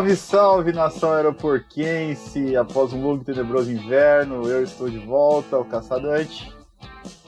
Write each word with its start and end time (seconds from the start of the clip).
Salve, 0.00 0.16
salve, 0.16 0.72
nação 0.72 1.12
aeroporquense! 1.12 2.56
Após 2.56 2.90
um 2.94 3.02
longo 3.02 3.20
e 3.20 3.24
tenebroso 3.26 3.70
inverno, 3.70 4.48
eu 4.48 4.64
estou 4.64 4.88
de 4.88 4.96
volta, 4.96 5.58
o 5.58 5.64
Caçadante, 5.64 6.50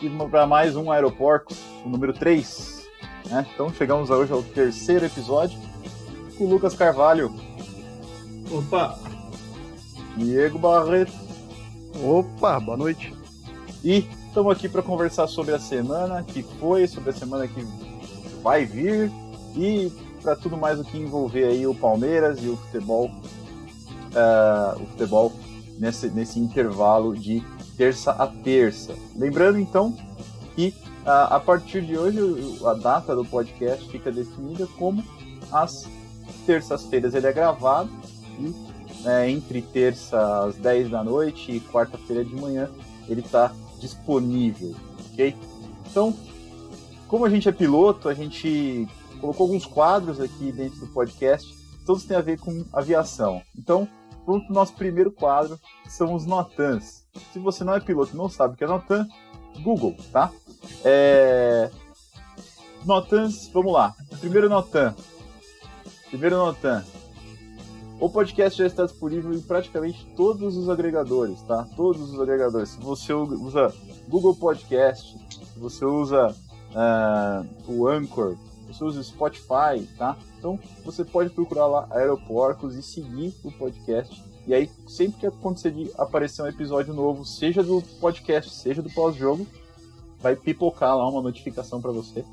e 0.00 0.08
para 0.30 0.46
mais 0.46 0.74
um 0.74 0.90
Aeroporcos, 0.90 1.58
o 1.84 1.90
número 1.90 2.14
3. 2.14 2.88
Né? 3.28 3.46
Então 3.52 3.70
chegamos 3.74 4.08
hoje 4.08 4.32
ao 4.32 4.42
terceiro 4.42 5.04
episódio 5.04 5.58
com 6.38 6.44
o 6.44 6.48
Lucas 6.48 6.72
Carvalho. 6.72 7.30
Opa! 8.50 8.98
Diego 10.16 10.58
Barreto. 10.58 11.12
Opa, 12.02 12.58
boa 12.58 12.78
noite. 12.78 13.14
E 13.84 14.08
estamos 14.28 14.50
aqui 14.50 14.66
para 14.66 14.80
conversar 14.80 15.26
sobre 15.26 15.54
a 15.54 15.58
semana 15.58 16.22
que 16.22 16.42
foi, 16.58 16.88
sobre 16.88 17.10
a 17.10 17.12
semana 17.12 17.46
que 17.46 17.66
vai 18.42 18.64
vir 18.64 19.12
e 19.54 19.92
para 20.22 20.36
tudo 20.36 20.56
mais 20.56 20.78
o 20.78 20.84
que 20.84 20.96
envolver 20.96 21.44
aí 21.44 21.66
o 21.66 21.74
Palmeiras 21.74 22.38
e 22.42 22.48
o 22.48 22.56
futebol, 22.56 23.06
uh, 23.06 24.80
o 24.80 24.86
futebol 24.86 25.32
nesse, 25.78 26.08
nesse 26.08 26.38
intervalo 26.38 27.16
de 27.16 27.42
terça 27.76 28.12
a 28.12 28.26
terça. 28.26 28.94
Lembrando 29.16 29.58
então 29.58 29.96
que 30.54 30.74
uh, 31.04 31.34
a 31.34 31.40
partir 31.40 31.82
de 31.82 31.98
hoje 31.98 32.18
a 32.64 32.74
data 32.74 33.14
do 33.14 33.24
podcast 33.24 33.88
fica 33.90 34.12
definida 34.12 34.66
como 34.78 35.02
as 35.50 35.88
terças-feiras 36.46 37.14
ele 37.14 37.26
é 37.26 37.32
gravado 37.32 37.90
e 38.38 38.54
é, 39.04 39.28
entre 39.28 39.60
terça 39.60 40.44
às 40.44 40.56
10 40.56 40.90
da 40.90 41.02
noite 41.02 41.50
e 41.50 41.60
quarta-feira 41.60 42.24
de 42.24 42.34
manhã 42.34 42.70
ele 43.08 43.20
está 43.20 43.52
disponível, 43.80 44.74
ok? 45.12 45.34
Então, 45.90 46.14
como 47.08 47.24
a 47.24 47.30
gente 47.30 47.48
é 47.48 47.52
piloto, 47.52 48.08
a 48.08 48.14
gente 48.14 48.88
colocou 49.22 49.44
alguns 49.44 49.64
quadros 49.64 50.20
aqui 50.20 50.50
dentro 50.50 50.80
do 50.80 50.88
podcast, 50.88 51.56
todos 51.86 52.04
têm 52.04 52.16
a 52.16 52.20
ver 52.20 52.40
com 52.40 52.64
aviação. 52.72 53.40
Então, 53.56 53.88
vamos 54.26 54.42
para 54.42 54.50
o 54.50 54.54
nosso 54.54 54.74
primeiro 54.74 55.12
quadro, 55.12 55.58
que 55.84 55.92
são 55.92 56.12
os 56.12 56.26
Notans. 56.26 57.06
Se 57.32 57.38
você 57.38 57.62
não 57.62 57.74
é 57.74 57.80
piloto 57.80 58.12
e 58.12 58.16
não 58.16 58.28
sabe 58.28 58.54
o 58.54 58.56
que 58.56 58.64
é 58.64 58.66
Notan, 58.66 59.06
Google, 59.62 59.94
tá? 60.10 60.32
É... 60.84 61.70
Notans, 62.84 63.48
vamos 63.54 63.72
lá. 63.72 63.94
Primeiro 64.18 64.48
Notan. 64.48 64.92
Primeiro 66.10 66.36
Notan. 66.36 66.84
O 68.00 68.10
podcast 68.10 68.58
já 68.58 68.66
está 68.66 68.84
disponível 68.84 69.32
em 69.32 69.40
praticamente 69.40 70.04
todos 70.16 70.56
os 70.56 70.68
agregadores, 70.68 71.40
tá? 71.42 71.64
Todos 71.76 72.10
os 72.10 72.20
agregadores. 72.20 72.70
Se 72.70 72.80
você 72.80 73.12
usa 73.12 73.72
Google 74.08 74.34
Podcast, 74.34 75.16
se 75.30 75.58
você 75.60 75.84
usa 75.84 76.34
uh, 76.74 77.72
o 77.72 77.86
Anchor, 77.86 78.36
o 78.80 79.02
Spotify, 79.02 79.86
tá? 79.96 80.16
Então 80.38 80.58
você 80.84 81.04
pode 81.04 81.30
procurar 81.30 81.66
lá 81.66 81.86
Aeroporcos 81.90 82.74
e 82.76 82.82
seguir 82.82 83.34
o 83.44 83.50
podcast. 83.52 84.22
E 84.46 84.52
aí, 84.52 84.68
sempre 84.88 85.20
que 85.20 85.26
acontecer 85.26 85.70
de 85.70 85.90
aparecer 85.96 86.42
um 86.42 86.48
episódio 86.48 86.92
novo, 86.92 87.24
seja 87.24 87.62
do 87.62 87.80
podcast, 88.00 88.52
seja 88.52 88.82
do 88.82 88.90
pós-jogo, 88.90 89.46
vai 90.18 90.34
pipocar 90.34 90.96
lá 90.96 91.08
uma 91.08 91.22
notificação 91.22 91.80
para 91.80 91.92
você 91.92 92.24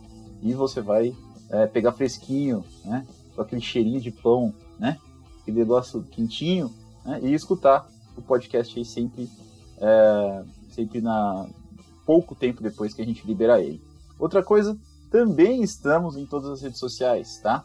e 0.41 0.53
você 0.53 0.81
vai 0.81 1.15
é, 1.49 1.67
pegar 1.67 1.91
fresquinho, 1.91 2.63
né? 2.85 3.05
Com 3.35 3.41
aquele 3.41 3.61
cheirinho 3.61 4.01
de 4.01 4.11
pão, 4.11 4.53
né? 4.79 4.97
Aquele 5.41 5.59
negócio 5.59 6.01
quentinho, 6.03 6.73
né? 7.05 7.19
E 7.21 7.33
escutar 7.33 7.87
o 8.17 8.21
podcast 8.21 8.77
aí 8.77 8.85
sempre, 8.85 9.29
é, 9.77 10.43
sempre 10.71 11.01
na 11.01 11.47
pouco 12.05 12.33
tempo 12.33 12.63
depois 12.63 12.93
que 12.93 13.01
a 13.01 13.05
gente 13.05 13.25
liberar 13.25 13.61
ele. 13.61 13.81
Outra 14.17 14.43
coisa, 14.43 14.75
também 15.09 15.61
estamos 15.63 16.15
em 16.15 16.25
todas 16.25 16.49
as 16.49 16.61
redes 16.61 16.79
sociais, 16.79 17.39
tá? 17.41 17.63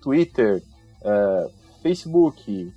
Twitter, 0.00 0.62
uh, 1.02 1.50
Facebook, 1.82 2.72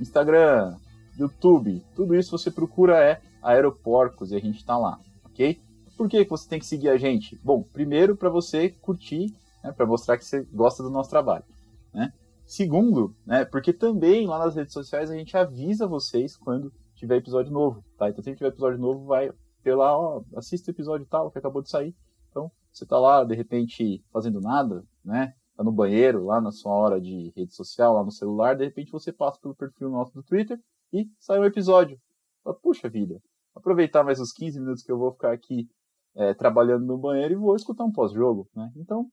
Instagram, 0.00 0.76
YouTube, 1.18 1.84
tudo 1.94 2.14
isso 2.14 2.36
você 2.36 2.50
procura 2.50 2.98
é 2.98 3.20
Aeroporcos 3.42 4.32
e 4.32 4.36
a 4.36 4.40
gente 4.40 4.58
está 4.58 4.76
lá, 4.78 4.98
ok? 5.24 5.60
Por 5.96 6.08
que 6.08 6.24
você 6.24 6.48
tem 6.48 6.58
que 6.58 6.66
seguir 6.66 6.88
a 6.88 6.96
gente? 6.96 7.38
Bom, 7.44 7.62
primeiro 7.62 8.16
para 8.16 8.30
você 8.30 8.70
curtir, 8.70 9.34
né, 9.62 9.72
para 9.72 9.86
mostrar 9.86 10.16
que 10.16 10.24
você 10.24 10.42
gosta 10.52 10.82
do 10.82 10.90
nosso 10.90 11.10
trabalho, 11.10 11.44
né? 11.92 12.12
Segundo, 12.46 13.14
né, 13.26 13.44
porque 13.44 13.72
também 13.72 14.26
lá 14.26 14.38
nas 14.38 14.56
redes 14.56 14.72
sociais 14.72 15.10
a 15.10 15.14
gente 15.14 15.36
avisa 15.36 15.86
vocês 15.86 16.36
quando 16.36 16.72
tiver 16.94 17.16
episódio 17.16 17.52
novo, 17.52 17.84
tá? 17.98 18.08
Então 18.08 18.22
se 18.22 18.34
tiver 18.34 18.48
episódio 18.48 18.78
novo, 18.78 19.04
vai 19.04 19.30
ter 19.62 19.74
lá, 19.74 19.96
ó, 19.96 20.22
assista 20.36 20.70
o 20.70 20.74
episódio 20.74 21.06
tal 21.06 21.30
que 21.30 21.38
acabou 21.38 21.62
de 21.62 21.70
sair. 21.70 21.94
Então, 22.30 22.50
você 22.72 22.84
está 22.84 22.98
lá, 22.98 23.24
de 23.24 23.34
repente, 23.34 24.02
fazendo 24.12 24.40
nada, 24.40 24.84
né? 25.04 25.34
Tá 25.56 25.62
no 25.62 25.70
banheiro, 25.70 26.24
lá 26.24 26.40
na 26.40 26.50
sua 26.50 26.72
hora 26.72 27.00
de 27.00 27.30
rede 27.36 27.54
social, 27.54 27.94
lá 27.94 28.02
no 28.02 28.10
celular, 28.10 28.56
de 28.56 28.64
repente 28.64 28.90
você 28.90 29.12
passa 29.12 29.38
pelo 29.40 29.54
perfil 29.54 29.90
nosso 29.90 30.14
do 30.14 30.22
Twitter 30.22 30.58
e 30.92 31.06
sai 31.18 31.38
um 31.38 31.44
episódio. 31.44 32.00
Fala, 32.42 32.56
Puxa 32.56 32.88
vida, 32.88 33.20
aproveitar 33.54 34.02
mais 34.02 34.18
os 34.18 34.32
15 34.32 34.58
minutos 34.58 34.82
que 34.82 34.90
eu 34.90 34.98
vou 34.98 35.12
ficar 35.12 35.32
aqui 35.32 35.68
é, 36.14 36.32
trabalhando 36.34 36.86
no 36.86 36.96
banheiro 36.96 37.34
e 37.34 37.36
vou 37.36 37.54
escutar 37.54 37.84
um 37.84 37.92
pós-jogo, 37.92 38.48
né? 38.54 38.70
Então, 38.76 39.10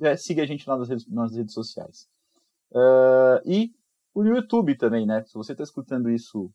é, 0.00 0.16
siga 0.16 0.42
a 0.42 0.46
gente 0.46 0.68
lá 0.68 0.76
nas 0.76 0.88
redes, 0.88 1.06
nas 1.08 1.34
redes 1.34 1.54
sociais. 1.54 2.08
Uh, 2.70 3.40
e 3.44 3.72
o 4.14 4.24
YouTube 4.24 4.76
também, 4.76 5.06
né? 5.06 5.22
Se 5.24 5.34
você 5.34 5.52
está 5.52 5.62
escutando 5.62 6.10
isso 6.10 6.50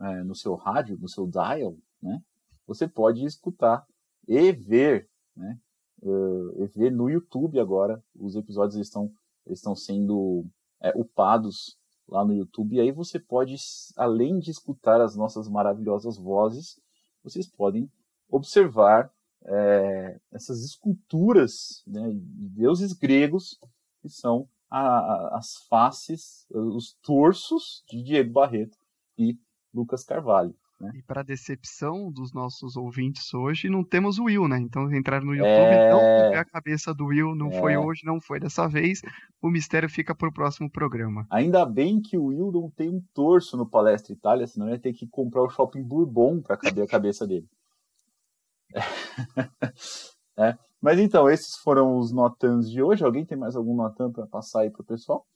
é, 0.00 0.22
no 0.22 0.34
seu 0.34 0.54
rádio, 0.54 0.98
no 0.98 1.08
seu 1.08 1.26
dial, 1.26 1.76
né? 2.02 2.20
Você 2.66 2.86
pode 2.86 3.24
escutar 3.24 3.84
e 4.28 4.52
ver 4.52 5.08
né? 5.36 5.58
Uh, 6.02 6.66
ver 6.74 6.92
no 6.92 7.08
YouTube 7.08 7.58
agora, 7.58 8.02
os 8.14 8.36
episódios 8.36 8.76
estão, 8.76 9.10
estão 9.46 9.74
sendo 9.74 10.44
é, 10.80 10.90
upados 10.94 11.76
lá 12.08 12.24
no 12.24 12.34
YouTube, 12.34 12.76
e 12.76 12.80
aí 12.80 12.92
você 12.92 13.18
pode, 13.18 13.56
além 13.96 14.38
de 14.38 14.50
escutar 14.50 15.00
as 15.00 15.16
nossas 15.16 15.48
maravilhosas 15.48 16.16
vozes, 16.16 16.78
vocês 17.22 17.46
podem 17.46 17.90
observar 18.28 19.10
é, 19.44 20.20
essas 20.32 20.62
esculturas 20.64 21.82
né, 21.86 22.10
de 22.12 22.48
deuses 22.50 22.92
gregos, 22.92 23.58
que 24.00 24.08
são 24.08 24.48
a, 24.70 24.80
a, 24.80 25.38
as 25.38 25.56
faces, 25.68 26.46
os 26.50 26.94
torsos 27.02 27.84
de 27.88 28.02
Diego 28.02 28.32
Barreto 28.32 28.76
e 29.18 29.38
Lucas 29.72 30.04
Carvalho. 30.04 30.54
Né? 30.80 30.92
E 30.96 31.02
para 31.02 31.22
decepção 31.22 32.10
dos 32.12 32.34
nossos 32.34 32.76
ouvintes 32.76 33.32
hoje, 33.32 33.70
não 33.70 33.82
temos 33.82 34.18
o 34.18 34.24
Will, 34.24 34.46
né? 34.46 34.58
Então 34.58 34.92
entrar 34.94 35.22
no 35.22 35.34
YouTube, 35.34 35.48
é... 35.48 35.90
não 35.90 36.30
ver 36.30 36.38
a 36.38 36.44
cabeça 36.44 36.92
do 36.92 37.06
Will, 37.06 37.34
não 37.34 37.48
é... 37.48 37.58
foi 37.58 37.76
hoje, 37.76 38.04
não 38.04 38.20
foi 38.20 38.38
dessa 38.38 38.68
vez. 38.68 39.00
O 39.40 39.48
mistério 39.48 39.88
fica 39.88 40.14
para 40.14 40.28
o 40.28 40.32
próximo 40.32 40.70
programa. 40.70 41.26
Ainda 41.30 41.64
bem 41.64 42.00
que 42.00 42.18
o 42.18 42.26
Will 42.26 42.52
não 42.52 42.70
tem 42.70 42.90
um 42.90 43.02
torso 43.14 43.56
no 43.56 43.68
Palestra 43.68 44.12
Itália, 44.12 44.46
senão 44.46 44.68
ia 44.68 44.78
ter 44.78 44.92
que 44.92 45.06
comprar 45.06 45.42
o 45.42 45.48
shopping 45.48 45.82
Bourbon 45.82 46.42
para 46.42 46.58
caber 46.58 46.84
a 46.84 46.88
cabeça 46.88 47.26
dele. 47.26 47.48
É. 50.38 50.54
Mas 50.82 50.98
então, 50.98 51.30
esses 51.30 51.56
foram 51.56 51.96
os 51.96 52.12
notans 52.12 52.70
de 52.70 52.82
hoje. 52.82 53.02
Alguém 53.02 53.24
tem 53.24 53.38
mais 53.38 53.56
algum 53.56 53.74
notan 53.74 54.12
para 54.12 54.26
passar 54.26 54.60
aí 54.60 54.70
para 54.70 54.82
o 54.82 54.84
pessoal? 54.84 55.26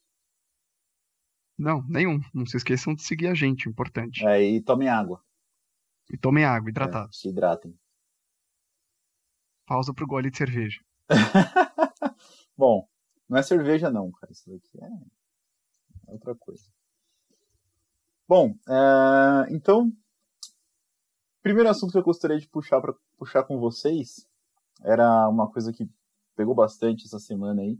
Não, 1.58 1.82
nenhum. 1.88 2.20
Não 2.34 2.44
se 2.44 2.58
esqueçam 2.58 2.94
de 2.94 3.02
seguir 3.02 3.28
a 3.28 3.34
gente, 3.34 3.66
importante. 3.66 4.26
É, 4.26 4.42
e 4.42 4.60
tomem 4.60 4.88
água. 4.88 5.22
E 6.10 6.18
tomem 6.18 6.44
água, 6.44 6.70
hidratados. 6.70 7.16
É, 7.16 7.20
se 7.20 7.28
hidratem. 7.28 7.78
Pausa 9.66 9.94
pro 9.94 10.06
gole 10.06 10.30
de 10.30 10.36
cerveja. 10.36 10.80
Bom, 12.56 12.88
não 13.28 13.38
é 13.38 13.42
cerveja 13.42 13.90
não, 13.90 14.10
cara. 14.10 14.32
Isso 14.32 14.50
daqui 14.50 14.82
é, 14.82 14.86
é 16.08 16.12
outra 16.12 16.34
coisa. 16.34 16.64
Bom, 18.28 18.54
é... 18.68 19.54
então, 19.54 19.92
primeiro 21.42 21.68
assunto 21.68 21.92
que 21.92 21.98
eu 21.98 22.02
gostaria 22.02 22.38
de 22.38 22.48
puxar 22.48 22.80
para 22.80 22.94
puxar 23.16 23.44
com 23.44 23.58
vocês 23.58 24.26
era 24.82 25.28
uma 25.28 25.50
coisa 25.50 25.72
que 25.72 25.88
pegou 26.36 26.54
bastante 26.54 27.04
essa 27.06 27.18
semana 27.18 27.62
aí, 27.62 27.78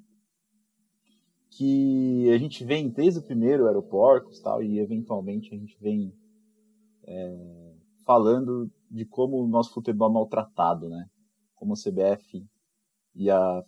que 1.51 2.31
a 2.31 2.39
gente 2.39 2.65
vem 2.65 2.89
desde 2.89 3.21
o 3.21 3.23
primeiro 3.23 3.67
aeroportos 3.67 4.41
tal 4.41 4.63
e 4.63 4.79
eventualmente 4.79 5.55
a 5.55 5.59
gente 5.59 5.77
vem 5.81 6.13
é, 7.05 7.70
falando 8.11 8.69
de 8.91 9.05
como 9.05 9.41
o 9.41 9.47
nosso 9.47 9.73
futebol 9.73 10.11
é 10.11 10.13
maltratado, 10.13 10.89
né? 10.89 11.09
Como 11.55 11.75
a 11.75 11.77
CBF 11.77 12.45
e 13.15 13.31
a 13.31 13.65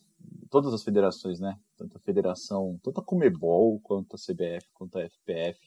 todas 0.51 0.75
as 0.75 0.83
federações, 0.83 1.39
né? 1.39 1.57
Tanto 1.77 1.97
a 1.97 2.01
federação, 2.01 2.77
tanto 2.83 2.99
a 2.99 3.05
Comebol 3.05 3.79
quanto 3.79 4.17
a 4.17 4.19
CBF, 4.19 4.69
quanto 4.75 4.99
a 4.99 5.03
FPF, 5.03 5.61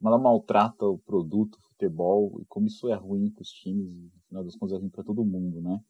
ela 0.00 0.16
maltrata 0.16 0.86
o 0.86 0.96
produto 0.96 1.56
o 1.56 1.68
futebol 1.70 2.40
e 2.40 2.44
como 2.44 2.68
isso 2.68 2.88
é 2.88 2.94
ruim 2.94 3.32
para 3.32 3.42
os 3.42 3.50
times 3.50 3.88
no 3.88 4.20
final 4.28 4.44
das 4.44 4.54
contas 4.54 4.76
é 4.76 4.80
ruim 4.80 4.90
para 4.90 5.02
todo 5.02 5.24
mundo, 5.24 5.60
né? 5.60 5.80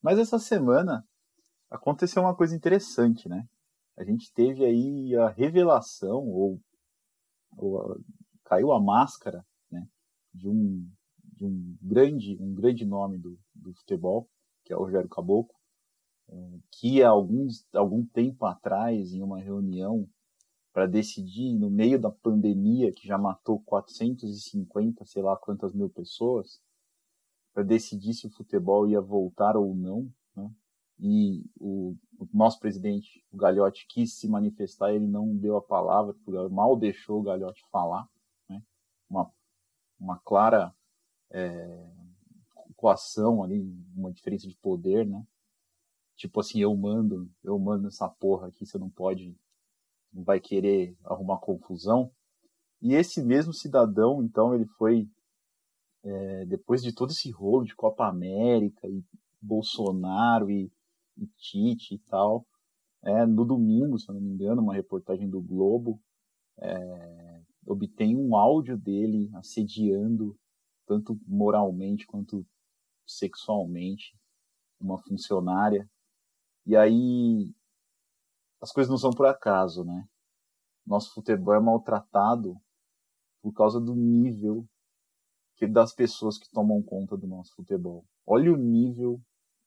Mas 0.00 0.18
essa 0.18 0.38
semana 0.38 1.06
aconteceu 1.68 2.22
uma 2.22 2.34
coisa 2.34 2.56
interessante, 2.56 3.28
né? 3.28 3.46
A 3.98 4.04
gente 4.04 4.32
teve 4.32 4.64
aí 4.64 5.14
a 5.14 5.28
revelação 5.28 6.26
ou, 6.26 6.58
ou 7.58 8.00
caiu 8.44 8.72
a 8.72 8.80
máscara, 8.80 9.44
né? 9.70 9.86
De 10.32 10.48
um 10.48 10.88
de 11.40 11.46
um 11.46 11.74
grande, 11.80 12.36
um 12.38 12.54
grande 12.54 12.84
nome 12.84 13.16
do, 13.16 13.38
do 13.54 13.72
futebol, 13.72 14.28
que 14.62 14.72
é 14.74 14.76
o 14.76 14.80
Rogério 14.80 15.08
Caboclo, 15.08 15.54
é, 16.28 16.58
que 16.70 17.02
alguns, 17.02 17.66
algum 17.74 18.04
tempo 18.04 18.44
atrás, 18.44 19.14
em 19.14 19.22
uma 19.22 19.40
reunião 19.40 20.06
para 20.72 20.86
decidir 20.86 21.54
no 21.54 21.70
meio 21.70 21.98
da 21.98 22.10
pandemia 22.10 22.92
que 22.92 23.08
já 23.08 23.18
matou 23.18 23.58
450, 23.60 25.04
sei 25.06 25.22
lá 25.22 25.36
quantas 25.36 25.72
mil 25.72 25.88
pessoas, 25.88 26.60
para 27.52 27.64
decidir 27.64 28.12
se 28.12 28.26
o 28.26 28.30
futebol 28.30 28.86
ia 28.86 29.00
voltar 29.00 29.56
ou 29.56 29.74
não, 29.74 30.08
né? 30.36 30.48
E 31.00 31.42
o, 31.58 31.96
o, 32.18 32.28
nosso 32.32 32.60
presidente, 32.60 33.24
o 33.32 33.36
Galhote, 33.36 33.86
quis 33.88 34.14
se 34.14 34.28
manifestar, 34.28 34.92
ele 34.92 35.06
não 35.06 35.34
deu 35.34 35.56
a 35.56 35.62
palavra, 35.62 36.14
mal 36.50 36.76
deixou 36.76 37.20
o 37.20 37.22
Galhote 37.22 37.62
falar, 37.72 38.06
né? 38.48 38.62
Uma, 39.08 39.32
uma 39.98 40.18
clara 40.18 40.72
é, 41.30 41.86
coação 42.76 43.42
ali, 43.42 43.60
uma 43.94 44.12
diferença 44.12 44.48
de 44.48 44.56
poder, 44.56 45.06
né? 45.06 45.24
Tipo 46.16 46.40
assim, 46.40 46.60
eu 46.60 46.74
mando, 46.76 47.30
eu 47.42 47.58
mando 47.58 47.88
essa 47.88 48.08
porra 48.08 48.48
aqui, 48.48 48.66
você 48.66 48.78
não 48.78 48.90
pode 48.90 49.34
não 50.12 50.24
vai 50.24 50.40
querer 50.40 50.96
arrumar 51.04 51.38
confusão. 51.38 52.10
E 52.82 52.94
esse 52.94 53.22
mesmo 53.22 53.52
cidadão, 53.52 54.22
então, 54.22 54.54
ele 54.54 54.66
foi, 54.66 55.08
é, 56.02 56.44
depois 56.46 56.82
de 56.82 56.92
todo 56.92 57.10
esse 57.10 57.30
rolo 57.30 57.64
de 57.64 57.74
Copa 57.74 58.06
América 58.06 58.88
e 58.88 59.04
Bolsonaro 59.40 60.50
e, 60.50 60.70
e 61.16 61.26
Tite 61.36 61.94
e 61.94 61.98
tal, 61.98 62.46
é, 63.02 63.24
no 63.26 63.44
domingo, 63.44 63.98
se 63.98 64.08
eu 64.08 64.14
não 64.14 64.20
me 64.20 64.30
engano, 64.30 64.62
uma 64.62 64.74
reportagem 64.74 65.28
do 65.28 65.40
Globo, 65.40 66.00
é, 66.58 67.40
obtém 67.66 68.16
um 68.16 68.34
áudio 68.36 68.76
dele 68.76 69.30
assediando, 69.34 70.36
tanto 70.90 71.16
moralmente 71.24 72.04
quanto 72.04 72.44
sexualmente, 73.06 74.18
uma 74.80 74.98
funcionária. 74.98 75.88
E 76.66 76.76
aí 76.76 77.48
as 78.60 78.72
coisas 78.72 78.90
não 78.90 78.98
são 78.98 79.12
por 79.12 79.26
acaso, 79.26 79.84
né? 79.84 80.04
Nosso 80.84 81.14
futebol 81.14 81.54
é 81.54 81.60
maltratado 81.60 82.60
por 83.40 83.52
causa 83.52 83.80
do 83.80 83.94
nível 83.94 84.68
que 85.54 85.64
das 85.64 85.94
pessoas 85.94 86.36
que 86.36 86.50
tomam 86.50 86.82
conta 86.82 87.16
do 87.16 87.28
nosso 87.28 87.54
futebol. 87.54 88.04
Olha 88.26 88.52
o 88.52 88.56
nível 88.56 89.22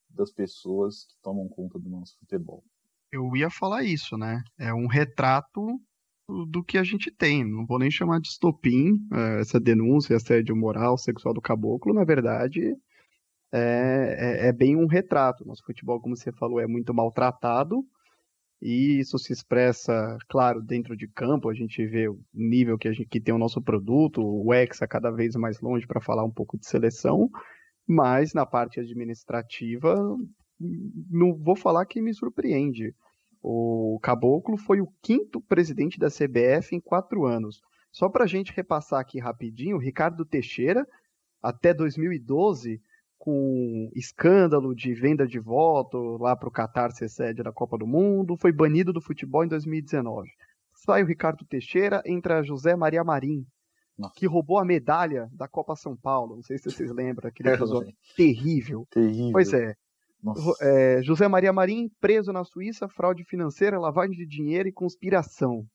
das 0.10 0.30
pessoas 0.30 1.06
que 1.06 1.16
tomam 1.22 1.48
conta 1.48 1.80
do 1.80 1.90
nosso 1.90 2.18
futebol. 2.20 2.66
Eu 3.10 3.34
ia 3.34 3.50
falar 3.50 3.84
isso, 3.84 4.18
né? 4.18 4.44
É 4.58 4.74
um 4.74 4.88
retrato 4.88 5.80
do 6.28 6.64
que 6.64 6.78
a 6.78 6.84
gente 6.84 7.12
tem. 7.12 7.44
Não 7.44 7.66
vou 7.66 7.80
nem 7.80 7.92
chamar 7.92 8.20
de 8.20 8.30
estopim 8.30 9.00
é, 9.12 9.42
essa 9.42 9.60
denúncia, 9.60 10.16
assédio 10.16 10.56
moral, 10.56 10.98
sexual 10.98 11.34
do 11.34 11.42
caboclo. 11.42 11.94
Na 11.94 12.04
verdade, 12.04 12.76
é, 13.52 14.44
é, 14.44 14.48
é 14.48 14.54
bem 14.54 14.76
um 14.76 14.88
retrato. 14.88 15.46
Nosso 15.46 15.64
futebol, 15.66 16.00
como 16.00 16.16
você 16.16 16.32
falou, 16.32 16.60
é 16.60 16.68
muito 16.68 16.94
maltratado 16.94 17.86
e 18.66 18.98
isso 19.02 19.20
se 19.20 19.34
expressa, 19.34 20.18
claro, 20.30 20.62
dentro 20.62 20.96
de 20.96 21.06
campo, 21.06 21.50
a 21.50 21.54
gente 21.54 21.86
vê 21.86 22.08
o 22.08 22.18
nível 22.34 22.78
que, 22.78 22.88
a 22.88 22.94
gente, 22.94 23.10
que 23.10 23.20
tem 23.20 23.34
o 23.34 23.38
nosso 23.38 23.62
produto, 23.62 24.22
o 24.24 24.54
Hexa 24.54 24.88
cada 24.88 25.12
vez 25.12 25.36
mais 25.36 25.60
longe 25.60 25.86
para 25.86 26.00
falar 26.00 26.24
um 26.24 26.32
pouco 26.32 26.58
de 26.58 26.66
seleção, 26.66 27.30
mas 27.86 28.34
na 28.34 28.46
parte 28.46 28.80
administrativa, 28.80 29.94
não 31.12 31.36
vou 31.36 31.58
falar 31.58 31.86
que 31.86 32.02
me 32.02 32.14
surpreende. 32.14 32.96
O 33.46 34.00
Caboclo 34.02 34.56
foi 34.56 34.80
o 34.80 34.88
quinto 35.02 35.42
presidente 35.42 36.00
da 36.00 36.08
CBF 36.08 36.74
em 36.74 36.80
quatro 36.80 37.26
anos. 37.26 37.62
Só 37.92 38.08
para 38.08 38.24
a 38.24 38.28
gente 38.28 38.54
repassar 38.54 39.02
aqui 39.02 39.20
rapidinho, 39.20 39.78
Ricardo 39.78 40.24
Teixeira, 40.24 40.88
até 41.42 41.74
2012, 41.74 42.82
com 43.20 43.90
escândalo 43.94 44.74
de 44.74 44.94
venda 44.94 45.28
de 45.28 45.40
voto 45.40 46.18
lá 46.18 46.38
para 46.38 46.48
o 46.48 46.52
Qatar 46.52 46.92
ser 46.92 47.10
sede 47.10 47.44
da 47.44 47.52
Copa 47.52 47.78
do 47.78 47.86
Mundo, 47.86 48.38
foi 48.38 48.54
banido 48.54 48.94
do 48.94 49.02
futebol 49.02 49.44
em 49.44 49.50
2019. 49.50 50.30
Sai 50.74 51.04
o 51.04 51.06
Ricardo 51.06 51.46
Teixeira, 51.46 52.02
entra 52.06 52.44
José 52.44 52.78
Maria 52.78 53.04
Marim, 53.04 53.46
Nossa. 53.98 54.14
que 54.16 54.26
roubou 54.26 54.58
a 54.58 54.66
medalha 54.66 55.30
da 55.34 55.50
Copa 55.50 55.76
São 55.76 55.98
Paulo. 55.98 56.38
Não 56.38 56.44
sei 56.44 56.58
se 56.58 56.72
vocês 56.72 56.92
lembram, 56.92 57.28
aquele 57.28 57.50
episódio 57.50 57.94
terrível. 58.16 58.88
terrível. 58.90 59.32
Pois 59.34 59.54
é. 59.54 59.76
É. 60.62 61.02
José 61.02 61.28
Maria 61.28 61.52
Marim, 61.52 61.90
preso 62.00 62.32
na 62.32 62.44
Suíça, 62.44 62.88
fraude 62.88 63.24
financeira, 63.26 63.80
lavagem 63.80 64.16
de 64.16 64.26
dinheiro 64.26 64.68
e 64.70 64.74
conspiração. 64.74 65.66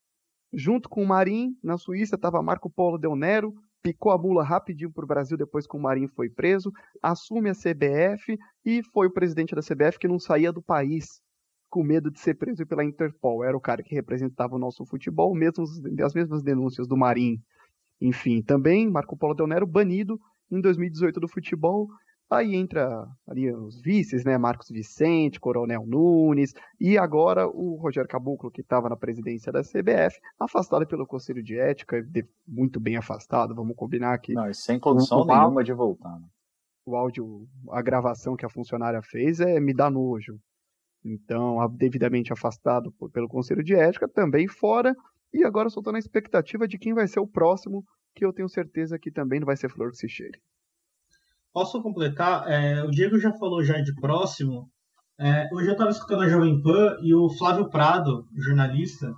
Junto 0.53 0.89
com 0.89 1.03
o 1.03 1.07
Marim, 1.07 1.51
na 1.63 1.77
Suíça, 1.77 2.17
estava 2.17 2.43
Marco 2.43 2.71
Polo 2.71 2.99
Del 2.99 3.15
Nero, 3.15 3.53
picou 3.83 4.11
a 4.11 4.19
mula 4.19 4.43
rapidinho 4.43 4.93
para 4.93 5.05
o 5.05 5.09
Brasil 5.09 5.37
depois 5.37 5.67
que 5.67 5.77
o 5.77 5.81
Marinho 5.81 6.09
foi 6.09 6.31
preso, 6.31 6.73
assume 7.03 7.51
a 7.51 7.55
CBF 7.55 8.39
e 8.65 8.83
foi 8.93 9.07
o 9.07 9.13
presidente 9.13 9.55
da 9.55 9.61
CBF 9.61 9.99
que 9.99 10.09
não 10.09 10.19
saía 10.19 10.53
do 10.53 10.63
país 10.63 11.21
com 11.71 11.83
medo 11.83 12.11
de 12.11 12.19
ser 12.19 12.35
preso 12.35 12.67
pela 12.67 12.85
Interpol. 12.85 13.45
Era 13.45 13.57
o 13.57 13.61
cara 13.61 13.83
que 13.83 13.95
representava 13.95 14.57
o 14.57 14.59
nosso 14.59 14.85
futebol, 14.87 15.35
mesmo, 15.35 15.65
as 16.03 16.15
mesmas 16.15 16.43
denúncias 16.43 16.89
do 16.89 16.97
Marinho. 16.97 17.39
Enfim, 18.01 18.43
também 18.43 18.91
Marco 18.91 19.17
Polo 19.17 19.35
Del 19.35 19.47
Nero 19.47 19.67
banido 19.67 20.19
em 20.51 20.61
2018 20.61 21.21
do 21.21 21.29
futebol 21.29 21.89
Aí 22.31 22.55
entra 22.55 23.09
ali 23.27 23.51
os 23.51 23.81
vices, 23.81 24.23
né? 24.23 24.37
Marcos 24.37 24.69
Vicente, 24.69 25.41
Coronel 25.41 25.87
Nunes, 25.87 26.53
e 26.79 26.99
agora 26.99 27.49
o 27.49 27.77
Rogério 27.77 28.09
Caboclo, 28.09 28.51
que 28.51 28.61
estava 28.61 28.89
na 28.89 28.97
presidência 28.97 29.51
da 29.51 29.63
CBF, 29.63 30.21
afastado 30.39 30.87
pelo 30.87 31.07
Conselho 31.07 31.43
de 31.43 31.59
Ética, 31.59 31.97
muito 32.47 32.79
bem 32.79 32.97
afastado, 32.97 33.55
vamos 33.55 33.75
combinar 33.75 34.13
aqui. 34.13 34.35
Não, 34.35 34.53
sem 34.53 34.79
condição 34.79 35.25
nenhuma 35.25 35.65
de 35.65 35.73
voltar. 35.73 36.21
Né? 36.21 36.27
O 36.85 36.97
áudio, 36.97 37.49
a 37.71 37.81
gravação 37.81 38.37
que 38.37 38.45
a 38.45 38.51
funcionária 38.51 39.01
fez 39.01 39.41
é 39.41 39.59
me 39.59 39.73
dá 39.73 39.91
nojo. 39.91 40.39
Então, 41.03 41.57
devidamente 41.77 42.31
afastado 42.31 42.93
pelo 43.11 43.29
Conselho 43.29 43.65
de 43.65 43.75
Ética, 43.75 44.07
também 44.07 44.47
fora, 44.47 44.95
e 45.33 45.45
agora 45.45 45.71
só 45.71 45.81
estou 45.81 45.95
na 45.95 45.99
expectativa 45.99 46.69
de 46.69 46.79
quem 46.79 46.93
vai 46.93 47.07
ser 47.07 47.21
o 47.21 47.27
próximo, 47.27 47.83
que 48.15 48.25
eu 48.25 48.35
tenho 48.35 48.49
certeza 48.51 48.99
que 48.99 49.11
também 49.11 49.41
não 49.41 49.47
vai 49.47 49.57
ser 49.57 49.71
flor 49.71 49.93
que 49.93 49.97
se 49.97 50.09
cheire. 50.09 50.39
Posso 51.53 51.83
completar? 51.83 52.45
É, 52.51 52.83
o 52.85 52.91
Diego 52.91 53.19
já 53.19 53.33
falou 53.33 53.63
já 53.65 53.81
de 53.81 53.95
próximo. 53.95 54.69
É, 55.19 55.49
hoje 55.53 55.69
eu 55.69 55.73
estava 55.73 55.91
escutando 55.91 56.23
a 56.23 56.29
Jovem 56.29 56.63
Pan 56.63 56.97
e 57.03 57.15
o 57.15 57.29
Flávio 57.31 57.69
Prado, 57.69 58.25
jornalista, 58.37 59.13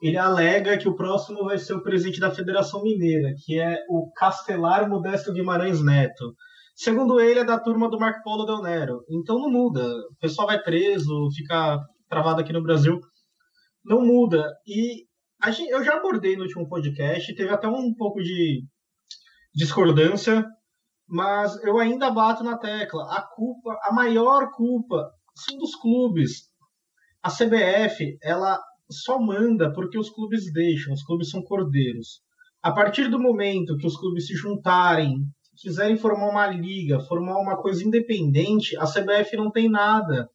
ele 0.00 0.16
alega 0.16 0.78
que 0.78 0.88
o 0.88 0.94
próximo 0.94 1.44
vai 1.44 1.58
ser 1.58 1.74
o 1.74 1.82
presidente 1.82 2.20
da 2.20 2.30
Federação 2.30 2.82
Mineira, 2.82 3.34
que 3.44 3.58
é 3.58 3.84
o 3.88 4.10
Castelar 4.12 4.88
Modesto 4.88 5.32
Guimarães 5.32 5.82
Neto. 5.82 6.34
Segundo 6.74 7.20
ele, 7.20 7.40
é 7.40 7.44
da 7.44 7.58
turma 7.58 7.90
do 7.90 7.98
Marco 7.98 8.22
Polo 8.22 8.44
Del 8.44 8.62
Nero. 8.62 9.04
Então 9.10 9.40
não 9.40 9.50
muda. 9.50 9.84
O 9.84 10.16
pessoal 10.20 10.46
vai 10.46 10.62
preso, 10.62 11.28
fica 11.34 11.80
travado 12.08 12.40
aqui 12.40 12.52
no 12.52 12.62
Brasil. 12.62 13.00
Não 13.84 14.00
muda. 14.00 14.44
E 14.64 15.04
gente, 15.52 15.70
eu 15.70 15.82
já 15.82 15.96
abordei 15.96 16.36
no 16.36 16.42
último 16.42 16.68
podcast, 16.68 17.34
teve 17.34 17.50
até 17.50 17.66
um 17.66 17.92
pouco 17.94 18.22
de 18.22 18.62
discordância 19.52 20.46
mas 21.08 21.56
eu 21.64 21.78
ainda 21.78 22.10
bato 22.10 22.44
na 22.44 22.58
tecla. 22.58 23.04
A 23.10 23.22
culpa, 23.22 23.78
a 23.82 23.92
maior 23.92 24.50
culpa, 24.52 25.10
são 25.34 25.56
dos 25.56 25.74
clubes. 25.74 26.50
A 27.22 27.30
CBF, 27.30 28.18
ela 28.22 28.60
só 28.90 29.18
manda 29.18 29.72
porque 29.72 29.98
os 29.98 30.10
clubes 30.10 30.52
deixam, 30.52 30.92
os 30.92 31.02
clubes 31.02 31.30
são 31.30 31.42
cordeiros. 31.42 32.20
A 32.62 32.72
partir 32.72 33.08
do 33.08 33.18
momento 33.18 33.76
que 33.76 33.86
os 33.86 33.96
clubes 33.96 34.26
se 34.26 34.34
juntarem, 34.34 35.24
quiserem 35.56 35.96
formar 35.96 36.28
uma 36.28 36.46
liga, 36.46 37.00
formar 37.00 37.38
uma 37.38 37.56
coisa 37.56 37.84
independente, 37.84 38.76
a 38.76 38.84
CBF 38.84 39.36
não 39.36 39.50
tem 39.50 39.68
nada 39.68 40.28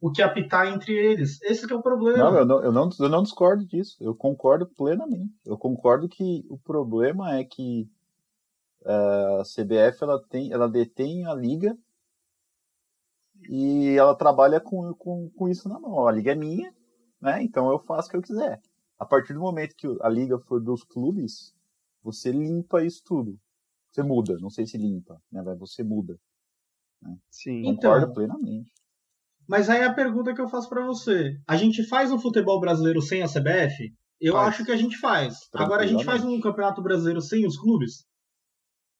o 0.00 0.10
que 0.10 0.22
apitar 0.22 0.66
entre 0.66 0.92
eles. 0.92 1.40
Esse 1.42 1.70
é 1.70 1.76
o 1.76 1.82
problema. 1.82 2.30
Não 2.30 2.38
eu, 2.38 2.46
não, 2.46 2.62
eu 2.62 2.72
não, 2.72 2.90
eu 2.98 3.08
não 3.08 3.22
discordo 3.22 3.66
disso. 3.66 3.96
Eu 4.00 4.14
concordo 4.14 4.66
plenamente. 4.66 5.34
Eu 5.44 5.58
concordo 5.58 6.08
que 6.08 6.44
o 6.48 6.58
problema 6.58 7.36
é 7.36 7.44
que 7.44 7.86
a 8.84 9.42
CBF 9.42 10.02
ela 10.02 10.22
tem, 10.28 10.52
ela 10.52 10.68
detém 10.68 11.26
a 11.26 11.34
liga 11.34 11.76
e 13.48 13.96
ela 13.96 14.14
trabalha 14.14 14.60
com, 14.60 14.92
com, 14.94 15.30
com 15.30 15.48
isso 15.48 15.68
na 15.68 15.78
mão. 15.78 16.06
A 16.06 16.12
liga 16.12 16.32
é 16.32 16.34
minha, 16.34 16.74
né? 17.20 17.42
Então 17.42 17.70
eu 17.70 17.78
faço 17.78 18.08
o 18.08 18.10
que 18.10 18.16
eu 18.16 18.22
quiser. 18.22 18.60
A 18.98 19.04
partir 19.04 19.32
do 19.32 19.40
momento 19.40 19.76
que 19.76 19.86
a 20.02 20.08
liga 20.08 20.38
for 20.38 20.60
dos 20.60 20.84
clubes, 20.84 21.54
você 22.02 22.30
limpa 22.30 22.84
isso 22.84 23.02
tudo. 23.04 23.38
Você 23.90 24.02
muda, 24.02 24.36
não 24.38 24.50
sei 24.50 24.66
se 24.66 24.78
limpa, 24.78 25.20
né? 25.32 25.42
Você 25.58 25.82
muda. 25.82 26.18
Né? 27.02 27.16
Sim. 27.30 27.62
Concordo 27.62 28.04
então, 28.04 28.14
plenamente. 28.14 28.72
Mas 29.48 29.68
aí 29.68 29.82
a 29.82 29.92
pergunta 29.92 30.32
que 30.32 30.40
eu 30.40 30.48
faço 30.48 30.68
para 30.68 30.84
você: 30.86 31.36
a 31.46 31.56
gente 31.56 31.82
faz 31.84 32.12
um 32.12 32.18
futebol 32.18 32.60
brasileiro 32.60 33.02
sem 33.02 33.22
a 33.22 33.26
CBF? 33.26 33.92
Eu 34.20 34.34
faz. 34.34 34.48
acho 34.48 34.64
que 34.64 34.70
a 34.70 34.76
gente 34.76 34.96
faz. 34.98 35.48
Agora 35.54 35.82
a 35.82 35.86
gente 35.86 36.04
faz 36.04 36.22
um 36.24 36.40
campeonato 36.40 36.82
brasileiro 36.82 37.20
sem 37.20 37.46
os 37.46 37.56
clubes? 37.58 38.06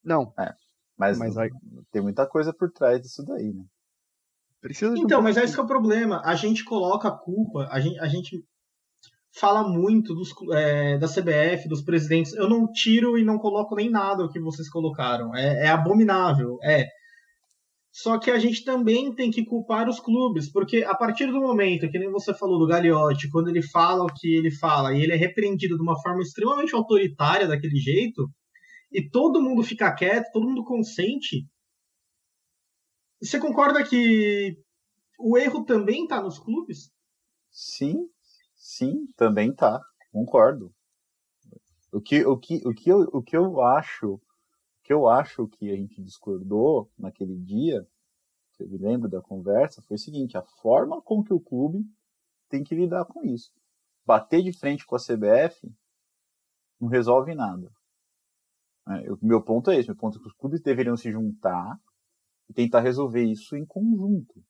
Não. 0.05 0.33
É. 0.39 0.53
Mas, 0.99 1.19
mas 1.19 1.37
aí... 1.39 1.51
tem 1.91 2.03
muita 2.03 2.27
coisa 2.27 2.53
por 2.53 2.71
trás 2.71 3.01
disso 3.01 3.25
daí, 3.25 3.53
né? 3.53 3.65
Precisa 4.61 4.95
então, 4.99 5.21
um 5.21 5.23
mas 5.23 5.39
esse 5.39 5.59
é 5.59 5.63
o 5.63 5.67
problema. 5.67 6.21
A 6.23 6.35
gente 6.35 6.63
coloca 6.65 7.09
a 7.09 7.17
culpa, 7.17 7.67
a 7.71 7.81
gente, 7.81 7.99
a 7.99 8.07
gente 8.07 8.45
fala 9.39 9.67
muito 9.67 10.15
dos, 10.15 10.31
é, 10.53 10.99
da 10.99 11.09
CBF, 11.09 11.67
dos 11.67 11.83
presidentes. 11.83 12.35
Eu 12.35 12.49
não 12.49 12.71
tiro 12.71 13.17
e 13.17 13.25
não 13.25 13.39
coloco 13.39 13.75
nem 13.75 13.91
nada 13.91 14.25
o 14.25 14.29
que 14.29 14.39
vocês 14.39 14.69
colocaram. 14.69 15.35
É, 15.35 15.67
é 15.67 15.69
abominável. 15.69 16.59
É. 16.63 16.85
Só 17.93 18.19
que 18.19 18.31
a 18.31 18.39
gente 18.39 18.65
também 18.65 19.15
tem 19.15 19.31
que 19.31 19.45
culpar 19.45 19.89
os 19.89 19.99
clubes, 19.99 20.51
porque 20.53 20.85
a 20.85 20.95
partir 20.95 21.27
do 21.27 21.41
momento, 21.41 21.91
que 21.91 21.99
nem 21.99 22.11
você 22.11 22.33
falou 22.33 22.59
do 22.59 22.67
Gagliotti, 22.67 23.29
quando 23.31 23.49
ele 23.49 23.63
fala 23.63 24.05
o 24.05 24.15
que 24.15 24.33
ele 24.33 24.51
fala 24.51 24.95
e 24.95 25.03
ele 25.03 25.13
é 25.13 25.17
repreendido 25.17 25.77
de 25.77 25.83
uma 25.83 26.01
forma 26.01 26.23
extremamente 26.23 26.75
autoritária 26.75 27.49
daquele 27.49 27.77
jeito, 27.77 28.31
e 28.91 29.09
todo 29.09 29.43
mundo 29.43 29.63
fica 29.63 29.95
quieto, 29.95 30.33
todo 30.33 30.47
mundo 30.47 30.65
consente, 30.65 31.49
você 33.21 33.39
concorda 33.39 33.85
que 33.85 34.57
o 35.19 35.37
erro 35.37 35.65
também 35.65 36.05
está 36.05 36.23
nos 36.23 36.39
clubes? 36.39 36.91
Sim, 37.51 38.09
sim, 38.57 39.07
também 39.15 39.55
tá. 39.55 39.81
Concordo. 40.11 40.75
O 41.93 42.01
que, 42.01 42.25
o 42.25 42.39
que, 42.39 42.67
o 42.67 42.73
que, 42.73 42.91
eu, 42.91 43.01
o 43.13 43.23
que 43.23 43.37
eu 43.37 43.61
acho, 43.61 44.15
o 44.15 44.21
que 44.83 44.93
eu 44.93 45.07
acho 45.07 45.47
que 45.49 45.71
a 45.71 45.77
gente 45.77 46.01
discordou 46.01 46.91
naquele 46.97 47.37
dia, 47.37 47.87
que 48.55 48.63
eu 48.63 48.69
me 48.69 48.79
lembro 48.79 49.09
da 49.09 49.21
conversa, 49.21 49.83
foi 49.83 49.97
o 49.97 49.99
seguinte: 49.99 50.39
a 50.39 50.43
forma 50.43 51.03
com 51.03 51.23
que 51.23 51.35
o 51.35 51.41
clube 51.41 51.85
tem 52.49 52.65
que 52.65 52.75
lidar 52.75 53.05
com 53.05 53.23
isso. 53.23 53.53
Bater 54.07 54.43
de 54.43 54.53
frente 54.53 54.87
com 54.87 54.97
a 54.97 54.99
CBF 54.99 55.71
não 56.81 56.89
resolve 56.89 57.35
nada. 57.35 57.71
O 58.87 59.27
meu 59.27 59.43
ponto 59.43 59.71
é 59.71 59.79
esse: 59.79 59.89
meu 59.89 59.97
ponto 59.97 60.19
é 60.19 60.21
que 60.21 60.27
os 60.27 60.35
clubes 60.35 60.61
deveriam 60.61 60.97
se 60.97 61.11
juntar 61.11 61.79
e 62.49 62.53
tentar 62.53 62.81
resolver 62.81 63.23
isso 63.23 63.57
em 63.57 63.65
conjunto. 63.65 64.43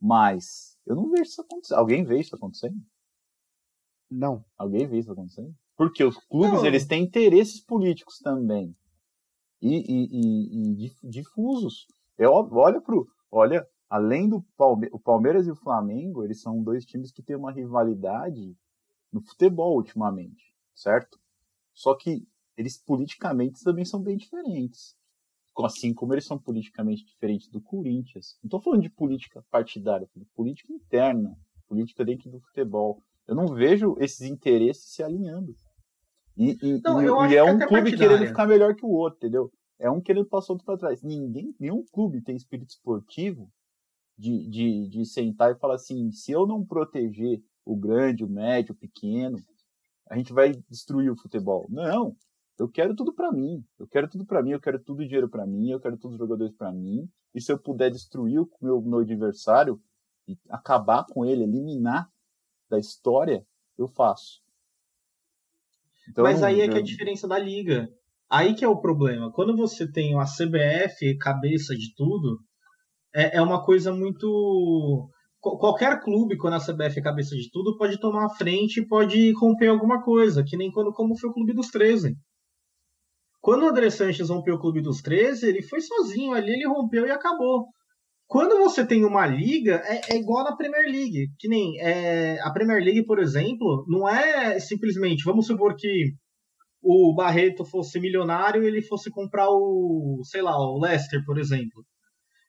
Mas 0.00 0.76
eu 0.86 0.96
não 0.96 1.10
vejo 1.10 1.22
isso 1.22 1.42
acontecer. 1.42 1.74
Alguém 1.74 2.04
vê 2.04 2.18
isso 2.18 2.34
acontecendo? 2.34 2.76
Não. 4.10 4.44
Alguém 4.58 4.86
vê 4.86 4.98
isso 4.98 5.12
acontecendo? 5.12 5.54
Porque 5.76 6.04
os 6.04 6.16
clubes 6.26 6.60
não. 6.60 6.66
eles 6.66 6.86
têm 6.86 7.04
interesses 7.04 7.64
políticos 7.64 8.18
também 8.18 8.74
e, 9.60 9.76
e, 9.76 10.08
e, 10.10 10.86
e 10.86 11.08
difusos. 11.08 11.86
É, 12.18 12.26
olha 12.26 12.80
pro, 12.80 13.06
olha, 13.30 13.66
além 13.88 14.28
do 14.28 14.42
Palme 14.56 14.88
o 14.92 14.98
Palmeiras 14.98 15.46
e 15.46 15.50
o 15.50 15.56
Flamengo, 15.56 16.24
eles 16.24 16.40
são 16.40 16.62
dois 16.62 16.84
times 16.84 17.12
que 17.12 17.22
têm 17.22 17.36
uma 17.36 17.52
rivalidade 17.52 18.56
no 19.12 19.22
futebol 19.22 19.76
ultimamente, 19.76 20.54
certo? 20.74 21.18
Só 21.72 21.94
que 21.94 22.26
eles 22.56 22.78
politicamente 22.82 23.62
também 23.62 23.84
são 23.84 24.02
bem 24.02 24.16
diferentes 24.16 24.96
assim 25.60 25.92
como 25.92 26.14
eles 26.14 26.24
são 26.24 26.38
politicamente 26.38 27.04
diferentes 27.04 27.48
do 27.48 27.60
Corinthians. 27.60 28.38
Não 28.42 28.48
estou 28.48 28.60
falando 28.60 28.82
de 28.82 28.90
política 28.90 29.44
partidária, 29.50 30.08
de 30.16 30.24
política 30.34 30.72
interna, 30.72 31.36
política 31.68 32.04
dentro 32.04 32.30
do 32.30 32.40
futebol. 32.40 33.02
Eu 33.28 33.34
não 33.34 33.48
vejo 33.48 33.94
esses 33.98 34.22
interesses 34.22 34.94
se 34.94 35.02
alinhando. 35.02 35.54
E, 36.36 36.56
e, 36.62 36.80
não, 36.82 37.26
e, 37.26 37.32
e 37.32 37.36
é 37.36 37.44
um 37.44 37.58
clube 37.58 37.68
partidária. 37.68 37.98
querendo 37.98 38.26
ficar 38.28 38.46
melhor 38.46 38.74
que 38.74 38.86
o 38.86 38.90
outro, 38.90 39.18
entendeu? 39.18 39.50
É 39.78 39.90
um 39.90 40.00
querendo 40.00 40.26
passar 40.26 40.54
outro 40.54 40.64
para 40.64 40.78
trás. 40.78 41.02
Ninguém, 41.02 41.54
nenhum 41.60 41.84
clube 41.92 42.22
tem 42.22 42.34
espírito 42.34 42.70
esportivo 42.70 43.50
de, 44.16 44.48
de, 44.48 44.88
de 44.88 45.04
sentar 45.04 45.52
e 45.52 45.58
falar 45.58 45.74
assim: 45.74 46.10
se 46.10 46.32
eu 46.32 46.46
não 46.46 46.64
proteger 46.64 47.42
o 47.64 47.76
grande, 47.76 48.24
o 48.24 48.28
médio, 48.28 48.72
o 48.72 48.78
pequeno, 48.78 49.38
a 50.08 50.16
gente 50.16 50.32
vai 50.32 50.52
destruir 50.70 51.10
o 51.10 51.16
futebol. 51.16 51.66
Não, 51.68 52.16
eu 52.58 52.68
quero 52.68 52.94
tudo 52.94 53.14
para 53.14 53.32
mim. 53.32 53.64
Eu 53.78 53.86
quero 53.88 54.08
tudo 54.08 54.24
para 54.24 54.42
mim, 54.42 54.50
eu 54.50 54.60
quero 54.60 54.78
tudo 54.78 55.04
dinheiro 55.04 55.28
para 55.28 55.46
mim, 55.46 55.70
eu 55.70 55.80
quero 55.80 55.96
todos 55.96 56.14
os 56.14 56.18
jogadores 56.18 56.54
para 56.54 56.72
mim. 56.72 57.08
E 57.34 57.40
se 57.40 57.52
eu 57.52 57.58
puder 57.58 57.90
destruir 57.90 58.40
o 58.40 58.50
meu, 58.60 58.80
meu 58.80 58.98
adversário 59.00 59.80
e 60.28 60.36
acabar 60.48 61.04
com 61.06 61.24
ele, 61.24 61.42
eliminar 61.42 62.08
da 62.70 62.78
história, 62.78 63.44
eu 63.76 63.88
faço. 63.88 64.40
Então, 66.08 66.24
Mas 66.24 66.42
aí 66.42 66.60
é 66.60 66.68
que 66.68 66.76
é 66.76 66.80
a 66.80 66.84
diferença 66.84 67.26
da 67.26 67.38
liga. 67.38 67.88
Aí 68.28 68.54
que 68.54 68.64
é 68.64 68.68
o 68.68 68.80
problema. 68.80 69.30
Quando 69.32 69.56
você 69.56 69.90
tem 69.90 70.18
a 70.18 70.24
CBF 70.24 71.16
cabeça 71.18 71.74
de 71.74 71.94
tudo, 71.94 72.40
é, 73.14 73.36
é 73.36 73.42
uma 73.42 73.62
coisa 73.64 73.92
muito 73.92 75.08
qualquer 75.40 76.00
clube, 76.00 76.36
quando 76.36 76.54
a 76.54 76.60
CBF 76.60 77.00
é 77.00 77.02
cabeça 77.02 77.34
de 77.34 77.50
tudo, 77.50 77.76
pode 77.76 77.98
tomar 77.98 78.26
a 78.26 78.30
frente 78.30 78.80
e 78.80 78.86
pode 78.86 79.32
romper 79.32 79.66
alguma 79.66 80.00
coisa, 80.02 80.44
que 80.44 80.56
nem 80.56 80.70
quando 80.70 80.92
como 80.92 81.18
foi 81.18 81.30
o 81.30 81.32
Clube 81.32 81.52
dos 81.52 81.68
13. 81.68 82.16
Quando 83.42 83.64
o 83.64 83.68
André 83.68 83.90
Sanches 83.90 84.30
rompeu 84.30 84.54
o 84.54 84.60
Clube 84.60 84.80
dos 84.80 85.02
13, 85.02 85.48
ele 85.48 85.62
foi 85.62 85.80
sozinho 85.80 86.32
ali, 86.32 86.52
ele 86.52 86.64
rompeu 86.64 87.04
e 87.04 87.10
acabou. 87.10 87.66
Quando 88.28 88.56
você 88.58 88.86
tem 88.86 89.04
uma 89.04 89.26
liga, 89.26 89.82
é, 89.84 90.14
é 90.14 90.16
igual 90.16 90.44
na 90.44 90.56
Premier 90.56 90.84
League. 90.84 91.26
Que 91.40 91.48
nem 91.48 91.76
é, 91.80 92.40
a 92.40 92.52
Premier 92.52 92.80
League, 92.82 93.04
por 93.04 93.18
exemplo, 93.18 93.84
não 93.88 94.08
é 94.08 94.60
simplesmente, 94.60 95.24
vamos 95.24 95.48
supor 95.48 95.74
que 95.74 96.12
o 96.80 97.12
Barreto 97.16 97.64
fosse 97.64 97.98
milionário 97.98 98.62
e 98.62 98.66
ele 98.66 98.80
fosse 98.80 99.10
comprar 99.10 99.48
o, 99.50 100.20
sei 100.22 100.40
lá, 100.40 100.56
o 100.56 100.80
Leicester, 100.80 101.20
por 101.26 101.36
exemplo. 101.36 101.84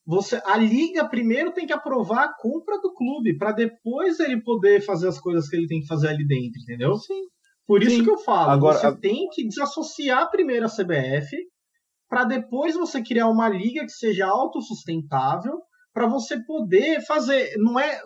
Você, 0.05 0.39
a 0.45 0.57
liga 0.57 1.09
primeiro 1.09 1.51
tem 1.53 1.65
que 1.65 1.73
aprovar 1.73 2.25
a 2.25 2.33
compra 2.37 2.79
do 2.79 2.93
clube 2.93 3.35
para 3.35 3.51
depois 3.51 4.19
ele 4.19 4.43
poder 4.43 4.81
fazer 4.81 5.07
as 5.07 5.19
coisas 5.19 5.49
que 5.49 5.55
ele 5.55 5.67
tem 5.67 5.79
que 5.79 5.87
fazer 5.87 6.09
ali 6.09 6.25
dentro, 6.27 6.61
entendeu? 6.61 6.95
Sim. 6.97 7.32
Por 7.65 7.81
isso 7.81 7.97
Sim. 7.97 8.03
que 8.03 8.11
eu 8.11 8.17
falo, 8.17 8.51
Agora, 8.51 8.77
você 8.77 8.87
a... 8.87 8.95
tem 8.95 9.27
que 9.31 9.47
desassociar 9.47 10.29
primeiro 10.29 10.65
a 10.65 10.69
CBF 10.69 11.35
para 12.09 12.25
depois 12.25 12.75
você 12.75 13.01
criar 13.01 13.27
uma 13.27 13.49
liga 13.49 13.85
que 13.85 13.91
seja 13.91 14.27
autossustentável 14.27 15.59
para 15.93 16.07
você 16.07 16.43
poder 16.43 17.01
fazer, 17.05 17.55
não 17.57 17.79
é, 17.79 18.01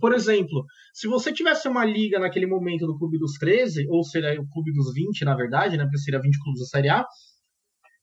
por 0.00 0.12
exemplo, 0.12 0.64
se 0.92 1.06
você 1.06 1.32
tivesse 1.32 1.68
uma 1.68 1.84
liga 1.84 2.18
naquele 2.18 2.46
momento 2.46 2.84
do 2.84 2.98
Clube 2.98 3.16
dos 3.16 3.34
13, 3.34 3.86
ou 3.88 4.02
seria 4.02 4.40
o 4.40 4.48
Clube 4.48 4.72
dos 4.72 4.92
20, 4.92 5.24
na 5.24 5.36
verdade, 5.36 5.76
né, 5.76 5.84
porque 5.84 5.98
seria 5.98 6.20
20 6.20 6.42
clubes 6.42 6.60
da 6.60 6.66
Série 6.66 6.88
A, 6.88 7.06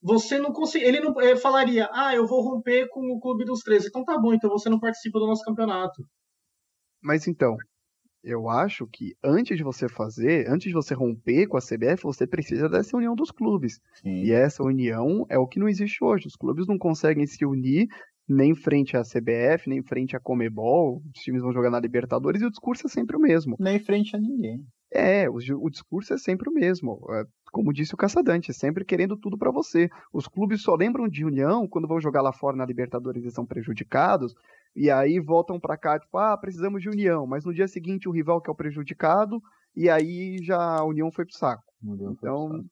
você 0.01 0.39
não 0.39 0.51
consegue, 0.51 0.85
ele 0.85 0.99
não 0.99 1.19
ele 1.21 1.37
falaria: 1.37 1.89
"Ah, 1.91 2.13
eu 2.13 2.27
vou 2.27 2.41
romper 2.41 2.87
com 2.89 3.01
o 3.13 3.19
Clube 3.19 3.45
dos 3.45 3.61
13". 3.61 3.87
Então 3.87 4.03
tá 4.03 4.17
bom, 4.17 4.33
então 4.33 4.49
você 4.49 4.69
não 4.69 4.79
participa 4.79 5.19
do 5.19 5.27
nosso 5.27 5.43
campeonato. 5.43 6.03
Mas 7.01 7.27
então, 7.27 7.55
eu 8.23 8.49
acho 8.49 8.87
que 8.87 9.15
antes 9.23 9.57
de 9.57 9.63
você 9.63 9.89
fazer, 9.89 10.49
antes 10.49 10.67
de 10.67 10.73
você 10.73 10.93
romper 10.93 11.47
com 11.47 11.57
a 11.57 11.61
CBF, 11.61 12.03
você 12.03 12.25
precisa 12.25 12.69
dessa 12.69 12.95
união 12.95 13.15
dos 13.15 13.31
clubes. 13.31 13.81
Sim. 14.01 14.23
E 14.23 14.31
essa 14.31 14.63
união 14.63 15.25
é 15.29 15.37
o 15.37 15.47
que 15.47 15.59
não 15.59 15.67
existe 15.67 16.03
hoje. 16.03 16.27
Os 16.27 16.35
clubes 16.35 16.65
não 16.67 16.77
conseguem 16.77 17.27
se 17.27 17.45
unir 17.45 17.87
nem 18.27 18.55
frente 18.55 18.95
à 18.95 19.01
CBF, 19.01 19.67
nem 19.67 19.83
frente 19.83 20.15
à 20.15 20.19
Comebol. 20.19 21.01
Os 21.13 21.21
times 21.21 21.41
vão 21.41 21.51
jogar 21.51 21.69
na 21.69 21.79
Libertadores 21.79 22.41
e 22.41 22.45
o 22.45 22.49
discurso 22.49 22.87
é 22.87 22.89
sempre 22.89 23.17
o 23.17 23.19
mesmo. 23.19 23.57
Nem 23.59 23.79
frente 23.79 24.15
a 24.15 24.19
ninguém. 24.19 24.65
É, 24.91 25.29
o, 25.29 25.35
o 25.35 25.69
discurso 25.69 26.13
é 26.13 26.17
sempre 26.17 26.49
o 26.49 26.53
mesmo. 26.53 26.99
É, 27.11 27.25
como 27.51 27.73
disse 27.73 27.93
o 27.93 27.97
Caçadante, 27.97 28.53
sempre 28.53 28.85
querendo 28.85 29.17
tudo 29.17 29.37
para 29.37 29.51
você. 29.51 29.89
Os 30.13 30.27
clubes 30.27 30.61
só 30.61 30.75
lembram 30.75 31.07
de 31.07 31.25
união 31.25 31.67
quando 31.67 31.87
vão 31.87 31.99
jogar 31.99 32.21
lá 32.21 32.31
fora 32.31 32.55
na 32.55 32.65
Libertadores 32.65 33.25
e 33.25 33.31
são 33.31 33.45
prejudicados. 33.45 34.33
E 34.75 34.89
aí 34.89 35.19
voltam 35.19 35.59
para 35.59 35.77
cá, 35.77 35.99
tipo, 35.99 36.17
ah, 36.17 36.37
precisamos 36.37 36.81
de 36.81 36.89
união. 36.89 37.27
Mas 37.27 37.45
no 37.45 37.53
dia 37.53 37.67
seguinte 37.67 38.07
o 38.07 38.11
rival 38.11 38.41
que 38.41 38.49
é 38.49 38.53
o 38.53 38.55
prejudicado, 38.55 39.41
e 39.75 39.89
aí 39.89 40.37
já 40.41 40.79
a 40.79 40.83
união 40.83 41.11
foi 41.11 41.25
pro 41.25 41.37
saco. 41.37 41.63
Então, 42.11 42.63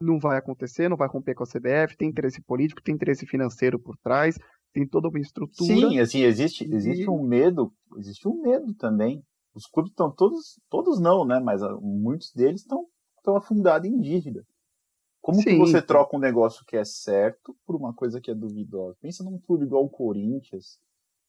não 0.00 0.18
vai 0.18 0.38
acontecer, 0.38 0.88
não 0.88 0.96
vai 0.96 1.08
romper 1.08 1.34
com 1.34 1.44
a 1.44 1.46
CBF, 1.46 1.96
tem 1.96 2.08
interesse 2.08 2.42
político, 2.42 2.82
tem 2.82 2.94
interesse 2.94 3.26
financeiro 3.26 3.78
por 3.78 3.96
trás, 3.98 4.38
tem 4.72 4.86
toda 4.86 5.08
uma 5.08 5.18
estrutura. 5.18 5.74
Sim, 5.74 5.98
assim, 5.98 6.22
existe, 6.22 6.64
existe 6.72 7.04
e... 7.04 7.10
um 7.10 7.22
medo, 7.22 7.72
existe 7.96 8.26
um 8.26 8.40
medo 8.40 8.74
também. 8.74 9.22
Os 9.54 9.66
clubes 9.66 9.92
estão 9.92 10.10
todos, 10.10 10.58
todos 10.68 11.00
não, 11.00 11.24
né? 11.24 11.38
Mas 11.40 11.62
ah, 11.62 11.76
muitos 11.80 12.32
deles 12.32 12.62
estão 12.62 12.86
estão 13.24 13.36
afundados 13.36 13.88
em 13.88 13.98
dívida. 13.98 14.44
Como 15.22 15.38
Sim. 15.38 15.44
que 15.44 15.56
você 15.56 15.80
troca 15.80 16.14
um 16.14 16.20
negócio 16.20 16.64
que 16.66 16.76
é 16.76 16.84
certo 16.84 17.56
por 17.66 17.74
uma 17.74 17.94
coisa 17.94 18.20
que 18.20 18.30
é 18.30 18.34
duvidosa? 18.34 18.98
Pensa 19.00 19.24
num 19.24 19.38
clube 19.38 19.64
igual 19.64 19.84
o 19.84 19.88
Corinthians, 19.88 20.78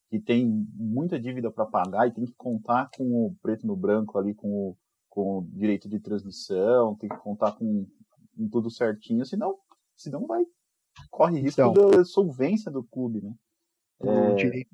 que 0.10 0.20
tem 0.20 0.48
muita 0.74 1.20
dívida 1.20 1.52
para 1.52 1.66
pagar 1.66 2.08
e 2.08 2.12
tem 2.12 2.26
que 2.26 2.34
contar 2.34 2.90
com 2.96 3.26
o 3.26 3.36
preto 3.42 3.66
no 3.66 3.76
branco 3.76 4.18
ali, 4.18 4.34
com 4.34 4.48
o, 4.48 4.78
com 5.10 5.40
o 5.40 5.48
direito 5.54 5.90
de 5.90 6.00
transmissão, 6.00 6.96
tem 6.96 7.10
que 7.10 7.18
contar 7.18 7.54
com, 7.54 7.88
com 8.38 8.50
tudo 8.50 8.70
certinho, 8.70 9.26
senão, 9.26 9.58
senão 9.96 10.28
vai 10.28 10.46
corre 11.10 11.40
risco 11.40 11.62
então, 11.62 11.92
da 11.92 12.06
solvência 12.06 12.72
do 12.72 12.84
clube, 12.84 13.22
né? 13.22 13.34
É... 14.02 14.66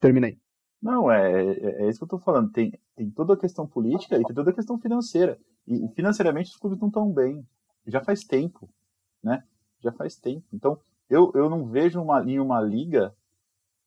Terminei. 0.00 0.38
Não, 0.80 1.10
é, 1.10 1.44
é, 1.44 1.84
é, 1.84 1.88
isso 1.88 2.00
que 2.00 2.04
eu 2.04 2.08
tô 2.08 2.18
falando. 2.18 2.50
Tem, 2.50 2.72
tem 2.96 3.08
toda 3.10 3.34
a 3.34 3.36
questão 3.36 3.66
política 3.66 4.18
e 4.18 4.24
tem 4.24 4.34
toda 4.34 4.50
a 4.50 4.54
questão 4.54 4.78
financeira. 4.78 5.38
E, 5.66 5.84
e 5.84 5.88
financeiramente 5.90 6.50
os 6.50 6.56
clubes 6.56 6.80
não 6.80 6.88
estão 6.88 7.10
bem. 7.12 7.46
Já 7.86 8.02
faz 8.02 8.24
tempo, 8.24 8.68
né? 9.22 9.44
Já 9.80 9.92
faz 9.92 10.16
tempo. 10.16 10.44
Então, 10.52 10.78
eu, 11.08 11.30
eu 11.34 11.48
não 11.48 11.66
vejo 11.66 12.02
uma, 12.02 12.24
em 12.28 12.40
uma 12.40 12.60
liga 12.60 13.14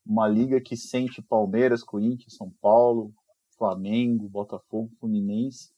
uma 0.05 0.27
liga 0.27 0.61
que 0.61 0.77
sente 0.77 1.21
Palmeiras, 1.21 1.83
Corinthians, 1.83 2.35
São 2.35 2.51
Paulo, 2.61 3.11
Flamengo, 3.57 4.29
Botafogo, 4.29 4.91
Fluminense, 4.99 5.69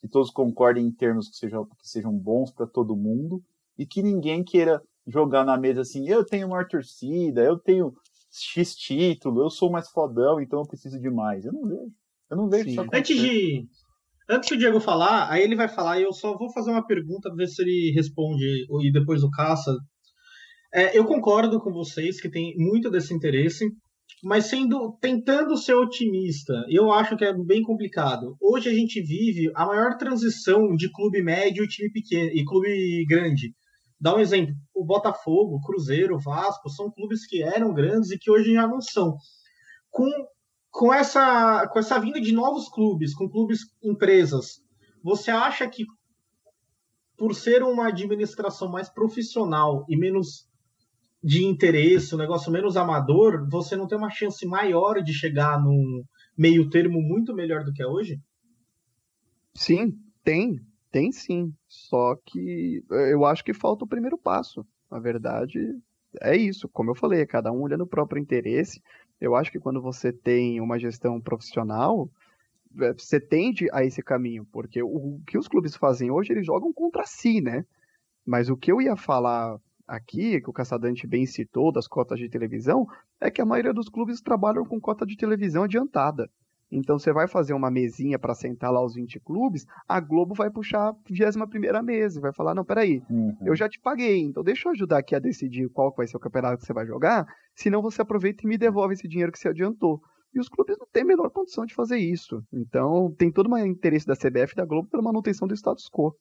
que 0.00 0.08
todos 0.08 0.30
concordem 0.30 0.86
em 0.86 0.92
termos 0.92 1.28
que 1.28 1.36
sejam, 1.36 1.64
que 1.64 1.88
sejam 1.88 2.12
bons 2.12 2.50
para 2.50 2.66
todo 2.66 2.96
mundo 2.96 3.42
e 3.78 3.86
que 3.86 4.02
ninguém 4.02 4.42
queira 4.42 4.82
jogar 5.06 5.44
na 5.44 5.56
mesa 5.56 5.82
assim, 5.82 6.08
eu 6.08 6.24
tenho 6.24 6.48
maior 6.48 6.66
torcida, 6.66 7.42
eu 7.42 7.58
tenho 7.58 7.94
X 8.30 8.74
título, 8.74 9.42
eu 9.42 9.50
sou 9.50 9.70
mais 9.70 9.88
fodão, 9.88 10.40
então 10.40 10.60
eu 10.60 10.66
preciso 10.66 11.00
de 11.00 11.10
mais. 11.10 11.44
Eu 11.44 11.52
não 11.52 11.62
vejo. 11.62 11.92
Eu 12.30 12.36
não 12.36 12.48
vejo 12.48 12.80
Antes 12.92 13.16
de. 13.16 13.68
Antes 14.28 14.48
do 14.48 14.58
Diego 14.58 14.80
falar, 14.80 15.30
aí 15.30 15.42
ele 15.42 15.54
vai 15.54 15.68
falar 15.68 16.00
e 16.00 16.02
eu 16.02 16.12
só 16.12 16.36
vou 16.36 16.52
fazer 16.52 16.72
uma 16.72 16.84
pergunta, 16.84 17.32
ver 17.32 17.46
se 17.46 17.62
ele 17.62 17.92
responde, 17.94 18.66
e 18.82 18.90
depois 18.90 19.22
o 19.22 19.30
Caça 19.30 19.76
É, 20.72 20.96
eu 20.98 21.04
concordo 21.04 21.60
com 21.60 21.72
vocês 21.72 22.20
que 22.20 22.28
tem 22.28 22.54
muito 22.56 22.90
desse 22.90 23.14
interesse, 23.14 23.70
mas 24.22 24.46
sendo 24.46 24.96
tentando 25.00 25.56
ser 25.56 25.74
otimista, 25.74 26.64
eu 26.68 26.92
acho 26.92 27.16
que 27.16 27.24
é 27.24 27.32
bem 27.32 27.62
complicado. 27.62 28.36
Hoje 28.40 28.68
a 28.68 28.74
gente 28.74 29.00
vive 29.00 29.50
a 29.54 29.66
maior 29.66 29.96
transição 29.96 30.74
de 30.74 30.90
clube 30.90 31.22
médio 31.22 31.64
e 31.64 31.68
time 31.68 31.90
pequeno 31.90 32.30
e 32.32 32.44
clube 32.44 33.04
grande. 33.06 33.54
Dá 34.00 34.14
um 34.14 34.20
exemplo: 34.20 34.54
o 34.74 34.84
Botafogo, 34.84 35.60
Cruzeiro, 35.62 36.18
Vasco 36.18 36.68
são 36.68 36.90
clubes 36.90 37.26
que 37.26 37.42
eram 37.42 37.72
grandes 37.72 38.10
e 38.10 38.18
que 38.18 38.30
hoje 38.30 38.52
já 38.52 38.66
não 38.66 38.80
são. 38.80 39.16
Com, 39.90 40.10
com, 40.70 40.92
essa, 40.92 41.66
com 41.68 41.78
essa 41.78 41.98
vinda 41.98 42.20
de 42.20 42.32
novos 42.32 42.68
clubes, 42.68 43.14
com 43.14 43.28
clubes 43.28 43.60
empresas, 43.82 44.60
você 45.02 45.30
acha 45.30 45.68
que 45.68 45.84
por 47.16 47.34
ser 47.34 47.62
uma 47.62 47.88
administração 47.88 48.70
mais 48.70 48.90
profissional 48.90 49.86
e 49.88 49.96
menos 49.96 50.46
de 51.22 51.44
interesse, 51.44 52.14
um 52.14 52.18
negócio 52.18 52.52
menos 52.52 52.76
amador, 52.76 53.48
você 53.48 53.76
não 53.76 53.86
tem 53.86 53.98
uma 53.98 54.10
chance 54.10 54.46
maior 54.46 55.02
de 55.02 55.12
chegar 55.12 55.60
num 55.62 56.04
meio 56.36 56.68
termo 56.68 57.00
muito 57.00 57.34
melhor 57.34 57.64
do 57.64 57.72
que 57.72 57.82
é 57.82 57.86
hoje? 57.86 58.20
Sim, 59.54 59.98
tem. 60.22 60.60
Tem 60.90 61.12
sim. 61.12 61.52
Só 61.66 62.16
que 62.24 62.82
eh, 62.90 63.12
eu 63.12 63.24
acho 63.24 63.44
que 63.44 63.52
falta 63.52 63.84
o 63.84 63.88
primeiro 63.88 64.16
passo. 64.16 64.64
Na 64.90 64.98
verdade, 64.98 65.58
é 66.20 66.36
isso. 66.36 66.68
Como 66.68 66.90
eu 66.90 66.94
falei, 66.94 67.20
é 67.20 67.26
cada 67.26 67.52
um 67.52 67.60
olhando 67.60 67.84
o 67.84 67.88
próprio 67.88 68.20
interesse. 68.20 68.82
Eu 69.20 69.34
acho 69.34 69.50
que 69.50 69.60
quando 69.60 69.80
você 69.80 70.12
tem 70.12 70.60
uma 70.60 70.78
gestão 70.78 71.20
profissional, 71.20 72.08
eh, 72.80 72.92
você 72.92 73.20
tende 73.20 73.68
a 73.72 73.84
esse 73.84 74.02
caminho, 74.02 74.46
porque 74.52 74.82
o 74.82 75.20
que 75.26 75.38
os 75.38 75.48
clubes 75.48 75.76
fazem 75.76 76.10
hoje, 76.10 76.32
eles 76.32 76.46
jogam 76.46 76.72
contra 76.72 77.04
si, 77.04 77.40
né? 77.40 77.64
Mas 78.24 78.48
o 78.48 78.56
que 78.56 78.72
eu 78.72 78.80
ia 78.80 78.96
falar 78.96 79.58
aqui, 79.86 80.40
que 80.40 80.50
o 80.50 80.52
Caçadante 80.52 81.06
bem 81.06 81.26
citou, 81.26 81.72
das 81.72 81.86
cotas 81.86 82.18
de 82.18 82.28
televisão, 82.28 82.86
é 83.20 83.30
que 83.30 83.40
a 83.40 83.46
maioria 83.46 83.72
dos 83.72 83.88
clubes 83.88 84.20
trabalham 84.20 84.64
com 84.64 84.80
cota 84.80 85.06
de 85.06 85.16
televisão 85.16 85.64
adiantada. 85.64 86.28
Então 86.70 86.98
você 86.98 87.12
vai 87.12 87.28
fazer 87.28 87.54
uma 87.54 87.70
mesinha 87.70 88.18
para 88.18 88.34
sentar 88.34 88.72
lá 88.72 88.84
os 88.84 88.94
20 88.94 89.20
clubes, 89.20 89.64
a 89.88 90.00
Globo 90.00 90.34
vai 90.34 90.50
puxar 90.50 90.88
a 90.88 90.96
21 91.08 91.46
primeira 91.48 91.82
mesa 91.82 92.18
e 92.18 92.22
vai 92.22 92.32
falar, 92.32 92.54
não, 92.54 92.64
peraí, 92.64 93.02
uhum. 93.08 93.36
eu 93.44 93.54
já 93.54 93.68
te 93.68 93.78
paguei, 93.80 94.18
então 94.18 94.42
deixa 94.42 94.68
eu 94.68 94.72
ajudar 94.72 94.98
aqui 94.98 95.14
a 95.14 95.20
decidir 95.20 95.68
qual 95.68 95.94
vai 95.94 96.06
ser 96.06 96.16
o 96.16 96.20
campeonato 96.20 96.58
que 96.58 96.66
você 96.66 96.72
vai 96.72 96.86
jogar, 96.86 97.24
senão 97.54 97.80
você 97.80 98.02
aproveita 98.02 98.42
e 98.44 98.48
me 98.48 98.58
devolve 98.58 98.94
esse 98.94 99.06
dinheiro 99.06 99.30
que 99.30 99.38
você 99.38 99.48
adiantou. 99.48 100.00
E 100.34 100.40
os 100.40 100.48
clubes 100.48 100.76
não 100.78 100.86
têm 100.92 101.02
a 101.02 101.06
menor 101.06 101.30
condição 101.30 101.64
de 101.64 101.74
fazer 101.74 101.96
isso. 101.96 102.42
Então 102.52 103.14
tem 103.16 103.32
todo 103.32 103.48
um 103.48 103.56
interesse 103.56 104.06
da 104.06 104.14
CBF 104.14 104.52
e 104.52 104.56
da 104.56 104.66
Globo 104.66 104.88
pela 104.88 105.02
manutenção 105.02 105.48
do 105.48 105.54
status 105.54 105.88
quo. 105.88 106.14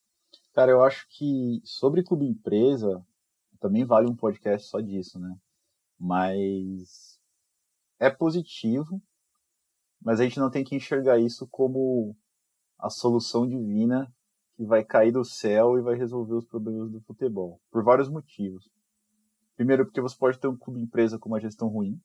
Cara, 0.54 0.72
eu 0.72 0.82
acho 0.82 1.06
que 1.10 1.60
sobre 1.66 2.04
clube 2.04 2.26
empresa, 2.26 3.04
também 3.66 3.84
vale 3.84 4.08
um 4.08 4.16
podcast 4.16 4.68
só 4.68 4.80
disso, 4.80 5.20
né? 5.20 5.36
Mas 6.00 7.20
é 8.00 8.12
positivo, 8.12 9.02
mas 10.00 10.20
a 10.20 10.24
gente 10.24 10.40
não 10.40 10.52
tem 10.52 10.64
que 10.64 10.76
enxergar 10.76 11.18
isso 11.18 11.48
como 11.48 12.16
a 12.78 12.92
solução 12.92 13.48
divina 13.48 14.14
que 14.56 14.64
vai 14.64 14.84
cair 14.84 15.12
do 15.12 15.26
céu 15.26 15.80
e 15.80 15.82
vai 15.82 15.96
resolver 15.96 16.36
os 16.36 16.46
problemas 16.46 16.92
do 16.92 17.02
futebol, 17.02 17.60
por 17.72 17.84
vários 17.84 18.08
motivos. 18.08 18.70
Primeiro, 19.56 19.84
porque 19.86 20.00
você 20.00 20.16
pode 20.16 20.38
ter 20.38 20.48
um 20.48 20.56
clube 20.56 20.80
empresa 20.80 21.18
com 21.18 21.30
uma 21.30 21.40
gestão 21.40 21.68
ruim, 21.68 22.00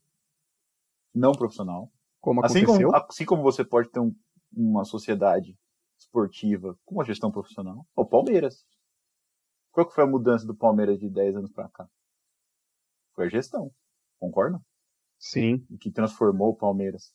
não 1.14 1.32
profissional. 1.32 1.92
Como 2.22 2.42
assim 2.42 2.62
aconteceu? 2.62 2.90
Como, 2.90 3.04
assim 3.06 3.24
como 3.26 3.42
você 3.42 3.62
pode 3.62 3.90
ter 3.90 4.00
um, 4.00 4.14
uma 4.50 4.84
sociedade 4.86 5.58
esportiva 5.98 6.78
com 6.86 6.94
uma 6.94 7.04
gestão 7.04 7.30
profissional. 7.30 7.86
O 7.94 8.06
Palmeiras. 8.06 8.64
Qual 9.72 9.86
que 9.86 9.94
foi 9.94 10.04
a 10.04 10.06
mudança 10.06 10.46
do 10.46 10.54
Palmeiras 10.54 10.98
de 10.98 11.08
10 11.08 11.36
anos 11.36 11.52
para 11.52 11.68
cá? 11.68 11.88
Foi 13.14 13.26
a 13.26 13.28
gestão, 13.28 13.70
concorda? 14.18 14.60
Sim. 15.18 15.64
O 15.70 15.78
que 15.78 15.90
transformou 15.90 16.50
o 16.50 16.56
Palmeiras. 16.56 17.12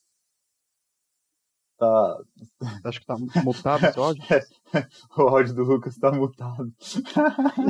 Tá. 1.78 2.18
Acho 2.84 3.00
que 3.00 3.06
tá 3.06 3.16
mutado 3.44 3.84
esse 3.84 3.98
áudio. 3.98 4.22
o 5.18 5.22
áudio 5.22 5.54
do 5.54 5.62
Lucas 5.62 5.96
tá 5.98 6.10
mutado. 6.10 6.72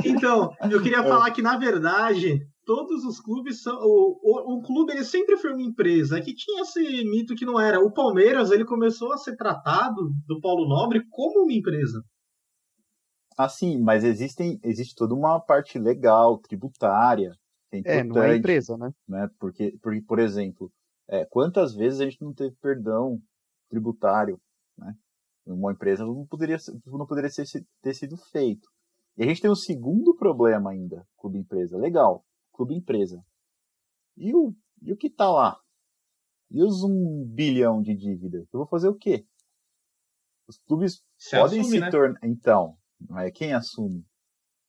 então, 0.05 0.53
eu 0.71 0.81
queria 0.81 0.99
é. 1.03 1.07
falar 1.07 1.31
que, 1.31 1.41
na 1.41 1.57
verdade, 1.57 2.39
todos 2.65 3.03
os 3.03 3.19
clubes 3.19 3.61
são. 3.61 3.77
O, 3.81 4.19
o, 4.23 4.57
o, 4.57 4.61
clube 4.61 4.93
ele 4.93 5.03
sempre 5.03 5.35
foi 5.35 5.51
uma 5.51 5.61
empresa 5.61 6.21
que 6.21 6.33
tinha 6.33 6.61
esse 6.61 6.79
mito 7.03 7.35
que 7.35 7.45
não 7.45 7.59
era. 7.59 7.81
O 7.81 7.91
Palmeiras 7.91 8.51
ele 8.51 8.63
começou 8.63 9.11
a 9.11 9.17
ser 9.17 9.35
tratado 9.35 10.09
do 10.25 10.39
Paulo 10.39 10.69
Nobre 10.69 11.01
como 11.09 11.43
uma 11.43 11.53
empresa. 11.53 12.01
Ah, 13.37 13.47
sim, 13.47 13.77
mas 13.77 14.03
existem, 14.03 14.59
existe 14.63 14.95
toda 14.95 15.13
uma 15.13 15.39
parte 15.39 15.77
legal, 15.77 16.39
tributária. 16.39 17.37
É, 17.71 17.99
é, 17.99 18.03
não 18.03 18.23
é 18.23 18.35
empresa, 18.35 18.75
né? 18.77 18.91
né? 19.07 19.29
Porque, 19.39 19.77
porque, 19.81 20.01
por 20.01 20.17
exemplo, 20.17 20.71
é, 21.07 21.23
quantas 21.25 21.75
vezes 21.75 21.99
a 21.99 22.05
gente 22.05 22.21
não 22.21 22.33
teve 22.33 22.55
perdão 22.55 23.21
tributário, 23.69 24.39
né? 24.77 24.95
Uma 25.45 25.71
empresa 25.71 26.03
não 26.03 26.25
poderia, 26.25 26.57
não 26.85 27.05
poderia 27.05 27.29
ser, 27.29 27.45
ter 27.81 27.93
sido 27.93 28.17
feito. 28.17 28.67
E 29.17 29.23
a 29.23 29.27
gente 29.27 29.41
tem 29.41 29.51
um 29.51 29.55
segundo 29.55 30.15
problema 30.15 30.71
ainda, 30.71 31.07
clube 31.17 31.37
empresa. 31.37 31.77
Legal, 31.77 32.25
clube 32.51 32.75
empresa. 32.75 33.23
E 34.17 34.33
o, 34.33 34.53
e 34.81 34.91
o 34.91 34.97
que 34.97 35.09
tá 35.09 35.29
lá? 35.29 35.59
E 36.49 36.61
os 36.63 36.83
um 36.83 37.23
bilhão 37.25 37.81
de 37.81 37.95
dívida? 37.95 38.39
Eu 38.39 38.59
vou 38.59 38.67
fazer 38.67 38.87
o 38.87 38.95
quê? 38.95 39.25
Os 40.47 40.57
clubes 40.59 41.03
se 41.17 41.37
podem 41.37 41.59
assume, 41.59 41.75
se 41.75 41.79
né? 41.79 41.91
tornar. 41.91 42.19
Então, 42.23 42.77
não 42.99 43.19
é 43.19 43.31
quem 43.31 43.53
assume. 43.53 44.05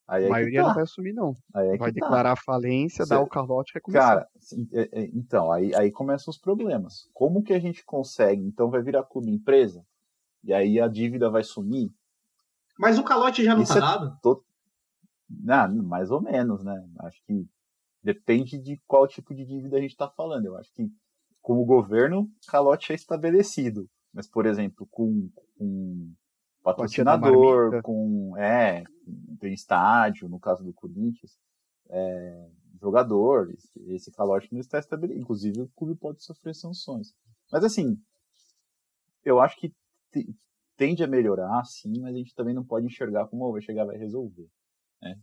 Aí 0.07 0.25
a 0.25 0.29
maioria 0.31 0.62
tá. 0.62 0.69
não 0.69 0.75
vai 0.75 0.85
assumir, 0.85 1.12
não. 1.12 1.35
É 1.55 1.77
vai 1.77 1.91
tá. 1.91 1.91
declarar 1.91 2.37
falência, 2.37 3.05
Você... 3.05 3.11
dar 3.11 3.21
o 3.21 3.29
calote 3.29 3.73
e 3.73 3.75
recomeçar. 3.75 4.09
Cara, 4.09 4.29
é, 4.73 5.03
é, 5.03 5.11
então, 5.12 5.53
aí, 5.53 5.75
aí 5.75 5.91
começam 5.93 6.31
os 6.31 6.38
problemas. 6.38 7.09
Como 7.12 7.43
que 7.43 7.53
a 7.53 7.59
gente 7.59 7.85
consegue? 7.85 8.43
Então 8.43 8.71
vai 8.71 8.83
virar 8.83 9.05
clube 9.05 9.31
empresa? 9.31 9.85
E 10.43 10.53
aí 10.53 10.81
a 10.81 10.88
dívida 10.88 11.29
vai 11.29 11.45
sumir? 11.45 11.91
Mas 12.79 12.99
o 12.99 13.05
calote 13.05 13.45
já 13.45 13.55
não 13.55 13.62
Isso 13.62 13.75
tá 13.75 13.79
é 13.79 13.81
dado? 13.83 14.19
To... 14.23 14.43
Não, 15.29 15.83
mais 15.83 16.11
ou 16.11 16.23
menos, 16.23 16.64
né? 16.64 16.75
Acho 17.01 17.23
que 17.27 17.47
depende 18.03 18.57
de 18.57 18.81
qual 18.87 19.07
tipo 19.07 19.35
de 19.35 19.45
dívida 19.45 19.77
a 19.77 19.81
gente 19.81 19.91
está 19.91 20.09
falando. 20.09 20.47
Eu 20.47 20.57
acho 20.57 20.73
que 20.73 20.88
com 21.43 21.61
o 21.61 21.67
governo, 21.67 22.31
calote 22.47 22.93
é 22.93 22.95
estabelecido. 22.95 23.87
Mas, 24.12 24.27
por 24.27 24.47
exemplo, 24.47 24.87
com, 24.91 25.31
com 25.59 26.12
patrocinador, 26.75 27.83
com 27.83 28.37
é, 28.37 28.85
tem 29.41 29.53
estádio, 29.53 30.29
no 30.29 30.39
caso 30.39 30.63
do 30.63 30.73
Corinthians, 30.73 31.39
é, 31.89 32.51
jogadores, 32.81 33.71
esse 33.89 34.13
calote 34.13 34.53
não 34.53 34.61
está 34.61 34.79
estabelecido. 34.79 35.23
Inclusive, 35.23 35.63
o 35.63 35.69
clube 35.69 35.97
pode 35.97 36.23
sofrer 36.23 36.55
sanções. 36.55 37.15
Mas 37.51 37.65
assim, 37.65 37.99
eu 39.25 39.41
acho 39.41 39.57
que 39.59 39.73
tende 40.77 41.03
a 41.03 41.09
melhorar, 41.09 41.65
sim, 41.65 42.01
mas 42.01 42.15
a 42.15 42.19
gente 42.19 42.35
também 42.35 42.55
não 42.55 42.65
pode 42.65 42.87
enxergar 42.87 43.27
como 43.27 43.51
vai 43.51 43.63
chegar 43.63 43.85
vai 43.85 43.97
resolver. 43.97 44.49
Né? 45.03 45.19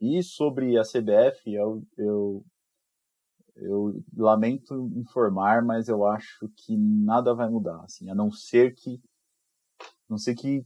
E 0.00 0.22
sobre 0.22 0.78
a 0.78 0.82
CBF, 0.82 1.52
eu, 1.52 1.82
eu, 1.96 2.44
eu 3.56 4.04
lamento 4.16 4.90
informar, 4.96 5.64
mas 5.64 5.88
eu 5.88 6.06
acho 6.06 6.50
que 6.56 6.76
nada 6.76 7.34
vai 7.34 7.48
mudar, 7.48 7.82
assim, 7.84 8.10
a 8.10 8.14
não 8.14 8.30
ser 8.30 8.74
que 8.74 9.00
não 10.08 10.18
sei 10.18 10.34
que 10.34 10.64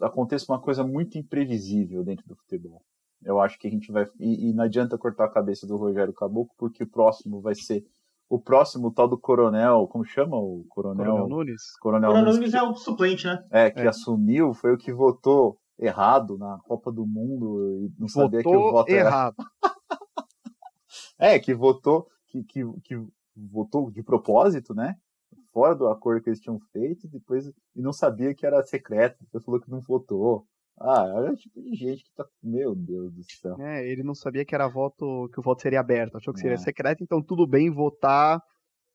aconteça 0.00 0.52
uma 0.52 0.60
coisa 0.60 0.84
muito 0.84 1.18
imprevisível 1.18 2.04
dentro 2.04 2.26
do 2.26 2.36
futebol. 2.36 2.82
Eu 3.24 3.40
acho 3.40 3.58
que 3.58 3.66
a 3.66 3.70
gente 3.70 3.90
vai. 3.90 4.06
E, 4.20 4.50
e, 4.50 4.52
não 4.52 4.64
adianta 4.64 4.98
cortar 4.98 5.24
a 5.24 5.30
cabeça 5.30 5.66
do 5.66 5.76
Rogério 5.76 6.12
Caboclo, 6.12 6.54
porque 6.56 6.84
o 6.84 6.88
próximo 6.88 7.40
vai 7.40 7.54
ser. 7.54 7.84
O 8.28 8.40
próximo, 8.40 8.88
o 8.88 8.92
tal 8.92 9.08
do 9.08 9.18
Coronel. 9.18 9.86
Como 9.88 10.04
chama 10.04 10.36
o 10.36 10.64
Coronel? 10.68 11.06
Coronel 11.06 11.28
Nunes. 11.28 11.62
Coronel, 11.80 12.10
Coronel 12.10 12.32
Nunes, 12.34 12.54
é 12.54 12.62
o 12.62 12.74
suplente, 12.74 13.26
né? 13.26 13.44
É, 13.50 13.70
que 13.70 13.80
é. 13.80 13.88
assumiu, 13.88 14.52
foi 14.52 14.74
o 14.74 14.78
que 14.78 14.92
votou 14.92 15.58
errado 15.78 16.36
na 16.36 16.58
Copa 16.66 16.90
do 16.90 17.06
Mundo 17.06 17.84
e 17.84 17.92
não 17.98 18.08
votou 18.08 18.22
sabia 18.22 18.42
que 18.42 18.48
o 18.48 18.72
voto 18.72 18.90
errado. 18.90 19.34
Era... 19.62 19.74
é, 21.34 21.38
que 21.38 21.54
votou. 21.54 22.06
Que, 22.28 22.42
que, 22.42 22.64
que 22.82 23.06
votou 23.36 23.90
de 23.90 24.02
propósito, 24.02 24.74
né? 24.74 24.96
Fora 25.56 25.74
do 25.74 25.88
acordo 25.88 26.22
que 26.22 26.28
eles 26.28 26.40
tinham 26.40 26.60
feito, 26.70 27.08
depois 27.08 27.46
e 27.46 27.80
não 27.80 27.90
sabia 27.90 28.34
que 28.34 28.44
era 28.44 28.62
secreto, 28.62 29.16
depois 29.24 29.42
falou 29.42 29.58
que 29.58 29.70
não 29.70 29.80
votou. 29.80 30.46
Ah, 30.78 31.04
olha 31.14 31.32
o 31.32 31.36
tipo 31.36 31.62
de 31.62 31.74
gente 31.74 32.04
que 32.04 32.12
tá. 32.14 32.26
Meu 32.42 32.74
Deus 32.74 33.14
do 33.14 33.22
céu. 33.24 33.56
É, 33.58 33.88
ele 33.88 34.02
não 34.02 34.14
sabia 34.14 34.44
que 34.44 34.54
era 34.54 34.68
voto, 34.68 35.30
que 35.32 35.40
o 35.40 35.42
voto 35.42 35.62
seria 35.62 35.80
aberto, 35.80 36.18
achou 36.18 36.34
que 36.34 36.40
seria 36.40 36.56
é. 36.56 36.58
secreto, 36.58 37.02
então 37.02 37.22
tudo 37.22 37.46
bem 37.46 37.70
votar. 37.70 38.38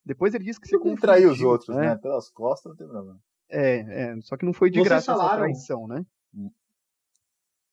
Depois 0.06 0.32
ele 0.34 0.44
disse 0.44 0.60
que 0.60 0.68
se 0.68 0.78
confundiu. 0.78 1.32
os 1.32 1.40
outros, 1.40 1.74
né? 1.74 1.88
né? 1.88 1.96
Pelas 1.96 2.30
costas 2.30 2.70
não 2.70 2.76
tem 2.76 2.86
problema. 2.86 3.18
É, 3.50 4.12
é, 4.12 4.20
só 4.20 4.36
que 4.36 4.46
não 4.46 4.52
foi 4.52 4.70
de 4.70 4.78
Vocês 4.78 4.88
graça 4.88 5.12
falaram... 5.12 5.30
essa 5.30 5.38
traição, 5.42 5.88
né? 5.88 6.04
Hum. 6.32 6.50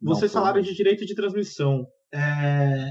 Vocês 0.02 0.34
falaram 0.34 0.62
de 0.62 0.74
direito 0.74 1.06
de 1.06 1.14
transmissão. 1.14 1.86
É... 2.12 2.90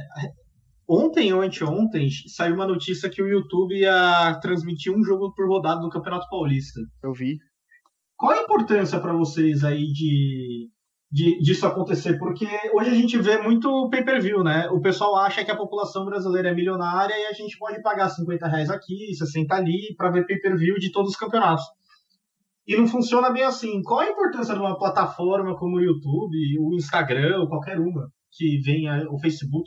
Ontem 0.88 1.32
ou 1.32 1.42
anteontem 1.42 2.08
saiu 2.28 2.54
uma 2.54 2.66
notícia 2.66 3.10
que 3.10 3.22
o 3.22 3.28
YouTube 3.28 3.78
ia 3.78 4.38
transmitir 4.40 4.92
um 4.92 5.04
jogo 5.04 5.34
por 5.34 5.46
rodada 5.46 5.80
do 5.80 5.90
Campeonato 5.90 6.28
Paulista. 6.30 6.80
Eu 7.02 7.12
vi. 7.12 7.38
Qual 8.16 8.32
a 8.32 8.42
importância 8.42 8.98
para 8.98 9.12
vocês 9.12 9.62
aí 9.64 9.92
de 9.92 10.70
de, 11.10 11.38
disso 11.40 11.66
acontecer, 11.66 12.18
porque 12.18 12.46
hoje 12.74 12.90
a 12.90 12.94
gente 12.94 13.16
vê 13.18 13.38
muito 13.38 13.88
pay-per-view, 13.90 14.44
né? 14.44 14.68
O 14.70 14.80
pessoal 14.80 15.16
acha 15.16 15.44
que 15.44 15.50
a 15.50 15.56
população 15.56 16.04
brasileira 16.04 16.50
é 16.50 16.54
milionária 16.54 17.14
e 17.18 17.26
a 17.26 17.32
gente 17.32 17.56
pode 17.58 17.80
pagar 17.82 18.10
50 18.10 18.46
reais 18.46 18.70
aqui, 18.70 19.14
60 19.14 19.54
ali, 19.54 19.94
para 19.96 20.10
ver 20.10 20.26
pay-per-view 20.26 20.78
de 20.78 20.92
todos 20.92 21.12
os 21.12 21.16
campeonatos. 21.16 21.64
E 22.66 22.76
não 22.76 22.86
funciona 22.86 23.30
bem 23.30 23.42
assim. 23.42 23.82
Qual 23.82 24.00
a 24.00 24.10
importância 24.10 24.52
de 24.52 24.60
uma 24.60 24.78
plataforma 24.78 25.56
como 25.56 25.76
o 25.76 25.80
YouTube, 25.80 26.58
o 26.60 26.74
Instagram, 26.74 27.40
ou 27.40 27.48
qualquer 27.48 27.78
uma, 27.80 28.10
que 28.30 28.60
venha, 28.60 29.06
o 29.10 29.18
Facebook, 29.18 29.66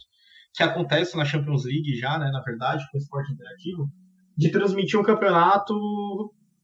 que 0.54 0.64
acontece 0.64 1.16
na 1.16 1.26
Champions 1.26 1.66
League 1.66 1.96
já, 1.96 2.18
né, 2.20 2.30
na 2.32 2.42
verdade, 2.42 2.86
com 2.92 2.98
o 2.98 3.02
esporte 3.02 3.32
interativo, 3.32 3.90
de 4.36 4.52
transmitir 4.52 5.00
um 5.00 5.04
campeonato 5.04 5.74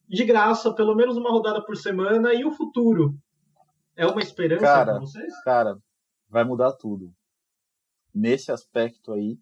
de 0.08 0.24
graça, 0.26 0.74
pelo 0.74 0.96
menos 0.96 1.18
uma 1.18 1.30
rodada 1.30 1.64
por 1.64 1.76
semana, 1.76 2.34
e 2.34 2.46
o 2.46 2.52
futuro? 2.52 3.18
É 3.96 4.06
uma 4.06 4.22
esperança 4.22 4.86
para 4.86 5.00
vocês? 5.00 5.42
Cara, 5.42 5.78
vai 6.30 6.44
mudar 6.44 6.74
tudo. 6.74 7.14
Nesse 8.14 8.52
aspecto 8.52 9.14
aí, 9.14 9.38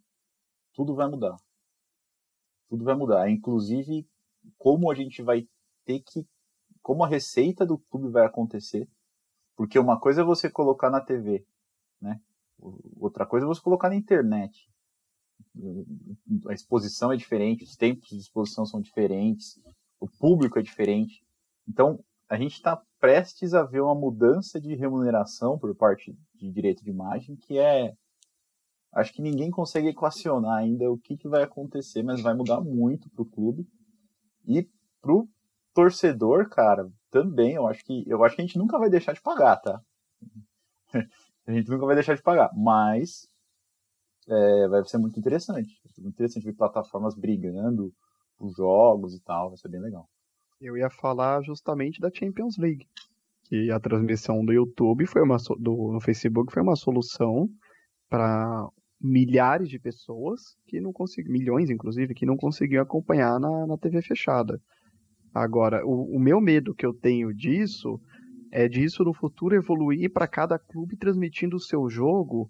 tudo 0.73 0.95
vai 0.95 1.07
mudar. 1.07 1.35
Tudo 2.69 2.83
vai 2.83 2.95
mudar. 2.95 3.29
Inclusive, 3.29 4.07
como 4.57 4.91
a 4.91 4.95
gente 4.95 5.21
vai 5.21 5.47
ter 5.85 5.99
que. 6.01 6.25
Como 6.81 7.03
a 7.03 7.07
receita 7.07 7.65
do 7.65 7.77
clube 7.77 8.09
vai 8.09 8.25
acontecer. 8.25 8.87
Porque 9.55 9.79
uma 9.79 9.99
coisa 9.99 10.21
é 10.21 10.25
você 10.25 10.49
colocar 10.49 10.89
na 10.89 10.99
TV, 10.99 11.45
né? 12.01 12.19
Outra 12.97 13.25
coisa 13.25 13.45
é 13.45 13.47
você 13.47 13.61
colocar 13.61 13.89
na 13.89 13.95
internet. 13.95 14.69
A 16.47 16.53
exposição 16.53 17.11
é 17.11 17.17
diferente, 17.17 17.63
os 17.63 17.75
tempos 17.75 18.09
de 18.09 18.17
exposição 18.17 18.65
são 18.65 18.81
diferentes, 18.81 19.59
o 19.99 20.07
público 20.07 20.59
é 20.59 20.61
diferente. 20.61 21.23
Então, 21.67 21.99
a 22.29 22.37
gente 22.37 22.53
está 22.53 22.81
prestes 22.99 23.53
a 23.53 23.63
ver 23.63 23.81
uma 23.81 23.95
mudança 23.95 24.59
de 24.59 24.75
remuneração 24.75 25.57
por 25.57 25.73
parte 25.75 26.17
de 26.33 26.51
direito 26.51 26.83
de 26.83 26.89
imagem 26.89 27.35
que 27.35 27.57
é. 27.57 27.93
Acho 28.93 29.13
que 29.13 29.21
ninguém 29.21 29.51
consegue 29.51 29.89
equacionar 29.89 30.57
ainda 30.57 30.89
o 30.89 30.97
que, 30.97 31.17
que 31.17 31.27
vai 31.27 31.43
acontecer, 31.43 32.01
mas 32.01 32.21
vai 32.21 32.33
mudar 32.33 32.61
muito 32.61 33.09
para 33.09 33.21
o 33.21 33.29
clube. 33.29 33.67
E 34.47 34.67
para 35.01 35.13
o 35.13 35.27
torcedor, 35.73 36.49
cara, 36.49 36.89
também. 37.11 37.53
Eu 37.53 37.67
acho, 37.67 37.83
que, 37.83 38.03
eu 38.07 38.23
acho 38.23 38.35
que 38.35 38.41
a 38.41 38.45
gente 38.45 38.57
nunca 38.57 38.79
vai 38.79 38.89
deixar 38.89 39.13
de 39.13 39.21
pagar, 39.21 39.57
tá? 39.57 39.81
A 41.47 41.51
gente 41.51 41.69
nunca 41.69 41.85
vai 41.85 41.95
deixar 41.95 42.15
de 42.15 42.23
pagar, 42.23 42.51
mas 42.55 43.29
é, 44.27 44.67
vai 44.67 44.83
ser 44.85 44.97
muito 44.97 45.19
interessante. 45.19 45.79
Vai 45.83 45.93
ser 45.93 46.01
muito 46.01 46.13
interessante 46.15 46.45
ver 46.45 46.53
plataformas 46.53 47.15
brigando 47.15 47.93
os 48.39 48.55
jogos 48.55 49.13
e 49.13 49.21
tal, 49.21 49.49
vai 49.49 49.57
ser 49.57 49.69
bem 49.69 49.81
legal. 49.81 50.09
Eu 50.59 50.77
ia 50.77 50.89
falar 50.89 51.41
justamente 51.43 51.99
da 51.99 52.11
Champions 52.13 52.57
League. 52.57 52.87
Que 53.43 53.69
a 53.71 53.79
transmissão 53.79 54.43
do 54.43 54.51
YouTube 54.51 55.05
foi 55.05 55.21
uma 55.21 55.37
do, 55.59 55.91
no 55.93 56.01
Facebook 56.01 56.51
foi 56.51 56.63
uma 56.63 56.75
solução 56.75 57.47
para 58.09 58.67
milhares 58.99 59.69
de 59.69 59.77
pessoas 59.77 60.41
que 60.65 60.81
não 60.81 60.91
conseguiam, 60.91 61.31
milhões 61.31 61.69
inclusive, 61.69 62.15
que 62.15 62.25
não 62.25 62.35
conseguiam 62.35 62.81
acompanhar 62.81 63.39
na, 63.39 63.67
na 63.67 63.77
TV 63.77 64.01
fechada. 64.01 64.59
Agora, 65.31 65.85
o, 65.85 66.15
o 66.15 66.19
meu 66.19 66.41
medo 66.41 66.73
que 66.73 66.85
eu 66.85 66.93
tenho 66.93 67.33
disso 67.33 67.99
é 68.55 68.69
disso 68.69 69.03
no 69.03 69.13
futuro 69.13 69.53
evoluir 69.53 70.09
para 70.09 70.25
cada 70.29 70.57
clube 70.57 70.95
transmitindo 70.95 71.57
o 71.57 71.59
seu 71.59 71.89
jogo 71.89 72.49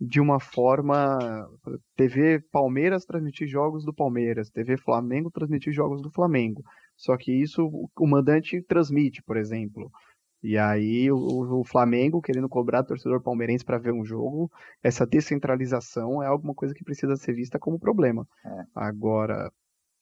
de 0.00 0.20
uma 0.20 0.40
forma. 0.40 1.48
TV 1.94 2.40
Palmeiras 2.50 3.04
transmitir 3.04 3.46
jogos 3.46 3.84
do 3.84 3.94
Palmeiras, 3.94 4.50
TV 4.50 4.76
Flamengo 4.76 5.30
transmitir 5.30 5.72
jogos 5.72 6.02
do 6.02 6.10
Flamengo. 6.10 6.64
Só 6.96 7.16
que 7.16 7.32
isso 7.32 7.88
o 7.96 8.06
mandante 8.06 8.60
transmite, 8.62 9.22
por 9.22 9.36
exemplo. 9.36 9.92
E 10.42 10.58
aí 10.58 11.10
o, 11.12 11.60
o 11.60 11.64
Flamengo 11.64 12.20
querendo 12.20 12.48
cobrar 12.48 12.82
torcedor 12.82 13.22
palmeirense 13.22 13.64
para 13.64 13.78
ver 13.78 13.92
um 13.92 14.04
jogo, 14.04 14.50
essa 14.82 15.06
descentralização 15.06 16.20
é 16.20 16.26
alguma 16.26 16.52
coisa 16.52 16.74
que 16.74 16.82
precisa 16.82 17.14
ser 17.14 17.32
vista 17.32 17.60
como 17.60 17.78
problema. 17.78 18.26
É. 18.44 18.64
Agora, 18.74 19.52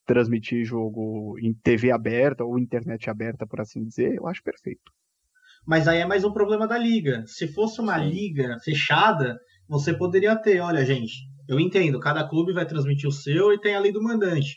transmitir 0.06 0.64
jogo 0.64 1.38
em 1.38 1.52
TV 1.52 1.90
aberta 1.90 2.42
ou 2.42 2.58
internet 2.58 3.10
aberta, 3.10 3.46
por 3.46 3.60
assim 3.60 3.84
dizer, 3.84 4.14
eu 4.14 4.26
acho 4.26 4.42
perfeito. 4.42 4.90
Mas 5.66 5.86
aí 5.86 5.98
é 5.98 6.06
mais 6.06 6.24
um 6.24 6.32
problema 6.32 6.66
da 6.66 6.76
liga. 6.76 7.24
Se 7.26 7.46
fosse 7.46 7.80
uma 7.80 7.98
Sim. 7.98 8.10
liga 8.10 8.58
fechada, 8.64 9.38
você 9.68 9.96
poderia 9.96 10.34
ter, 10.36 10.60
olha, 10.60 10.84
gente, 10.84 11.12
eu 11.48 11.60
entendo, 11.60 12.00
cada 12.00 12.28
clube 12.28 12.52
vai 12.52 12.66
transmitir 12.66 13.08
o 13.08 13.12
seu 13.12 13.52
e 13.52 13.60
tem 13.60 13.74
a 13.74 13.80
lei 13.80 13.92
do 13.92 14.02
mandante. 14.02 14.56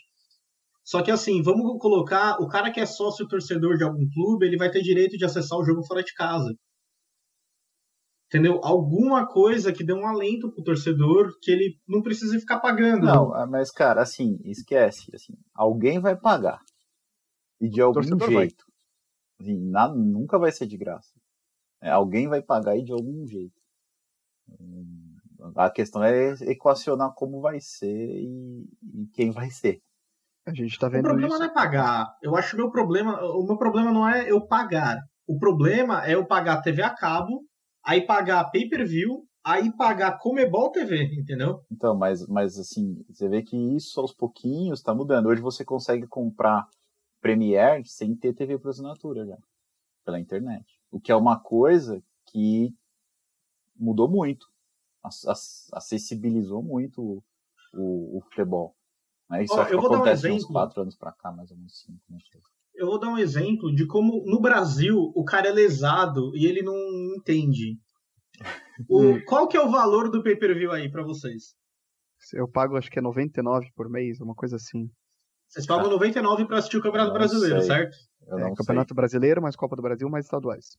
Só 0.84 1.02
que 1.02 1.10
assim, 1.10 1.42
vamos 1.42 1.80
colocar, 1.80 2.40
o 2.40 2.48
cara 2.48 2.70
que 2.70 2.80
é 2.80 2.86
sócio 2.86 3.26
torcedor 3.26 3.76
de 3.76 3.84
algum 3.84 4.08
clube, 4.10 4.46
ele 4.46 4.56
vai 4.56 4.70
ter 4.70 4.82
direito 4.82 5.16
de 5.16 5.24
acessar 5.24 5.58
o 5.58 5.64
jogo 5.64 5.84
fora 5.84 6.02
de 6.02 6.14
casa. 6.14 6.54
Entendeu? 8.28 8.60
Alguma 8.62 9.26
coisa 9.26 9.72
que 9.72 9.84
dê 9.84 9.92
um 9.92 10.06
alento 10.06 10.52
pro 10.52 10.64
torcedor 10.64 11.30
que 11.40 11.50
ele 11.50 11.78
não 11.88 12.02
precisa 12.02 12.38
ficar 12.38 12.58
pagando. 12.58 13.06
Não, 13.06 13.32
ah, 13.32 13.46
mas 13.46 13.70
cara, 13.70 14.02
assim, 14.02 14.38
esquece, 14.44 15.10
assim, 15.14 15.34
alguém 15.54 16.00
vai 16.00 16.16
pagar. 16.16 16.60
E 17.60 17.68
de 17.68 17.80
algum 17.80 18.02
jeito. 18.02 18.65
Nada, 19.40 19.94
nunca 19.94 20.38
vai 20.38 20.50
ser 20.52 20.66
de 20.66 20.76
graça. 20.76 21.12
É, 21.82 21.90
alguém 21.90 22.28
vai 22.28 22.42
pagar 22.42 22.76
e 22.76 22.84
de 22.84 22.92
algum 22.92 23.26
jeito. 23.26 23.54
Hum, 24.48 25.16
a 25.54 25.70
questão 25.70 26.02
é 26.02 26.32
equacionar 26.42 27.12
como 27.14 27.40
vai 27.40 27.60
ser 27.60 27.92
e, 27.92 28.64
e 28.94 29.06
quem 29.12 29.30
vai 29.30 29.50
ser. 29.50 29.80
A 30.46 30.54
gente 30.54 30.78
tá 30.78 30.88
vendo 30.88 31.00
O 31.00 31.08
problema 31.08 31.28
isso. 31.34 31.38
não 31.38 31.46
é 31.46 31.52
pagar. 31.52 32.16
Eu 32.22 32.36
acho 32.36 32.50
que 32.50 32.54
o 32.56 32.58
meu 32.58 32.70
problema, 32.70 33.20
o 33.20 33.44
meu 33.44 33.58
problema 33.58 33.92
não 33.92 34.08
é 34.08 34.30
eu 34.30 34.46
pagar. 34.46 34.98
O 35.26 35.38
problema 35.38 36.06
é 36.06 36.14
eu 36.14 36.24
pagar 36.24 36.62
TV 36.62 36.82
a 36.82 36.94
cabo, 36.94 37.44
aí 37.84 38.06
pagar 38.06 38.48
pay-per-view, 38.50 39.24
aí 39.44 39.72
pagar 39.76 40.18
Comebol 40.18 40.70
TV, 40.70 41.04
entendeu? 41.20 41.60
Então, 41.70 41.96
mas, 41.96 42.26
mas 42.28 42.58
assim, 42.58 43.04
você 43.08 43.28
vê 43.28 43.42
que 43.42 43.56
isso 43.76 44.00
aos 44.00 44.14
pouquinhos 44.14 44.82
tá 44.82 44.94
mudando. 44.94 45.26
Hoje 45.26 45.42
você 45.42 45.64
consegue 45.64 46.06
comprar 46.06 46.64
Premiere 47.26 47.84
sem 47.86 48.14
ter 48.14 48.34
TV 48.34 48.58
por 48.58 48.70
assinatura 48.70 49.26
já, 49.26 49.38
pela 50.04 50.20
internet. 50.20 50.64
O 50.90 51.00
que 51.00 51.12
é 51.12 51.16
uma 51.16 51.38
coisa 51.38 52.02
que 52.26 52.74
mudou 53.74 54.08
muito, 54.08 54.46
acessibilizou 55.72 56.62
muito 56.62 57.02
o, 57.02 57.24
o, 57.74 58.18
o 58.18 58.20
futebol. 58.22 58.74
Né? 59.28 59.44
Isso 59.44 59.54
Ó, 59.54 59.62
eu 59.64 59.80
vou 59.80 59.92
acontece 59.92 60.22
dar 60.22 60.28
um 60.28 60.32
exemplo. 60.32 60.36
uns 60.36 60.52
quatro 60.52 60.82
anos 60.82 60.96
para 60.96 61.12
cá, 61.12 61.32
mais 61.32 61.50
ou 61.50 61.56
menos 61.56 61.80
cinco. 61.80 62.00
Não 62.08 62.20
sei. 62.20 62.40
Eu 62.74 62.86
vou 62.86 63.00
dar 63.00 63.08
um 63.08 63.18
exemplo 63.18 63.74
de 63.74 63.86
como 63.86 64.22
no 64.26 64.40
Brasil 64.40 65.12
o 65.14 65.24
cara 65.24 65.48
é 65.48 65.52
lesado 65.52 66.36
e 66.36 66.44
ele 66.44 66.62
não 66.62 66.76
entende. 67.16 67.78
O, 68.88 69.18
qual 69.26 69.48
que 69.48 69.56
é 69.56 69.60
o 69.60 69.70
valor 69.70 70.10
do 70.10 70.22
pay-per-view 70.22 70.70
aí 70.70 70.90
para 70.90 71.02
vocês? 71.02 71.54
Eu 72.34 72.48
pago 72.48 72.76
acho 72.76 72.90
que 72.90 72.98
é 72.98 73.02
99 73.02 73.70
por 73.74 73.88
mês, 73.88 74.20
uma 74.20 74.34
coisa 74.34 74.56
assim. 74.56 74.90
Vocês 75.48 75.66
pagam 75.66 75.90
99 75.90 76.46
para 76.46 76.58
assistir 76.58 76.76
o 76.76 76.82
Campeonato 76.82 77.12
Brasileiro, 77.12 77.60
sei. 77.60 77.68
certo? 77.68 77.96
É, 78.28 78.54
Campeonato 78.54 78.88
sei. 78.88 78.96
Brasileiro, 78.96 79.42
mais 79.42 79.56
Copa 79.56 79.76
do 79.76 79.82
Brasil, 79.82 80.08
mais 80.08 80.26
estaduais. 80.26 80.76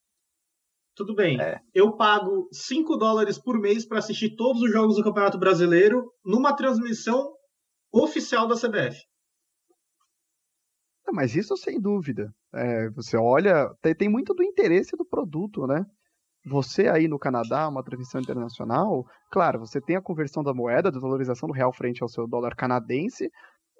Tudo 0.95 1.13
bem. 1.13 1.39
É. 1.39 1.61
Eu 1.73 1.95
pago 1.95 2.49
5 2.51 2.97
dólares 2.97 3.37
por 3.37 3.59
mês 3.59 3.85
para 3.85 3.99
assistir 3.99 4.35
todos 4.35 4.61
os 4.61 4.71
jogos 4.71 4.95
do 4.95 5.03
Campeonato 5.03 5.37
Brasileiro 5.37 6.11
numa 6.25 6.55
transmissão 6.55 7.33
oficial 7.93 8.47
da 8.47 8.55
CBF. 8.55 8.99
Mas 11.11 11.35
isso 11.35 11.55
sem 11.55 11.79
dúvida. 11.79 12.33
É, 12.53 12.89
você 12.89 13.15
olha, 13.15 13.69
tem, 13.81 13.95
tem, 13.95 14.09
muito 14.09 14.33
do 14.33 14.43
interesse 14.43 14.97
do 14.97 15.05
produto, 15.05 15.65
né? 15.65 15.85
Você 16.45 16.87
aí 16.87 17.07
no 17.07 17.19
Canadá, 17.19 17.67
uma 17.67 17.83
transmissão 17.83 18.21
internacional, 18.21 19.05
claro, 19.31 19.59
você 19.59 19.81
tem 19.81 19.95
a 19.95 20.01
conversão 20.01 20.43
da 20.43 20.53
moeda, 20.53 20.89
a 20.89 20.91
desvalorização 20.91 21.47
do 21.47 21.53
real 21.53 21.73
frente 21.73 22.01
ao 22.01 22.09
seu 22.09 22.27
dólar 22.27 22.55
canadense, 22.55 23.29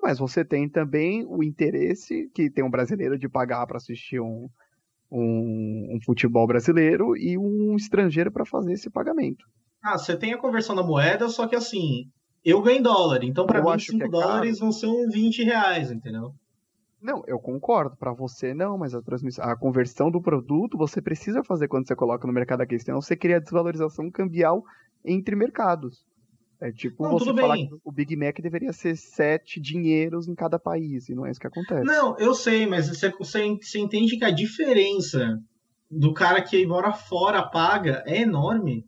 mas 0.02 0.20
você 0.20 0.44
tem 0.44 0.70
também 0.70 1.26
o 1.26 1.44
interesse 1.44 2.30
que 2.34 2.50
tem 2.50 2.64
um 2.64 2.70
brasileiro 2.70 3.18
de 3.18 3.28
pagar 3.28 3.66
para 3.66 3.78
assistir 3.78 4.20
um, 4.20 4.50
um, 5.12 5.96
um, 5.96 6.00
futebol 6.06 6.46
brasileiro 6.46 7.16
e 7.18 7.38
um 7.38 7.76
estrangeiro 7.76 8.32
para 8.32 8.46
fazer 8.46 8.74
esse 8.74 8.90
pagamento. 8.90 9.46
Ah, 9.84 9.98
você 9.98 10.16
tem 10.18 10.34
a 10.34 10.38
conversão 10.38 10.76
da 10.76 10.84
moeda, 10.84 11.30
só 11.30 11.48
que 11.48 11.56
assim, 11.56 12.10
eu 12.44 12.62
ganho 12.62 12.84
dólar, 12.84 13.24
então 13.24 13.46
para 13.46 13.62
mim 13.62 13.80
5 13.80 14.04
é 14.04 14.10
dólares 14.10 14.60
vão 14.60 14.72
ser 14.72 14.88
20 15.10 15.44
reais, 15.44 15.92
entendeu? 15.92 16.34
Não, 17.02 17.24
eu 17.28 17.40
concordo. 17.40 17.96
Para 17.96 18.12
você 18.12 18.54
não, 18.54 18.78
mas 18.78 18.94
a 18.94 19.02
transmissão, 19.02 19.46
a 19.46 19.56
conversão 19.56 20.10
do 20.10 20.22
produto 20.22 20.78
você 20.78 21.02
precisa 21.02 21.44
fazer 21.44 21.68
quando 21.68 21.88
você 21.88 21.96
coloca 21.96 22.26
no 22.26 22.34
mercado 22.34 22.62
aqui, 22.62 22.80
senão 22.80 23.02
você 23.02 23.16
cria 23.16 23.40
desvalorização 23.40 24.10
cambial 24.10 24.64
entre 25.06 25.36
mercados. 25.36 26.07
É 26.60 26.72
tipo 26.72 27.04
não, 27.04 27.12
você 27.12 27.34
falar 27.34 27.56
bem. 27.56 27.70
que 27.70 27.76
o 27.84 27.92
Big 27.92 28.16
Mac 28.16 28.40
deveria 28.42 28.74
ser 28.74 28.98
sete 28.98 29.60
dinheiros 29.60 30.28
em 30.28 30.34
cada 30.34 30.58
país, 30.58 31.08
e 31.08 31.14
não 31.14 31.26
é 31.26 31.30
isso 31.30 31.40
que 31.40 31.46
acontece. 31.46 31.84
Não, 31.84 32.18
eu 32.18 32.34
sei, 32.34 32.66
mas 32.66 32.90
você, 32.90 33.12
você, 33.12 33.46
entende 33.78 34.18
que 34.18 34.26
a 34.26 34.32
diferença 34.32 35.40
do 35.90 36.14
cara 36.14 36.42
que 36.42 36.66
mora 36.66 36.92
fora 36.94 37.44
paga 37.44 38.04
é 38.08 38.22
enorme. 38.22 38.86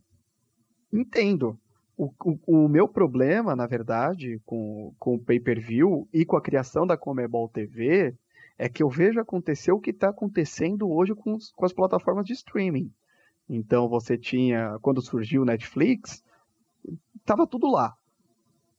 Entendo. 0.92 1.56
O, 1.96 2.10
o, 2.24 2.64
o, 2.64 2.68
meu 2.68 2.88
problema, 2.88 3.54
na 3.54 3.66
verdade, 3.66 4.40
com, 4.44 4.92
com 4.98 5.14
o 5.14 5.22
pay-per-view 5.22 6.08
e 6.12 6.24
com 6.24 6.36
a 6.36 6.42
criação 6.42 6.86
da 6.86 6.96
Comebol 6.96 7.48
TV 7.48 8.14
é 8.58 8.68
que 8.68 8.82
eu 8.82 8.88
vejo 8.88 9.20
acontecer 9.20 9.70
o 9.70 9.78
que 9.78 9.90
está 9.90 10.08
acontecendo 10.08 10.90
hoje 10.90 11.14
com, 11.14 11.36
com 11.54 11.64
as 11.64 11.72
plataformas 11.72 12.24
de 12.24 12.32
streaming. 12.32 12.90
Então 13.48 13.88
você 13.88 14.18
tinha, 14.18 14.78
quando 14.80 15.02
surgiu 15.02 15.42
o 15.42 15.44
Netflix, 15.44 16.22
tava 17.24 17.46
tudo 17.46 17.70
lá. 17.70 17.94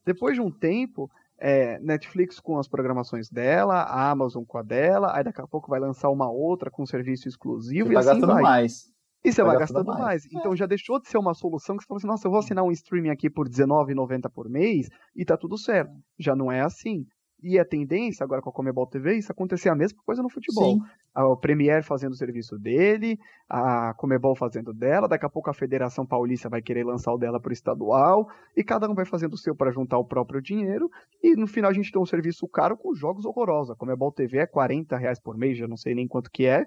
Depois 0.04 0.34
de 0.34 0.40
um 0.40 0.50
tempo, 0.50 1.10
é, 1.38 1.78
Netflix 1.80 2.38
com 2.38 2.58
as 2.58 2.68
programações 2.68 3.28
dela, 3.28 3.82
a 3.82 4.10
Amazon 4.10 4.44
com 4.44 4.58
a 4.58 4.62
dela, 4.62 5.16
aí 5.16 5.24
daqui 5.24 5.40
a 5.40 5.46
pouco 5.46 5.68
vai 5.68 5.80
lançar 5.80 6.08
uma 6.10 6.30
outra 6.30 6.70
com 6.70 6.86
serviço 6.86 7.28
exclusivo 7.28 7.88
Você 7.88 7.92
e 7.92 7.94
tá 7.94 8.00
assim 8.00 8.08
gastando 8.10 8.32
vai. 8.32 8.42
mais. 8.42 8.92
E 9.24 9.32
você 9.32 9.42
vai 9.42 9.52
vai 9.52 9.60
gastando 9.60 9.86
mais. 9.86 10.00
mais. 10.00 10.26
Então 10.32 10.54
já 10.56 10.66
deixou 10.66 11.00
de 11.00 11.08
ser 11.08 11.18
uma 11.18 11.34
solução 11.34 11.76
que 11.76 11.82
você 11.82 11.88
falou 11.88 11.98
assim, 11.98 12.06
nossa, 12.06 12.26
eu 12.26 12.30
vou 12.30 12.40
assinar 12.40 12.64
um 12.64 12.72
streaming 12.72 13.10
aqui 13.10 13.30
por 13.30 13.46
R$19,90 13.46 14.30
por 14.30 14.48
mês 14.48 14.88
e 15.14 15.24
tá 15.24 15.36
tudo 15.36 15.56
certo. 15.56 15.92
Já 16.18 16.34
não 16.34 16.50
é 16.50 16.60
assim. 16.60 17.06
E 17.42 17.58
a 17.58 17.64
tendência, 17.64 18.22
agora 18.22 18.40
com 18.40 18.50
a 18.50 18.52
Comebol 18.52 18.86
TV, 18.86 19.16
isso 19.16 19.32
acontecer 19.32 19.68
a 19.68 19.74
mesma 19.74 19.98
coisa 20.06 20.22
no 20.22 20.30
futebol. 20.30 20.74
Sim. 20.74 20.78
A- 21.14 21.26
O 21.26 21.36
Premier 21.36 21.82
fazendo 21.82 22.12
o 22.12 22.16
serviço 22.16 22.56
dele, 22.58 23.18
a 23.48 23.92
Comebol 23.94 24.36
fazendo 24.36 24.72
dela, 24.72 25.08
daqui 25.08 25.26
a 25.26 25.28
pouco 25.28 25.50
a 25.50 25.54
Federação 25.54 26.06
Paulista 26.06 26.48
vai 26.48 26.62
querer 26.62 26.84
lançar 26.84 27.12
o 27.12 27.18
dela 27.18 27.40
para 27.40 27.50
o 27.50 27.52
estadual, 27.52 28.26
e 28.56 28.62
cada 28.62 28.88
um 28.88 28.94
vai 28.94 29.04
fazendo 29.04 29.34
o 29.34 29.38
seu 29.38 29.54
para 29.56 29.72
juntar 29.72 29.98
o 29.98 30.06
próprio 30.06 30.40
dinheiro, 30.40 30.88
e 31.22 31.34
no 31.34 31.46
final 31.46 31.70
a 31.70 31.74
gente 31.74 31.90
tem 31.90 32.00
um 32.00 32.06
serviço 32.06 32.46
caro 32.48 32.76
com 32.76 32.94
jogos 32.94 33.24
horrorosos. 33.24 33.72
A 33.72 33.76
Comebol 33.76 34.12
TV 34.12 34.38
é 34.38 34.46
40 34.46 34.96
reais 34.96 35.20
por 35.20 35.36
mês, 35.36 35.58
já 35.58 35.66
não 35.66 35.76
sei 35.76 35.94
nem 35.94 36.06
quanto 36.06 36.30
que 36.30 36.46
é, 36.46 36.64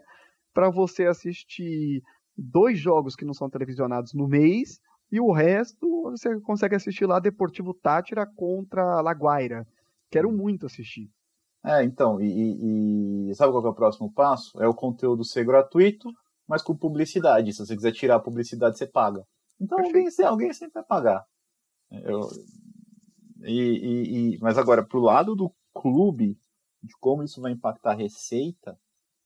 para 0.53 0.69
você 0.69 1.05
assistir 1.05 2.01
dois 2.37 2.77
jogos 2.77 3.15
que 3.15 3.23
não 3.25 3.33
são 3.33 3.49
televisionados 3.49 4.13
no 4.13 4.27
mês, 4.27 4.77
e 5.11 5.21
o 5.21 5.31
resto 5.31 6.01
você 6.11 6.39
consegue 6.41 6.75
assistir 6.75 7.05
lá 7.05 7.19
Deportivo 7.19 7.73
Tátira 7.73 8.25
contra 8.35 9.01
Laguaira. 9.01 9.65
Quero 10.15 10.31
muito 10.31 10.65
assistir. 10.65 11.11
É, 11.65 11.83
então, 11.83 12.21
e, 12.21 13.29
e- 13.31 13.35
sabe 13.35 13.51
qual 13.51 13.61
que 13.61 13.67
é 13.67 13.71
o 13.71 13.75
próximo 13.75 14.09
passo? 14.13 14.57
É 14.63 14.65
o 14.65 14.73
conteúdo 14.73 15.25
ser 15.25 15.43
gratuito, 15.43 16.09
mas 16.47 16.61
com 16.61 16.73
publicidade. 16.73 17.51
Se 17.51 17.59
você 17.65 17.75
quiser 17.75 17.91
tirar 17.91 18.15
a 18.15 18.19
publicidade, 18.21 18.77
você 18.77 18.87
paga. 18.87 19.25
Então 19.59 19.77
alguém, 19.77 20.07
alguém 20.25 20.53
sempre 20.53 20.75
vai 20.75 20.83
pagar. 20.85 21.25
Eu- 21.91 22.29
e, 23.43 23.51
e- 23.51 24.35
e- 24.35 24.39
mas 24.39 24.57
agora, 24.57 24.85
pro 24.85 25.01
lado 25.01 25.35
do 25.35 25.51
clube, 25.73 26.37
de 26.81 26.95
como 27.01 27.21
isso 27.21 27.41
vai 27.41 27.51
impactar 27.51 27.91
a 27.91 27.95
receita, 27.95 28.79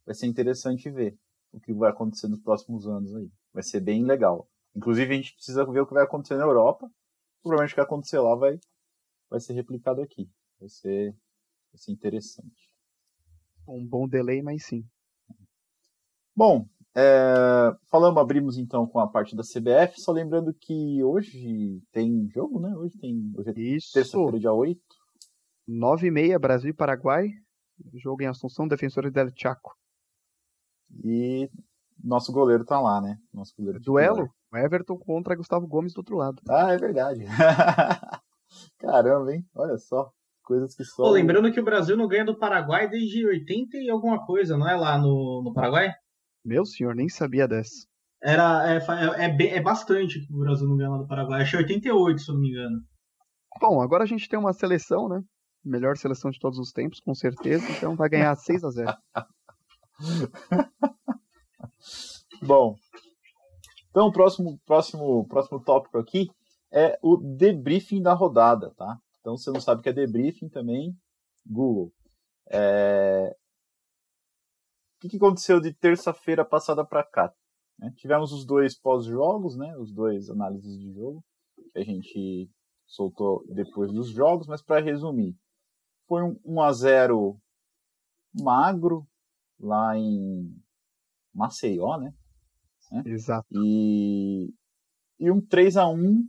vai 0.04 0.16
ser 0.16 0.26
interessante 0.26 0.90
ver 0.90 1.16
o 1.54 1.60
que 1.60 1.72
vai 1.72 1.92
acontecer 1.92 2.28
nos 2.28 2.40
próximos 2.42 2.88
anos 2.88 3.16
aí. 3.16 3.30
Vai 3.54 3.62
ser 3.62 3.80
bem 3.80 4.04
legal. 4.04 4.48
Inclusive, 4.76 5.14
a 5.14 5.18
gente 5.18 5.36
precisa 5.36 5.64
ver 5.66 5.82
o 5.82 5.86
que 5.86 5.94
vai 5.94 6.04
acontecer 6.04 6.36
na 6.36 6.46
Europa. 6.46 6.90
Provavelmente 7.44 7.74
o 7.74 7.76
que 7.76 7.82
vai 7.82 7.86
acontecer 7.86 8.20
lá 8.20 8.34
vai, 8.34 8.60
vai 9.30 9.40
ser 9.40 9.54
replicado 9.54 10.02
aqui. 10.02 10.28
Vai 10.60 10.70
ser, 10.70 11.12
vai 11.72 11.78
ser 11.78 11.92
interessante. 11.92 12.70
Um 13.68 13.86
bom 13.86 14.08
delay, 14.08 14.42
mas 14.42 14.66
sim. 14.66 14.84
Bom, 16.36 16.68
é, 16.96 17.76
falamos, 17.90 18.20
abrimos 18.20 18.58
então 18.58 18.88
com 18.88 19.00
a 19.00 19.08
parte 19.08 19.36
da 19.36 19.44
CBF, 19.44 20.02
só 20.02 20.12
lembrando 20.12 20.54
que 20.54 21.04
hoje 21.04 21.82
tem 21.92 22.28
jogo, 22.30 22.60
né? 22.60 22.76
Hoje 22.76 22.98
tem. 22.98 23.32
Hoje 23.38 23.50
é 23.50 23.54
terça-feira, 23.94 24.40
dia 24.40 24.52
8. 24.54 24.82
9 25.68 26.08
e 26.08 26.12
meia, 26.12 26.40
Brasil 26.40 26.72
e 26.72 26.74
Paraguai. 26.74 27.30
Jogo 27.94 28.24
em 28.24 28.28
Assunção, 28.28 28.68
Defensores 28.68 29.14
del 29.14 29.30
Chaco. 29.36 29.74
E 31.04 31.50
nosso 32.04 32.32
goleiro 32.32 32.66
tá 32.66 32.80
lá, 32.82 33.00
né? 33.00 33.18
Nosso 33.34 33.54
goleiro 33.56 33.80
Duelo, 33.80 34.30
Everton 34.54 34.98
contra 34.98 35.36
Gustavo 35.36 35.68
Gomes 35.68 35.94
do 35.94 36.00
outro 36.00 36.18
lado. 36.18 36.38
titular. 36.38 36.66
Ah, 36.68 36.74
é 36.74 36.78
verdade. 36.78 37.26
Caramba, 38.80 39.34
hein? 39.34 39.46
Olha 39.54 39.78
só. 39.78 40.12
Coisas 40.50 40.76
que 40.76 40.84
só. 40.84 41.04
Pô, 41.04 41.12
lembrando 41.12 41.52
que 41.52 41.60
o 41.60 41.64
Brasil 41.64 41.96
não 41.96 42.08
ganha 42.08 42.26
do 42.26 42.36
Paraguai 42.36 42.90
desde 42.90 43.24
80 43.24 43.78
e 43.78 43.88
alguma 43.88 44.26
coisa, 44.26 44.58
não 44.58 44.68
é 44.68 44.76
lá 44.76 44.98
no, 44.98 45.44
no 45.46 45.54
Paraguai? 45.54 45.94
Meu 46.44 46.66
senhor, 46.66 46.96
nem 46.96 47.08
sabia 47.08 47.48
dessa. 47.48 47.86
Era, 48.20 48.64
é, 48.68 48.78
é, 48.80 49.26
é 49.28 49.58
é 49.58 49.62
bastante 49.62 50.26
que 50.26 50.34
o 50.34 50.40
Brasil 50.40 50.68
não 50.68 50.76
ganha 50.76 50.90
lá 50.90 50.98
do 50.98 51.08
Paraguai. 51.08 51.44
Achei 51.44 51.60
88, 51.60 52.20
se 52.20 52.32
eu 52.32 52.34
não 52.34 52.42
me 52.42 52.50
engano. 52.50 52.82
Bom, 53.62 53.80
agora 53.80 54.04
a 54.04 54.08
gente 54.08 54.28
tem 54.28 54.40
uma 54.40 54.52
seleção, 54.52 55.08
né? 55.08 55.22
Melhor 55.64 55.96
seleção 55.98 56.32
de 56.32 56.40
todos 56.40 56.58
os 56.58 56.72
tempos, 56.72 57.00
com 57.00 57.14
certeza. 57.14 57.70
Então 57.70 57.96
vai 57.96 58.10
ganhar 58.10 58.34
6 58.36 58.64
a 58.64 58.70
0 58.72 58.98
Bom. 62.42 62.74
Então, 63.92 64.08
o 64.08 64.12
próximo, 64.12 64.60
próximo, 64.66 65.28
próximo 65.28 65.64
tópico 65.64 66.00
aqui 66.00 66.28
é 66.74 66.98
o 67.04 67.18
debriefing 67.18 68.02
da 68.02 68.16
rodada, 68.16 68.74
tá? 68.76 68.98
Então, 69.20 69.38
se 69.38 69.46
você 69.46 69.52
não 69.52 69.62
sabe 69.62 69.80
o 69.80 69.84
que 69.84 69.90
é 69.90 69.94
debriefing 69.94 70.50
também, 70.50 70.98
Google. 71.46 71.94
É... 72.50 73.36
O 74.96 75.02
que, 75.02 75.10
que 75.10 75.18
aconteceu 75.18 75.60
de 75.62 75.74
terça-feira 75.74 76.44
passada 76.44 76.86
para 76.86 77.04
cá? 77.04 77.34
né? 77.80 77.94
Tivemos 77.96 78.32
os 78.34 78.46
dois 78.46 78.78
pós-jogos, 78.78 79.56
né? 79.56 79.76
Os 79.78 79.94
dois 79.94 80.30
análises 80.30 80.78
de 80.78 80.92
jogo 80.94 81.24
que 81.72 81.80
a 81.80 81.84
gente 81.84 82.50
soltou 82.86 83.44
depois 83.48 83.92
dos 83.92 84.10
jogos, 84.10 84.48
mas 84.48 84.62
para 84.62 84.84
resumir, 84.84 85.38
foi 86.08 86.24
um 86.24 86.40
1 86.44 86.62
a 86.62 86.74
0 86.74 87.40
magro 88.34 89.08
lá 89.60 89.98
em 89.98 90.56
Maceió, 91.34 91.98
né? 91.98 92.14
Exato. 93.06 93.48
E, 93.52 94.52
e 95.20 95.32
um 95.32 95.40
3 95.40 95.78
a 95.78 95.88
1 95.88 96.28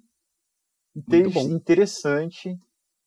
inte- 0.94 1.08
Muito 1.08 1.30
bom. 1.30 1.48
interessante 1.48 2.58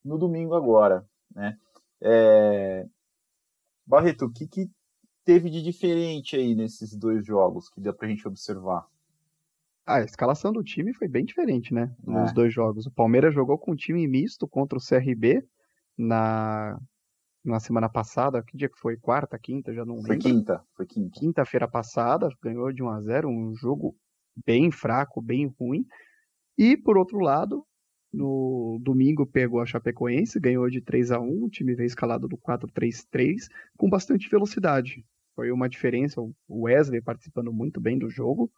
no 0.04 0.18
domingo 0.18 0.56
agora, 0.56 1.06
né? 1.34 1.58
É... 2.02 2.86
Barreto, 3.86 4.26
o 4.26 4.32
que, 4.32 4.48
que 4.48 4.70
teve 5.26 5.50
de 5.50 5.62
diferente 5.62 6.36
aí 6.36 6.56
nesses 6.56 6.96
dois 6.96 7.26
jogos 7.26 7.70
que 7.70 7.82
dá 7.82 7.94
pra 7.94 8.08
gente 8.08 8.28
observar? 8.28 8.86
Ah, 9.86 9.96
a 9.98 10.04
escalação 10.04 10.54
do 10.54 10.63
time 10.63 10.94
foi 10.94 11.08
bem 11.10 11.26
diferente, 11.26 11.74
né? 11.74 11.94
Nos 12.06 12.32
É. 12.32 12.34
dois 12.34 12.54
jogos. 12.54 12.86
O 12.86 12.92
Palmeiras 12.92 13.34
jogou 13.34 13.58
com 13.58 13.72
um 13.74 13.76
time 13.76 14.08
misto 14.08 14.48
contra 14.48 14.78
o 14.78 14.82
CRB 14.82 15.46
na, 15.98 16.80
na 17.44 17.60
semana 17.60 17.89
passada. 17.89 18.42
Que 18.42 18.56
dia 18.56 18.70
que 18.70 18.80
foi? 18.80 18.96
Quarta, 18.96 19.38
quinta? 19.38 19.74
Já 19.74 19.84
não 19.86 20.02
Foi 20.02 20.16
lembro. 20.16 20.20
quinta, 20.20 20.63
foi 20.76 20.86
quinta. 20.86 21.20
quinta-feira 21.20 21.68
passada, 21.68 22.30
ganhou 22.42 22.72
de 22.72 22.82
1 22.82 22.89
a 22.89 23.02
0, 23.02 23.28
um 23.30 23.54
jogo 23.54 23.94
bem 24.46 24.72
fraco, 24.72 25.22
bem 25.22 25.54
ruim. 25.60 25.86
E 26.58 26.78
por 26.78 26.98
outro 26.98 27.20
lado, 27.20 27.66
no 28.13 28.80
domingo 28.82 29.26
pegou 29.26 29.60
a 29.60 29.65
Chapecoense, 29.65 30.39
ganhou 30.39 30.69
de 30.69 30.80
3 30.80 31.12
a 31.12 31.19
1, 31.19 31.45
o 31.45 31.49
time 31.49 31.73
veio 31.73 31.88
escalado 31.88 32.28
do 32.28 32.38
4-3-3 32.38 33.47
com 33.76 33.89
bastante 33.89 34.30
velocidade. 34.30 35.04
Foi 35.36 35.52
uma 35.52 35.67
diferença, 35.67 36.21
o 36.21 36.34
Wesley 36.47 37.02
participando 37.02 37.52
muito 37.52 37.82
bem 37.82 37.97
do 37.97 38.10
jogo. 38.10 38.52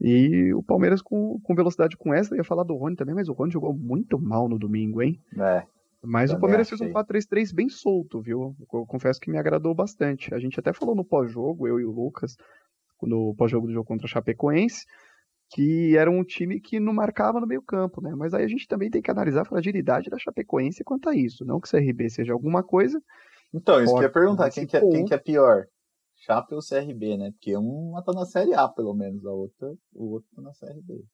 E 0.00 0.54
o 0.54 0.62
Palmeiras 0.62 1.02
com, 1.02 1.38
com 1.40 1.54
velocidade 1.54 1.96
com 1.96 2.10
Wesley, 2.10 2.38
ia 2.38 2.44
falar 2.44 2.62
do 2.62 2.76
Rony 2.76 2.96
também, 2.96 3.14
mas 3.14 3.28
o 3.28 3.32
Rony 3.32 3.52
jogou 3.52 3.74
muito 3.74 4.18
mal 4.18 4.48
no 4.48 4.58
domingo, 4.58 5.02
hein? 5.02 5.20
É, 5.36 5.64
Mas 6.02 6.32
o 6.32 6.38
Palmeiras 6.38 6.68
fez 6.68 6.80
um 6.80 6.84
achei. 6.84 6.94
4-3-3 6.94 7.54
bem 7.54 7.68
solto, 7.68 8.22
viu? 8.22 8.56
Eu 8.72 8.86
confesso 8.86 9.20
que 9.20 9.30
me 9.30 9.36
agradou 9.36 9.74
bastante. 9.74 10.32
A 10.32 10.38
gente 10.38 10.58
até 10.58 10.72
falou 10.72 10.94
no 10.94 11.04
pós-jogo, 11.04 11.66
eu 11.66 11.80
e 11.80 11.84
o 11.84 11.90
Lucas, 11.90 12.36
no 13.02 13.34
pós-jogo 13.34 13.66
do 13.66 13.72
jogo 13.72 13.86
contra 13.86 14.06
a 14.06 14.08
Chapecoense, 14.08 14.86
que 15.50 15.96
era 15.96 16.10
um 16.10 16.22
time 16.22 16.60
que 16.60 16.78
não 16.78 16.92
marcava 16.92 17.40
no 17.40 17.46
meio 17.46 17.62
campo, 17.62 18.02
né? 18.02 18.14
Mas 18.14 18.34
aí 18.34 18.44
a 18.44 18.48
gente 18.48 18.68
também 18.68 18.90
tem 18.90 19.00
que 19.00 19.10
analisar 19.10 19.42
a 19.42 19.46
fragilidade 19.46 20.10
da 20.10 20.18
Chapecoense 20.18 20.84
quanto 20.84 21.08
a 21.08 21.14
isso. 21.14 21.44
Não 21.44 21.60
que 21.60 21.68
o 21.68 21.70
CRB 21.70 22.10
seja 22.10 22.32
alguma 22.32 22.62
coisa, 22.62 23.00
Então, 23.52 23.82
isso 23.82 23.94
que 23.94 24.00
eu 24.00 24.02
ia 24.02 24.12
perguntar, 24.12 24.50
quem 24.50 24.66
que, 24.66 24.76
é, 24.76 24.80
quem 24.80 25.04
que 25.04 25.14
é 25.14 25.18
pior? 25.18 25.66
Chape 26.16 26.54
ou 26.54 26.60
CRB, 26.60 27.16
né? 27.16 27.30
Porque 27.30 27.56
uma 27.56 28.02
tá 28.02 28.12
na 28.12 28.26
Série 28.26 28.52
A, 28.54 28.68
pelo 28.68 28.92
menos, 28.94 29.24
a 29.24 29.30
outra, 29.32 29.72
o 29.94 30.12
outro 30.12 30.28
tá 30.34 30.42
na 30.42 30.52
CRB. 30.52 31.04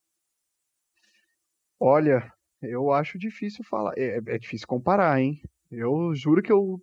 olha, 1.78 2.32
eu 2.62 2.90
acho 2.90 3.18
difícil 3.18 3.62
falar. 3.64 3.92
É, 3.96 4.16
é 4.26 4.38
difícil 4.38 4.66
comparar, 4.66 5.20
hein? 5.20 5.40
Eu 5.70 6.14
juro 6.14 6.42
que 6.42 6.52
eu 6.52 6.80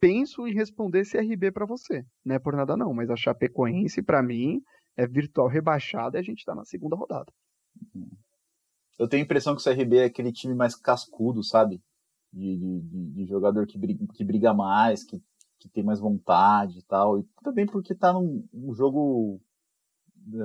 penso 0.00 0.46
em 0.46 0.54
responder 0.54 1.04
CRB 1.04 1.50
pra 1.50 1.66
você. 1.66 2.04
Não 2.24 2.34
é 2.34 2.38
por 2.38 2.54
nada 2.54 2.76
não, 2.76 2.92
mas 2.94 3.10
a 3.10 3.16
Chapecoense, 3.16 4.02
pra 4.02 4.22
mim, 4.22 4.62
é 4.96 5.06
virtual 5.06 5.48
rebaixada 5.48 6.16
e 6.16 6.20
a 6.20 6.22
gente 6.22 6.44
tá 6.44 6.54
na 6.54 6.64
segunda 6.64 6.96
rodada. 6.96 7.32
Eu 8.98 9.08
tenho 9.08 9.22
a 9.22 9.24
impressão 9.24 9.56
que 9.56 9.60
o 9.60 9.64
CRB 9.64 9.98
é 9.98 10.04
aquele 10.04 10.32
time 10.32 10.54
mais 10.54 10.74
cascudo, 10.76 11.42
sabe? 11.42 11.82
De, 12.32 12.56
de, 12.56 12.80
de- 13.12 13.26
jogador 13.26 13.66
que 13.66 13.78
briga, 13.78 14.06
que 14.12 14.24
briga 14.24 14.52
mais, 14.54 15.04
que, 15.04 15.22
que 15.58 15.68
tem 15.68 15.82
mais 15.82 16.00
vontade 16.00 16.78
e 16.78 16.82
tal. 16.82 17.18
E 17.18 17.24
também 17.42 17.66
porque 17.66 17.94
tá 17.94 18.12
num, 18.12 18.46
num 18.52 18.72
jogo, 18.74 19.40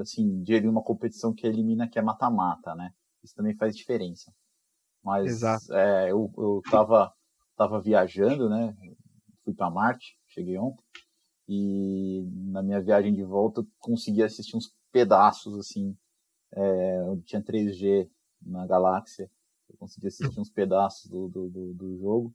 assim, 0.01 0.41
de 0.43 0.67
uma 0.67 0.81
competição 0.83 1.33
que 1.33 1.45
elimina, 1.45 1.88
que 1.88 1.99
é 1.99 2.01
mata-mata, 2.01 2.75
né? 2.75 2.91
Isso 3.23 3.35
também 3.35 3.55
faz 3.55 3.75
diferença. 3.75 4.33
Mas 5.03 5.25
Exato. 5.27 5.73
é, 5.73 6.12
eu, 6.12 6.31
eu 6.38 6.62
tava, 6.69 7.13
tava 7.55 7.81
viajando, 7.81 8.49
né? 8.49 8.75
Fui 9.43 9.53
para 9.53 9.69
Marte, 9.69 10.17
cheguei 10.27 10.57
ontem. 10.57 10.83
E 11.51 12.21
na 12.51 12.62
minha 12.62 12.79
viagem 12.79 13.12
de 13.12 13.23
volta 13.23 13.62
eu 13.62 13.67
consegui 13.79 14.21
assistir 14.21 14.55
uns 14.55 14.71
pedaços, 14.91 15.57
assim, 15.57 15.97
é, 16.53 17.03
onde 17.05 17.23
tinha 17.23 17.41
3G 17.41 18.07
na 18.39 18.67
galáxia. 18.67 19.27
Eu 19.67 19.75
consegui 19.79 20.07
assistir 20.07 20.39
uns 20.39 20.51
pedaços 20.51 21.09
do, 21.09 21.27
do, 21.27 21.49
do, 21.49 21.73
do 21.73 21.97
jogo. 21.97 22.31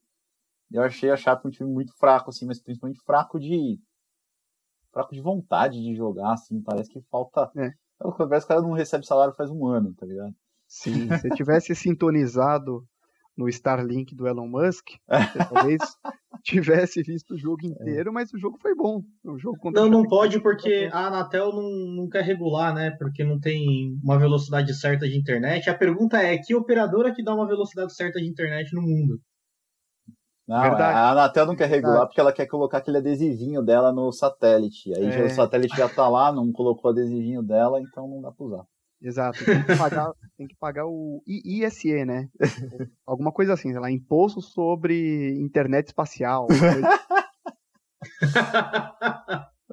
Eu 0.72 0.82
achei 0.82 1.10
a 1.10 1.16
Chape 1.16 1.46
um 1.46 1.50
time 1.50 1.70
muito 1.70 1.96
fraco, 1.96 2.30
assim, 2.30 2.44
mas 2.44 2.60
principalmente 2.60 3.00
fraco 3.04 3.38
de. 3.38 3.78
fraco 4.92 5.14
de 5.14 5.20
vontade 5.20 5.80
de 5.80 5.94
jogar, 5.94 6.32
assim. 6.32 6.60
Parece 6.60 6.90
que 6.90 7.00
falta. 7.02 7.52
É. 7.56 7.70
Parece 7.98 8.46
que 8.46 8.52
o 8.52 8.56
cara 8.56 8.62
não 8.62 8.72
recebe 8.72 9.06
salário 9.06 9.34
faz 9.34 9.48
um 9.48 9.64
ano, 9.64 9.94
tá 9.94 10.04
ligado? 10.04 10.34
Sim, 10.66 11.08
se 11.18 11.28
tivesse 11.30 11.72
sintonizado 11.76 12.84
no 13.36 13.48
Starlink 13.48 14.14
do 14.14 14.26
Elon 14.26 14.48
Musk, 14.48 14.90
talvez 15.52 15.80
tivesse 16.42 17.02
visto 17.02 17.34
o 17.34 17.38
jogo 17.38 17.60
é. 17.64 17.66
inteiro, 17.66 18.12
mas 18.12 18.32
o 18.32 18.38
jogo 18.38 18.58
foi 18.60 18.74
bom. 18.74 19.02
O 19.24 19.38
jogo 19.38 19.70
não, 19.72 19.88
não 19.88 20.06
pode 20.06 20.40
porque 20.40 20.88
a 20.92 21.06
Anatel 21.06 21.52
não, 21.52 21.70
não 21.96 22.08
quer 22.08 22.22
regular, 22.22 22.74
né? 22.74 22.90
Porque 22.98 23.24
não 23.24 23.40
tem 23.40 23.98
uma 24.02 24.18
velocidade 24.18 24.72
certa 24.74 25.08
de 25.08 25.18
internet. 25.18 25.68
A 25.68 25.76
pergunta 25.76 26.18
é, 26.18 26.38
que 26.38 26.54
operadora 26.54 27.12
que 27.12 27.24
dá 27.24 27.34
uma 27.34 27.46
velocidade 27.46 27.94
certa 27.94 28.20
de 28.20 28.28
internet 28.28 28.74
no 28.74 28.82
mundo? 28.82 29.18
Não, 30.46 30.60
Verdade. 30.60 30.94
a 30.94 31.10
Anatel 31.10 31.46
não 31.46 31.56
quer 31.56 31.68
regular 31.68 31.92
Verdade. 31.92 32.08
porque 32.08 32.20
ela 32.20 32.32
quer 32.32 32.46
colocar 32.46 32.78
aquele 32.78 32.98
adesivinho 32.98 33.62
dela 33.62 33.92
no 33.92 34.12
satélite. 34.12 34.94
Aí 34.94 35.06
é. 35.06 35.24
o 35.24 35.30
satélite 35.30 35.76
já 35.76 35.88
tá 35.88 36.06
lá, 36.08 36.30
não 36.30 36.52
colocou 36.52 36.90
o 36.90 36.92
adesivinho 36.92 37.42
dela, 37.42 37.80
então 37.80 38.06
não 38.06 38.20
dá 38.20 38.30
pra 38.30 38.44
usar. 38.44 38.64
Exato, 39.00 39.44
tem 39.44 39.62
que 39.62 39.76
pagar, 39.76 40.12
tem 40.36 40.46
que 40.46 40.56
pagar 40.56 40.86
o 40.86 41.22
ISE, 41.26 42.04
né? 42.04 42.28
Alguma 43.06 43.32
coisa 43.32 43.52
assim, 43.52 43.70
sei 43.70 43.80
lá, 43.80 43.90
imposto 43.90 44.40
sobre 44.40 45.38
internet 45.38 45.88
espacial. 45.88 46.46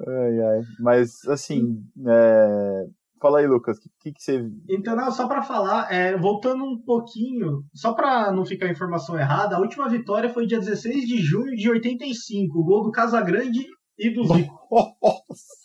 ai, 0.07 0.41
ai. 0.41 0.61
Mas, 0.79 1.25
assim, 1.27 1.81
é... 2.05 2.85
fala 3.21 3.39
aí, 3.39 3.47
Lucas, 3.47 3.77
o 3.77 3.81
que, 4.01 4.11
que, 4.11 4.21
você. 4.21 4.45
Então, 4.69 4.95
não, 4.95 5.11
só 5.11 5.27
para 5.27 5.41
falar, 5.41 5.91
é, 5.91 6.17
voltando 6.17 6.65
um 6.65 6.81
pouquinho, 6.81 7.63
só 7.73 7.93
para 7.93 8.31
não 8.31 8.45
ficar 8.45 8.67
a 8.67 8.71
informação 8.71 9.17
errada, 9.17 9.55
a 9.55 9.59
última 9.59 9.87
vitória 9.87 10.29
foi 10.29 10.45
dia 10.45 10.59
16 10.59 11.07
de 11.07 11.17
junho 11.21 11.55
de 11.55 11.69
85, 11.69 12.59
o 12.59 12.63
gol 12.63 12.83
do 12.83 12.91
Casagrande 12.91 13.65
e 13.97 14.09
do 14.09 14.25
Zico. 14.25 14.59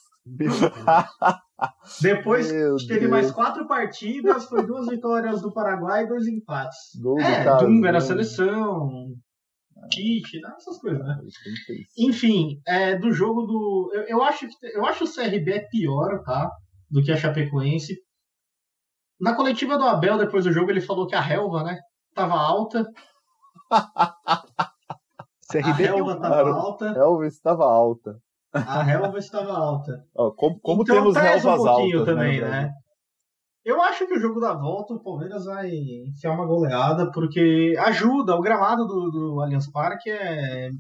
Depois 2.03 2.49
teve 2.49 3.01
Deus. 3.01 3.11
mais 3.11 3.31
quatro 3.31 3.67
partidas, 3.69 4.47
foi 4.47 4.67
duas 4.67 4.89
vitórias 4.89 5.41
do 5.41 5.53
Paraguai 5.53 6.05
e 6.05 6.09
dois 6.09 6.27
empates. 6.27 6.79
Gol 7.01 7.21
é, 7.21 7.45
Dunga 7.59 7.89
era 7.89 8.01
seleção, 8.01 9.15
kit, 9.91 10.41
né, 10.41 10.53
essas 10.57 10.79
coisas, 10.79 11.05
né? 11.05 11.19
Enfim, 11.97 12.61
é, 12.67 12.99
do 12.99 13.12
jogo 13.12 13.43
do. 13.43 13.93
Eu, 13.95 14.03
eu, 14.03 14.23
acho 14.23 14.49
que 14.49 14.55
eu 14.75 14.85
acho 14.85 15.05
o 15.05 15.12
CRB 15.12 15.53
é 15.53 15.69
pior, 15.71 16.23
tá? 16.25 16.51
Do 16.91 17.03
que 17.03 17.12
a 17.12 17.17
Chapecoense. 17.17 17.97
Na 19.21 19.35
coletiva 19.35 19.79
do 19.79 19.85
Abel, 19.85 20.19
depois 20.19 20.45
do 20.45 20.53
jogo, 20.53 20.71
ele 20.71 20.81
falou 20.81 21.07
que 21.07 21.15
a 21.15 21.21
relva, 21.21 21.62
né? 21.62 21.79
Tava 22.15 22.35
alta. 22.35 22.87
CRB 25.51 25.69
a 25.69 25.95
relva 25.95 26.21
tava 26.21 26.51
alta. 26.51 26.91
A 26.91 26.93
relva 26.93 27.27
estava 27.27 27.65
alta. 27.65 28.21
A 28.57 28.83
relva 28.83 29.19
estava 29.19 29.53
alta. 29.53 30.05
Oh, 30.14 30.33
como, 30.33 30.59
como 30.61 30.83
então, 30.83 30.97
temos 30.97 31.16
relvas 31.16 31.61
um 31.61 31.69
altas, 31.69 32.01
né, 32.01 32.05
também, 32.05 32.40
né, 32.40 32.51
né? 32.51 32.73
Eu 33.64 33.83
acho 33.83 34.07
que 34.07 34.14
o 34.14 34.21
jogo 34.21 34.38
da 34.38 34.55
volta 34.55 34.95
o 34.95 35.03
Palmeiras 35.03 35.45
vai 35.45 35.69
enfiar 35.69 36.33
uma 36.33 36.47
goleada, 36.47 37.11
porque 37.11 37.75
ajuda, 37.81 38.37
o 38.37 38.40
gramado 38.40 38.87
do, 38.87 39.11
do 39.11 39.40
Allianz 39.40 39.69
Parque 39.71 40.09
é, 40.09 40.71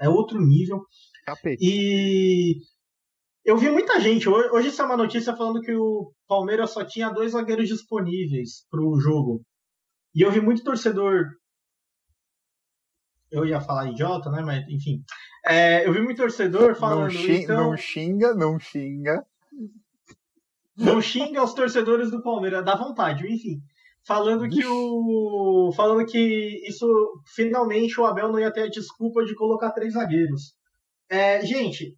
é 0.00 0.08
outro 0.08 0.40
nível. 0.40 0.82
Capete. 1.24 1.64
E 1.64 2.56
eu 3.44 3.56
vi 3.56 3.70
muita 3.70 4.00
gente, 4.00 4.28
hoje, 4.28 4.48
hoje 4.50 4.80
é 4.80 4.84
uma 4.84 4.96
notícia 4.96 5.36
falando 5.36 5.60
que 5.60 5.74
o 5.74 6.12
Palmeiras 6.26 6.70
só 6.70 6.84
tinha 6.84 7.10
dois 7.10 7.32
zagueiros 7.32 7.68
disponíveis 7.68 8.66
para 8.68 8.80
o 8.80 8.98
jogo. 8.98 9.42
E 10.14 10.22
eu 10.22 10.30
vi 10.30 10.40
muito 10.40 10.64
torcedor. 10.64 11.26
Eu 13.32 13.46
ia 13.46 13.60
falar 13.60 13.90
idiota, 13.90 14.30
né? 14.30 14.42
Mas 14.42 14.68
enfim. 14.68 15.02
É, 15.44 15.86
eu 15.86 15.92
vi 15.92 16.02
muito 16.02 16.18
torcedor 16.18 16.76
falando. 16.76 17.04
Não, 17.04 17.10
xinga, 17.10 17.42
então... 17.42 17.56
não 17.70 17.76
xinga, 17.76 18.34
não 18.34 18.58
xinga. 18.60 19.26
Não 20.76 21.00
xinga 21.00 21.42
os 21.42 21.54
torcedores 21.54 22.10
do 22.10 22.22
Palmeiras, 22.22 22.64
dá 22.64 22.76
vontade, 22.76 23.26
enfim. 23.26 23.60
Falando 24.06 24.48
que 24.48 24.64
o. 24.66 25.72
Falando 25.74 26.04
que 26.06 26.68
isso. 26.68 26.86
Finalmente 27.34 28.00
o 28.00 28.04
Abel 28.04 28.30
não 28.30 28.38
ia 28.38 28.52
ter 28.52 28.62
a 28.62 28.70
desculpa 28.70 29.24
de 29.24 29.34
colocar 29.34 29.70
três 29.70 29.94
zagueiros. 29.94 30.54
É, 31.08 31.44
gente, 31.44 31.96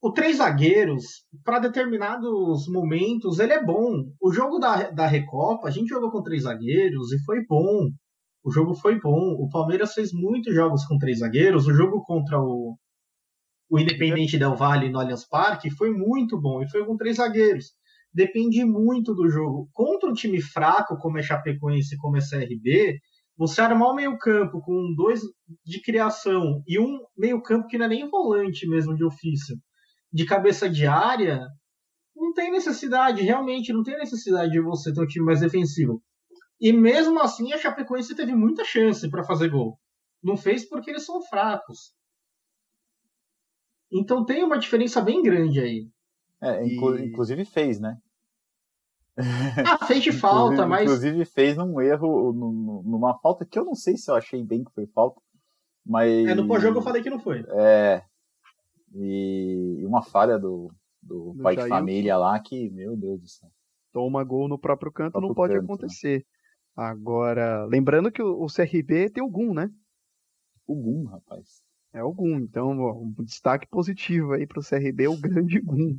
o 0.00 0.12
três 0.12 0.36
zagueiros, 0.36 1.24
para 1.44 1.58
determinados 1.58 2.68
momentos, 2.68 3.38
ele 3.38 3.52
é 3.52 3.64
bom. 3.64 4.04
O 4.20 4.32
jogo 4.32 4.58
da, 4.58 4.90
da 4.90 5.06
Recopa, 5.06 5.68
a 5.68 5.70
gente 5.70 5.88
jogou 5.88 6.10
com 6.10 6.22
três 6.22 6.44
zagueiros 6.44 7.12
e 7.12 7.22
foi 7.24 7.44
bom. 7.46 7.88
O 8.44 8.50
jogo 8.50 8.74
foi 8.74 9.00
bom. 9.00 9.36
O 9.38 9.48
Palmeiras 9.48 9.94
fez 9.94 10.12
muitos 10.12 10.54
jogos 10.54 10.84
com 10.86 10.98
três 10.98 11.18
zagueiros. 11.18 11.66
O 11.66 11.74
jogo 11.74 12.02
contra 12.04 12.40
o, 12.40 12.76
o 13.70 13.78
Independente 13.78 14.38
Del 14.38 14.56
Valle 14.56 14.90
no 14.90 14.98
Allianz 14.98 15.26
Parque 15.26 15.70
foi 15.70 15.90
muito 15.90 16.40
bom 16.40 16.62
e 16.62 16.70
foi 16.70 16.84
com 16.84 16.96
três 16.96 17.16
zagueiros. 17.16 17.72
Depende 18.12 18.64
muito 18.64 19.14
do 19.14 19.28
jogo. 19.28 19.68
Contra 19.72 20.08
um 20.08 20.14
time 20.14 20.40
fraco 20.40 20.96
como 20.98 21.18
é 21.18 21.22
Chapecoense 21.22 21.96
como 21.98 22.16
é 22.16 22.20
CRB, 22.20 22.98
você 23.36 23.60
armar 23.60 23.90
o 23.90 23.94
meio-campo 23.94 24.60
com 24.60 24.94
dois 24.96 25.20
de 25.64 25.80
criação 25.80 26.62
e 26.66 26.80
um 26.80 26.98
meio-campo 27.16 27.68
que 27.68 27.78
não 27.78 27.86
é 27.86 27.88
nem 27.88 28.08
volante 28.08 28.68
mesmo 28.68 28.96
de 28.96 29.04
ofício, 29.04 29.56
de 30.12 30.24
cabeça 30.24 30.68
de 30.68 30.86
área, 30.86 31.46
não 32.16 32.32
tem 32.32 32.50
necessidade, 32.50 33.22
realmente 33.22 33.72
não 33.72 33.84
tem 33.84 33.96
necessidade 33.96 34.50
de 34.50 34.60
você 34.60 34.92
ter 34.92 35.00
um 35.00 35.06
time 35.06 35.24
mais 35.24 35.40
defensivo. 35.40 36.02
E 36.60 36.72
mesmo 36.72 37.20
assim, 37.20 37.52
a 37.52 37.58
Chapecoense 37.58 38.14
teve 38.14 38.34
muita 38.34 38.64
chance 38.64 39.08
para 39.08 39.24
fazer 39.24 39.48
gol. 39.48 39.78
Não 40.22 40.36
fez 40.36 40.68
porque 40.68 40.90
eles 40.90 41.04
são 41.04 41.22
fracos. 41.22 41.94
Então 43.92 44.24
tem 44.24 44.42
uma 44.42 44.58
diferença 44.58 45.00
bem 45.00 45.22
grande 45.22 45.60
aí. 45.60 45.88
É, 46.40 46.64
inclu 46.64 46.98
e... 46.98 47.06
inclusive 47.06 47.44
fez, 47.44 47.80
né? 47.80 47.96
Ah, 49.66 49.86
fez 49.86 50.02
de 50.02 50.12
falta, 50.12 50.66
mas. 50.66 50.82
Inclusive 50.82 51.24
fez 51.24 51.56
num 51.56 51.80
erro, 51.80 52.32
numa 52.84 53.18
falta 53.18 53.44
que 53.44 53.58
eu 53.58 53.64
não 53.64 53.74
sei 53.74 53.96
se 53.96 54.10
eu 54.10 54.14
achei 54.14 54.44
bem 54.44 54.62
que 54.62 54.72
foi 54.72 54.86
falta. 54.86 55.20
Mas. 55.84 56.26
É, 56.26 56.34
no 56.34 56.46
pós-jogo 56.46 56.78
eu 56.78 56.82
falei 56.82 57.02
que 57.02 57.10
não 57.10 57.18
foi. 57.18 57.44
É. 57.50 58.02
E 58.94 59.82
uma 59.84 60.02
falha 60.02 60.38
do, 60.38 60.72
do, 61.02 61.32
do 61.34 61.42
pai 61.42 61.54
Jair. 61.54 61.64
de 61.64 61.70
família 61.70 62.16
lá 62.16 62.38
que, 62.38 62.70
meu 62.70 62.96
Deus 62.96 63.20
do 63.20 63.28
céu. 63.28 63.50
Toma 63.92 64.22
gol 64.22 64.48
no 64.48 64.58
próprio 64.58 64.92
canto, 64.92 65.12
próprio 65.12 65.28
não 65.28 65.34
pode 65.34 65.54
canto, 65.54 65.66
né? 65.66 65.74
acontecer. 65.74 66.18
Né? 66.18 66.37
Agora, 66.78 67.64
lembrando 67.64 68.08
que 68.12 68.22
o, 68.22 68.44
o 68.44 68.46
CRB 68.46 69.10
tem 69.10 69.20
o 69.20 69.28
GUM, 69.28 69.52
né? 69.52 69.68
O 70.64 70.76
GUM, 70.76 71.06
rapaz. 71.06 71.60
É 71.92 72.04
o 72.04 72.12
GUM, 72.12 72.36
então 72.36 72.78
ó, 72.78 72.92
um 72.92 73.12
destaque 73.24 73.66
positivo 73.66 74.34
aí 74.34 74.46
pro 74.46 74.62
CRB 74.62 75.06
é 75.06 75.08
o 75.08 75.20
grande 75.20 75.60
GUM. 75.60 75.98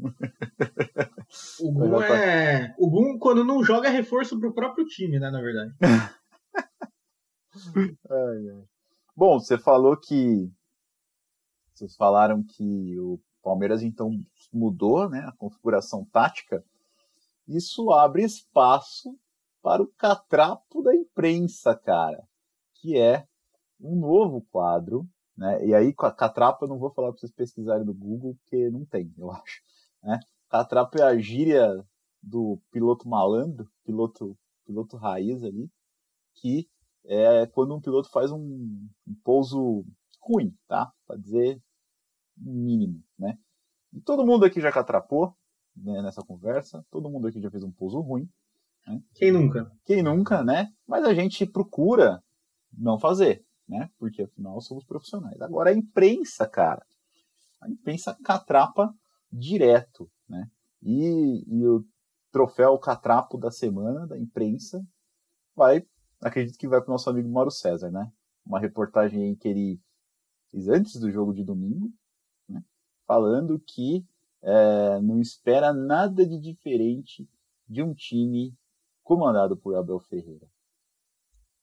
o 1.59 1.71
GUM 1.75 2.01
é. 2.01 2.73
O 2.77 2.89
GUM, 2.89 3.19
quando 3.19 3.43
não 3.43 3.61
joga, 3.61 3.89
é 3.89 3.91
reforço 3.91 4.39
pro 4.39 4.53
próprio 4.53 4.85
time, 4.85 5.19
né, 5.19 5.29
na 5.29 5.41
verdade. 5.41 5.75
ai, 8.09 8.49
ai. 8.49 8.63
Bom, 9.13 9.37
você 9.37 9.57
falou 9.57 9.97
que. 9.97 10.49
Vocês 11.73 11.93
falaram 11.97 12.41
que 12.41 12.97
o 12.99 13.19
Palmeiras 13.43 13.83
então 13.83 14.17
mudou 14.53 15.09
né, 15.09 15.25
a 15.27 15.33
configuração 15.33 16.05
tática. 16.05 16.63
Isso 17.45 17.91
abre 17.91 18.23
espaço 18.23 19.19
para 19.62 19.82
o 19.82 19.88
catrapo 19.98 20.82
da 20.82 20.95
imprensa, 20.95 21.76
cara, 21.76 22.24
que 22.76 22.98
é 22.98 23.28
um 23.80 24.00
novo 24.00 24.41
quadro, 24.52 25.08
né? 25.38 25.65
E 25.65 25.74
aí, 25.74 25.93
catrapo 25.93 26.65
eu 26.65 26.69
não 26.69 26.78
vou 26.78 26.91
falar 26.91 27.12
para 27.12 27.19
vocês 27.19 27.32
pesquisarem 27.32 27.86
no 27.86 27.93
Google, 27.93 28.36
porque 28.36 28.69
não 28.69 28.86
tem, 28.86 29.13
eu 29.17 29.32
acho. 29.32 29.62
Né? 30.04 30.19
Catrapo 30.50 31.00
é 31.00 31.04
a 31.04 31.17
gíria 31.17 31.86
do 32.22 32.60
piloto 32.72 33.08
malandro, 33.08 33.69
piloto, 33.86 34.38
piloto 34.65 34.98
raiz 34.98 35.43
ali, 35.43 35.69
que 36.36 36.69
é 37.06 37.45
quando 37.48 37.76
um 37.76 37.82
piloto 37.82 38.10
faz 38.10 38.32
um, 38.32 38.88
um 39.08 39.15
pouso 39.24 39.86
ruim, 40.22 40.53
tá? 40.68 40.91
Para 41.07 41.18
dizer 41.18 41.62
mínimo, 42.36 43.01
né? 43.18 43.38
E 43.93 44.01
todo 44.01 44.26
mundo 44.26 44.45
aqui 44.45 44.62
já 44.62 44.72
catrapou 44.72 45.36
né, 45.76 46.01
nessa 46.01 46.22
conversa, 46.22 46.86
todo 46.91 47.10
mundo 47.10 47.28
aqui 47.28 47.41
já 47.41 47.49
fez 47.49 47.64
um 47.64 47.72
pouso 47.72 47.99
ruim. 47.99 48.30
Quem 49.13 49.31
nunca? 49.31 49.71
Quem 49.85 50.01
nunca, 50.01 50.43
né? 50.43 50.71
Mas 50.87 51.03
a 51.03 51.13
gente 51.13 51.45
procura 51.45 52.21
não 52.71 52.99
fazer, 52.99 53.43
né? 53.67 53.89
Porque 53.97 54.23
afinal 54.23 54.59
somos 54.61 54.85
profissionais. 54.85 55.39
Agora 55.41 55.69
a 55.69 55.73
imprensa, 55.73 56.47
cara, 56.47 56.85
a 57.61 57.69
imprensa 57.69 58.17
catrapa 58.23 58.93
direto, 59.31 60.09
né? 60.27 60.49
E, 60.81 61.43
e 61.47 61.65
o 61.65 61.85
troféu 62.31 62.77
catrapo 62.77 63.37
da 63.37 63.51
semana 63.51 64.07
da 64.07 64.17
imprensa 64.17 64.85
vai, 65.55 65.85
acredito 66.21 66.57
que 66.57 66.67
vai 66.67 66.79
para 66.79 66.89
o 66.89 66.93
nosso 66.93 67.09
amigo 67.09 67.29
Mauro 67.29 67.51
César, 67.51 67.91
né? 67.91 68.11
Uma 68.45 68.59
reportagem 68.59 69.35
que 69.35 69.47
ele 69.47 69.79
fez 70.49 70.67
antes 70.67 70.99
do 70.99 71.11
jogo 71.11 71.33
de 71.33 71.43
domingo, 71.43 71.91
né? 72.47 72.63
falando 73.05 73.59
que 73.59 74.05
é, 74.41 74.99
não 75.01 75.19
espera 75.19 75.73
nada 75.73 76.25
de 76.25 76.39
diferente 76.39 77.27
de 77.67 77.83
um 77.83 77.93
time 77.93 78.57
comandado 79.10 79.57
por 79.57 79.76
Abel 79.76 79.99
Ferreira. 79.99 80.47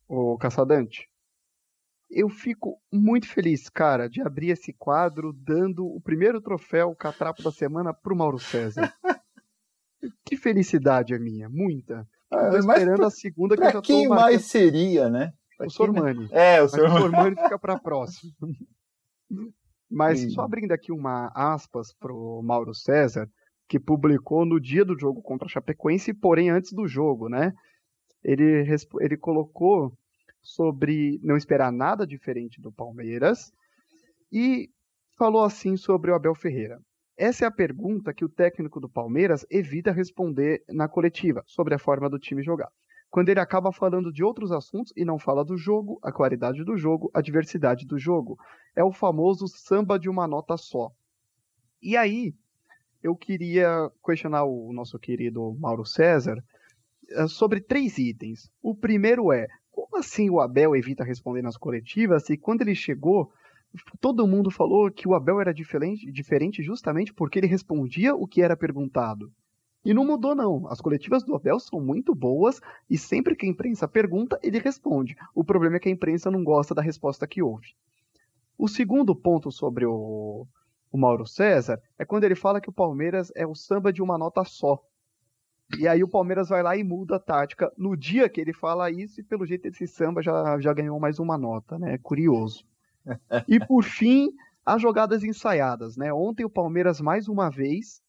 Ô, 0.09 0.37
Caçadante, 0.37 1.09
eu 2.11 2.29
fico 2.29 2.83
muito 2.93 3.29
feliz, 3.29 3.69
cara, 3.69 4.09
de 4.09 4.21
abrir 4.21 4.51
esse 4.51 4.73
quadro 4.73 5.33
dando 5.33 5.87
o 5.87 6.01
primeiro 6.01 6.41
troféu 6.41 6.93
Catrapo 6.97 7.45
da 7.45 7.53
semana 7.53 7.95
pro 7.95 8.17
Mauro 8.17 8.41
César. 8.41 8.93
felicidade 10.37 11.15
a 11.15 11.21
minha, 11.21 11.49
muita. 11.49 12.07
Ah, 12.33 12.51
tô 12.51 12.59
esperando 12.59 12.97
pra, 12.97 13.07
a 13.07 13.11
segunda 13.11 13.57
que 13.57 13.63
eu 13.63 13.71
já 13.71 13.81
quem 13.81 14.09
mais 14.09 14.47
seria, 14.47 15.09
né? 15.09 15.33
Pra 15.57 15.69
o 15.69 15.71
Sormani. 15.71 16.29
É, 16.33 16.61
o 16.61 16.69
Sormani. 16.69 16.95
O 16.95 16.99
Sormani 16.99 17.37
fica 17.37 17.59
para 17.61 17.79
próxima. 17.79 18.33
Mas 19.89 20.19
Sim. 20.19 20.31
só 20.31 20.43
abrindo 20.43 20.73
aqui 20.73 20.91
uma 20.91 21.31
aspas 21.33 21.93
pro 21.93 22.43
Mauro 22.43 22.75
César, 22.75 23.31
que 23.69 23.81
publicou 23.81 24.45
no 24.45 24.61
dia 24.61 24.85
do 24.85 24.99
jogo 24.99 25.23
contra 25.23 25.47
a 25.47 25.49
Chapecoense, 25.49 26.15
porém 26.15 26.51
antes 26.51 26.73
do 26.73 26.87
jogo, 26.87 27.29
né? 27.29 27.53
Ele, 28.23 28.65
ele 29.01 29.17
colocou 29.17 29.93
sobre 30.41 31.21
não 31.23 31.37
esperar 31.37 31.73
nada 31.73 32.07
diferente 32.07 32.61
do 32.61 32.71
Palmeiras 32.71 33.53
e 34.33 34.71
falou 35.19 35.43
assim 35.43 35.77
sobre 35.77 36.11
o 36.11 36.15
Abel 36.15 36.35
Ferreira. 36.35 36.81
Essa 37.17 37.45
é 37.45 37.49
a 37.49 37.51
pergunta 37.51 38.13
que 38.13 38.25
o 38.25 38.29
técnico 38.29 38.79
do 38.79 38.89
Palmeiras 38.89 39.47
evita 39.51 39.91
responder 39.91 40.63
na 40.69 40.87
coletiva, 40.87 41.43
sobre 41.47 41.75
a 41.75 41.79
forma 41.79 42.11
do 42.11 42.19
time 42.19 42.43
jogar. 42.43 42.71
Quando 43.09 43.31
ele 43.31 43.41
acaba 43.41 43.73
falando 43.73 44.13
de 44.13 44.23
outros 44.23 44.53
assuntos 44.53 44.93
e 44.95 45.05
não 45.05 45.19
fala 45.19 45.45
do 45.45 45.57
jogo, 45.57 45.99
a 46.03 46.13
qualidade 46.13 46.63
do 46.65 46.77
jogo, 46.77 47.11
a 47.15 47.23
diversidade 47.23 47.87
do 47.87 47.99
jogo. 47.99 48.37
É 48.75 48.85
o 48.85 48.93
famoso 48.93 49.49
samba 49.49 49.99
de 49.99 50.09
uma 50.09 50.27
nota 50.27 50.57
só. 50.57 50.91
E 51.81 51.97
aí, 51.97 52.35
eu 53.03 53.15
queria 53.17 53.91
questionar 54.05 54.45
o 54.45 54.73
nosso 54.73 54.99
querido 54.99 55.57
Mauro 55.59 55.85
César 55.85 56.43
eh, 57.11 57.27
sobre 57.29 57.61
três 57.61 57.99
itens. 57.99 58.51
O 58.63 58.75
primeiro 58.75 59.33
é: 59.33 59.47
como 59.71 59.97
assim 59.97 60.31
o 60.31 60.41
Abel 60.41 60.75
evita 60.75 61.05
responder 61.05 61.43
nas 61.43 61.57
coletivas 61.57 62.29
e 62.31 62.37
quando 62.37 62.63
ele 62.63 62.75
chegou, 62.75 63.31
todo 64.01 64.27
mundo 64.27 64.51
falou 64.51 64.91
que 64.91 65.07
o 65.07 65.15
Abel 65.15 65.41
era 65.41 65.53
diferente, 65.53 66.11
diferente 66.11 66.63
justamente 66.63 67.13
porque 67.13 67.39
ele 67.39 67.47
respondia 67.47 68.15
o 68.15 68.27
que 68.27 68.43
era 68.43 68.57
perguntado. 68.57 69.31
E 69.85 69.95
não 69.95 70.05
mudou, 70.05 70.35
não. 70.35 70.67
As 70.67 70.81
coletivas 70.81 71.23
do 71.23 71.37
Abel 71.37 71.61
são 71.61 71.81
muito 71.81 72.13
boas 72.13 72.61
e 72.91 72.99
sempre 72.99 73.37
que 73.37 73.47
a 73.47 73.49
imprensa 73.49 73.87
pergunta, 73.87 74.37
ele 74.43 74.59
responde. 74.59 75.15
O 75.33 75.45
problema 75.45 75.77
é 75.77 75.79
que 75.79 75.89
a 75.89 75.93
imprensa 75.93 76.29
não 76.29 76.43
gosta 76.43 76.75
da 76.75 76.83
resposta 76.83 77.27
que 77.27 77.41
houve. 77.41 77.69
O 78.59 78.67
segundo 78.67 79.15
ponto 79.15 79.53
sobre 79.53 79.87
o, 79.87 80.45
o 80.91 80.99
Mauro 80.99 81.27
César 81.27 81.81
é 81.99 82.05
quando 82.05 82.25
ele 82.25 82.35
fala 82.35 82.61
que 82.61 82.69
o 82.69 82.73
Palmeiras 82.73 83.33
é 83.35 83.47
o 83.47 83.55
samba 83.55 83.93
de 83.93 84.03
uma 84.03 84.17
nota 84.17 84.45
só. 84.45 84.83
E 85.79 85.89
aí 85.89 86.03
o 86.03 86.09
Palmeiras 86.09 86.49
vai 86.49 86.63
lá 86.63 86.77
e 86.77 86.85
muda 86.85 87.17
a 87.17 87.21
tática 87.21 87.73
no 87.77 87.97
dia 87.97 88.29
que 88.29 88.41
ele 88.41 88.53
fala 88.53 88.91
isso, 88.91 89.21
e 89.21 89.25
pelo 89.25 89.45
jeito 89.45 89.67
esse 89.67 89.87
samba 89.87 90.23
já, 90.23 90.59
já 90.61 90.73
ganhou 90.73 90.99
mais 91.01 91.19
uma 91.19 91.37
nota, 91.37 91.79
né? 91.79 91.95
É 91.95 91.99
curioso. 91.99 92.65
E 93.49 93.65
por 93.65 93.85
fim, 93.85 94.33
as 94.65 94.83
jogadas 94.83 95.23
ensaiadas, 95.23 95.97
né? 95.97 96.13
Ontem 96.13 96.45
o 96.45 96.51
Palmeiras 96.51 97.01
mais 97.01 97.29
uma 97.29 97.49
vez 97.49 98.01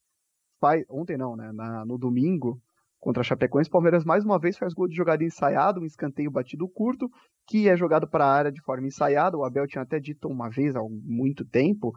faz, 0.59 0.83
ontem 0.89 1.17
não, 1.17 1.35
né? 1.35 1.51
Na, 1.51 1.85
no 1.85 1.97
domingo 1.97 2.59
contra 2.99 3.21
a 3.21 3.23
Chapecoense, 3.23 3.69
o 3.69 3.73
Palmeiras 3.73 4.03
mais 4.03 4.25
uma 4.25 4.39
vez 4.39 4.57
faz 4.57 4.73
gol 4.73 4.87
de 4.87 4.95
jogada 4.95 5.23
ensaiada, 5.23 5.79
um 5.79 5.85
escanteio 5.85 6.31
batido 6.31 6.67
curto, 6.67 7.09
que 7.45 7.69
é 7.69 7.77
jogado 7.77 8.07
para 8.07 8.25
a 8.25 8.31
área 8.31 8.51
de 8.51 8.61
forma 8.61 8.87
ensaiada. 8.87 9.37
O 9.37 9.45
Abel 9.45 9.67
tinha 9.67 9.83
até 9.83 9.99
dito 9.99 10.27
uma 10.27 10.49
vez 10.49 10.75
há 10.75 10.81
muito 10.81 11.45
tempo 11.45 11.93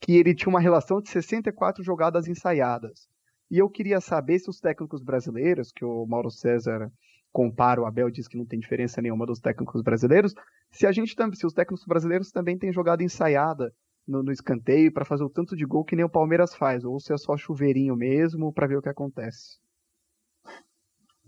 que 0.00 0.16
ele 0.16 0.34
tinha 0.34 0.48
uma 0.48 0.60
relação 0.60 1.00
de 1.00 1.08
64 1.08 1.82
jogadas 1.82 2.28
ensaiadas. 2.28 3.08
E 3.50 3.58
eu 3.58 3.68
queria 3.68 4.00
saber 4.00 4.38
se 4.38 4.50
os 4.50 4.60
técnicos 4.60 5.02
brasileiros, 5.02 5.70
que 5.72 5.84
o 5.84 6.06
Mauro 6.06 6.30
César 6.30 6.90
compara, 7.32 7.80
o 7.80 7.86
Abel 7.86 8.10
diz 8.10 8.26
que 8.26 8.36
não 8.36 8.46
tem 8.46 8.58
diferença 8.58 9.00
nenhuma 9.00 9.26
dos 9.26 9.40
técnicos 9.40 9.82
brasileiros, 9.82 10.34
se 10.70 10.86
a 10.86 10.92
gente 10.92 11.14
se 11.34 11.46
os 11.46 11.52
técnicos 11.52 11.86
brasileiros 11.86 12.30
também 12.30 12.58
têm 12.58 12.72
jogada 12.72 13.02
ensaiada 13.02 13.72
no, 14.06 14.22
no 14.22 14.32
escanteio 14.32 14.92
para 14.92 15.04
fazer 15.04 15.24
o 15.24 15.30
tanto 15.30 15.56
de 15.56 15.64
gol 15.64 15.84
que 15.84 15.96
nem 15.96 16.04
o 16.04 16.10
Palmeiras 16.10 16.54
faz, 16.54 16.84
ou 16.84 16.98
se 16.98 17.12
é 17.12 17.16
só 17.16 17.36
chuveirinho 17.36 17.94
mesmo 17.94 18.52
para 18.52 18.66
ver 18.66 18.78
o 18.78 18.82
que 18.82 18.88
acontece. 18.88 19.58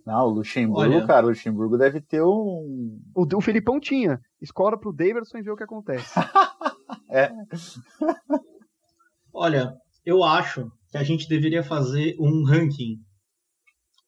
Não, 0.07 0.25
o 0.25 0.31
Luxemburgo, 0.31 0.81
Olha, 0.81 1.07
cara, 1.07 1.27
o 1.27 1.29
Luxemburgo 1.29 1.77
deve 1.77 2.01
ter 2.01 2.23
um. 2.23 2.99
O, 3.14 3.27
o 3.37 3.41
Felipão 3.43 3.79
tinha. 3.79 4.19
Escola 4.41 4.79
pro 4.79 4.91
Davidson 4.91 5.37
e 5.37 5.43
ver 5.43 5.51
o 5.51 5.57
que 5.57 5.64
acontece. 5.64 6.19
é. 7.11 7.31
Olha, 9.41 9.72
eu 10.05 10.24
acho 10.24 10.68
que 10.91 10.99
a 10.99 11.05
gente 11.05 11.28
deveria 11.28 11.62
fazer 11.62 12.16
um 12.18 12.45
ranking 12.45 12.97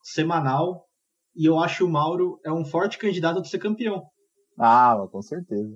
semanal 0.03 0.87
e 1.37 1.47
eu 1.49 1.57
acho 1.61 1.77
que 1.77 1.85
o 1.85 1.89
Mauro 1.89 2.41
é 2.45 2.51
um 2.51 2.65
forte 2.65 2.99
candidato 2.99 3.39
a 3.39 3.45
ser 3.45 3.61
campeão. 3.61 4.03
Ah, 4.59 4.97
com 5.09 5.23
certeza. 5.23 5.73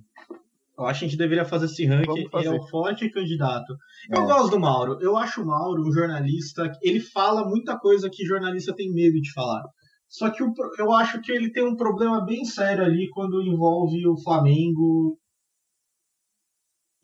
Eu 0.77 0.87
acho 0.87 0.99
que 0.99 1.07
a 1.07 1.09
gente 1.09 1.19
deveria 1.19 1.45
fazer 1.45 1.67
esse 1.67 1.87
ranking. 1.87 2.29
Ele 2.35 2.49
é 2.49 2.51
um 2.51 2.67
forte 2.67 3.09
candidato. 3.11 3.77
Eu 4.11 4.23
é. 4.23 4.27
gosto 4.27 4.51
do 4.51 4.59
Mauro. 4.59 4.99
Eu 5.01 5.17
acho 5.17 5.41
o 5.41 5.47
Mauro 5.47 5.87
um 5.87 5.93
jornalista. 5.93 6.73
Ele 6.83 6.99
fala 6.99 7.49
muita 7.49 7.79
coisa 7.79 8.11
que 8.11 8.27
jornalista 8.27 8.75
tem 8.75 8.93
medo 8.93 9.21
de 9.21 9.33
falar. 9.33 9.63
Só 10.09 10.31
que 10.31 10.43
eu 10.43 10.93
acho 10.93 11.21
que 11.21 11.31
ele 11.31 11.53
tem 11.53 11.65
um 11.65 11.77
problema 11.77 12.25
bem 12.25 12.45
sério 12.45 12.83
ali 12.83 13.09
quando 13.11 13.41
envolve 13.41 14.05
o 14.05 14.21
Flamengo. 14.21 15.17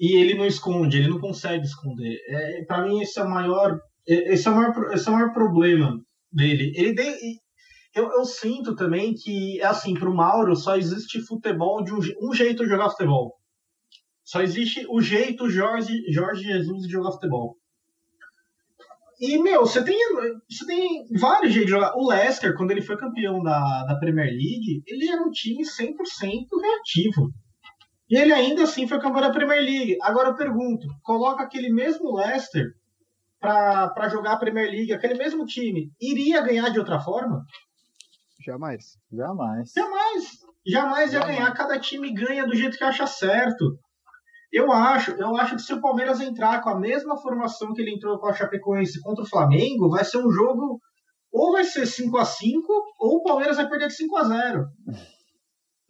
E 0.01 0.17
ele 0.17 0.35
não 0.35 0.47
esconde, 0.47 0.97
ele 0.97 1.09
não 1.09 1.21
consegue 1.21 1.65
esconder. 1.65 2.19
É, 2.27 2.65
para 2.65 2.83
mim, 2.83 3.01
esse 3.03 3.21
é 3.21 3.23
o 3.23 3.29
maior 3.29 3.79
esse 4.07 4.49
é 4.49 4.51
o 4.51 4.57
maior, 4.57 4.93
esse 4.93 5.09
é 5.09 5.11
o 5.11 5.15
maior 5.15 5.33
problema 5.33 6.01
dele. 6.33 6.73
Ele 6.75 6.93
de, 6.93 7.39
eu, 7.95 8.11
eu, 8.11 8.25
sinto 8.25 8.75
também 8.75 9.15
que, 9.15 9.61
é 9.61 9.67
assim, 9.67 9.95
pro 9.95 10.15
Mauro 10.15 10.57
só 10.57 10.77
existe 10.77 11.21
futebol 11.21 11.83
de 11.85 11.93
um, 11.93 12.01
um, 12.23 12.35
jeito 12.35 12.65
de 12.65 12.71
jogar 12.71 12.91
futebol. 12.91 13.37
Só 14.25 14.43
existe 14.43 14.87
o 14.89 15.01
jeito 15.01 15.51
Jorge, 15.51 16.03
Jorge 16.11 16.43
Jesus 16.43 16.83
de 16.83 16.93
jogar 16.93 17.13
futebol. 17.13 17.57
E, 19.21 19.39
meu, 19.39 19.67
você 19.67 19.85
tem, 19.85 19.97
você 20.49 20.67
tem 20.67 21.07
vários 21.19 21.53
jeitos 21.53 21.71
de 21.71 21.77
jogar. 21.77 21.95
O 21.95 22.09
Leicester, 22.09 22.57
quando 22.57 22.71
ele 22.71 22.81
foi 22.81 22.97
campeão 22.97 23.43
da, 23.43 23.85
da 23.85 23.99
Premier 23.99 24.31
League, 24.31 24.83
ele 24.87 25.09
era 25.09 25.23
um 25.23 25.31
time 25.31 25.63
100% 25.63 25.95
reativo. 26.63 27.31
E 28.11 28.19
ele 28.19 28.33
ainda 28.33 28.65
assim 28.65 28.89
foi 28.89 28.99
campeão 28.99 29.23
da 29.23 29.31
Premier 29.31 29.61
League. 29.61 29.97
Agora 30.03 30.31
eu 30.31 30.35
pergunto, 30.35 30.87
coloca 31.03 31.45
aquele 31.45 31.73
mesmo 31.73 32.17
Leicester 32.17 32.75
para 33.39 34.09
jogar 34.09 34.33
a 34.33 34.37
Premier 34.37 34.69
League, 34.69 34.93
aquele 34.93 35.15
mesmo 35.15 35.47
time, 35.47 35.91
iria 36.01 36.43
ganhar 36.43 36.69
de 36.71 36.79
outra 36.79 37.01
forma? 37.01 37.45
Jamais. 38.45 38.99
Jamais. 39.13 39.73
Jamais. 39.73 40.39
Jamais 40.67 41.13
ia 41.13 41.21
ganhar. 41.21 41.55
Cada 41.55 41.79
time 41.79 42.13
ganha 42.13 42.47
do 42.47 42.55
jeito 42.55 42.77
que 42.77 42.85
acha 42.85 43.07
certo. 43.07 43.79
Eu 44.53 44.73
acho, 44.73 45.13
eu 45.13 45.37
acho 45.37 45.55
que 45.55 45.63
se 45.63 45.73
o 45.73 45.81
Palmeiras 45.81 46.21
entrar 46.21 46.61
com 46.61 46.71
a 46.71 46.79
mesma 46.79 47.17
formação 47.17 47.73
que 47.73 47.81
ele 47.81 47.95
entrou 47.95 48.19
com 48.19 48.27
a 48.27 48.35
Chapecoense 48.35 49.01
contra 49.01 49.23
o 49.23 49.29
Flamengo, 49.29 49.89
vai 49.89 50.05
ser 50.05 50.19
um 50.19 50.31
jogo 50.31 50.81
ou 51.33 51.53
vai 51.53 51.63
ser 51.63 51.87
5 51.87 52.19
a 52.19 52.25
5 52.25 52.67
ou 52.99 53.19
o 53.19 53.23
Palmeiras 53.23 53.57
vai 53.57 53.69
perder 53.69 53.87
de 53.87 53.95
5 53.95 54.17
a 54.17 54.25
0. 54.25 54.67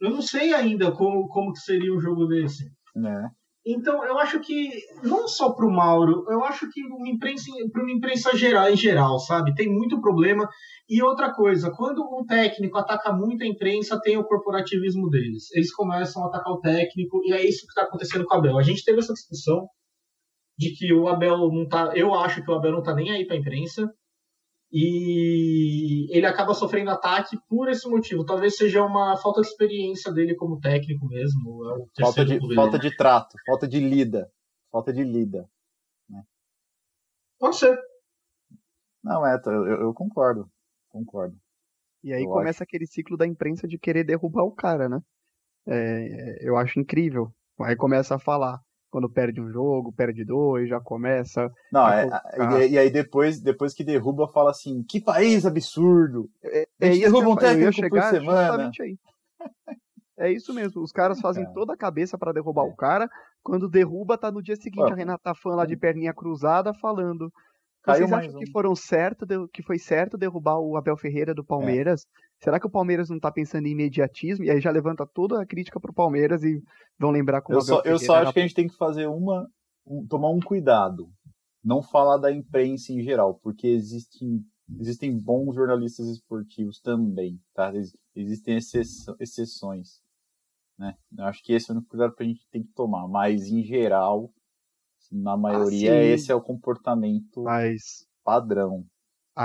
Eu 0.01 0.09
não 0.09 0.21
sei 0.21 0.53
ainda 0.53 0.91
como, 0.91 1.27
como 1.27 1.53
que 1.53 1.59
seria 1.59 1.93
um 1.93 1.99
jogo 1.99 2.25
desse. 2.25 2.65
É. 2.97 3.41
Então, 3.63 4.03
eu 4.03 4.17
acho 4.17 4.39
que, 4.39 4.71
não 5.03 5.27
só 5.27 5.53
para 5.53 5.67
o 5.67 5.71
Mauro, 5.71 6.25
eu 6.27 6.43
acho 6.43 6.67
que 6.71 6.81
uma 6.83 7.07
imprensa, 7.07 7.51
para 7.71 7.83
uma 7.83 7.91
imprensa 7.91 8.35
geral, 8.35 8.67
em 8.69 8.75
geral, 8.75 9.19
sabe? 9.19 9.53
Tem 9.53 9.69
muito 9.69 10.01
problema. 10.01 10.49
E 10.89 11.03
outra 11.03 11.31
coisa, 11.31 11.71
quando 11.71 12.01
um 12.01 12.25
técnico 12.25 12.79
ataca 12.79 13.13
muito 13.13 13.43
a 13.43 13.47
imprensa, 13.47 14.01
tem 14.01 14.17
o 14.17 14.23
corporativismo 14.23 15.07
deles. 15.11 15.51
Eles 15.53 15.71
começam 15.71 16.23
a 16.23 16.27
atacar 16.27 16.51
o 16.51 16.59
técnico, 16.59 17.21
e 17.23 17.33
é 17.33 17.47
isso 17.47 17.67
que 17.67 17.71
está 17.71 17.83
acontecendo 17.83 18.25
com 18.25 18.35
o 18.35 18.37
Abel. 18.39 18.57
A 18.57 18.63
gente 18.63 18.83
teve 18.83 18.97
essa 18.97 19.13
discussão 19.13 19.67
de 20.57 20.73
que 20.75 20.91
o 20.91 21.07
Abel 21.07 21.37
não 21.51 21.67
tá. 21.67 21.91
Eu 21.95 22.15
acho 22.15 22.43
que 22.43 22.49
o 22.49 22.55
Abel 22.55 22.71
não 22.71 22.81
tá 22.81 22.95
nem 22.95 23.11
aí 23.11 23.27
para 23.27 23.35
a 23.35 23.39
imprensa 23.39 23.87
e 24.71 26.07
ele 26.15 26.25
acaba 26.25 26.53
sofrendo 26.53 26.91
ataque 26.91 27.37
por 27.49 27.69
esse 27.69 27.87
motivo. 27.89 28.25
Talvez 28.25 28.55
seja 28.55 28.81
uma 28.83 29.17
falta 29.17 29.41
de 29.41 29.47
experiência 29.47 30.13
dele 30.13 30.33
como 30.35 30.59
técnico 30.59 31.05
mesmo. 31.07 31.89
É 31.97 32.01
falta, 32.01 32.23
de, 32.25 32.55
falta 32.55 32.79
de 32.79 32.95
trato, 32.95 33.35
falta 33.45 33.67
de 33.67 33.79
lida. 33.79 34.31
Falta 34.71 34.93
de 34.93 35.03
lida. 35.03 35.49
Né? 36.09 36.23
Pode 37.37 37.57
ser. 37.57 37.77
Não, 39.03 39.25
é, 39.27 39.41
eu, 39.45 39.81
eu 39.81 39.93
concordo. 39.93 40.49
Concordo. 40.89 41.35
E 42.03 42.13
aí 42.13 42.23
eu 42.23 42.29
começa 42.29 42.57
acho. 42.57 42.63
aquele 42.63 42.87
ciclo 42.87 43.17
da 43.17 43.27
imprensa 43.27 43.67
de 43.67 43.77
querer 43.77 44.05
derrubar 44.05 44.43
o 44.43 44.55
cara, 44.55 44.87
né? 44.87 45.01
É, 45.67 46.47
eu 46.47 46.55
acho 46.55 46.79
incrível. 46.79 47.33
Aí 47.59 47.75
começa 47.75 48.15
a 48.15 48.19
falar 48.19 48.59
quando 48.91 49.09
perde 49.09 49.41
um 49.41 49.49
jogo, 49.49 49.91
perde 49.91 50.23
dois, 50.23 50.69
já 50.69 50.79
começa. 50.79 51.49
Não, 51.71 51.87
é, 51.87 52.07
e, 52.67 52.73
e, 52.73 52.77
aí 52.77 52.91
depois, 52.91 53.41
depois 53.41 53.73
que 53.73 53.83
derruba, 53.83 54.27
fala 54.27 54.51
assim: 54.51 54.83
que 54.83 55.01
país 55.01 55.45
absurdo! 55.45 56.29
É, 56.43 56.67
é 56.79 56.89
derruba 56.89 57.29
um 57.29 57.35
técnico 57.35 57.73
chegar 57.73 58.09
por 58.09 58.19
semana. 58.19 58.71
Aí. 58.79 58.97
É 60.19 60.31
isso 60.31 60.53
mesmo, 60.53 60.83
os 60.83 60.91
caras 60.91 61.19
fazem 61.19 61.51
toda 61.51 61.73
a 61.73 61.77
cabeça 61.77 62.15
para 62.17 62.33
derrubar 62.33 62.65
o 62.65 62.75
cara. 62.75 63.09
Quando 63.41 63.67
derruba, 63.67 64.19
tá 64.19 64.31
no 64.31 64.43
dia 64.43 64.55
seguinte 64.55 64.91
a 64.91 64.95
Renata 64.95 65.33
Fã 65.33 65.55
lá 65.55 65.65
de 65.65 65.75
perninha 65.75 66.13
cruzada 66.13 66.73
falando 66.75 67.31
Caiu 67.83 68.07
Vocês 68.07 68.13
acham 68.13 68.35
um. 68.35 68.39
que 68.39 68.51
foram 68.51 68.75
certo, 68.75 69.25
que 69.51 69.63
foi 69.63 69.79
certo 69.79 70.17
derrubar 70.17 70.59
o 70.59 70.77
Abel 70.77 70.95
Ferreira 70.95 71.33
do 71.33 71.41
é. 71.41 71.45
Palmeiras? 71.45 72.05
Será 72.43 72.59
que 72.59 72.65
o 72.65 72.71
Palmeiras 72.71 73.07
não 73.07 73.17
está 73.17 73.31
pensando 73.31 73.67
em 73.67 73.71
imediatismo? 73.71 74.43
E 74.43 74.49
aí 74.49 74.59
já 74.59 74.71
levanta 74.71 75.05
toda 75.05 75.39
a 75.39 75.45
crítica 75.45 75.79
pro 75.79 75.93
Palmeiras 75.93 76.43
e 76.43 76.61
vão 76.97 77.11
lembrar 77.11 77.41
como 77.41 77.57
eu 77.57 77.61
só, 77.61 77.81
Eu 77.85 77.99
só 77.99 78.15
acho 78.15 78.33
que 78.33 78.39
a 78.39 78.41
gente 78.41 78.55
tem 78.55 78.67
que 78.67 78.75
fazer 78.75 79.07
uma. 79.07 79.47
Um, 79.85 80.05
tomar 80.07 80.29
um 80.29 80.39
cuidado. 80.39 81.07
Não 81.63 81.83
falar 81.83 82.17
da 82.17 82.31
imprensa 82.31 82.91
em 82.91 83.01
geral, 83.01 83.39
porque 83.43 83.67
existem 83.67 84.43
existem 84.79 85.15
bons 85.17 85.53
jornalistas 85.55 86.07
esportivos 86.07 86.79
também, 86.79 87.39
tá? 87.53 87.71
Existem 88.15 88.57
exceções, 89.19 89.99
né? 90.79 90.95
Eu 91.17 91.25
acho 91.25 91.43
que 91.43 91.53
esse 91.53 91.69
é 91.69 91.73
o 91.73 91.77
único 91.77 91.89
cuidado 91.89 92.15
que 92.15 92.23
a 92.23 92.25
gente 92.25 92.47
tem 92.49 92.63
que 92.63 92.73
tomar, 92.73 93.07
mas 93.07 93.47
em 93.47 93.63
geral, 93.63 94.31
na 95.11 95.35
maioria, 95.35 95.91
ah, 95.93 96.03
esse 96.03 96.31
é 96.31 96.35
o 96.35 96.41
comportamento 96.41 97.43
mas... 97.43 98.07
padrão 98.23 98.85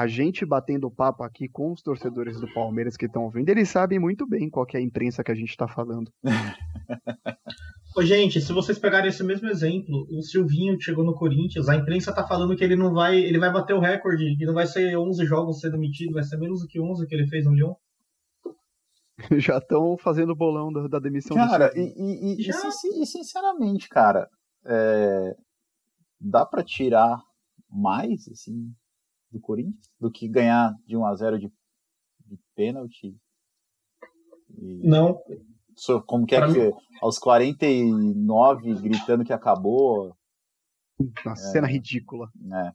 a 0.00 0.06
gente 0.06 0.44
batendo 0.44 0.90
papo 0.90 1.22
aqui 1.22 1.48
com 1.48 1.72
os 1.72 1.80
torcedores 1.80 2.38
do 2.38 2.52
Palmeiras 2.52 2.98
que 2.98 3.06
estão 3.06 3.24
ouvindo, 3.24 3.48
eles 3.48 3.70
sabem 3.70 3.98
muito 3.98 4.26
bem 4.26 4.50
qual 4.50 4.66
é 4.74 4.76
a 4.76 4.80
imprensa 4.80 5.24
que 5.24 5.32
a 5.32 5.34
gente 5.34 5.48
está 5.48 5.66
falando. 5.66 6.12
Ô, 7.96 8.02
gente, 8.02 8.42
se 8.42 8.52
vocês 8.52 8.78
pegarem 8.78 9.08
esse 9.08 9.24
mesmo 9.24 9.48
exemplo, 9.48 10.06
o 10.10 10.20
Silvinho 10.20 10.78
chegou 10.78 11.02
no 11.02 11.14
Corinthians, 11.14 11.66
a 11.70 11.76
imprensa 11.76 12.14
tá 12.14 12.26
falando 12.26 12.54
que 12.54 12.62
ele 12.62 12.76
não 12.76 12.92
vai, 12.92 13.18
ele 13.18 13.38
vai 13.38 13.50
bater 13.50 13.72
o 13.72 13.80
recorde, 13.80 14.36
que 14.36 14.44
não 14.44 14.52
vai 14.52 14.66
ser 14.66 14.98
11 14.98 15.24
jogos 15.24 15.60
sendo 15.60 15.72
demitido, 15.72 16.12
vai 16.12 16.22
ser 16.22 16.36
menos 16.36 16.60
do 16.60 16.68
que 16.68 16.78
11 16.78 17.06
que 17.06 17.14
ele 17.14 17.26
fez 17.26 17.46
no 17.46 17.54
Lyon. 17.54 17.74
Já 19.40 19.56
estão 19.56 19.96
fazendo 19.96 20.32
o 20.32 20.36
bolão 20.36 20.70
da, 20.70 20.86
da 20.88 20.98
demissão 20.98 21.38
cara, 21.38 21.70
do 21.70 21.78
e, 21.78 22.34
e, 22.36 22.42
e, 22.42 23.02
e, 23.02 23.06
sinceramente, 23.06 23.88
cara, 23.88 24.28
é, 24.66 25.34
dá 26.20 26.44
para 26.44 26.62
tirar 26.62 27.18
mais, 27.70 28.28
assim, 28.28 28.74
do 29.36 29.40
Corinthians 29.40 29.90
do 30.00 30.10
que 30.10 30.28
ganhar 30.28 30.72
de 30.86 30.96
1 30.96 31.06
a 31.06 31.14
0 31.14 31.38
de, 31.38 31.52
de 32.26 32.38
pênalti. 32.54 33.16
E... 34.50 34.88
Não. 34.88 35.20
Como 36.06 36.26
que 36.26 36.34
é 36.34 36.38
pra 36.38 36.52
que 36.52 36.58
mim... 36.58 36.72
aos 37.02 37.18
49 37.18 38.74
gritando 38.80 39.24
que 39.24 39.32
acabou? 39.32 40.16
Uma 40.98 41.32
é, 41.32 41.36
cena 41.36 41.66
ridícula. 41.66 42.28
É. 42.44 42.72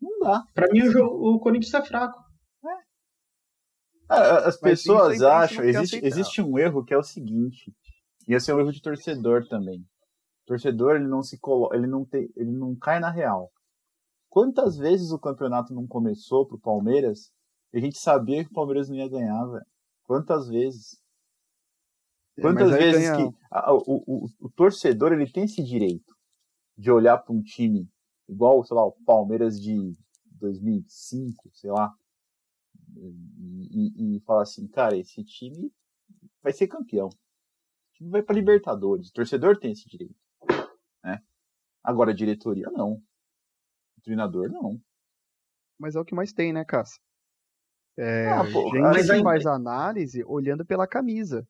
Não 0.00 0.20
dá. 0.20 0.44
Pra 0.54 0.68
mim 0.70 0.82
o, 0.82 0.92
jogo, 0.92 1.34
o 1.34 1.40
Corinthians 1.40 1.74
é 1.74 1.82
fraco. 1.82 2.18
É. 2.64 4.14
é 4.14 4.46
as 4.46 4.56
pessoas 4.56 5.20
acham, 5.22 5.64
existe, 5.64 6.00
existe 6.04 6.40
um 6.40 6.56
erro 6.56 6.84
que 6.84 6.94
é 6.94 6.98
o 6.98 7.02
seguinte, 7.02 7.74
e 8.28 8.34
esse 8.34 8.50
é 8.50 8.54
um 8.54 8.60
erro 8.60 8.72
de 8.72 8.80
torcedor 8.80 9.48
também. 9.48 9.80
O 9.80 10.46
torcedor 10.46 10.94
ele 10.94 11.08
não 11.08 11.22
se 11.22 11.40
colo... 11.40 11.74
ele 11.74 11.88
não 11.88 12.04
tem, 12.04 12.30
ele 12.36 12.52
não 12.52 12.76
cai 12.76 13.00
na 13.00 13.10
real. 13.10 13.50
Quantas 14.36 14.76
vezes 14.76 15.12
o 15.12 15.18
campeonato 15.18 15.72
não 15.72 15.86
começou 15.86 16.46
pro 16.46 16.60
Palmeiras 16.60 17.32
e 17.72 17.78
a 17.78 17.80
gente 17.80 17.96
sabia 17.96 18.44
que 18.44 18.50
o 18.50 18.52
Palmeiras 18.52 18.86
não 18.86 18.94
ia 18.94 19.08
ganhar, 19.08 19.46
velho? 19.46 19.64
Quantas 20.04 20.46
vezes? 20.46 21.02
É, 22.36 22.42
Quantas 22.42 22.70
é, 22.70 22.76
vezes 22.76 23.08
ganha... 23.08 23.30
que 23.30 23.36
a, 23.50 23.72
o, 23.72 23.78
o, 23.86 24.26
o, 24.40 24.50
torcedor 24.50 25.14
ele 25.14 25.32
tem 25.32 25.44
esse 25.44 25.64
direito 25.64 26.14
de 26.76 26.90
olhar 26.90 27.16
para 27.16 27.34
um 27.34 27.40
time 27.40 27.88
igual, 28.28 28.62
sei 28.62 28.76
lá, 28.76 28.84
o 28.84 28.92
Palmeiras 29.06 29.58
de 29.58 29.96
2005, 30.32 31.48
sei 31.54 31.70
lá, 31.70 31.94
e, 32.94 34.16
e, 34.16 34.16
e 34.16 34.20
falar 34.20 34.42
assim, 34.42 34.68
cara, 34.68 34.98
esse 34.98 35.24
time 35.24 35.72
vai 36.42 36.52
ser 36.52 36.66
campeão. 36.66 37.08
O 37.08 37.92
time 37.94 38.10
vai 38.10 38.22
para 38.22 38.34
Libertadores. 38.34 39.08
O 39.08 39.12
torcedor 39.14 39.58
tem 39.58 39.72
esse 39.72 39.88
direito, 39.88 40.14
né? 41.02 41.22
Agora 41.82 42.10
a 42.10 42.14
diretoria 42.14 42.70
não 42.70 43.02
treinador, 44.06 44.48
não. 44.48 44.80
Mas 45.78 45.96
é 45.96 46.00
o 46.00 46.04
que 46.04 46.14
mais 46.14 46.32
tem, 46.32 46.52
né, 46.52 46.64
Cássio? 46.64 47.00
É, 47.98 48.28
ah, 48.28 48.44
pô, 48.50 48.70
gente 48.70 48.80
mas 48.80 49.10
aí... 49.10 49.22
faz 49.22 49.44
análise 49.46 50.22
olhando 50.24 50.64
pela 50.64 50.86
camisa. 50.86 51.46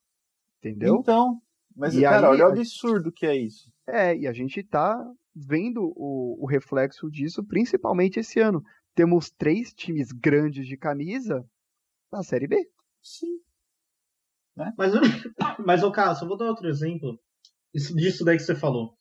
Entendeu? 0.59 0.97
Então, 0.97 1.41
mas 1.75 1.95
e 1.95 2.03
cara, 2.03 2.29
aí, 2.29 2.33
olha 2.33 2.47
o 2.47 2.53
absurdo 2.53 3.13
que 3.13 3.27
é 3.27 3.37
isso. 3.37 3.71
É, 3.87 4.17
e 4.17 4.27
a 4.27 4.33
gente 4.33 4.63
tá 4.65 4.99
vendo 5.35 5.93
o, 5.97 6.43
o 6.43 6.47
reflexo 6.47 7.11
disso, 7.11 7.45
principalmente 7.45 8.19
esse 8.19 8.41
ano. 8.41 8.63
Temos 8.95 9.31
três 9.31 9.75
times 9.75 10.11
grandes 10.11 10.67
de 10.67 10.77
camisa 10.77 11.45
na 12.11 12.23
Série 12.23 12.49
B. 12.49 12.57
Sim. 13.03 13.39
Né? 14.57 14.73
Mas, 14.79 14.93
mas 15.65 15.83
o 15.83 15.93
Cássio, 15.93 16.25
eu 16.25 16.29
vou 16.29 16.39
dar 16.39 16.47
outro 16.47 16.69
exemplo 16.69 17.21
disso 17.75 18.25
daí 18.25 18.39
que 18.39 18.43
você 18.43 18.55
falou. 18.55 18.97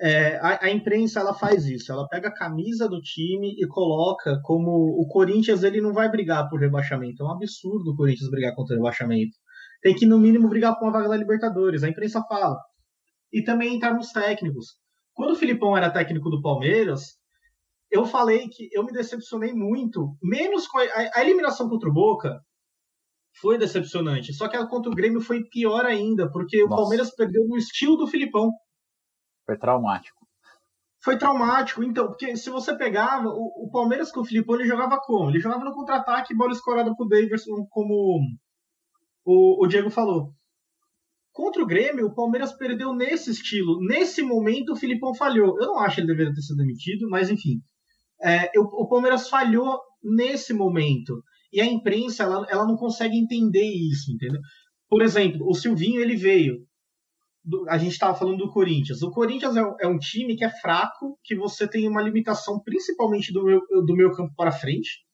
É, 0.00 0.36
a, 0.36 0.66
a, 0.66 0.70
imprensa 0.70 1.18
ela 1.18 1.34
faz 1.34 1.66
isso, 1.66 1.90
ela 1.90 2.06
pega 2.06 2.28
a 2.28 2.34
camisa 2.34 2.88
do 2.88 3.00
time 3.00 3.56
e 3.58 3.66
coloca 3.66 4.40
como 4.44 4.70
o 4.70 5.08
Corinthians 5.08 5.64
ele 5.64 5.80
não 5.80 5.92
vai 5.92 6.08
brigar 6.08 6.48
por 6.48 6.60
rebaixamento. 6.60 7.22
É 7.22 7.26
um 7.26 7.32
absurdo 7.32 7.90
o 7.90 7.96
Corinthians 7.96 8.30
brigar 8.30 8.54
contra 8.54 8.74
o 8.74 8.78
rebaixamento. 8.78 9.36
Tem 9.82 9.94
que 9.94 10.06
no 10.06 10.18
mínimo 10.18 10.48
brigar 10.48 10.78
por 10.78 10.84
uma 10.84 10.92
vaga 10.92 11.08
da 11.08 11.16
Libertadores. 11.16 11.82
A 11.82 11.88
imprensa 11.88 12.22
fala. 12.28 12.56
E 13.32 13.42
também 13.42 13.74
entrar 13.74 13.94
nos 13.94 14.10
técnicos. 14.10 14.76
Quando 15.14 15.32
o 15.32 15.36
Filipão 15.36 15.76
era 15.76 15.90
técnico 15.90 16.30
do 16.30 16.40
Palmeiras, 16.40 17.18
eu 17.90 18.04
falei 18.04 18.48
que 18.48 18.68
eu 18.72 18.84
me 18.84 18.92
decepcionei 18.92 19.52
muito, 19.52 20.16
menos 20.22 20.66
com 20.68 20.78
a, 20.78 20.84
a 21.14 21.24
eliminação 21.24 21.68
contra 21.68 21.88
o 21.88 21.92
Boca 21.92 22.40
foi 23.40 23.58
decepcionante. 23.58 24.32
Só 24.32 24.48
que 24.48 24.56
a 24.56 24.66
contra 24.66 24.90
o 24.90 24.94
Grêmio 24.94 25.20
foi 25.20 25.44
pior 25.44 25.84
ainda, 25.84 26.30
porque 26.30 26.62
Nossa. 26.62 26.74
o 26.74 26.76
Palmeiras 26.76 27.14
perdeu 27.14 27.46
no 27.46 27.56
estilo 27.56 27.96
do 27.96 28.06
Filipão. 28.06 28.52
Foi 29.48 29.56
traumático. 29.56 30.18
Foi 31.02 31.16
traumático, 31.16 31.82
então, 31.82 32.08
porque 32.08 32.36
se 32.36 32.50
você 32.50 32.76
pegava, 32.76 33.28
o, 33.28 33.64
o 33.64 33.70
Palmeiras 33.70 34.12
com 34.12 34.20
o 34.20 34.24
Filipão, 34.24 34.56
ele 34.56 34.68
jogava 34.68 35.00
como? 35.00 35.30
Ele 35.30 35.40
jogava 35.40 35.64
no 35.64 35.72
contra-ataque, 35.72 36.36
bola 36.36 36.52
escorada 36.52 36.94
pro 36.94 37.08
Davidson, 37.08 37.66
como 37.70 38.20
o, 39.24 39.64
o 39.64 39.66
Diego 39.66 39.88
falou. 39.88 40.34
Contra 41.32 41.62
o 41.62 41.66
Grêmio, 41.66 42.08
o 42.08 42.14
Palmeiras 42.14 42.52
perdeu 42.52 42.92
nesse 42.92 43.30
estilo. 43.30 43.80
Nesse 43.80 44.20
momento, 44.20 44.72
o 44.72 44.76
Filipão 44.76 45.14
falhou. 45.14 45.58
Eu 45.58 45.68
não 45.68 45.78
acho 45.78 45.94
que 45.94 46.00
ele 46.02 46.08
deveria 46.08 46.34
ter 46.34 46.42
sido 46.42 46.58
demitido, 46.58 47.08
mas 47.08 47.30
enfim. 47.30 47.62
É, 48.20 48.50
eu, 48.54 48.64
o 48.64 48.86
Palmeiras 48.86 49.30
falhou 49.30 49.80
nesse 50.02 50.52
momento. 50.52 51.22
E 51.50 51.58
a 51.58 51.64
imprensa, 51.64 52.24
ela, 52.24 52.46
ela 52.50 52.66
não 52.66 52.76
consegue 52.76 53.16
entender 53.16 53.64
isso, 53.64 54.12
entendeu? 54.12 54.42
Por 54.90 55.00
exemplo, 55.00 55.48
o 55.48 55.54
Silvinho, 55.54 56.02
ele 56.02 56.16
veio 56.16 56.67
do, 57.44 57.68
a 57.68 57.78
gente 57.78 57.92
estava 57.92 58.14
falando 58.14 58.38
do 58.38 58.50
Corinthians. 58.50 59.02
O 59.02 59.10
Corinthians 59.10 59.56
é, 59.56 59.60
é, 59.80 59.88
um 59.88 59.98
time 59.98 60.36
que 60.36 60.44
é 60.44 60.50
fraco, 60.50 61.18
que 61.24 61.34
você 61.34 61.68
tem 61.68 61.88
uma 61.88 62.02
limitação 62.02 62.60
principalmente 62.60 63.32
do 63.32 63.44
meu, 63.44 63.60
do 63.84 63.94
meu 63.94 64.12
campo 64.12 64.32
para 64.36 64.52
frente. 64.52 65.04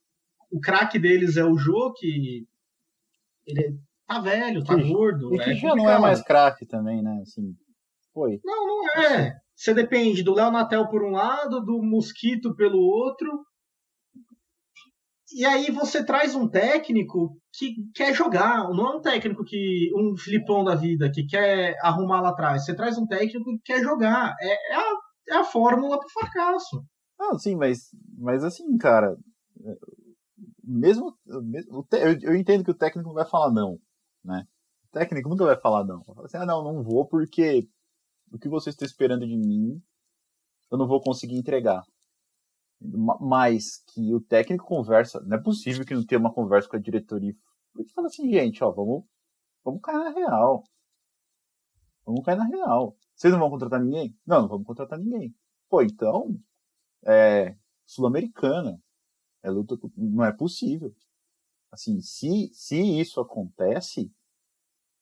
O 0.50 0.60
craque 0.60 0.98
deles 0.98 1.36
é 1.36 1.44
o 1.44 1.56
Jô, 1.56 1.92
que 1.92 2.46
ele 3.46 3.78
tá 4.06 4.20
velho, 4.20 4.64
tá 4.64 4.76
que, 4.76 4.92
gordo. 4.92 5.34
E 5.34 5.38
que 5.38 5.50
é 5.50 5.54
já 5.54 5.74
não 5.74 5.88
é 5.88 5.98
mais 5.98 6.22
craque 6.22 6.66
também, 6.66 7.02
né? 7.02 7.20
Assim, 7.22 7.54
foi. 8.12 8.40
Não, 8.44 8.66
não 8.66 9.02
é. 9.02 9.36
Você 9.54 9.72
depende 9.72 10.22
do 10.22 10.34
Léo 10.34 10.50
Natel 10.50 10.88
por 10.88 11.04
um 11.04 11.12
lado, 11.12 11.60
do 11.60 11.82
Mosquito 11.82 12.54
pelo 12.56 12.78
outro. 12.78 13.44
E 15.32 15.44
aí 15.44 15.70
você 15.70 16.04
traz 16.04 16.34
um 16.34 16.48
técnico 16.48 17.36
que 17.58 17.74
quer 17.94 18.14
jogar, 18.14 18.68
não 18.70 18.92
é 18.92 18.96
um 18.96 19.00
técnico 19.00 19.44
que. 19.44 19.90
um 19.94 20.16
Filipão 20.16 20.64
da 20.64 20.74
vida, 20.74 21.10
que 21.10 21.24
quer 21.24 21.76
arrumar 21.82 22.20
lá 22.20 22.30
atrás. 22.30 22.64
Você 22.64 22.74
traz 22.74 22.98
um 22.98 23.06
técnico 23.06 23.44
que 23.58 23.72
quer 23.72 23.82
jogar. 23.82 24.34
É, 24.40 24.72
é, 24.72 24.76
a, 24.76 24.94
é 25.30 25.34
a 25.36 25.44
fórmula 25.44 25.98
pro 25.98 26.08
fracasso. 26.08 26.84
Ah, 27.18 27.38
sim, 27.38 27.54
mas, 27.54 27.90
mas 28.18 28.42
assim, 28.42 28.76
cara. 28.76 29.16
Mesmo. 30.62 31.16
mesmo 31.42 31.86
eu, 31.92 32.18
eu 32.22 32.36
entendo 32.36 32.64
que 32.64 32.70
o 32.70 32.76
técnico 32.76 33.08
não 33.08 33.14
vai 33.14 33.26
falar 33.26 33.52
não, 33.52 33.78
né? 34.24 34.44
O 34.88 34.92
técnico 34.92 35.28
nunca 35.28 35.44
vai 35.44 35.60
falar 35.60 35.84
não. 35.84 35.98
Vai 35.98 36.14
falar 36.14 36.26
assim, 36.26 36.38
ah, 36.38 36.46
não, 36.46 36.64
não 36.64 36.82
vou 36.82 37.06
porque 37.06 37.68
o 38.32 38.38
que 38.38 38.48
você 38.48 38.70
está 38.70 38.84
esperando 38.84 39.26
de 39.26 39.36
mim 39.36 39.80
eu 40.72 40.78
não 40.78 40.88
vou 40.88 41.00
conseguir 41.00 41.36
entregar 41.36 41.84
mais 43.20 43.78
que 43.86 44.14
o 44.14 44.20
técnico 44.20 44.66
conversa, 44.66 45.20
não 45.20 45.36
é 45.36 45.40
possível 45.40 45.84
que 45.84 45.94
não 45.94 46.04
tenha 46.04 46.18
uma 46.18 46.32
conversa 46.32 46.68
com 46.68 46.76
a 46.76 46.80
diretoria 46.80 47.34
e 47.78 47.84
fala 47.90 48.06
assim, 48.06 48.30
gente, 48.30 48.62
ó, 48.62 48.70
vamos, 48.70 49.04
vamos 49.64 49.80
cair 49.82 49.98
na 49.98 50.10
real. 50.10 50.64
Vamos 52.04 52.24
cair 52.24 52.36
na 52.36 52.44
real. 52.44 52.96
Vocês 53.14 53.32
não 53.32 53.40
vão 53.40 53.50
contratar 53.50 53.80
ninguém? 53.80 54.16
Não, 54.26 54.42
não 54.42 54.48
vamos 54.48 54.66
contratar 54.66 54.98
ninguém. 54.98 55.34
Pô, 55.68 55.82
então, 55.82 56.38
é, 57.04 57.56
sul-americana, 57.84 58.80
é 59.42 59.50
luta, 59.50 59.76
não 59.96 60.24
é 60.24 60.32
possível. 60.32 60.94
Assim, 61.70 62.00
se, 62.00 62.50
se 62.52 63.00
isso 63.00 63.20
acontece, 63.20 64.12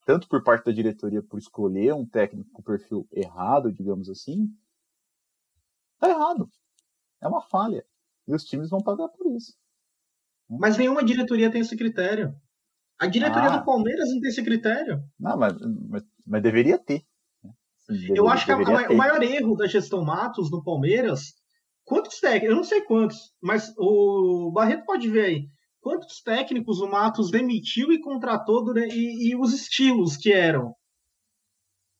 tanto 0.06 0.28
por 0.28 0.42
parte 0.42 0.66
da 0.66 0.72
diretoria 0.72 1.22
por 1.22 1.38
escolher 1.38 1.94
um 1.94 2.06
técnico 2.06 2.50
com 2.50 2.62
perfil 2.62 3.06
errado, 3.12 3.72
digamos 3.72 4.08
assim, 4.08 4.48
tá 5.98 6.08
errado. 6.08 6.50
É 7.22 7.28
uma 7.28 7.40
falha. 7.40 7.84
E 8.26 8.34
os 8.34 8.44
times 8.44 8.70
vão 8.70 8.80
pagar 8.80 9.08
por 9.08 9.26
isso. 9.34 9.54
Mas 10.48 10.76
nenhuma 10.76 11.04
diretoria 11.04 11.50
tem 11.50 11.60
esse 11.60 11.76
critério. 11.76 12.34
A 12.98 13.06
diretoria 13.06 13.50
ah. 13.50 13.56
do 13.58 13.64
Palmeiras 13.64 14.10
não 14.10 14.20
tem 14.20 14.30
esse 14.30 14.42
critério. 14.42 15.02
Não, 15.18 15.36
mas, 15.36 15.54
mas, 15.88 16.02
mas 16.26 16.42
deveria 16.42 16.78
ter. 16.78 17.02
Deveria, 17.88 18.16
eu 18.16 18.28
acho 18.28 18.44
que 18.44 18.52
a, 18.52 18.56
o 18.56 18.96
maior 18.96 19.22
erro 19.22 19.56
da 19.56 19.66
gestão 19.66 20.04
Matos 20.04 20.50
no 20.50 20.62
Palmeiras, 20.62 21.34
quantos 21.84 22.20
técnicos, 22.20 22.48
eu 22.48 22.56
não 22.56 22.64
sei 22.64 22.82
quantos, 22.82 23.32
mas 23.40 23.74
o 23.76 24.52
Barreto 24.52 24.84
pode 24.84 25.08
ver 25.10 25.24
aí, 25.24 25.48
quantos 25.80 26.22
técnicos 26.22 26.80
o 26.80 26.88
Matos 26.88 27.30
demitiu 27.30 27.92
e 27.92 28.00
contratou 28.00 28.64
durante, 28.64 28.94
e, 28.96 29.30
e 29.30 29.36
os 29.36 29.52
estilos 29.52 30.16
que 30.16 30.32
eram. 30.32 30.74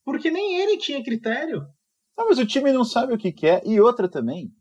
Porque 0.05 0.31
nem 0.31 0.61
ele 0.61 0.79
tinha 0.79 1.03
critério. 1.03 1.67
Não, 2.17 2.29
mas 2.29 2.39
o 2.39 2.47
time 2.47 2.73
não 2.73 2.85
sabe 2.85 3.13
o 3.13 3.19
que 3.19 3.33
quer. 3.33 3.63
E 3.67 3.81
outra 3.81 4.09
também, 4.09 4.53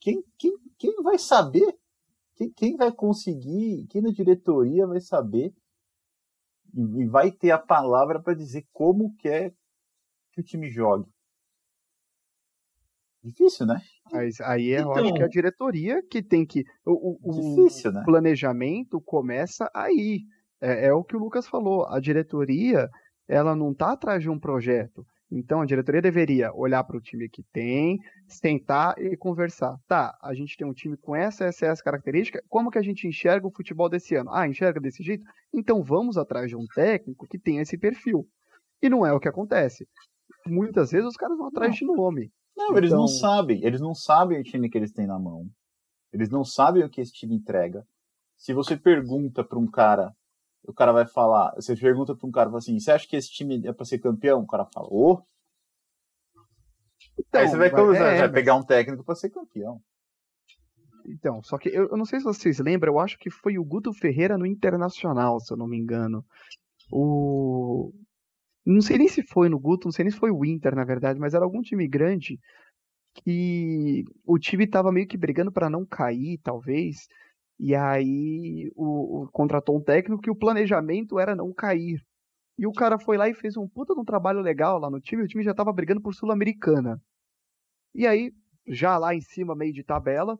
quem, 0.00 0.22
quem, 0.38 0.56
quem 0.78 1.02
vai 1.02 1.18
saber 1.18 1.76
quem, 2.34 2.50
quem 2.52 2.76
vai 2.76 2.92
conseguir, 2.92 3.86
quem 3.88 4.02
na 4.02 4.10
diretoria 4.10 4.86
vai 4.86 5.00
saber 5.00 5.52
e, 6.74 7.06
vai 7.06 7.30
ter 7.30 7.50
a 7.50 7.58
palavra 7.58 8.20
para 8.20 8.34
dizer 8.34 8.66
como 8.72 9.14
quer 9.16 9.54
que 10.32 10.40
o 10.40 10.44
time 10.44 10.70
jogue? 10.70 11.10
Difícil, 13.22 13.66
né? 13.66 13.80
Mas 14.10 14.40
aí 14.40 14.72
é, 14.72 14.80
então, 14.80 14.92
acho 14.92 15.14
que 15.14 15.22
é 15.22 15.24
a 15.24 15.28
diretoria 15.28 16.02
que 16.10 16.22
tem 16.22 16.44
que. 16.44 16.64
O, 16.84 17.18
o, 17.22 17.56
difícil, 17.56 17.90
o 17.90 17.94
né? 17.94 18.02
planejamento 18.04 19.00
começa 19.00 19.70
aí. 19.72 20.22
É, 20.60 20.86
é, 20.86 20.92
o 20.92 21.04
que 21.04 21.14
o 21.14 21.20
Lucas 21.20 21.46
falou. 21.46 21.86
A 21.86 22.00
diretoria, 22.00 22.88
ela 23.28 23.54
não 23.54 23.70
está 23.70 23.92
atrás 23.92 24.22
de 24.22 24.28
um 24.28 24.40
projeto. 24.40 25.06
Então 25.34 25.62
a 25.62 25.66
diretoria 25.66 26.02
deveria 26.02 26.52
olhar 26.52 26.84
para 26.84 26.96
o 26.96 27.00
time 27.00 27.26
que 27.26 27.42
tem, 27.52 27.98
sentar 28.28 28.94
e 28.98 29.16
conversar. 29.16 29.78
Tá, 29.88 30.14
a 30.22 30.34
gente 30.34 30.56
tem 30.58 30.66
um 30.66 30.74
time 30.74 30.94
com 30.94 31.16
essa, 31.16 31.44
essa, 31.46 31.66
essa 31.66 31.82
característica. 31.82 32.42
Como 32.50 32.70
que 32.70 32.78
a 32.78 32.82
gente 32.82 33.08
enxerga 33.08 33.46
o 33.46 33.50
futebol 33.50 33.88
desse 33.88 34.14
ano? 34.14 34.30
Ah, 34.30 34.46
enxerga 34.46 34.78
desse 34.78 35.02
jeito? 35.02 35.24
Então 35.52 35.82
vamos 35.82 36.18
atrás 36.18 36.50
de 36.50 36.56
um 36.56 36.66
técnico 36.74 37.26
que 37.26 37.38
tenha 37.38 37.62
esse 37.62 37.78
perfil. 37.78 38.28
E 38.82 38.90
não 38.90 39.06
é 39.06 39.12
o 39.12 39.20
que 39.20 39.28
acontece. 39.28 39.88
Muitas 40.46 40.90
vezes 40.90 41.08
os 41.08 41.16
caras 41.16 41.38
vão 41.38 41.46
atrás 41.46 41.70
não. 41.70 41.78
de 41.78 41.84
nome. 41.86 42.30
Não, 42.54 42.66
então... 42.66 42.76
eles 42.76 42.90
não 42.90 43.04
então 43.04 43.08
sabem. 43.08 43.64
Eles 43.64 43.80
não 43.80 43.94
sabem 43.94 44.38
o 44.38 44.44
time 44.44 44.68
que 44.68 44.76
eles 44.76 44.92
têm 44.92 45.06
na 45.06 45.18
mão. 45.18 45.46
Eles 46.12 46.28
não 46.28 46.44
sabem 46.44 46.84
o 46.84 46.90
que 46.90 47.00
esse 47.00 47.12
time 47.12 47.34
entrega. 47.34 47.86
Se 48.36 48.52
você 48.52 48.76
pergunta 48.76 49.42
para 49.42 49.58
um 49.58 49.70
cara 49.70 50.12
o 50.64 50.72
cara 50.72 50.92
vai 50.92 51.06
falar, 51.06 51.54
você 51.54 51.76
pergunta 51.76 52.14
para 52.14 52.28
um 52.28 52.30
cara 52.30 52.56
assim, 52.56 52.78
você 52.78 52.90
acha 52.90 53.06
que 53.06 53.16
esse 53.16 53.30
time 53.30 53.66
é 53.66 53.72
para 53.72 53.84
ser 53.84 53.98
campeão? 53.98 54.40
O 54.40 54.46
cara 54.46 54.66
fala, 54.72 54.88
ô. 54.88 55.12
Oh. 55.12 55.22
Então, 57.18 57.40
Aí 57.40 57.48
você 57.48 57.56
vai, 57.56 57.70
começar, 57.70 58.12
é, 58.12 58.18
vai 58.20 58.30
pegar 58.30 58.54
um 58.54 58.62
técnico 58.62 59.04
para 59.04 59.14
ser 59.14 59.30
campeão. 59.30 59.80
Então, 61.06 61.42
só 61.42 61.58
que 61.58 61.68
eu, 61.68 61.88
eu, 61.88 61.96
não 61.96 62.04
sei 62.04 62.20
se 62.20 62.24
vocês 62.24 62.58
lembram, 62.58 62.94
eu 62.94 63.00
acho 63.00 63.18
que 63.18 63.28
foi 63.28 63.58
o 63.58 63.64
Guto 63.64 63.92
Ferreira 63.92 64.38
no 64.38 64.46
Internacional, 64.46 65.40
se 65.40 65.52
eu 65.52 65.56
não 65.56 65.66
me 65.66 65.76
engano. 65.76 66.24
O. 66.90 67.92
Não 68.64 68.80
sei 68.80 68.98
nem 68.98 69.08
se 69.08 69.22
foi 69.22 69.48
no 69.48 69.58
Guto, 69.58 69.88
não 69.88 69.92
sei 69.92 70.04
nem 70.04 70.12
se 70.12 70.18
foi 70.18 70.30
o 70.30 70.44
Inter, 70.44 70.76
na 70.76 70.84
verdade, 70.84 71.18
mas 71.18 71.34
era 71.34 71.44
algum 71.44 71.60
time 71.60 71.88
grande 71.88 72.38
que 73.14 74.04
o 74.24 74.38
time 74.38 74.66
tava 74.66 74.92
meio 74.92 75.06
que 75.06 75.16
brigando 75.16 75.50
para 75.50 75.68
não 75.68 75.84
cair, 75.84 76.38
talvez. 76.38 77.08
E 77.64 77.76
aí 77.76 78.72
o, 78.74 79.22
o, 79.22 79.28
contratou 79.30 79.76
um 79.76 79.80
técnico 79.80 80.20
que 80.20 80.30
o 80.30 80.34
planejamento 80.34 81.16
era 81.20 81.36
não 81.36 81.54
cair. 81.54 82.02
E 82.58 82.66
o 82.66 82.72
cara 82.72 82.98
foi 82.98 83.16
lá 83.16 83.28
e 83.28 83.34
fez 83.34 83.56
um 83.56 83.68
puta 83.68 83.94
de 83.94 84.00
um 84.00 84.04
trabalho 84.04 84.40
legal 84.40 84.80
lá 84.80 84.90
no 84.90 85.00
time, 85.00 85.22
o 85.22 85.28
time 85.28 85.44
já 85.44 85.54
tava 85.54 85.72
brigando 85.72 86.02
por 86.02 86.12
Sul-Americana. 86.12 87.00
E 87.94 88.04
aí, 88.04 88.32
já 88.66 88.98
lá 88.98 89.14
em 89.14 89.20
cima, 89.20 89.54
meio 89.54 89.72
de 89.72 89.84
tabela, 89.84 90.36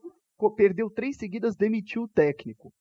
perdeu 0.57 0.91
três 0.91 1.17
seguidas, 1.17 1.55
demitiu 1.55 2.03
o 2.03 2.09
técnico. 2.09 2.73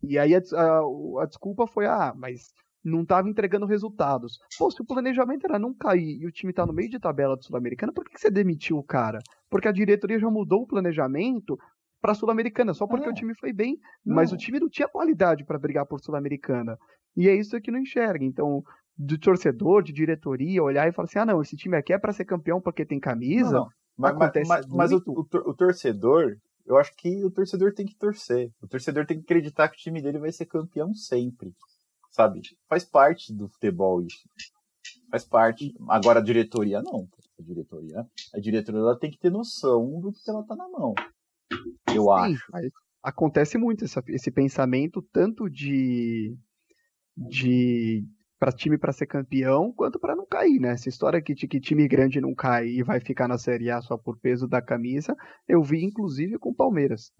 E 0.00 0.16
aí 0.16 0.32
a, 0.32 0.38
a, 0.38 1.22
a 1.22 1.26
desculpa 1.26 1.66
foi, 1.66 1.86
ah, 1.86 2.14
mas 2.16 2.52
não 2.84 3.02
estava 3.02 3.28
entregando 3.28 3.66
resultados. 3.66 4.38
Pô, 4.56 4.70
se 4.70 4.80
o 4.80 4.86
planejamento 4.86 5.44
era 5.44 5.58
não 5.58 5.74
cair 5.74 6.20
e 6.20 6.26
o 6.26 6.30
time 6.30 6.52
está 6.52 6.64
no 6.64 6.72
meio 6.72 6.88
de 6.88 7.00
tabela 7.00 7.36
do 7.36 7.44
Sul-Americana, 7.44 7.92
por 7.92 8.04
que 8.04 8.16
você 8.16 8.30
demitiu 8.30 8.78
o 8.78 8.84
cara? 8.84 9.18
Porque 9.50 9.66
a 9.66 9.72
diretoria 9.72 10.20
já 10.20 10.30
mudou 10.30 10.62
o 10.62 10.66
planejamento 10.68 11.58
para 12.00 12.12
a 12.12 12.14
Sul-Americana, 12.14 12.74
só 12.74 12.86
porque 12.86 13.06
é. 13.06 13.10
o 13.10 13.14
time 13.14 13.34
foi 13.34 13.52
bem, 13.52 13.78
não. 14.04 14.16
mas 14.16 14.32
o 14.32 14.36
time 14.36 14.60
não 14.60 14.68
tinha 14.68 14.88
qualidade 14.88 15.44
para 15.44 15.58
brigar 15.58 15.86
por 15.86 16.00
Sul-Americana. 16.00 16.76
E 17.16 17.28
é 17.28 17.34
isso 17.34 17.60
que 17.60 17.70
não 17.70 17.80
enxerga. 17.80 18.24
Então, 18.24 18.62
de 18.98 19.18
torcedor, 19.18 19.82
de 19.82 19.92
diretoria, 19.92 20.62
olhar 20.62 20.88
e 20.88 20.92
falar 20.92 21.06
assim: 21.06 21.18
ah, 21.18 21.26
não, 21.26 21.42
esse 21.42 21.56
time 21.56 21.76
aqui 21.76 21.92
é 21.92 21.98
para 21.98 22.12
ser 22.12 22.24
campeão 22.24 22.60
porque 22.60 22.84
tem 22.84 23.00
camisa. 23.00 23.52
Não, 23.52 23.60
não. 23.64 23.68
Mas, 23.96 24.12
acontece 24.12 24.48
mas, 24.48 24.66
mas, 24.66 24.76
mas 24.76 24.92
o, 24.92 25.02
o, 25.06 25.20
o, 25.20 25.54
torcedor, 25.54 26.36
eu 26.66 26.76
acho 26.76 26.94
que 26.96 27.24
o 27.24 27.30
torcedor 27.30 27.72
tem 27.72 27.86
que 27.86 27.96
torcer. 27.96 28.50
O 28.60 28.68
torcedor 28.68 29.06
tem 29.06 29.18
que 29.18 29.24
acreditar 29.24 29.68
que 29.68 29.76
o 29.76 29.80
time 29.80 30.02
dele 30.02 30.18
vai 30.18 30.30
ser 30.30 30.46
campeão 30.46 30.92
sempre. 30.92 31.54
Sabe? 32.10 32.40
Faz 32.68 32.84
parte 32.84 33.34
do 33.34 33.48
futebol 33.48 34.02
isso. 34.02 34.28
Faz 35.10 35.24
parte. 35.24 35.74
Agora 35.88 36.20
a 36.20 36.22
diretoria 36.22 36.82
não. 36.82 37.08
A 37.38 37.42
diretoria, 37.42 38.06
a 38.34 38.40
diretoria 38.40 38.80
ela 38.80 38.98
tem 38.98 39.10
que 39.10 39.18
ter 39.18 39.30
noção 39.30 40.00
do 40.00 40.10
que 40.12 40.30
ela 40.30 40.42
tá 40.44 40.56
na 40.56 40.68
mão. 40.68 40.94
Eu 41.94 42.04
Sim, 42.04 42.10
acho. 42.10 42.52
Acontece 43.02 43.56
muito 43.56 43.84
esse, 43.84 44.00
esse 44.08 44.30
pensamento, 44.30 45.00
tanto 45.12 45.48
de, 45.48 46.36
de 47.16 48.04
para 48.38 48.52
time 48.52 48.76
para 48.76 48.92
ser 48.92 49.06
campeão, 49.06 49.72
quanto 49.72 49.98
para 49.98 50.16
não 50.16 50.26
cair, 50.26 50.58
né? 50.60 50.70
Essa 50.70 50.88
história 50.88 51.22
que, 51.22 51.34
que 51.34 51.60
time 51.60 51.86
grande 51.88 52.20
não 52.20 52.34
cai 52.34 52.66
e 52.66 52.82
vai 52.82 53.00
ficar 53.00 53.28
na 53.28 53.38
Série 53.38 53.70
A 53.70 53.80
só 53.80 53.96
por 53.96 54.18
peso 54.18 54.46
da 54.46 54.60
camisa, 54.60 55.16
eu 55.48 55.62
vi 55.62 55.84
inclusive 55.84 56.38
com 56.38 56.50
o 56.50 56.54
Palmeiras. 56.54 57.12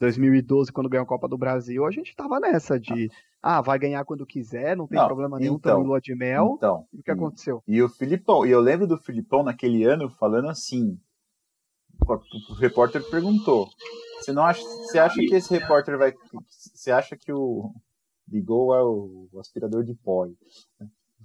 2012, 0.00 0.72
quando 0.72 0.88
ganhou 0.88 1.04
a 1.04 1.06
Copa 1.08 1.28
do 1.28 1.36
Brasil, 1.36 1.84
a 1.84 1.90
gente 1.90 2.16
tava 2.16 2.40
nessa 2.40 2.80
de 2.80 3.10
ah, 3.42 3.60
vai 3.60 3.78
ganhar 3.78 4.04
quando 4.04 4.26
quiser, 4.26 4.74
não 4.74 4.86
tem 4.86 4.98
não, 4.98 5.06
problema 5.06 5.38
nenhum, 5.38 5.54
então, 5.54 5.82
lua 5.82 6.00
de 6.00 6.14
mel. 6.14 6.54
Então, 6.56 6.86
e 6.92 7.00
o 7.00 7.02
que 7.02 7.10
aconteceu? 7.10 7.62
E 7.68 7.82
o 7.82 7.88
Filipão, 7.88 8.46
e 8.46 8.50
eu 8.50 8.60
lembro 8.60 8.86
do 8.86 8.96
Filipão 8.96 9.42
naquele 9.42 9.84
ano 9.84 10.08
falando 10.08 10.48
assim: 10.48 10.98
o 12.14 12.54
repórter 12.54 13.02
perguntou. 13.10 13.68
Você 14.20 14.32
não 14.32 14.44
acha, 14.44 14.62
você 14.62 14.98
acha 14.98 15.16
que 15.16 15.34
esse 15.34 15.52
repórter 15.52 15.96
vai, 15.96 16.14
você 16.42 16.90
acha 16.90 17.16
que 17.16 17.32
o 17.32 17.72
ligou 18.28 18.74
é 18.74 18.82
o, 18.82 19.28
aspirador 19.40 19.82
de 19.82 19.94
pó? 19.94 20.28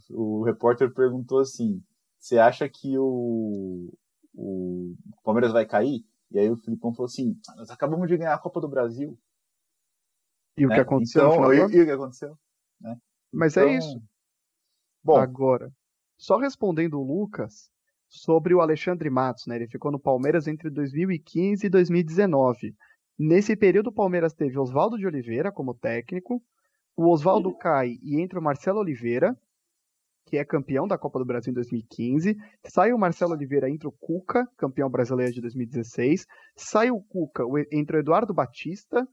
O 0.10 0.44
repórter 0.44 0.94
perguntou 0.94 1.40
assim: 1.40 1.84
você 2.20 2.38
acha 2.38 2.68
que 2.70 2.98
o, 2.98 3.94
o 4.34 4.96
Palmeiras 5.24 5.52
vai 5.52 5.66
cair? 5.66 6.06
E 6.32 6.40
aí 6.40 6.50
o 6.50 6.58
Filipão 6.58 6.94
falou 6.94 7.06
assim: 7.06 7.40
nós 7.56 7.70
acabamos 7.70 8.08
de 8.08 8.18
ganhar 8.18 8.34
a 8.34 8.40
Copa 8.40 8.60
do 8.60 8.68
Brasil. 8.68 9.18
E 10.58 10.66
o 10.66 10.70
que 10.70 10.76
né? 10.76 10.82
aconteceu? 10.82 11.28
Então, 11.28 11.54
e, 11.54 11.58
e, 11.58 11.82
o 11.82 11.86
que 11.86 11.92
aconteceu? 11.92 12.38
Né? 12.80 12.98
Mas 13.32 13.58
é 13.58 13.62
então, 13.62 13.74
é 13.74 13.78
isso. 13.78 14.04
Bom, 15.04 15.18
agora, 15.18 15.72
só 16.18 16.38
respondendo 16.38 17.00
o 17.00 17.04
Lucas, 17.04 17.70
sobre 18.16 18.54
o 18.54 18.62
Alexandre 18.62 19.10
Matos, 19.10 19.46
né? 19.46 19.56
Ele 19.56 19.68
ficou 19.68 19.92
no 19.92 20.00
Palmeiras 20.00 20.48
entre 20.48 20.70
2015 20.70 21.66
e 21.66 21.70
2019. 21.70 22.76
Nesse 23.18 23.56
período, 23.56 23.88
o 23.88 23.94
Palmeiras 23.94 24.34
teve 24.34 24.58
Oswaldo 24.58 24.98
de 24.98 25.06
Oliveira 25.06 25.52
como 25.52 25.74
técnico, 25.74 26.42
o 26.98 27.10
Oswaldo 27.10 27.54
cai 27.58 27.98
e 28.02 28.22
entra 28.22 28.40
o 28.40 28.44
Marcelo 28.44 28.80
Oliveira, 28.80 29.38
que 30.26 30.38
é 30.38 30.46
campeão 30.46 30.88
da 30.88 30.98
Copa 30.98 31.20
do 31.20 31.26
Brasil 31.26 31.52
em 31.52 31.54
2015. 31.54 32.36
Sai 32.66 32.94
o 32.94 32.98
Marcelo 32.98 33.34
Oliveira, 33.34 33.70
entra 33.70 33.90
o 33.90 33.92
Cuca, 33.92 34.48
campeão 34.58 34.90
brasileiro 34.90 35.34
de 35.34 35.42
2016. 35.42 36.26
Sai 36.56 36.90
o 36.90 37.02
Cuca, 37.02 37.44
entra 37.72 37.98
o 37.98 38.00
Eduardo 38.00 38.34
Batista. 38.34 39.08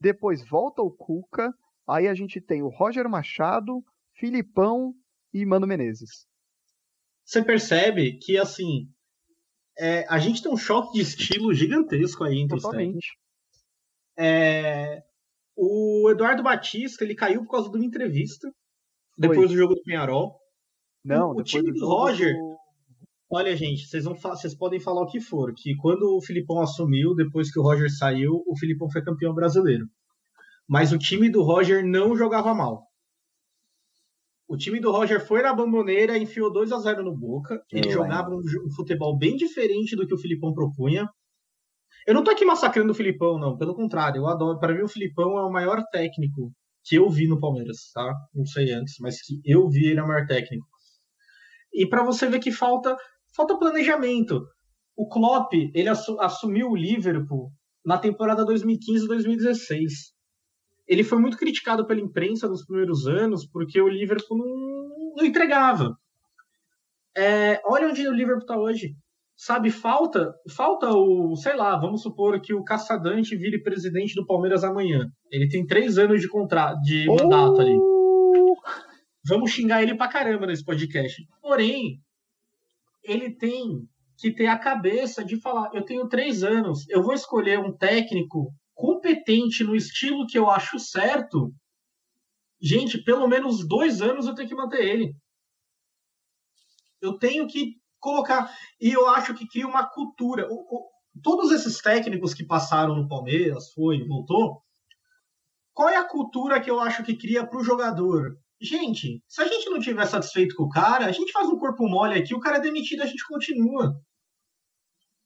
Depois 0.00 0.46
volta 0.48 0.80
o 0.80 0.90
Cuca. 0.90 1.52
Aí 1.86 2.08
a 2.08 2.14
gente 2.14 2.40
tem 2.40 2.62
o 2.62 2.68
Roger 2.68 3.08
Machado, 3.08 3.84
Filipão 4.14 4.94
e 5.32 5.44
Mano 5.44 5.66
Menezes 5.66 6.26
você 7.24 7.42
percebe 7.42 8.18
que, 8.18 8.36
assim, 8.36 8.88
é, 9.78 10.06
a 10.08 10.18
gente 10.18 10.42
tem 10.42 10.52
um 10.52 10.56
choque 10.56 10.92
de 10.92 11.00
estilo 11.00 11.52
gigantesco 11.52 12.22
aí 12.24 12.38
entre 12.38 12.60
Totalmente. 12.60 12.96
os 12.96 13.04
é, 14.16 15.02
O 15.56 16.10
Eduardo 16.10 16.42
Batista, 16.42 17.02
ele 17.02 17.14
caiu 17.14 17.42
por 17.44 17.50
causa 17.50 17.70
de 17.70 17.76
uma 17.76 17.84
entrevista, 17.84 18.52
depois 19.16 19.40
Foi. 19.40 19.48
do 19.48 19.56
jogo 19.56 19.74
do 19.74 19.82
Penharol. 19.82 20.38
Não, 21.04 21.30
o, 21.30 21.38
o 21.38 21.42
time 21.42 21.72
do, 21.72 21.80
do 21.80 21.86
Roger... 21.86 22.34
Do... 22.34 22.54
Olha, 23.30 23.56
gente, 23.56 23.86
vocês, 23.86 24.04
vão, 24.04 24.14
vocês 24.14 24.54
podem 24.54 24.78
falar 24.78 25.02
o 25.02 25.06
que 25.06 25.20
for, 25.20 25.52
que 25.54 25.74
quando 25.76 26.16
o 26.16 26.20
Filipão 26.20 26.60
assumiu, 26.60 27.14
depois 27.14 27.50
que 27.50 27.58
o 27.58 27.62
Roger 27.62 27.90
saiu, 27.90 28.44
o 28.46 28.56
Filipão 28.56 28.88
foi 28.90 29.02
campeão 29.02 29.34
brasileiro. 29.34 29.88
Mas 30.68 30.92
o 30.92 30.98
time 30.98 31.28
do 31.28 31.42
Roger 31.42 31.84
não 31.84 32.16
jogava 32.16 32.54
mal. 32.54 32.86
O 34.54 34.56
time 34.56 34.78
do 34.78 34.92
Roger 34.92 35.26
foi 35.26 35.42
na 35.42 35.52
bamboneira, 35.52 36.16
enfiou 36.16 36.52
2 36.52 36.70
a 36.70 36.78
0 36.78 37.02
no 37.02 37.12
Boca. 37.12 37.60
Ele 37.72 37.90
jogava 37.90 38.30
um, 38.30 38.38
um, 38.38 38.70
futebol 38.70 39.18
bem 39.18 39.34
diferente 39.34 39.96
do 39.96 40.06
que 40.06 40.14
o 40.14 40.18
Filipão 40.18 40.54
propunha. 40.54 41.08
Eu 42.06 42.14
não 42.14 42.22
tô 42.22 42.30
aqui 42.30 42.44
massacrando 42.44 42.92
o 42.92 42.94
Filipão, 42.94 43.36
não. 43.36 43.58
Pelo 43.58 43.74
contrário, 43.74 44.20
eu 44.20 44.28
adoro. 44.28 44.60
Para 44.60 44.72
mim, 44.72 44.82
o 44.82 44.88
Filipão 44.88 45.36
é 45.36 45.42
o 45.42 45.50
maior 45.50 45.82
técnico 45.90 46.52
que 46.84 46.94
eu 46.94 47.10
vi 47.10 47.26
no 47.26 47.40
Palmeiras, 47.40 47.90
tá? 47.92 48.14
Não 48.32 48.46
sei 48.46 48.70
antes, 48.70 48.94
mas 49.00 49.20
que 49.22 49.40
eu 49.44 49.68
vi 49.68 49.86
ele 49.86 49.98
é 49.98 50.02
o 50.04 50.06
maior 50.06 50.24
técnico. 50.24 50.64
E 51.72 51.84
para 51.84 52.04
você 52.04 52.28
ver 52.28 52.38
que 52.38 52.52
falta 52.52 52.96
falta 53.34 53.58
planejamento. 53.58 54.40
O 54.96 55.08
Klopp, 55.08 55.52
ele 55.52 55.88
assumiu 55.88 56.70
o 56.70 56.76
Liverpool 56.76 57.50
na 57.84 57.98
temporada 57.98 58.46
2015-2016 58.46 60.13
ele 60.86 61.02
foi 61.02 61.18
muito 61.18 61.36
criticado 61.36 61.86
pela 61.86 62.00
imprensa 62.00 62.48
nos 62.48 62.64
primeiros 62.64 63.06
anos 63.06 63.46
porque 63.46 63.80
o 63.80 63.88
Liverpool 63.88 64.38
não, 64.38 65.14
não 65.16 65.24
entregava. 65.24 65.96
É, 67.16 67.60
olha 67.64 67.88
onde 67.88 68.06
o 68.06 68.12
Liverpool 68.12 68.42
está 68.42 68.58
hoje. 68.58 68.94
Sabe, 69.36 69.70
falta, 69.70 70.32
falta 70.48 70.88
o, 70.90 71.34
sei 71.34 71.56
lá, 71.56 71.76
vamos 71.76 72.02
supor 72.02 72.40
que 72.40 72.54
o 72.54 72.62
Caçadante 72.62 73.36
vire 73.36 73.62
presidente 73.62 74.14
do 74.14 74.26
Palmeiras 74.26 74.62
amanhã. 74.62 75.08
Ele 75.30 75.48
tem 75.48 75.66
três 75.66 75.98
anos 75.98 76.20
de 76.20 76.28
contrato, 76.28 76.80
de 76.82 77.06
mandato 77.06 77.60
ali. 77.60 77.76
Vamos 79.26 79.50
xingar 79.50 79.82
ele 79.82 79.96
pra 79.96 80.06
caramba 80.06 80.46
nesse 80.46 80.64
podcast. 80.64 81.26
Porém, 81.42 81.98
ele 83.02 83.30
tem 83.34 83.88
que 84.16 84.30
ter 84.30 84.46
a 84.46 84.58
cabeça 84.58 85.24
de 85.24 85.40
falar: 85.40 85.70
eu 85.74 85.84
tenho 85.84 86.08
três 86.08 86.44
anos, 86.44 86.88
eu 86.88 87.02
vou 87.02 87.14
escolher 87.14 87.58
um 87.58 87.72
técnico 87.72 88.52
competente 88.74 89.62
no 89.62 89.74
estilo 89.74 90.26
que 90.26 90.38
eu 90.38 90.50
acho 90.50 90.78
certo, 90.78 91.54
gente, 92.60 92.98
pelo 93.02 93.28
menos 93.28 93.66
dois 93.66 94.02
anos 94.02 94.26
eu 94.26 94.34
tenho 94.34 94.48
que 94.48 94.54
manter 94.54 94.84
ele. 94.84 95.16
Eu 97.00 97.18
tenho 97.18 97.46
que 97.46 97.76
colocar. 98.00 98.52
E 98.80 98.90
eu 98.92 99.08
acho 99.08 99.34
que 99.34 99.46
cria 99.46 99.66
uma 99.66 99.88
cultura. 99.88 100.46
O, 100.50 100.54
o, 100.54 100.90
todos 101.22 101.52
esses 101.52 101.78
técnicos 101.78 102.34
que 102.34 102.44
passaram 102.44 102.96
no 102.96 103.08
Palmeiras, 103.08 103.72
foi, 103.72 104.06
voltou. 104.06 104.62
Qual 105.72 105.88
é 105.88 105.96
a 105.96 106.08
cultura 106.08 106.60
que 106.60 106.70
eu 106.70 106.80
acho 106.80 107.02
que 107.02 107.16
cria 107.16 107.46
para 107.46 107.58
o 107.58 107.64
jogador? 107.64 108.36
Gente, 108.60 109.22
se 109.28 109.42
a 109.42 109.46
gente 109.46 109.68
não 109.68 109.80
tiver 109.80 110.06
satisfeito 110.06 110.54
com 110.54 110.64
o 110.64 110.68
cara, 110.68 111.06
a 111.06 111.12
gente 111.12 111.32
faz 111.32 111.48
um 111.48 111.58
corpo 111.58 111.86
mole 111.88 112.18
aqui, 112.18 112.34
o 112.34 112.40
cara 112.40 112.56
é 112.58 112.60
demitido, 112.60 113.02
a 113.02 113.06
gente 113.06 113.26
continua. 113.26 113.94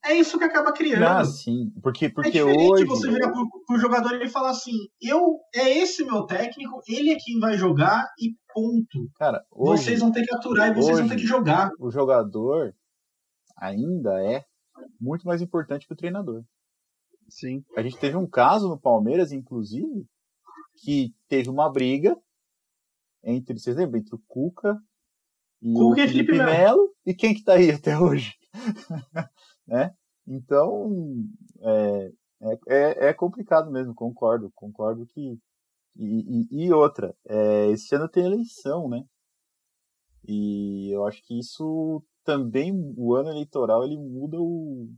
É 0.05 0.15
isso 0.15 0.37
que 0.37 0.45
acaba 0.45 0.71
criando. 0.71 1.03
Ah, 1.03 1.25
sim. 1.25 1.71
Porque, 1.81 2.05
é 2.05 2.09
porque 2.09 2.31
diferente 2.31 2.71
hoje. 2.71 2.85
você 2.85 3.09
virar 3.09 3.31
pro, 3.31 3.47
pro 3.67 3.79
jogador 3.79 4.13
e 4.13 4.15
ele 4.15 4.29
falar 4.29 4.51
assim: 4.51 4.71
eu 5.01 5.39
é 5.53 5.77
esse 5.77 6.05
meu 6.05 6.23
técnico, 6.25 6.81
ele 6.87 7.11
é 7.11 7.17
quem 7.17 7.39
vai 7.39 7.57
jogar 7.57 8.07
e 8.19 8.33
ponto. 8.53 9.09
Cara, 9.15 9.43
hoje, 9.51 9.83
vocês 9.83 9.99
vão 9.99 10.11
ter 10.11 10.25
que 10.25 10.33
aturar 10.33 10.69
e 10.69 10.73
vocês 10.73 10.97
hoje, 10.97 11.01
vão 11.01 11.09
ter 11.09 11.15
que 11.17 11.27
jogar. 11.27 11.69
O 11.79 11.91
jogador 11.91 12.73
ainda 13.57 14.23
é 14.23 14.45
muito 14.99 15.27
mais 15.27 15.41
importante 15.41 15.85
que 15.85 15.93
o 15.93 15.97
treinador. 15.97 16.43
Sim. 17.27 17.63
A 17.77 17.83
gente 17.83 17.97
teve 17.97 18.17
um 18.17 18.27
caso 18.27 18.69
no 18.69 18.79
Palmeiras, 18.79 19.31
inclusive, 19.31 20.05
que 20.77 21.13
teve 21.27 21.49
uma 21.49 21.71
briga 21.71 22.17
entre, 23.23 23.59
vocês 23.59 23.75
lembram, 23.75 23.99
entre 23.99 24.15
o 24.15 24.21
Cuca 24.27 24.77
e 25.61 25.73
Cuca 25.73 26.01
o 26.01 26.03
e 26.03 26.07
Felipe, 26.07 26.31
Felipe 26.31 26.37
Melo. 26.37 26.51
Melo. 26.51 26.95
E 27.05 27.13
quem 27.13 27.33
que 27.33 27.43
tá 27.43 27.53
aí 27.53 27.69
até 27.69 27.97
hoje? 27.97 28.33
né? 29.69 29.93
Então, 30.27 31.25
é, 31.61 32.11
é, 32.67 33.09
é, 33.09 33.13
complicado 33.13 33.71
mesmo, 33.71 33.93
concordo. 33.95 34.51
Concordo 34.55 35.05
que. 35.07 35.39
E, 35.95 36.47
e, 36.51 36.65
e 36.65 36.73
outra, 36.73 37.15
é, 37.27 37.67
esse 37.71 37.93
ano 37.95 38.09
tem 38.09 38.25
eleição, 38.25 38.89
né? 38.89 39.03
E 40.27 40.91
eu 40.91 41.05
acho 41.05 41.21
que 41.23 41.37
isso 41.39 42.03
também, 42.23 42.71
o 42.97 43.15
ano 43.15 43.29
eleitoral, 43.29 43.83
ele 43.83 43.97
muda 43.97 44.37
o. 44.39 44.89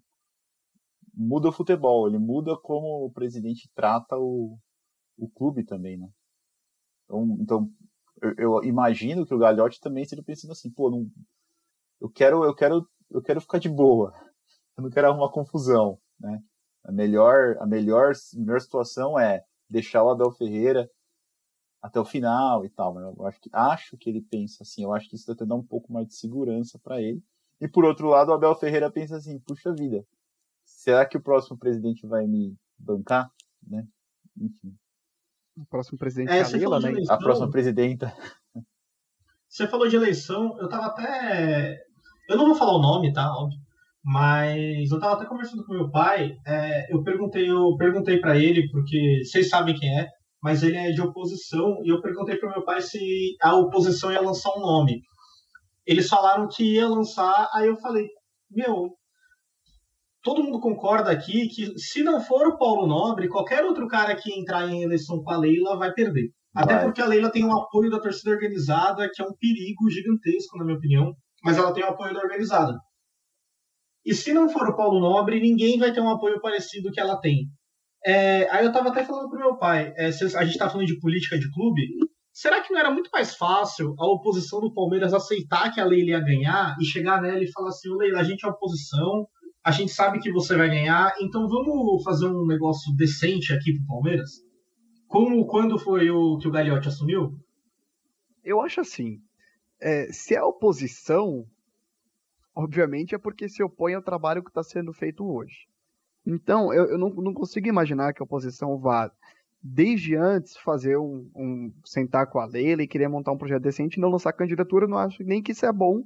Muda 1.14 1.50
o 1.50 1.52
futebol, 1.52 2.08
ele 2.08 2.18
muda 2.18 2.58
como 2.58 3.06
o 3.06 3.12
presidente 3.12 3.70
trata 3.76 4.18
o, 4.18 4.58
o 5.18 5.30
clube 5.30 5.64
também, 5.66 5.98
né? 5.98 6.10
Então, 7.06 7.38
então 7.42 7.72
eu, 8.22 8.34
eu 8.38 8.64
imagino 8.64 9.26
que 9.26 9.34
o 9.34 9.38
Galhote 9.38 9.80
também 9.82 10.04
esteja 10.04 10.24
pensando 10.24 10.52
assim, 10.52 10.72
pô, 10.72 10.90
não, 10.90 11.10
eu 12.00 12.10
quero, 12.10 12.44
eu 12.46 12.56
quero, 12.56 12.88
eu 13.10 13.22
quero 13.22 13.42
ficar 13.42 13.60
de 13.60 13.70
boa. 13.70 14.14
Eu 14.78 14.84
não 14.84 14.90
quero 14.90 15.08
arrumar 15.08 15.30
confusão, 15.30 16.00
né? 16.20 16.42
A 16.84 16.92
melhor, 16.92 17.58
a 17.60 17.66
melhor, 17.66 18.14
a 18.14 18.40
melhor 18.40 18.60
situação 18.62 19.20
é 19.20 19.44
deixar 19.70 20.04
o 20.04 20.10
Abel 20.10 20.32
Ferreira 20.32 20.90
até 21.82 22.00
o 22.00 22.06
final 22.06 22.66
e 22.66 22.70
tal. 22.70 22.94
Mas 22.94 23.04
eu 23.04 23.26
acho 23.26 23.40
que, 23.40 23.50
acho 23.54 23.98
que 23.98 24.10
ele 24.10 24.22
pensa 24.22 24.64
assim. 24.64 24.84
Eu 24.84 24.94
acho 24.94 25.10
que 25.10 25.16
isso 25.16 25.32
até 25.32 25.46
dá 25.46 25.56
um 25.56 25.66
pouco 25.66 25.92
mais 25.92 26.08
de 26.08 26.16
segurança 26.16 26.80
para 26.80 27.02
ele. 27.02 27.24
E 27.60 27.68
por 27.68 27.86
outro 27.86 28.08
lado, 28.08 28.30
o 28.30 28.34
Abel 28.34 28.56
Ferreira 28.56 28.92
pensa 28.92 29.18
assim: 29.18 29.40
puxa 29.40 29.74
vida, 29.74 30.04
será 30.66 31.06
que 31.06 31.18
o 31.18 31.22
próximo 31.22 31.58
presidente 31.58 32.08
vai 32.08 32.26
me 32.26 32.56
bancar, 32.78 33.32
né? 33.66 33.88
Enfim. 34.38 34.76
O 35.56 35.66
próximo 35.66 35.98
presidente 35.98 36.32
É, 36.32 36.38
é, 36.38 36.42
a 36.42 36.46
você 36.46 36.58
Leila, 36.58 36.66
falou 36.66 36.80
de 36.80 36.86
né? 36.86 36.92
eleição. 36.94 37.16
A 37.16 37.20
próxima 37.20 37.52
presidenta. 37.52 38.18
Você 39.48 39.68
falou 39.68 39.88
de 39.88 39.96
eleição, 39.96 40.58
eu 40.60 40.70
tava 40.70 40.88
até. 40.88 41.78
Eu 42.30 42.38
não 42.38 42.46
vou 42.48 42.56
falar 42.56 42.74
o 42.74 42.82
nome, 42.82 43.12
tá? 43.12 43.36
Óbvio. 43.36 43.60
Mas 44.04 44.90
eu 44.92 45.00
tava 45.00 45.14
até 45.14 45.26
conversando 45.26 45.64
com 45.66 45.74
meu 45.74 45.92
pai. 45.92 46.36
é, 46.46 46.94
eu 46.94 47.04
perguntei, 47.04 47.50
eu 47.50 47.76
perguntei 47.78 48.20
para 48.20 48.38
ele, 48.38 48.68
porque 48.72 49.22
vocês 49.24 49.50
sabem 49.50 49.76
quem 49.76 49.90
é, 50.00 50.08
mas 50.42 50.64
ele 50.64 50.76
é 50.76 50.92
de 50.92 51.02
oposição, 51.02 51.78
e 51.84 51.90
eu 51.90 52.02
perguntei 52.02 52.36
pro 52.36 52.50
meu 52.50 52.64
pai 52.64 52.82
se 52.82 53.36
a 53.42 53.56
oposição 53.56 54.12
ia 54.12 54.22
lançar 54.22 54.52
um 54.58 54.62
nome. 54.62 55.02
Eles 55.86 56.10
falaram 56.10 56.48
que 56.48 56.76
ia 56.76 56.88
lançar, 56.88 57.50
aí 57.54 57.68
eu 57.68 57.78
falei, 57.78 58.08
meu, 58.50 58.90
todo 60.24 60.44
mundo 60.44 60.60
concorda 60.60 61.12
aqui 61.12 61.48
que 61.48 61.78
se 61.78 62.02
não 62.04 62.20
for 62.20 62.48
o 62.48 62.58
Paulo 62.58 62.88
Nobre, 62.88 63.28
qualquer 63.28 63.64
outro 63.64 63.88
cara 63.88 64.16
que 64.16 64.34
entrar 64.34 64.68
em 64.68 64.82
eleição 64.82 65.22
com 65.22 65.32
a 65.32 65.38
Leila 65.38 65.78
vai 65.78 65.94
perder. 65.94 66.30
Até 66.56 66.76
Vai. 66.76 66.86
porque 66.86 67.02
a 67.02 67.06
Leila 67.06 67.32
tem 67.32 67.46
um 67.46 67.56
apoio 67.56 67.90
da 67.90 68.00
torcida 68.00 68.32
organizada, 68.32 69.10
que 69.14 69.22
é 69.22 69.26
um 69.26 69.34
perigo 69.40 69.90
gigantesco, 69.90 70.58
na 70.58 70.66
minha 70.66 70.78
opinião. 70.78 71.14
Mas 71.44 71.58
ela 71.58 71.74
tem 71.74 71.84
o 71.84 71.88
apoio 71.88 72.14
da 72.14 72.20
organizada. 72.20 72.78
E 74.06 74.14
se 74.14 74.34
não 74.34 74.50
for 74.50 74.68
o 74.68 74.76
Paulo 74.76 75.00
Nobre, 75.00 75.40
ninguém 75.40 75.78
vai 75.78 75.94
ter 75.94 76.02
um 76.02 76.10
apoio 76.10 76.42
parecido 76.42 76.92
que 76.92 77.00
ela 77.00 77.20
tem. 77.20 77.48
É, 78.06 78.50
aí 78.50 78.66
eu 78.66 78.72
tava 78.72 78.90
até 78.90 79.06
falando 79.06 79.30
pro 79.30 79.40
meu 79.40 79.58
pai, 79.58 79.94
é, 79.96 80.08
a 80.08 80.44
gente 80.44 80.58
tá 80.58 80.68
falando 80.68 80.88
de 80.88 81.00
política 81.00 81.38
de 81.38 81.52
clube, 81.52 81.84
será 82.34 82.62
que 82.62 82.74
não 82.74 82.80
era 82.80 82.90
muito 82.90 83.12
mais 83.14 83.36
fácil 83.36 83.94
a 84.00 84.08
oposição 84.08 84.60
do 84.60 84.74
Palmeiras 84.74 85.14
aceitar 85.14 85.72
que 85.72 85.80
a 85.80 85.86
Leila 85.86 86.10
ia 86.10 86.20
ganhar 86.20 86.76
e 86.82 86.86
chegar 86.86 87.22
nela 87.22 87.44
e 87.44 87.52
falar 87.52 87.70
assim, 87.70 87.90
"Ô, 87.90 87.98
Leila, 87.98 88.20
a 88.20 88.24
gente 88.24 88.44
é 88.44 88.50
oposição, 88.50 89.28
a 89.64 89.72
gente 89.72 89.92
sabe 89.92 90.20
que 90.20 90.32
você 90.32 90.58
vai 90.58 90.68
ganhar, 90.68 91.14
então 91.22 91.48
vamos 91.48 92.04
fazer 92.04 92.26
um 92.26 92.48
negócio 92.48 92.92
decente 92.96 93.54
aqui 93.54 93.76
pro 93.76 93.86
Palmeiras? 93.86 94.32
Como 95.08 95.46
quando 95.46 95.78
foi 95.78 96.10
o 96.10 96.38
que 96.40 96.48
o 96.48 96.52
Gagliotti 96.52 96.88
assumiu? 96.88 97.34
Eu 98.44 98.62
acho 98.62 98.82
assim, 98.82 99.20
é, 99.80 100.12
se 100.12 100.34
é 100.34 100.42
oposição, 100.42 101.46
obviamente 102.56 103.16
é 103.16 103.18
porque 103.18 103.48
se 103.50 103.64
opõe 103.64 103.94
ao 103.94 104.02
trabalho 104.02 104.44
que 104.44 104.50
está 104.50 104.64
sendo 104.64 104.94
feito 104.94 105.26
hoje. 105.26 105.68
Então, 106.26 106.74
eu, 106.74 106.86
eu 106.92 106.98
não, 106.98 107.10
não 107.10 107.34
consigo 107.34 107.68
imaginar 107.68 108.14
que 108.14 108.22
a 108.22 108.26
oposição 108.26 108.78
vá, 108.78 109.12
desde 109.62 110.16
antes, 110.16 110.56
fazer 110.58 110.98
um, 110.98 111.30
um- 111.36 111.72
sentar 111.84 112.28
com 112.28 112.40
a 112.40 112.46
Leila 112.46 112.84
e 112.84 112.88
querer 112.88 113.08
montar 113.08 113.32
um 113.32 113.38
projeto 113.38 113.64
decente 113.64 113.98
e 113.98 114.02
não 114.02 114.10
lançar 114.10 114.34
candidatura. 114.34 114.86
Eu 114.86 114.90
não 114.90 114.98
acho 114.98 115.24
nem 115.24 115.42
que 115.42 115.52
isso 115.52 115.66
é 115.66 115.72
bom 115.72 116.04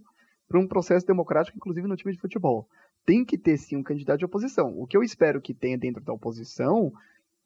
para 0.47 0.59
um 0.59 0.67
processo 0.67 1.05
democrático, 1.05 1.57
inclusive 1.57 1.87
no 1.87 1.95
time 1.97 2.13
de 2.13 2.19
futebol. 2.19 2.67
Tem 3.05 3.25
que 3.25 3.37
ter 3.37 3.57
sim 3.57 3.75
um 3.75 3.83
candidato 3.83 4.19
de 4.19 4.25
oposição. 4.25 4.73
O 4.79 4.87
que 4.87 4.95
eu 4.95 5.03
espero 5.03 5.41
que 5.41 5.53
tenha 5.53 5.77
dentro 5.77 6.03
da 6.03 6.13
oposição 6.13 6.93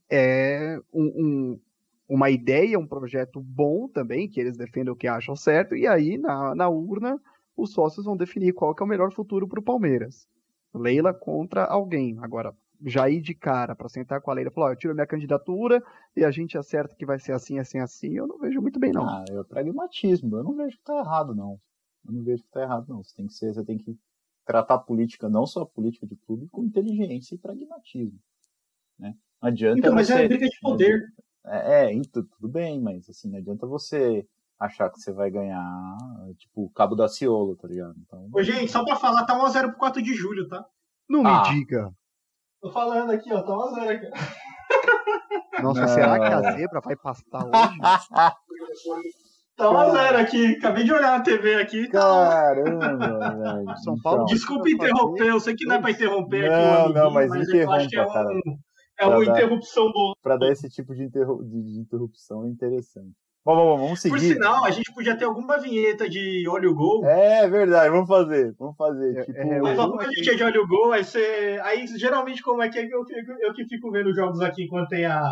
é 0.10 0.80
um, 0.94 1.04
um- 1.04 1.60
uma 2.08 2.30
ideia, 2.30 2.80
um 2.80 2.88
projeto 2.88 3.40
bom 3.40 3.88
também, 3.88 4.28
que 4.28 4.40
eles 4.40 4.58
defendam 4.58 4.94
o 4.94 4.98
que 4.98 5.08
acham 5.08 5.36
certo, 5.36 5.76
e 5.76 5.86
aí 5.88 6.18
na, 6.18 6.56
na 6.56 6.68
urna 6.68 7.20
os 7.62 7.72
sócios 7.74 8.06
vão 8.06 8.16
definir 8.16 8.54
qual 8.54 8.74
que 8.74 8.82
é 8.82 8.86
o 8.86 8.90
melhor 8.90 9.12
futuro 9.12 9.48
para 9.48 9.60
o 9.60 9.64
Palmeiras. 9.64 10.28
Leila 10.74 11.14
contra 11.14 11.66
alguém. 11.66 12.18
Agora, 12.20 12.56
já 12.86 13.10
ir 13.10 13.22
de 13.22 13.34
cara 13.34 13.76
para 13.76 13.90
sentar 13.90 14.22
com 14.22 14.32
a 14.32 14.34
Leila 14.34 14.50
e 14.50 14.54
falar, 14.54 14.68
ó, 14.68 14.72
eu 14.72 14.76
tiro 14.76 14.94
minha 14.94 15.08
candidatura 15.08 15.84
e 16.16 16.24
a 16.24 16.32
gente 16.32 16.58
acerta 16.58 16.96
que 16.96 17.06
vai 17.06 17.20
ser 17.20 17.34
assim, 17.34 17.60
assim, 17.60 17.80
assim, 17.80 18.14
eu 18.14 18.28
não 18.28 18.38
vejo 18.38 18.62
muito 18.62 18.80
bem, 18.80 18.92
não. 18.92 19.08
Ah, 19.08 19.26
é 19.28 19.44
pragmatismo. 19.44 20.38
Eu 20.38 20.44
não 20.44 20.56
vejo 20.56 20.78
que 20.78 20.84
tá 20.84 20.98
errado, 21.00 21.36
não. 21.36 21.60
Eu 22.06 22.14
não 22.14 22.24
vejo 22.24 22.44
que 22.44 22.50
tá 22.50 22.62
errado, 22.62 22.86
não. 22.88 23.04
Você 23.04 23.16
tem 23.16 23.28
que 23.28 23.34
ser, 23.34 23.54
você 23.54 23.64
tem 23.66 23.78
que 23.78 23.98
tratar 24.46 24.76
a 24.76 24.80
política, 24.80 25.30
não 25.30 25.46
só 25.46 25.62
a 25.62 25.66
política 25.66 26.08
de 26.08 26.16
clube, 26.16 26.48
com 26.48 26.64
inteligência 26.64 27.36
e 27.36 27.38
pragmatismo. 27.38 28.20
Né? 28.98 29.16
Não 29.42 29.50
adianta 29.50 29.80
Então, 29.80 29.94
mas 29.94 30.08
você. 30.08 30.24
é 30.24 30.28
briga 30.28 30.48
de 30.48 30.60
poder. 30.60 31.14
É, 31.46 31.86
é, 31.86 31.94
então, 31.94 32.24
tudo 32.24 32.48
bem, 32.48 32.80
mas 32.80 33.10
assim, 33.10 33.30
não 33.30 33.38
adianta 33.38 33.66
você 33.68 34.28
achar 34.60 34.90
que 34.90 35.00
você 35.00 35.12
vai 35.14 35.32
ganhar, 35.32 35.64
tipo, 36.38 36.64
o 36.66 36.70
cabo 36.72 36.96
da 36.96 37.08
Ciolo, 37.08 37.56
tá 37.56 37.68
ligado? 37.68 37.96
Então, 38.06 38.28
Ô, 38.34 38.44
gente, 38.44 38.72
só 38.72 38.84
pra 38.84 38.96
falar, 38.96 39.26
tá 39.26 39.34
1x0 39.36 39.70
pro 39.70 39.78
4 39.78 40.02
de 40.02 40.14
julho, 40.14 40.48
tá? 40.48 40.66
Não 41.10 41.26
Ah. 41.26 41.44
me 41.50 41.56
diga. 41.56 41.90
Tô 42.62 42.70
falando 42.72 43.12
aqui, 43.12 43.32
ó, 43.34 43.42
tá 43.42 43.54
1x0 43.54 43.90
aqui. 43.90 44.10
Nossa, 45.64 45.82
Não. 45.82 45.88
será 45.88 46.20
que 46.20 46.26
a 46.34 46.52
zebra 46.54 46.82
vai 46.82 46.96
pastar 46.96 47.42
hoje? 47.46 47.80
Tá 49.56 49.66
1x0 49.70 50.16
aqui, 50.22 50.56
acabei 50.56 50.86
de 50.86 50.94
olhar 50.94 51.18
na 51.18 51.22
TV 51.22 51.56
aqui. 51.56 51.90
Tá... 51.90 52.00
Caramba, 52.00 53.36
velho. 53.66 53.78
São 53.80 54.00
Paulo 54.02 54.22
Então, 54.24 54.34
Desculpa 54.34 54.70
interromper, 54.70 55.28
eu 55.28 55.40
sei 55.42 55.54
que 55.54 55.66
não 55.66 55.76
é 55.76 55.82
pra 55.82 55.92
interromper 55.92 56.46
aqui 56.46 56.50
Não, 56.56 56.72
o 56.72 56.76
amiguinho, 56.86 57.04
não, 57.04 57.12
mas 57.12 57.32
acho 57.32 57.52
que 57.52 57.58
é, 57.58 57.64
interrompa, 57.84 58.14
cara. 58.14 58.30
um, 58.30 58.40
é 58.40 59.06
Pra 59.06 59.10
uma 59.18 59.26
dar- 59.26 59.32
interrupção 59.34 59.92
boa. 59.92 60.16
Pra 60.22 60.38
dar 60.38 60.50
esse 60.50 60.70
tipo 60.70 60.96
de, 60.96 61.04
interru- 61.04 61.44
de- 61.44 61.62
de 61.74 61.78
interrupção 61.82 62.46
é 62.46 62.50
interessante. 62.50 63.12
Bom, 63.56 63.78
vamos 63.78 64.02
seguir. 64.02 64.12
Por 64.14 64.20
sinal, 64.20 64.64
a 64.66 64.72
gente 64.72 64.92
podia 64.94 65.18
ter 65.18 65.26
alguma 65.26 65.58
vinheta 65.60 66.08
de 66.10 66.48
olha 66.48 66.70
o 66.70 66.76
gol. 66.76 67.06
É 67.06 67.48
verdade, 67.50 67.90
vamos 67.90 68.08
fazer, 68.08 68.54
vamos 68.60 68.76
fazer. 68.78 69.18
É- 69.18 69.24
tipo, 69.26 69.38
é, 69.40 69.60
Mas 69.62 69.78
eu- 69.78 69.84
ó, 69.84 69.90
quando 69.92 70.02
a 70.08 70.12
gente 70.14 70.30
é 70.30 70.36
de 70.36 70.44
olha 70.44 70.62
o 70.62 70.68
gol, 70.68 70.92
aí 70.92 71.04
você. 71.04 71.60
Aí 71.64 71.88
geralmente 71.88 72.42
como 72.44 72.62
é 72.62 72.70
que 72.70 72.78
é 72.80 72.86
que 72.88 72.94
eu, 72.94 73.04
fico- 73.06 73.32
eu 73.42 73.54
que 73.54 73.66
fico 73.66 73.92
vendo 73.92 74.10
os 74.10 74.16
jogos 74.16 74.40
aqui 74.42 74.64
enquanto 74.66 74.90
tem 74.90 75.06
a. 75.06 75.30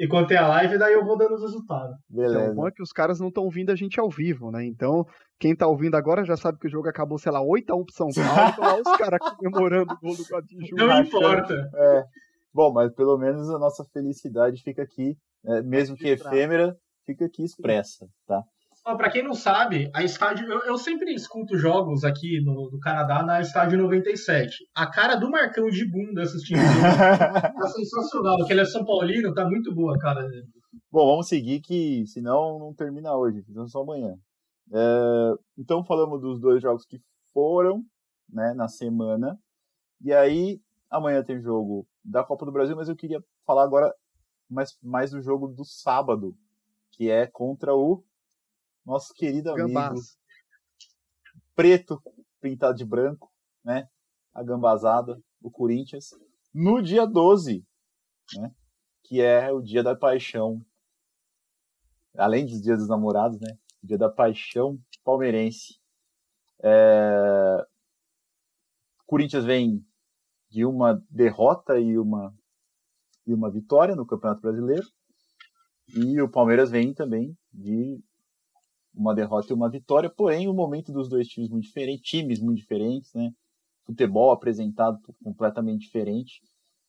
Enquanto 0.00 0.28
tem 0.28 0.36
a 0.36 0.46
live, 0.46 0.78
daí 0.78 0.94
eu 0.94 1.04
vou 1.04 1.18
dando 1.18 1.34
os 1.34 1.42
resultados. 1.42 1.96
Então, 2.10 2.24
o 2.24 2.28
beleza. 2.28 2.54
bom 2.54 2.68
é 2.68 2.70
que 2.70 2.82
os 2.82 2.92
caras 2.92 3.18
não 3.18 3.28
estão 3.28 3.42
ouvindo 3.42 3.72
a 3.72 3.74
gente 3.74 3.98
ao 3.98 4.08
vivo, 4.08 4.50
né? 4.52 4.64
Então, 4.64 5.04
quem 5.40 5.56
tá 5.56 5.66
ouvindo 5.66 5.96
agora 5.96 6.24
já 6.24 6.36
sabe 6.36 6.56
que 6.58 6.68
o 6.68 6.70
jogo 6.70 6.88
acabou, 6.88 7.18
sei 7.18 7.32
lá, 7.32 7.40
8x1 7.42 7.84
pro 7.84 7.94
São 7.94 8.06
Paulo, 8.14 8.14
então 8.54 8.64
lá 8.64 8.76
os 8.76 8.96
caras 8.96 9.18
comemorando 9.36 9.92
o 9.92 9.98
gol 10.00 10.16
do 10.16 10.24
4 10.28 10.46
de 10.46 10.66
julho. 10.68 10.86
Não 10.86 11.00
importa. 11.02 11.52
É. 11.74 12.04
Bom, 12.54 12.72
mas 12.72 12.94
pelo 12.94 13.18
menos 13.18 13.50
a 13.50 13.58
nossa 13.58 13.84
felicidade 13.92 14.62
fica 14.62 14.82
aqui, 14.82 15.16
né, 15.44 15.62
mesmo 15.62 15.96
que 15.96 16.06
efêmera, 16.08 16.76
fica 17.08 17.24
aqui 17.24 17.42
expressa, 17.42 18.06
tá? 18.26 18.44
Para 18.84 19.10
quem 19.10 19.22
não 19.22 19.34
sabe, 19.34 19.90
a 19.94 20.02
estádio. 20.02 20.50
Eu, 20.50 20.60
eu, 20.60 20.78
sempre 20.78 21.12
escuto 21.12 21.58
jogos 21.58 22.04
aqui 22.04 22.40
no, 22.42 22.70
no 22.70 22.78
Canadá 22.78 23.22
na 23.22 23.40
estádio 23.40 23.78
97. 23.78 24.56
A 24.74 24.86
cara 24.90 25.14
do 25.14 25.30
Marcão 25.30 25.68
de 25.68 25.84
bunda 25.90 26.22
assistindo 26.22 26.58
tá 26.58 27.68
sensacional. 27.68 28.38
Porque 28.38 28.52
ele 28.52 28.62
é 28.62 28.64
São 28.64 28.84
Paulino, 28.86 29.34
tá 29.34 29.44
muito 29.46 29.74
boa 29.74 29.94
a 29.94 29.98
cara 29.98 30.22
dele. 30.22 30.46
Bom, 30.90 31.06
vamos 31.06 31.28
seguir 31.28 31.60
que 31.60 32.06
senão 32.06 32.58
não 32.58 32.72
termina 32.72 33.14
hoje, 33.14 33.44
então 33.48 33.66
só 33.66 33.82
amanhã. 33.82 34.14
É, 34.72 35.34
então 35.58 35.84
falamos 35.84 36.22
dos 36.22 36.40
dois 36.40 36.62
jogos 36.62 36.86
que 36.86 36.98
foram 37.34 37.82
né, 38.30 38.54
na 38.54 38.68
semana. 38.68 39.38
E 40.00 40.14
aí, 40.14 40.60
amanhã 40.90 41.22
tem 41.22 41.42
jogo 41.42 41.86
da 42.02 42.24
Copa 42.24 42.46
do 42.46 42.52
Brasil, 42.52 42.74
mas 42.74 42.88
eu 42.88 42.96
queria 42.96 43.22
falar 43.44 43.64
agora 43.64 43.92
mais, 44.48 44.78
mais 44.82 45.10
do 45.10 45.20
jogo 45.20 45.48
do 45.48 45.64
sábado, 45.64 46.34
que 46.98 47.08
é 47.08 47.28
contra 47.28 47.76
o 47.76 48.04
nosso 48.84 49.14
querido 49.14 49.52
amigo 49.52 49.68
Gambás. 49.68 50.18
preto 51.54 52.02
pintado 52.40 52.76
de 52.76 52.84
branco, 52.84 53.32
né? 53.64 53.88
A 54.34 54.42
gambazada, 54.42 55.22
o 55.40 55.48
Corinthians, 55.48 56.10
no 56.52 56.82
dia 56.82 57.06
12, 57.06 57.64
né? 58.36 58.52
Que 59.04 59.20
é 59.20 59.52
o 59.52 59.62
dia 59.62 59.82
da 59.82 59.94
paixão. 59.94 60.60
Além 62.16 62.44
dos 62.44 62.60
dias 62.60 62.78
dos 62.80 62.88
namorados, 62.88 63.38
né? 63.38 63.56
O 63.80 63.86
dia 63.86 63.96
da 63.96 64.10
paixão 64.10 64.76
palmeirense. 65.04 65.78
É... 66.64 67.64
Corinthians 69.06 69.44
vem 69.44 69.86
de 70.50 70.64
uma 70.64 71.00
derrota 71.08 71.78
e 71.78 71.96
uma, 71.96 72.34
e 73.24 73.32
uma 73.32 73.48
vitória 73.52 73.94
no 73.94 74.04
Campeonato 74.04 74.40
Brasileiro. 74.40 74.86
E 75.94 76.20
o 76.20 76.28
Palmeiras 76.28 76.70
vem 76.70 76.92
também 76.92 77.36
de 77.52 77.98
uma 78.94 79.14
derrota 79.14 79.52
e 79.52 79.54
uma 79.54 79.70
vitória, 79.70 80.10
porém 80.10 80.48
o 80.48 80.54
momento 80.54 80.92
dos 80.92 81.08
dois 81.08 81.28
times 81.28 81.50
muito 81.50 81.64
diferente, 81.64 82.02
times 82.02 82.40
muito 82.40 82.58
diferentes, 82.58 83.12
né? 83.14 83.30
Futebol 83.86 84.30
apresentado 84.30 84.98
completamente 85.22 85.82
diferente. 85.82 86.42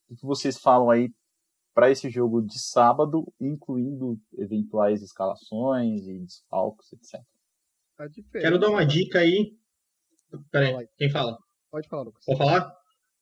O 0.09 0.15
que 0.15 0.25
vocês 0.25 0.57
falam 0.57 0.89
aí 0.89 1.13
para 1.73 1.89
esse 1.89 2.09
jogo 2.09 2.41
de 2.41 2.59
sábado, 2.59 3.31
incluindo 3.39 4.19
eventuais 4.37 5.01
escalações 5.01 6.07
e 6.07 6.19
desfalques, 6.19 6.91
etc. 6.93 7.21
Quero 8.31 8.59
dar 8.59 8.69
uma 8.69 8.85
dica 8.85 9.19
aí. 9.19 9.55
Peraí, 10.51 10.87
quem 10.97 11.09
fala? 11.09 11.37
Pode 11.71 11.87
falar, 11.87 12.03
Lucas. 12.03 12.25
Pode 12.25 12.37
falar? 12.37 12.78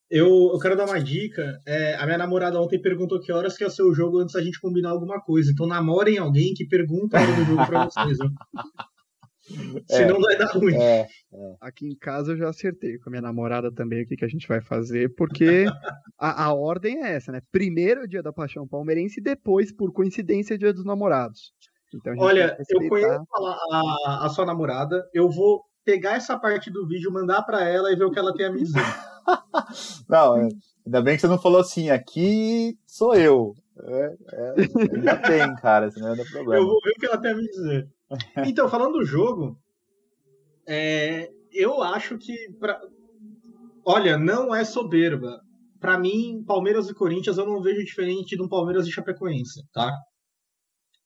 Eu, 0.09 0.51
eu 0.53 0.59
quero 0.59 0.77
dar 0.77 0.85
uma 0.85 1.01
dica. 1.01 1.59
É, 1.65 1.95
a 1.95 2.05
minha 2.05 2.17
namorada 2.17 2.59
ontem 2.61 2.81
perguntou 2.81 3.19
que 3.19 3.31
horas 3.31 3.57
que 3.57 3.63
é 3.63 3.67
o 3.67 3.71
seu 3.71 3.93
jogo 3.93 4.19
antes 4.19 4.33
da 4.33 4.41
gente 4.41 4.59
combinar 4.59 4.91
alguma 4.91 5.21
coisa. 5.21 5.51
Então 5.51 5.67
namorem 5.67 6.17
alguém 6.17 6.53
que 6.53 6.65
pergunta 6.65 7.17
a 7.17 7.21
hora 7.21 7.33
do 7.33 7.45
jogo 7.45 7.65
pra 7.65 7.85
vocês. 7.85 8.17
É, 9.89 9.97
Senão 9.97 10.19
vai 10.19 10.37
dar 10.37 10.47
ruim. 10.47 10.75
É, 10.75 11.01
é. 11.01 11.55
Aqui 11.61 11.87
em 11.87 11.95
casa 11.95 12.33
eu 12.33 12.37
já 12.37 12.49
acertei 12.49 12.97
com 12.97 13.09
a 13.09 13.11
minha 13.11 13.21
namorada 13.21 13.71
também 13.71 14.03
o 14.03 14.05
que, 14.07 14.17
que 14.17 14.25
a 14.25 14.27
gente 14.27 14.47
vai 14.47 14.59
fazer, 14.59 15.13
porque 15.15 15.65
a, 16.19 16.45
a 16.45 16.53
ordem 16.53 17.03
é 17.03 17.13
essa, 17.13 17.31
né? 17.31 17.41
Primeiro 17.51 18.03
o 18.03 18.07
dia 18.07 18.21
da 18.21 18.33
paixão 18.33 18.67
palmeirense 18.67 19.19
e 19.19 19.23
depois, 19.23 19.71
por 19.71 19.93
coincidência, 19.93 20.55
o 20.55 20.59
dia 20.59 20.73
dos 20.73 20.83
namorados. 20.83 21.53
Então, 21.93 22.13
Olha, 22.17 22.57
eu 22.69 22.89
conheço 22.89 23.25
a, 23.71 23.81
a, 24.05 24.25
a, 24.25 24.29
sua 24.29 24.45
namorada, 24.45 25.07
eu 25.13 25.29
vou 25.29 25.63
pegar 25.85 26.15
essa 26.15 26.37
parte 26.37 26.69
do 26.69 26.85
vídeo, 26.85 27.11
mandar 27.13 27.41
para 27.43 27.63
ela 27.63 27.91
e 27.91 27.95
ver 27.95 28.03
o 28.03 28.11
que 28.11 28.19
ela 28.19 28.33
tem 28.33 28.45
a 28.45 28.51
me 28.51 28.59
dizer. 28.59 28.81
não, 30.09 30.37
é, 30.37 30.49
ainda 30.85 31.01
bem 31.01 31.15
que 31.15 31.21
você 31.21 31.27
não 31.27 31.39
falou 31.39 31.61
assim, 31.61 31.89
aqui 31.89 32.77
sou 32.85 33.15
eu. 33.15 33.53
É, 33.79 34.17
é, 34.33 34.55
ainda 34.95 35.15
tem, 35.17 35.55
cara, 35.55 35.91
senão 35.91 36.15
não 36.15 36.23
é 36.23 36.25
problema. 36.31 36.63
Eu 36.63 36.67
vou 36.67 36.79
ver 36.81 36.91
o 36.91 36.99
que 36.99 37.05
ela 37.05 37.21
tem 37.21 37.31
a 37.31 37.35
me 37.35 37.47
dizer. 37.47 37.87
Então, 38.45 38.69
falando 38.69 38.93
do 38.93 39.05
jogo, 39.05 39.57
é, 40.67 41.29
eu 41.51 41.81
acho 41.81 42.17
que. 42.17 42.33
Pra... 42.59 42.79
Olha, 43.85 44.17
não 44.17 44.53
é 44.53 44.63
soberba. 44.63 45.41
Para 45.79 45.99
mim, 45.99 46.43
Palmeiras 46.45 46.89
e 46.89 46.93
Corinthians 46.93 47.37
eu 47.37 47.45
não 47.45 47.61
vejo 47.61 47.85
diferente 47.85 48.35
de 48.35 48.41
um 48.41 48.49
Palmeiras 48.49 48.87
e 48.87 48.91
Chapecoense, 48.91 49.63
tá? 49.71 49.91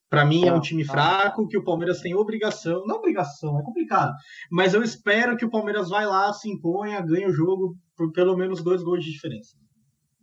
Para 0.09 0.25
mim 0.25 0.45
é 0.45 0.53
um 0.53 0.59
time 0.59 0.83
fraco, 0.83 1.47
que 1.47 1.57
o 1.57 1.63
Palmeiras 1.63 2.01
tem 2.01 2.13
obrigação, 2.13 2.85
não 2.85 2.97
obrigação, 2.97 3.57
é 3.57 3.63
complicado, 3.63 4.13
mas 4.51 4.73
eu 4.73 4.83
espero 4.83 5.37
que 5.37 5.45
o 5.45 5.49
Palmeiras 5.49 5.87
vai 5.87 6.05
lá, 6.05 6.33
se 6.33 6.49
imponha, 6.49 6.99
ganhe 6.99 7.27
o 7.27 7.31
jogo 7.31 7.77
por 8.01 8.11
pelo 8.11 8.35
menos 8.35 8.63
dois 8.63 8.81
gols 8.81 9.05
de 9.05 9.11
diferença. 9.11 9.55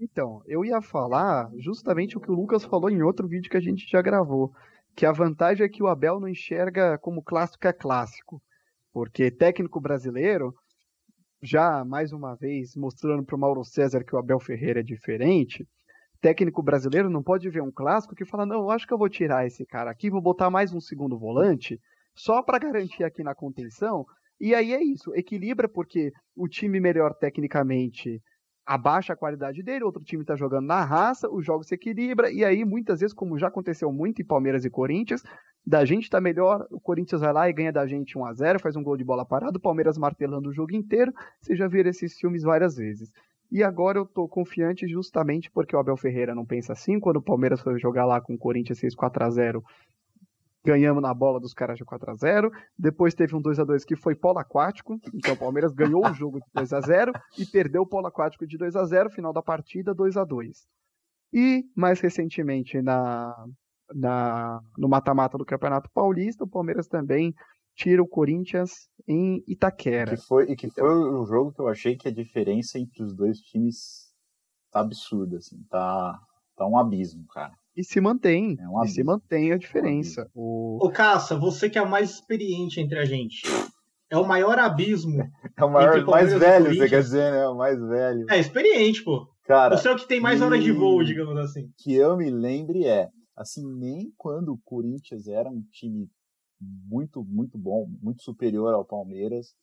Então, 0.00 0.42
eu 0.46 0.64
ia 0.64 0.82
falar 0.82 1.48
justamente 1.58 2.18
o 2.18 2.20
que 2.20 2.30
o 2.30 2.34
Lucas 2.34 2.64
falou 2.64 2.90
em 2.90 3.02
outro 3.02 3.28
vídeo 3.28 3.48
que 3.48 3.56
a 3.56 3.60
gente 3.60 3.88
já 3.88 4.02
gravou, 4.02 4.52
que 4.96 5.06
a 5.06 5.12
vantagem 5.12 5.64
é 5.64 5.68
que 5.68 5.80
o 5.80 5.86
Abel 5.86 6.18
não 6.18 6.26
enxerga 6.26 6.98
como 6.98 7.22
clássico 7.22 7.68
é 7.68 7.72
clássico, 7.72 8.42
porque 8.92 9.30
técnico 9.30 9.80
brasileiro, 9.80 10.52
já 11.40 11.84
mais 11.84 12.12
uma 12.12 12.34
vez 12.34 12.74
mostrando 12.74 13.24
para 13.24 13.36
o 13.36 13.38
Mauro 13.38 13.64
César 13.64 14.02
que 14.02 14.14
o 14.16 14.18
Abel 14.18 14.40
Ferreira 14.40 14.80
é 14.80 14.82
diferente, 14.82 15.64
técnico 16.20 16.60
brasileiro 16.60 17.08
não 17.08 17.22
pode 17.22 17.48
ver 17.48 17.62
um 17.62 17.70
clássico 17.70 18.16
que 18.16 18.24
fala: 18.24 18.44
não, 18.44 18.56
eu 18.56 18.70
acho 18.70 18.88
que 18.88 18.92
eu 18.92 18.98
vou 18.98 19.08
tirar 19.08 19.46
esse 19.46 19.64
cara 19.64 19.88
aqui, 19.88 20.10
vou 20.10 20.20
botar 20.20 20.50
mais 20.50 20.72
um 20.72 20.80
segundo 20.80 21.16
volante, 21.16 21.80
só 22.12 22.42
para 22.42 22.58
garantir 22.58 23.04
aqui 23.04 23.22
na 23.22 23.36
contenção. 23.36 24.04
E 24.40 24.54
aí 24.54 24.72
é 24.72 24.82
isso, 24.82 25.14
equilibra 25.14 25.68
porque 25.68 26.12
o 26.36 26.46
time 26.48 26.78
melhor 26.80 27.14
tecnicamente 27.14 28.20
abaixa 28.64 29.14
a 29.14 29.16
qualidade 29.16 29.62
dele, 29.62 29.82
outro 29.82 30.04
time 30.04 30.22
está 30.22 30.36
jogando 30.36 30.66
na 30.66 30.84
raça, 30.84 31.28
o 31.30 31.40
jogo 31.40 31.64
se 31.64 31.74
equilibra, 31.74 32.30
e 32.30 32.44
aí 32.44 32.64
muitas 32.66 33.00
vezes, 33.00 33.14
como 33.14 33.38
já 33.38 33.48
aconteceu 33.48 33.90
muito 33.90 34.20
em 34.20 34.26
Palmeiras 34.26 34.64
e 34.64 34.70
Corinthians, 34.70 35.22
da 35.66 35.84
gente 35.86 36.10
tá 36.10 36.20
melhor, 36.20 36.66
o 36.70 36.78
Corinthians 36.78 37.22
vai 37.22 37.32
lá 37.32 37.48
e 37.48 37.52
ganha 37.52 37.72
da 37.72 37.86
gente 37.86 38.16
1 38.16 38.26
a 38.26 38.32
0 38.34 38.60
faz 38.60 38.76
um 38.76 38.82
gol 38.82 38.96
de 38.96 39.04
bola 39.04 39.24
parado, 39.24 39.58
o 39.58 39.60
Palmeiras 39.60 39.96
martelando 39.96 40.50
o 40.50 40.52
jogo 40.52 40.74
inteiro, 40.74 41.12
você 41.40 41.56
já 41.56 41.66
viram 41.66 41.88
esses 41.90 42.18
filmes 42.18 42.42
várias 42.42 42.76
vezes. 42.76 43.10
E 43.50 43.62
agora 43.62 43.98
eu 43.98 44.04
tô 44.04 44.28
confiante 44.28 44.86
justamente 44.86 45.50
porque 45.50 45.74
o 45.74 45.78
Abel 45.78 45.96
Ferreira 45.96 46.34
não 46.34 46.44
pensa 46.44 46.74
assim. 46.74 47.00
Quando 47.00 47.16
o 47.16 47.22
Palmeiras 47.22 47.62
foi 47.62 47.78
jogar 47.78 48.04
lá 48.04 48.20
com 48.20 48.34
o 48.34 48.38
Corinthians 48.38 48.78
6 48.78 48.94
4 48.94 49.24
a 49.24 49.30
0 49.30 49.64
ganhamos 50.68 51.02
na 51.02 51.14
bola 51.14 51.40
dos 51.40 51.54
caras 51.54 51.78
de 51.78 51.84
4 51.84 52.10
a 52.10 52.14
0 52.14 52.52
Depois 52.78 53.14
teve 53.14 53.34
um 53.34 53.40
2 53.40 53.58
a 53.58 53.64
2 53.64 53.84
que 53.86 53.96
foi 53.96 54.14
polo 54.14 54.38
aquático. 54.38 55.00
Então 55.14 55.32
o 55.32 55.38
Palmeiras 55.38 55.72
ganhou 55.72 56.06
o 56.06 56.12
jogo 56.12 56.38
de 56.38 56.46
2 56.54 56.72
a 56.74 56.80
0 56.80 57.12
e 57.38 57.46
perdeu 57.46 57.82
o 57.82 57.86
polo 57.86 58.06
aquático 58.06 58.46
de 58.46 58.58
2 58.58 58.76
a 58.76 58.84
0 58.84 59.10
final 59.10 59.32
da 59.32 59.42
partida 59.42 59.94
2 59.94 60.18
a 60.18 60.24
2 60.24 60.66
E 61.32 61.64
mais 61.74 62.00
recentemente 62.00 62.82
na, 62.82 63.34
na 63.94 64.60
no 64.76 64.88
mata-mata 64.88 65.38
do 65.38 65.46
Campeonato 65.46 65.90
Paulista, 65.90 66.44
o 66.44 66.48
Palmeiras 66.48 66.86
também 66.86 67.34
tira 67.74 68.02
o 68.02 68.08
Corinthians 68.08 68.90
em 69.06 69.42
Itaquera. 69.46 70.16
Que 70.16 70.22
foi, 70.22 70.50
e 70.50 70.56
que 70.56 70.68
foi 70.68 71.12
um 71.14 71.24
jogo 71.24 71.52
que 71.52 71.60
eu 71.60 71.68
achei 71.68 71.96
que 71.96 72.08
a 72.08 72.12
diferença 72.12 72.78
entre 72.78 73.02
os 73.02 73.14
dois 73.14 73.38
times 73.40 74.12
tá 74.70 74.80
absurda, 74.80 75.38
assim, 75.38 75.62
tá, 75.70 76.18
tá 76.56 76.66
um 76.66 76.76
abismo, 76.76 77.24
cara. 77.28 77.54
E 77.78 77.84
se 77.84 78.00
mantém, 78.00 78.56
é 78.58 78.68
um 78.68 78.82
e 78.82 78.88
se 78.88 79.04
mantém 79.04 79.52
a 79.52 79.56
diferença. 79.56 80.22
É 80.22 80.24
um 80.34 80.42
o... 80.42 80.78
Ô, 80.84 80.90
Caça, 80.90 81.38
você 81.38 81.70
que 81.70 81.78
é 81.78 81.82
o 81.82 81.88
mais 81.88 82.10
experiente 82.10 82.80
entre 82.80 82.98
a 82.98 83.04
gente, 83.04 83.42
é 84.10 84.18
o 84.18 84.26
maior 84.26 84.58
abismo. 84.58 85.22
É 85.56 85.64
o 85.64 85.70
maior, 85.70 86.04
mais 86.04 86.32
velho, 86.32 86.74
você 86.74 86.88
quer 86.88 87.02
dizer, 87.02 87.32
né? 87.32 87.46
O 87.48 87.56
mais 87.56 87.80
velho. 87.80 88.26
É, 88.30 88.38
experiente, 88.38 89.02
pô. 89.02 89.28
Cara, 89.44 89.76
você 89.76 89.88
é 89.88 89.92
o 89.92 89.96
que 89.96 90.06
tem 90.06 90.20
mais 90.20 90.40
horas 90.40 90.62
de 90.62 90.72
voo, 90.72 91.04
digamos 91.04 91.36
assim. 91.36 91.72
Que 91.78 91.94
eu 91.94 92.16
me 92.16 92.30
lembre 92.30 92.84
é, 92.84 93.08
assim, 93.36 93.64
nem 93.76 94.12
quando 94.16 94.52
o 94.52 94.58
Corinthians 94.64 95.26
era 95.26 95.48
um 95.48 95.62
time 95.72 96.08
muito, 96.60 97.24
muito 97.24 97.56
bom, 97.58 97.88
muito 98.00 98.22
superior 98.22 98.74
ao 98.74 98.84
Palmeiras. 98.84 99.54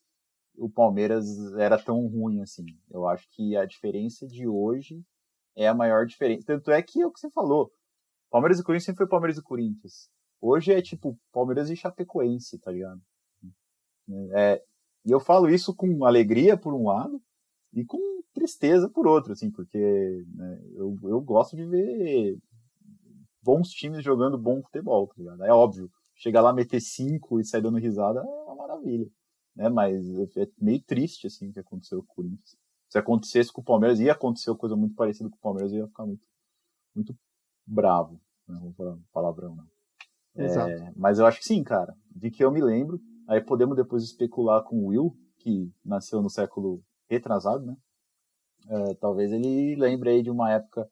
O 0.56 0.70
Palmeiras 0.70 1.26
era 1.58 1.78
tão 1.78 2.06
ruim 2.06 2.40
assim. 2.40 2.64
Eu 2.90 3.06
acho 3.06 3.26
que 3.32 3.56
a 3.56 3.66
diferença 3.66 4.26
de 4.26 4.46
hoje 4.46 5.02
é 5.54 5.68
a 5.68 5.74
maior 5.74 6.06
diferença. 6.06 6.46
Tanto 6.46 6.70
é 6.70 6.82
que 6.82 7.00
é 7.00 7.06
o 7.06 7.12
que 7.12 7.20
você 7.20 7.30
falou. 7.30 7.70
Palmeiras 8.30 8.58
e 8.58 8.62
Corinthians 8.62 8.84
sempre 8.86 8.98
foi 8.98 9.08
Palmeiras 9.08 9.38
e 9.38 9.42
Corinthians. 9.42 10.08
Hoje 10.40 10.72
é 10.72 10.82
tipo 10.82 11.18
Palmeiras 11.32 11.70
e 11.70 11.76
Chapecoense, 11.76 12.58
tá 12.58 12.70
ligado? 12.70 13.00
É, 14.34 14.62
e 15.04 15.10
eu 15.10 15.20
falo 15.20 15.48
isso 15.48 15.74
com 15.74 16.04
alegria 16.04 16.56
por 16.56 16.74
um 16.74 16.86
lado 16.86 17.20
e 17.72 17.84
com 17.84 17.98
tristeza 18.32 18.88
por 18.88 19.06
outro, 19.06 19.32
assim, 19.32 19.50
porque 19.50 19.78
né, 20.34 20.60
eu, 20.74 20.96
eu 21.04 21.20
gosto 21.20 21.56
de 21.56 21.64
ver 21.64 22.38
bons 23.42 23.70
times 23.70 24.04
jogando 24.04 24.36
bom 24.36 24.62
futebol, 24.62 25.06
tá 25.06 25.14
ligado? 25.16 25.44
É 25.44 25.52
óbvio 25.52 25.90
chegar 26.14 26.40
lá, 26.40 26.52
meter 26.52 26.80
cinco 26.80 27.40
e 27.40 27.44
sair 27.44 27.62
dando 27.62 27.78
risada 27.78 28.20
é 28.20 28.22
uma 28.22 28.56
maravilha. 28.56 29.08
Né? 29.54 29.68
Mas 29.68 30.06
é 30.36 30.48
meio 30.58 30.82
triste 30.82 31.26
assim 31.26 31.48
o 31.48 31.52
que 31.52 31.60
aconteceu 31.60 32.02
com 32.02 32.12
o 32.12 32.16
Corinthians. 32.16 32.56
Se 32.88 32.98
acontecesse 32.98 33.52
com 33.52 33.60
o 33.60 33.64
Palmeiras, 33.64 34.00
ia 34.00 34.12
acontecer 34.12 34.50
uma 34.50 34.58
coisa 34.58 34.76
muito 34.76 34.94
parecida 34.94 35.28
com 35.28 35.36
o 35.36 35.40
Palmeiras, 35.40 35.72
eu 35.72 35.80
ia 35.80 35.88
ficar 35.88 36.06
muito, 36.06 36.26
muito 36.94 37.16
bravo. 37.66 38.20
Não 38.46 38.60
vou 38.60 38.72
falar 38.72 38.96
palavrão, 39.12 39.56
não. 39.56 40.44
Exato. 40.44 40.70
É, 40.70 40.92
mas 40.96 41.18
eu 41.18 41.26
acho 41.26 41.40
que 41.40 41.46
sim, 41.46 41.64
cara. 41.64 41.96
De 42.14 42.30
que 42.30 42.44
eu 42.44 42.52
me 42.52 42.62
lembro. 42.62 43.00
Aí 43.28 43.40
podemos 43.40 43.76
depois 43.76 44.04
especular 44.04 44.62
com 44.62 44.76
o 44.76 44.86
Will, 44.86 45.12
que 45.38 45.72
nasceu 45.84 46.22
no 46.22 46.30
século 46.30 46.80
retrasado, 47.08 47.66
né? 47.66 47.76
É, 48.68 48.94
talvez 48.94 49.32
ele 49.32 49.74
lembre 49.76 50.10
aí 50.10 50.22
de 50.22 50.30
uma 50.30 50.52
época 50.52 50.88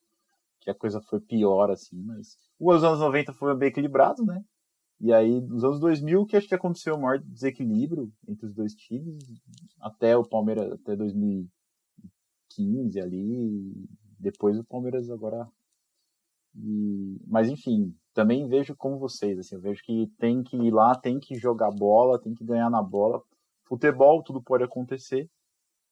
que 0.61 0.71
a 0.71 0.75
coisa 0.75 1.01
foi 1.03 1.21
pior, 1.21 1.71
assim, 1.71 2.03
mas 2.03 2.37
os 2.59 2.83
anos 2.83 2.99
90 3.01 3.33
foram 3.35 3.57
bem 3.57 3.69
equilibrados, 3.69 4.27
né? 4.27 4.43
E 5.01 5.13
aí, 5.13 5.41
nos 5.41 5.65
anos 5.65 5.81
2000, 5.81 6.25
que 6.25 6.37
acho 6.37 6.47
que 6.49 6.55
aconteceu 6.55 6.95
o 6.95 7.01
maior 7.01 7.19
desequilíbrio 7.19 8.13
entre 8.27 8.47
os 8.47 8.55
dois 8.55 8.73
times, 8.75 9.23
até 9.81 10.17
o 10.17 10.25
Palmeiras, 10.25 10.73
até 10.73 10.97
2015 10.97 13.01
ali, 13.01 13.87
depois 14.19 14.59
o 14.59 14.65
Palmeiras 14.65 15.11
agora. 15.11 15.47
E... 16.57 17.21
Mas 17.27 17.49
enfim, 17.49 17.95
também 18.13 18.47
vejo 18.49 18.77
como 18.77 18.99
vocês, 18.99 19.39
assim, 19.39 19.57
eu 19.57 19.61
vejo 19.61 19.83
que 19.83 20.07
tem 20.19 20.43
que 20.43 20.57
ir 20.57 20.71
lá, 20.71 20.95
tem 20.95 21.19
que 21.19 21.35
jogar 21.35 21.71
bola, 21.71 22.21
tem 22.21 22.35
que 22.35 22.45
ganhar 22.45 22.71
na 22.71 22.83
bola. 22.83 23.23
Futebol, 23.65 24.23
tudo 24.23 24.43
pode 24.43 24.63
acontecer, 24.63 25.29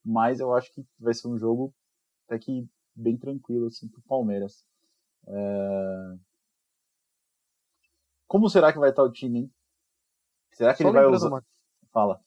mas 0.04 0.40
eu 0.40 0.54
acho 0.54 0.72
que 0.72 0.86
vai 0.98 1.14
ser 1.14 1.28
um 1.28 1.38
jogo 1.38 1.74
até 2.26 2.38
que 2.38 2.66
bem 2.94 3.16
tranquilo, 3.16 3.66
assim, 3.66 3.88
pro 3.88 4.02
Palmeiras. 4.02 4.64
É... 5.26 6.16
Como 8.26 8.48
será 8.48 8.72
que 8.72 8.78
vai 8.78 8.90
estar 8.90 9.02
o 9.02 9.12
time, 9.12 9.40
hein? 9.40 9.52
Será 10.52 10.74
que 10.74 10.82
Só 10.82 10.88
ele 10.88 10.98
vai 10.98 11.06
usar... 11.06 11.28
Uma... 11.28 11.44
Fala. 11.92 12.20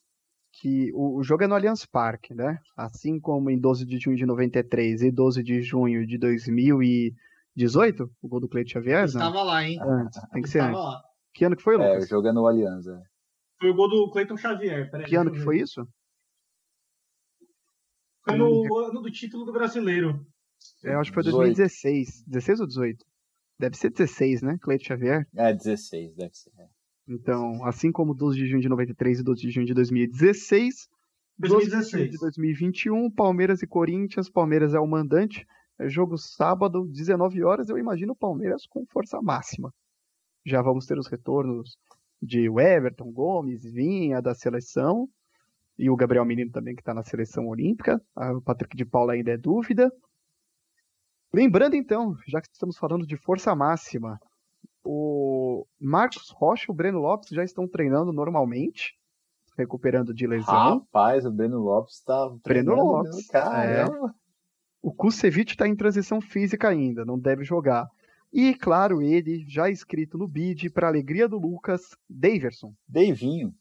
Que 0.51 0.91
o, 0.93 1.17
o, 1.17 1.23
jogo 1.23 1.43
é 1.43 1.47
no 1.47 1.55
Allianz 1.55 1.86
Parque, 1.86 2.33
né? 2.33 2.59
Assim 2.77 3.19
como 3.19 3.49
em 3.49 3.59
12 3.59 3.86
de 3.86 3.97
junho 3.97 4.15
de 4.15 4.25
93 4.25 5.01
e 5.01 5.11
12 5.11 5.43
de 5.43 5.61
junho 5.61 6.05
de 6.05 6.17
2018, 7.56 8.10
o 8.22 8.28
gol 8.28 8.39
do 8.41 8.49
Cleiton 8.49 8.70
Xavier, 8.70 9.06
Estava 9.06 9.43
lá, 9.43 9.64
hein? 9.64 9.80
Antes, 9.82 10.22
tem 10.32 10.41
que 10.41 10.49
ser 10.49 10.60
antes. 10.60 10.78
Lá. 10.78 11.01
Que 11.34 11.45
ano 11.45 11.56
que 11.56 11.64
foi, 11.64 11.78
Lucas? 11.78 12.03
É, 12.03 12.06
o 12.06 12.08
jogo 12.08 12.28
é 12.28 12.32
é. 12.32 13.03
Foi 13.60 13.70
o 13.70 13.76
gol 13.76 13.89
do 13.89 14.12
Cleiton 14.12 14.38
Xavier. 14.38 14.91
Peraí, 14.91 15.06
que 15.06 15.16
ano 15.16 15.32
que 15.32 15.39
foi 15.39 15.60
isso? 15.60 15.88
Foi 18.24 18.38
no 18.38 18.78
ano 18.78 19.01
do 19.01 19.12
título 19.12 19.45
do 19.45 19.53
brasileiro. 19.53 20.26
É, 20.84 20.93
eu 20.93 20.99
acho 20.99 21.12
que 21.12 21.16
foi 21.16 21.24
2016. 21.24 22.24
16 22.28 22.60
ou 22.60 22.68
18? 22.68 23.06
Deve 23.60 23.78
ser 23.78 23.89
16, 23.91 24.41
né? 24.41 24.58
Cleiton 24.62 24.86
Xavier? 24.86 25.28
É, 25.36 25.53
16, 25.53 26.16
deve 26.16 26.34
ser. 26.34 26.51
É. 26.60 26.68
Então, 27.08 27.64
assim 27.66 27.91
como 27.91 28.16
12 28.16 28.38
de 28.38 28.47
junho 28.47 28.62
de 28.62 28.70
93 28.70 29.20
e 29.20 29.24
12 29.24 29.41
de 29.41 29.51
junho 29.51 29.66
de 29.66 29.74
2016, 29.74 30.88
2016. 31.38 31.72
12 31.72 31.86
de 31.86 31.91
junho 31.91 32.12
de 32.12 32.18
2021, 32.18 33.12
Palmeiras 33.12 33.62
e 33.62 33.68
Corinthians, 33.68 34.30
Palmeiras 34.30 34.74
é 34.74 34.80
o 34.80 34.88
mandante, 34.88 35.45
é 35.80 35.89
jogo 35.89 36.17
sábado, 36.17 36.86
19 36.88 37.43
horas, 37.43 37.69
eu 37.69 37.78
imagino 37.78 38.13
o 38.13 38.17
Palmeiras 38.17 38.65
com 38.67 38.86
força 38.86 39.21
máxima. 39.21 39.73
Já 40.45 40.61
vamos 40.61 40.86
ter 40.86 40.97
os 40.97 41.07
retornos 41.07 41.78
de 42.21 42.47
Everton, 42.47 43.11
Gomes, 43.11 43.63
Vinha 43.63 44.21
da 44.21 44.34
seleção, 44.34 45.07
e 45.78 45.89
o 45.89 45.95
Gabriel 45.95 46.26
Menino 46.26 46.51
também 46.51 46.76
que 46.76 46.82
está 46.82 46.93
na 46.93 47.03
seleção 47.03 47.47
olímpica, 47.47 48.01
o 48.15 48.41
Patrick 48.41 48.78
de 48.78 48.86
Paula 48.86 49.13
ainda 49.13 49.32
é 49.32 49.38
dúvida, 49.38 49.91
Lembrando 51.36 51.76
então, 51.76 52.15
já 52.26 52.39
que 52.39 52.47
estamos 52.49 52.78
falando 52.78 53.05
de 53.05 53.17
força 53.17 53.53
máxima, 53.53 54.17
o 54.86 55.67
Marcos 55.78 56.30
Rocha 56.30 56.67
e 56.69 56.71
o 56.71 56.73
Breno 56.73 56.99
Lopes 56.99 57.28
já 57.28 57.43
estão 57.43 57.67
treinando 57.67 58.13
normalmente, 58.13 58.97
recuperando 59.57 60.13
de 60.13 60.26
lesão. 60.26 60.80
Rapaz, 60.80 61.26
o 61.26 61.32
Breno 61.32 61.59
Lopes 61.59 61.95
está 61.95 62.30
Breno 62.41 62.73
Lopes, 62.76 63.28
caramba. 63.28 64.15
É. 64.17 64.24
O 64.86 64.93
Kusevich 64.93 65.53
está 65.53 65.67
em 65.67 65.75
transição 65.75 66.21
física 66.21 66.69
ainda, 66.69 67.03
não 67.03 67.17
deve 67.17 67.43
jogar. 67.43 67.88
E, 68.31 68.53
claro, 68.53 69.01
ele, 69.01 69.43
já 69.47 69.67
inscrito 69.67 70.15
no 70.15 70.27
bid, 70.27 70.69
para 70.69 70.88
alegria 70.88 71.27
do 71.27 71.39
Lucas, 71.39 71.97
Daverson. 72.07 72.71
Davinho. 72.88 73.51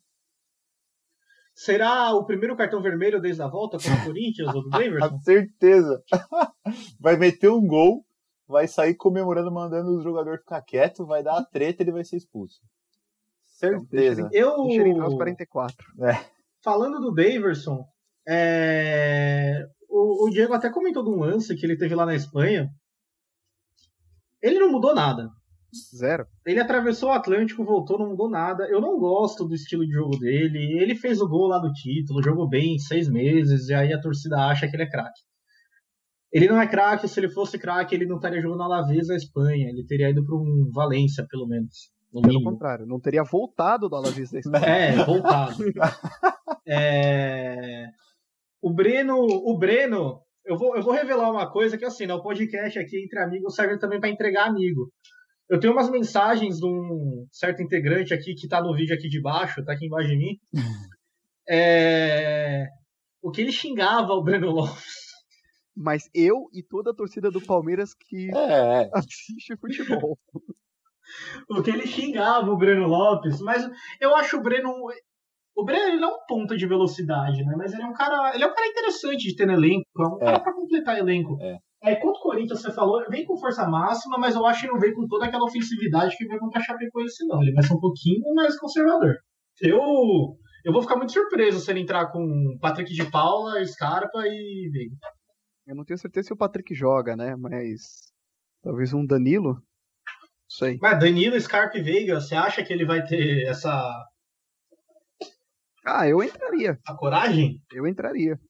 Será 1.54 2.12
o 2.12 2.26
primeiro 2.26 2.54
cartão 2.54 2.82
vermelho 2.82 3.22
desde 3.22 3.40
a 3.40 3.48
volta 3.48 3.78
para 3.78 3.94
o 3.94 4.04
Corinthians 4.04 4.54
ou 4.54 4.64
do 4.64 4.68
Davidson? 4.68 5.18
certeza. 5.20 6.02
Vai 7.00 7.16
meter 7.16 7.48
um 7.48 7.66
gol, 7.66 8.04
vai 8.46 8.68
sair 8.68 8.94
comemorando, 8.94 9.50
mandando 9.50 9.96
o 9.96 10.02
jogador 10.02 10.40
ficar 10.40 10.60
quieto, 10.60 11.06
vai 11.06 11.22
dar 11.22 11.38
a 11.38 11.44
treta 11.46 11.82
e 11.82 11.84
ele 11.84 11.92
vai 11.92 12.04
ser 12.04 12.18
expulso. 12.18 12.60
Certeza. 13.40 14.28
Eu... 14.30 14.66
Deixa 14.66 14.82
ele 14.82 15.00
aos 15.00 15.14
44. 15.14 15.86
É. 16.02 16.22
Falando 16.62 17.00
do 17.00 17.14
Daverson, 17.14 17.82
é... 18.28 19.66
o, 19.94 20.26
o 20.26 20.30
Diego 20.30 20.52
até 20.52 20.68
comentou 20.70 21.04
de 21.04 21.10
um 21.10 21.20
lance 21.20 21.54
que 21.54 21.64
ele 21.64 21.76
teve 21.76 21.94
lá 21.94 22.04
na 22.04 22.14
Espanha. 22.14 22.68
Ele 24.42 24.58
não 24.58 24.72
mudou 24.72 24.94
nada. 24.94 25.30
Zero. 25.96 26.26
Ele 26.44 26.60
atravessou 26.60 27.08
o 27.08 27.12
Atlântico, 27.12 27.64
voltou, 27.64 27.98
não 27.98 28.10
mudou 28.10 28.28
nada. 28.28 28.64
Eu 28.68 28.80
não 28.80 28.98
gosto 28.98 29.44
do 29.44 29.54
estilo 29.54 29.86
de 29.86 29.92
jogo 29.92 30.18
dele. 30.18 30.78
Ele 30.80 30.94
fez 30.94 31.20
o 31.20 31.28
gol 31.28 31.46
lá 31.48 31.58
do 31.58 31.72
título, 31.72 32.22
jogou 32.22 32.48
bem 32.48 32.78
seis 32.78 33.08
meses, 33.08 33.68
e 33.68 33.74
aí 33.74 33.92
a 33.92 34.00
torcida 34.00 34.36
acha 34.36 34.68
que 34.68 34.76
ele 34.76 34.84
é 34.84 34.90
craque. 34.90 35.20
Ele 36.32 36.48
não 36.48 36.60
é 36.60 36.66
craque, 36.66 37.06
se 37.06 37.18
ele 37.20 37.28
fosse 37.28 37.58
craque, 37.58 37.94
ele 37.94 38.06
não 38.06 38.16
estaria 38.16 38.40
jogando 38.40 38.58
na 38.58 38.64
Alavés 38.64 39.06
da 39.06 39.14
Espanha. 39.14 39.68
Ele 39.68 39.84
teria 39.86 40.10
ido 40.10 40.24
para 40.24 40.34
um 40.34 40.70
Valência, 40.72 41.24
pelo 41.28 41.46
menos. 41.46 41.92
Pelo 42.12 42.42
contrário, 42.42 42.86
não 42.86 43.00
teria 43.00 43.24
voltado 43.24 43.88
do 43.88 43.96
Alavés 43.96 44.30
da 44.30 44.38
Espanha. 44.40 44.66
É, 44.66 45.04
voltado. 45.04 45.56
é... 46.66 47.88
O 48.64 48.72
Breno, 48.72 49.18
o 49.18 49.58
Breno, 49.58 50.22
eu 50.42 50.56
vou, 50.56 50.74
eu 50.74 50.82
vou 50.82 50.94
revelar 50.94 51.30
uma 51.30 51.52
coisa 51.52 51.76
que 51.76 51.84
assim, 51.84 52.06
né, 52.06 52.14
o 52.14 52.22
podcast 52.22 52.78
aqui 52.78 53.04
entre 53.04 53.18
amigos 53.18 53.54
serve 53.54 53.78
também 53.78 54.00
para 54.00 54.08
entregar 54.08 54.46
amigo. 54.46 54.90
Eu 55.50 55.60
tenho 55.60 55.74
umas 55.74 55.90
mensagens 55.90 56.56
de 56.56 56.64
um 56.64 57.26
certo 57.30 57.60
integrante 57.62 58.14
aqui 58.14 58.34
que 58.34 58.46
está 58.46 58.62
no 58.62 58.74
vídeo 58.74 58.94
aqui 58.94 59.06
de 59.06 59.20
baixo, 59.20 59.60
está 59.60 59.74
aqui 59.74 59.84
embaixo 59.84 60.08
de 60.08 60.16
mim. 60.16 60.38
É... 61.46 62.68
O 63.20 63.30
que 63.30 63.42
ele 63.42 63.52
xingava 63.52 64.14
o 64.14 64.22
Breno 64.22 64.50
Lopes. 64.50 65.12
Mas 65.76 66.08
eu 66.14 66.48
e 66.54 66.62
toda 66.62 66.90
a 66.90 66.94
torcida 66.94 67.30
do 67.30 67.42
Palmeiras 67.42 67.92
que 67.92 68.30
é. 68.34 68.88
assiste 68.94 69.54
futebol. 69.60 70.18
o 71.50 71.62
que 71.62 71.70
ele 71.70 71.86
xingava 71.86 72.50
o 72.50 72.56
Breno 72.56 72.86
Lopes, 72.86 73.42
mas 73.42 73.68
eu 74.00 74.16
acho 74.16 74.38
o 74.38 74.42
Breno. 74.42 74.72
O 75.56 75.64
Breno 75.64 75.88
ele 75.88 76.00
não 76.00 76.10
é 76.10 76.14
um 76.14 76.26
ponta 76.26 76.56
de 76.56 76.66
velocidade, 76.66 77.44
né? 77.44 77.54
Mas 77.56 77.72
ele 77.72 77.82
é 77.82 77.86
um 77.86 77.92
cara. 77.92 78.34
Ele 78.34 78.44
é 78.44 78.46
um 78.46 78.54
cara 78.54 78.66
interessante 78.66 79.28
de 79.28 79.36
ter 79.36 79.46
no 79.46 79.52
elenco. 79.52 79.84
É 79.98 80.06
um 80.06 80.16
é. 80.16 80.24
cara 80.24 80.40
para 80.40 80.54
completar 80.54 80.98
elenco. 80.98 81.38
É. 81.40 81.56
É, 81.84 81.96
contra 81.96 82.18
o 82.18 82.22
Corinthians, 82.22 82.62
você 82.62 82.72
falou, 82.72 83.04
vem 83.10 83.26
com 83.26 83.36
força 83.36 83.68
máxima, 83.68 84.16
mas 84.18 84.34
eu 84.34 84.46
acho 84.46 84.62
que 84.62 84.72
não 84.72 84.80
vem 84.80 84.94
com 84.94 85.06
toda 85.06 85.26
aquela 85.26 85.44
ofensividade 85.44 86.16
que 86.16 86.26
vem 86.26 86.38
contra 86.38 86.58
a 86.58 86.64
Chapecoense, 86.64 87.26
não. 87.26 87.42
Ele 87.42 87.52
vai 87.52 87.62
ser 87.62 87.74
um 87.74 87.80
pouquinho 87.80 88.34
mais 88.34 88.58
conservador. 88.58 89.16
Eu, 89.60 89.78
eu 90.64 90.72
vou 90.72 90.80
ficar 90.80 90.96
muito 90.96 91.12
surpreso 91.12 91.60
se 91.60 91.70
ele 91.70 91.80
entrar 91.80 92.10
com 92.10 92.56
Patrick 92.58 92.90
de 92.90 93.10
Paula, 93.10 93.62
Scarpa 93.66 94.26
e 94.26 94.70
Veiga. 94.72 94.96
Eu 95.66 95.76
não 95.76 95.84
tenho 95.84 95.98
certeza 95.98 96.28
se 96.28 96.32
o 96.32 96.36
Patrick 96.36 96.74
joga, 96.74 97.14
né? 97.14 97.36
Mas 97.36 98.10
talvez 98.62 98.94
um 98.94 99.04
Danilo. 99.04 99.52
Não 99.52 99.60
sei. 100.48 100.78
Mas 100.80 100.98
Danilo, 100.98 101.38
Scarpa 101.38 101.76
e 101.76 101.82
Veiga, 101.82 102.18
você 102.18 102.34
acha 102.34 102.64
que 102.64 102.72
ele 102.72 102.86
vai 102.86 103.04
ter 103.04 103.46
essa. 103.46 103.70
Ah, 105.84 106.08
eu 106.08 106.22
entraria. 106.22 106.78
A 106.86 106.94
coragem? 106.94 107.62
Eu 107.72 107.86
entraria. 107.86 108.40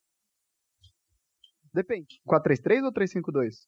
Depende. 1.72 2.20
4-3-3 2.26 2.84
ou 2.84 2.92
3-5-2? 2.92 3.66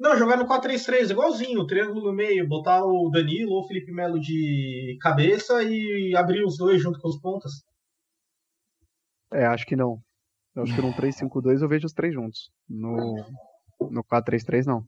Não, 0.00 0.16
jogar 0.16 0.36
no 0.36 0.46
4-3-3, 0.46 1.10
igualzinho, 1.10 1.66
triângulo 1.66 2.06
no 2.06 2.12
meio, 2.12 2.48
botar 2.48 2.82
o 2.82 3.10
Danilo 3.10 3.52
ou 3.52 3.62
o 3.62 3.68
Felipe 3.68 3.92
Melo 3.92 4.18
de 4.18 4.96
cabeça 5.00 5.62
e 5.62 6.16
abrir 6.16 6.42
os 6.44 6.56
dois 6.56 6.80
junto 6.80 6.98
com 6.98 7.08
os 7.08 7.20
pontas. 7.20 7.52
É, 9.32 9.44
acho 9.46 9.66
que 9.66 9.76
não. 9.76 10.02
Eu 10.54 10.62
acho 10.62 10.74
que 10.74 10.82
no 10.82 10.92
3-5-2 10.94 11.62
eu 11.62 11.68
vejo 11.68 11.86
os 11.86 11.92
três 11.92 12.12
juntos. 12.12 12.50
No, 12.68 13.14
no 13.90 14.02
4-3-3 14.04 14.64
não. 14.64 14.86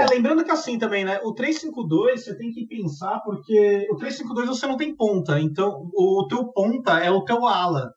É, 0.00 0.06
lembrando 0.06 0.44
que 0.44 0.50
assim 0.50 0.78
também, 0.78 1.04
né? 1.04 1.20
O 1.22 1.34
3-5-2 1.34 2.18
você 2.18 2.36
tem 2.36 2.50
que 2.50 2.66
pensar 2.66 3.20
porque 3.24 3.86
o 3.90 3.96
3-5-2 3.96 4.46
você 4.46 4.66
não 4.66 4.76
tem 4.76 4.94
ponta, 4.94 5.40
então 5.40 5.88
o 5.94 6.26
teu 6.28 6.52
ponta 6.52 6.98
é 6.98 7.10
o 7.10 7.24
teu 7.24 7.46
ala 7.46 7.92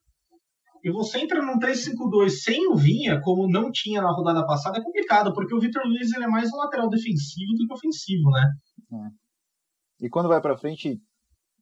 e 0.88 0.92
você 0.92 1.20
entra 1.20 1.42
num 1.42 1.60
3-5-2 1.60 2.30
sem 2.30 2.68
o 2.72 2.76
Vinha, 2.76 3.20
como 3.22 3.50
não 3.52 3.70
tinha 3.72 4.02
na 4.02 4.12
rodada 4.12 4.46
passada, 4.46 4.78
é 4.78 4.84
complicado, 4.84 5.34
porque 5.34 5.54
o 5.54 5.60
Vitor 5.60 5.84
Luiz 5.86 6.14
ele 6.14 6.24
é 6.24 6.28
mais 6.30 6.50
um 6.52 6.58
lateral 6.58 6.90
defensivo 6.90 7.52
do 7.58 7.68
que 7.68 7.74
ofensivo, 7.74 8.30
né? 8.32 8.54
É. 8.94 10.06
E 10.06 10.10
quando 10.10 10.30
vai 10.30 10.40
para 10.40 10.58
frente, 10.58 10.98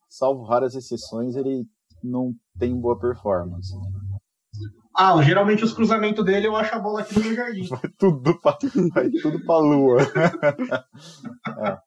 salvo 0.07 0.43
raras 0.43 0.75
exceções, 0.75 1.35
ele 1.35 1.65
não 2.03 2.33
tem 2.59 2.79
boa 2.79 2.99
performance. 2.99 3.73
Ah, 4.97 5.21
geralmente 5.21 5.63
os 5.63 5.73
cruzamentos 5.73 6.23
dele 6.23 6.47
eu 6.47 6.55
acho 6.55 6.73
a 6.73 6.79
bola 6.79 7.01
aqui 7.01 7.13
no 7.17 7.25
meu 7.25 7.35
jardim. 7.35 7.67
Vai 7.67 7.91
tudo 7.97 8.39
pra, 8.39 8.57
vai 8.93 9.09
tudo 9.09 9.45
pra 9.45 9.57
lua. 9.57 9.97
é. 11.59 11.77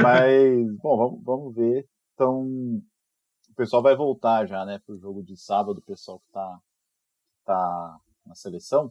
Mas, 0.00 0.76
bom, 0.82 0.96
vamos, 0.96 1.24
vamos 1.24 1.54
ver. 1.54 1.86
Então, 2.14 2.42
o 2.42 3.54
pessoal 3.54 3.82
vai 3.82 3.94
voltar 3.94 4.46
já, 4.46 4.64
né, 4.64 4.80
pro 4.86 4.98
jogo 4.98 5.22
de 5.22 5.36
sábado, 5.36 5.78
o 5.78 5.84
pessoal 5.84 6.20
que 6.20 6.32
tá, 6.32 6.58
tá 7.44 7.96
na 8.26 8.34
seleção. 8.34 8.90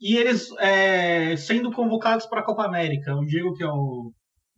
E 0.00 0.16
eles 0.16 0.50
é, 0.58 1.36
sendo 1.36 1.70
convocados 1.72 2.24
para 2.24 2.40
a 2.40 2.44
Copa 2.44 2.64
América, 2.64 3.14
o 3.14 3.26
Diego 3.26 3.54
que 3.54 3.62
é 3.62 3.68
o. 3.68 4.12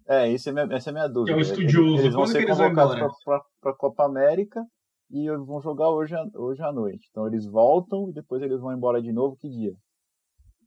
É, 0.07 0.31
esse 0.31 0.49
é 0.49 0.53
minha, 0.53 0.69
essa 0.71 0.91
é 0.91 0.93
a 0.93 0.95
minha 0.95 1.09
dúvida. 1.09 1.33
Que 1.33 1.33
é 1.33 1.37
o 1.37 1.41
estudioso. 1.41 2.03
Eles, 2.03 2.15
vão 2.15 2.27
ser 2.27 2.47
convocados 2.47 2.95
para 3.25 3.73
a 3.73 3.77
Copa 3.77 4.05
América 4.05 4.65
e 5.13 5.29
vão 5.45 5.61
jogar 5.61 5.91
hoje, 5.91 6.15
hoje 6.35 6.63
à 6.63 6.73
noite. 6.73 7.07
Então 7.11 7.27
eles 7.27 7.47
voltam 7.47 8.09
e 8.09 8.13
depois 8.13 8.43
eles 8.43 8.59
vão 8.61 8.73
embora 8.73 9.01
de 9.01 9.13
novo. 9.13 9.37
Que 9.37 9.49
dia? 9.49 9.77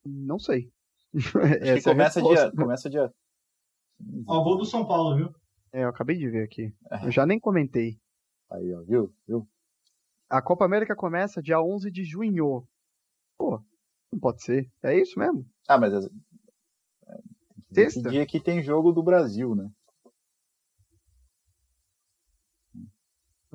Não 0.05 0.37
sei. 0.39 0.69
Acho 1.15 1.31
que 1.31 1.81
começa, 1.83 2.21
dia, 2.21 2.51
começa 2.51 2.89
dia 2.89 3.11
Ó, 4.27 4.43
gol 4.43 4.57
do 4.57 4.65
São 4.65 4.85
Paulo, 4.85 5.15
viu? 5.15 5.29
É, 5.73 5.83
eu 5.83 5.89
acabei 5.89 6.17
de 6.17 6.29
ver 6.29 6.43
aqui. 6.43 6.73
É. 6.91 7.05
Eu 7.07 7.11
já 7.11 7.25
nem 7.25 7.39
comentei. 7.39 7.97
Aí, 8.51 8.73
ó, 8.73 8.81
viu? 8.83 9.13
Viu? 9.27 9.47
A 10.29 10.41
Copa 10.41 10.65
América 10.65 10.95
começa 10.95 11.41
dia 11.41 11.61
11 11.61 11.89
de 11.91 12.03
junho. 12.03 12.67
Pô, 13.37 13.61
não 14.11 14.19
pode 14.19 14.43
ser. 14.43 14.69
É 14.83 14.97
isso 14.97 15.17
mesmo? 15.19 15.45
Ah, 15.67 15.77
mas 15.77 15.93
as- 15.93 16.05
esse 17.71 17.93
Sexta? 17.95 18.09
dia 18.09 18.23
aqui 18.23 18.39
tem 18.39 18.63
jogo 18.63 18.91
do 18.91 19.03
Brasil, 19.03 19.53
né? 19.55 19.69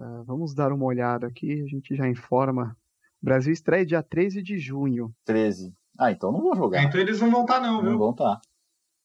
Ah, 0.01 0.22
vamos 0.26 0.55
dar 0.55 0.72
uma 0.72 0.84
olhada 0.86 1.26
aqui, 1.26 1.62
a 1.62 1.66
gente 1.66 1.94
já 1.94 2.09
informa. 2.09 2.76
Brasil 3.22 3.53
estreia 3.53 3.84
dia 3.84 4.03
13 4.03 4.42
de 4.42 4.59
junho. 4.59 5.14
13. 5.24 5.74
Ah, 5.98 6.11
então 6.11 6.32
não 6.32 6.40
vão 6.40 6.53
É, 6.53 6.57
jogar. 6.57 6.82
então 6.84 7.01
eles 7.01 7.20
não 7.20 7.30
vão 7.30 7.42
estar, 7.42 7.61
não, 7.61 7.82
Não 7.82 7.90
viu? 7.90 7.98
vão 7.98 8.14
tá. 8.14 8.40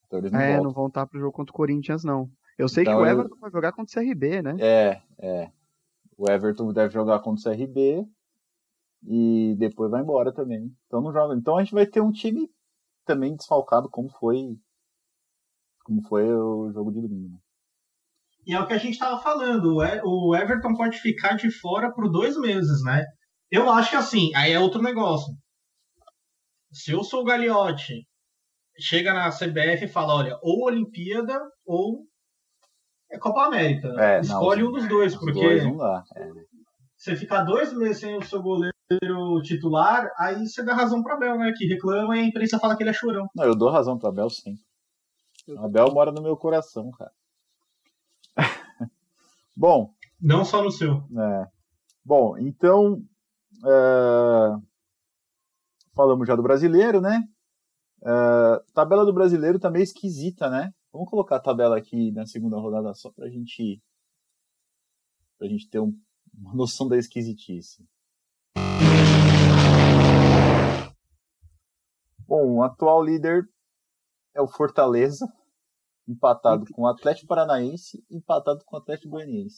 Então 0.05 0.19
eles 0.19 0.31
não 0.31 0.39
é, 0.39 0.47
voltam. 0.53 0.63
não 0.63 0.71
vão 0.71 0.87
estar 0.87 1.05
pro 1.05 1.19
jogo 1.19 1.33
contra 1.33 1.51
o 1.51 1.55
Corinthians, 1.55 2.03
não. 2.03 2.29
Eu 2.57 2.69
sei 2.69 2.83
Então 2.83 2.95
que 2.97 3.01
o 3.01 3.05
eu- 3.05 3.11
Everton 3.11 3.35
vai 3.41 3.51
jogar 3.51 3.73
contra 3.73 3.91
o 4.01 4.03
CRB, 4.05 4.41
né? 4.41 4.55
É, 4.59 5.01
é. 5.19 5.51
O 6.17 6.29
Everton 6.29 6.71
deve 6.71 6.93
jogar 6.93 7.19
contra 7.19 7.41
o 7.41 7.43
CRB 7.55 8.07
e 9.03 9.55
depois 9.59 9.91
vai 9.91 10.01
embora 10.01 10.31
também. 10.33 10.73
Então 10.87 11.01
não 11.01 11.11
joga. 11.11 11.35
Então 11.35 11.57
a 11.57 11.63
gente 11.63 11.73
vai 11.73 11.85
ter 11.85 11.99
um 11.99 12.11
time 12.13 12.49
também 13.03 13.35
desfalcado 13.35 13.89
como 13.89 14.09
foi 14.09 14.57
como 15.83 16.01
foi 16.07 16.23
o 16.33 16.71
jogo 16.71 16.91
de 16.91 17.01
domingo. 17.01 17.39
E 18.45 18.53
é 18.53 18.59
o 18.59 18.67
que 18.67 18.73
a 18.73 18.77
gente 18.77 18.97
tava 18.99 19.19
falando. 19.21 19.75
o 19.77 20.29
O 20.29 20.35
Everton 20.35 20.73
pode 20.75 20.97
ficar 20.99 21.35
de 21.35 21.49
fora 21.51 21.91
por 21.93 22.09
dois 22.11 22.37
meses, 22.37 22.83
né? 22.83 23.03
Eu 23.51 23.69
acho 23.71 23.89
que 23.91 23.95
assim, 23.95 24.31
aí 24.35 24.51
é 24.51 24.59
outro 24.59 24.81
negócio. 24.81 25.33
Se 26.71 26.91
eu 26.91 27.03
sou 27.03 27.21
o 27.21 27.23
Gagliotti, 27.25 28.05
chega 28.79 29.13
na 29.13 29.29
CBF 29.31 29.85
e 29.85 29.87
fala, 29.87 30.15
olha, 30.15 30.37
ou 30.41 30.65
Olimpíada 30.65 31.39
ou 31.65 32.05
é 33.11 33.17
Copa 33.17 33.45
América. 33.45 33.87
É, 33.99 34.15
não, 34.17 34.21
Escolhe 34.21 34.63
os- 34.63 34.69
um 34.69 34.71
dos 34.73 34.87
dois, 34.89 35.15
porque 35.15 35.31
dois 35.39 35.63
não 35.63 35.77
dá. 35.77 36.03
É. 36.15 36.27
você 36.97 37.15
ficar 37.15 37.43
dois 37.43 37.71
meses 37.73 37.99
sem 37.99 38.17
o 38.17 38.23
seu 38.23 38.41
goleiro 38.41 38.73
titular, 39.43 40.09
aí 40.19 40.45
você 40.47 40.63
dá 40.63 40.73
razão 40.73 41.01
pro 41.01 41.13
Abel, 41.13 41.37
né? 41.37 41.51
Que 41.55 41.65
reclama 41.67 42.17
e 42.17 42.21
a 42.21 42.23
imprensa 42.25 42.59
fala 42.59 42.75
que 42.75 42.83
ele 42.83 42.89
é 42.89 42.93
chorão. 42.93 43.27
Não, 43.35 43.45
eu 43.45 43.55
dou 43.55 43.69
razão 43.69 43.97
pro 43.97 44.09
Abel 44.09 44.29
sempre. 44.29 44.61
O 45.47 45.59
Abel 45.65 45.91
mora 45.93 46.11
no 46.11 46.21
meu 46.21 46.35
coração, 46.35 46.89
cara. 46.91 47.11
Bom, 49.55 49.93
Não 50.19 50.43
só 50.45 50.63
no 50.63 50.71
seu. 50.71 50.95
É. 51.17 51.47
Bom, 52.03 52.37
então. 52.37 53.01
é, 53.65 54.65
Falamos 55.95 56.27
já 56.27 56.35
do 56.35 56.43
brasileiro, 56.43 56.99
né? 56.99 57.23
É, 58.03 58.63
Tabela 58.73 59.05
do 59.05 59.13
brasileiro 59.13 59.59
tá 59.59 59.69
meio 59.71 59.83
esquisita, 59.83 60.49
né? 60.49 60.71
Vamos 60.91 61.09
colocar 61.09 61.37
a 61.37 61.41
tabela 61.41 61.77
aqui 61.77 62.11
na 62.11 62.25
segunda 62.25 62.57
rodada 62.57 62.93
só 62.93 63.11
pra 63.11 63.29
gente. 63.29 63.81
pra 65.37 65.47
gente 65.49 65.69
ter 65.69 65.79
um- 65.79 65.97
uma 66.33 66.53
noção 66.53 66.87
da 66.87 66.97
esquisitice. 66.97 67.83
Bom, 72.27 72.55
o 72.57 72.63
atual 72.63 73.03
líder 73.03 73.47
é 74.33 74.41
o 74.41 74.47
Fortaleza, 74.47 75.27
empatado 76.07 76.65
com 76.71 76.83
o 76.83 76.87
Atlético 76.87 77.27
Paranaense, 77.27 78.03
empatado 78.09 78.63
com 78.65 78.75
o 78.75 78.79
Atlético 78.79 79.09
Goianiense. 79.09 79.57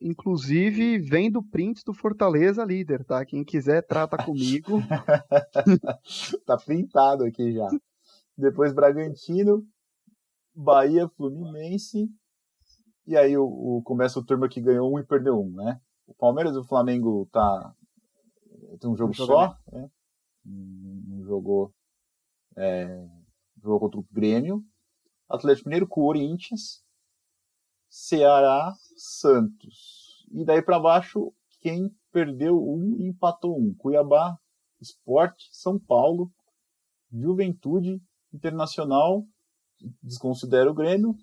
Inclusive, 0.00 0.98
vendo 0.98 1.42
prints 1.42 1.84
do 1.84 1.92
Fortaleza 1.92 2.64
líder, 2.64 3.04
tá? 3.04 3.24
Quem 3.24 3.44
quiser, 3.44 3.86
trata 3.86 4.16
comigo. 4.16 4.78
tá 6.46 6.56
printado 6.56 7.24
aqui 7.24 7.52
já. 7.52 7.68
Depois 8.36 8.72
Bragantino, 8.72 9.62
Bahia, 10.54 11.06
Fluminense. 11.10 12.08
E 13.06 13.16
aí 13.16 13.36
o, 13.36 13.44
o- 13.44 13.82
começa 13.82 14.18
o 14.18 14.24
turma 14.24 14.48
que 14.48 14.60
ganhou 14.60 14.90
um 14.94 14.98
e 14.98 15.04
perdeu 15.04 15.38
um, 15.38 15.50
né? 15.50 15.78
O 16.06 16.14
Palmeiras 16.14 16.54
e 16.54 16.58
o 16.58 16.64
Flamengo 16.64 17.28
tá 17.30 17.74
tem 18.80 18.90
um 18.90 18.96
jogo 18.96 19.10
Um 19.10 19.14
só, 19.14 19.56
né? 19.72 19.90
Não 20.44 21.16
não 21.16 21.24
jogou 21.24 21.72
é, 22.56 23.06
jogou 23.62 23.80
contra 23.80 24.00
o 24.00 24.06
Grêmio, 24.10 24.62
Atlético 25.30 25.68
Mineiro, 25.68 25.86
Corinthians, 25.86 26.84
Ceará, 27.88 28.74
Santos. 28.96 30.26
E 30.32 30.44
daí 30.44 30.60
pra 30.60 30.78
baixo 30.78 31.32
quem 31.60 31.94
perdeu 32.12 32.56
um 32.56 32.96
e 32.98 33.06
empatou 33.06 33.58
um. 33.58 33.74
Cuiabá, 33.74 34.36
Esporte, 34.80 35.48
São 35.52 35.78
Paulo, 35.78 36.30
Juventude, 37.12 38.02
Internacional, 38.32 39.24
desconsidera 40.02 40.70
o 40.70 40.74
Grêmio. 40.74 41.16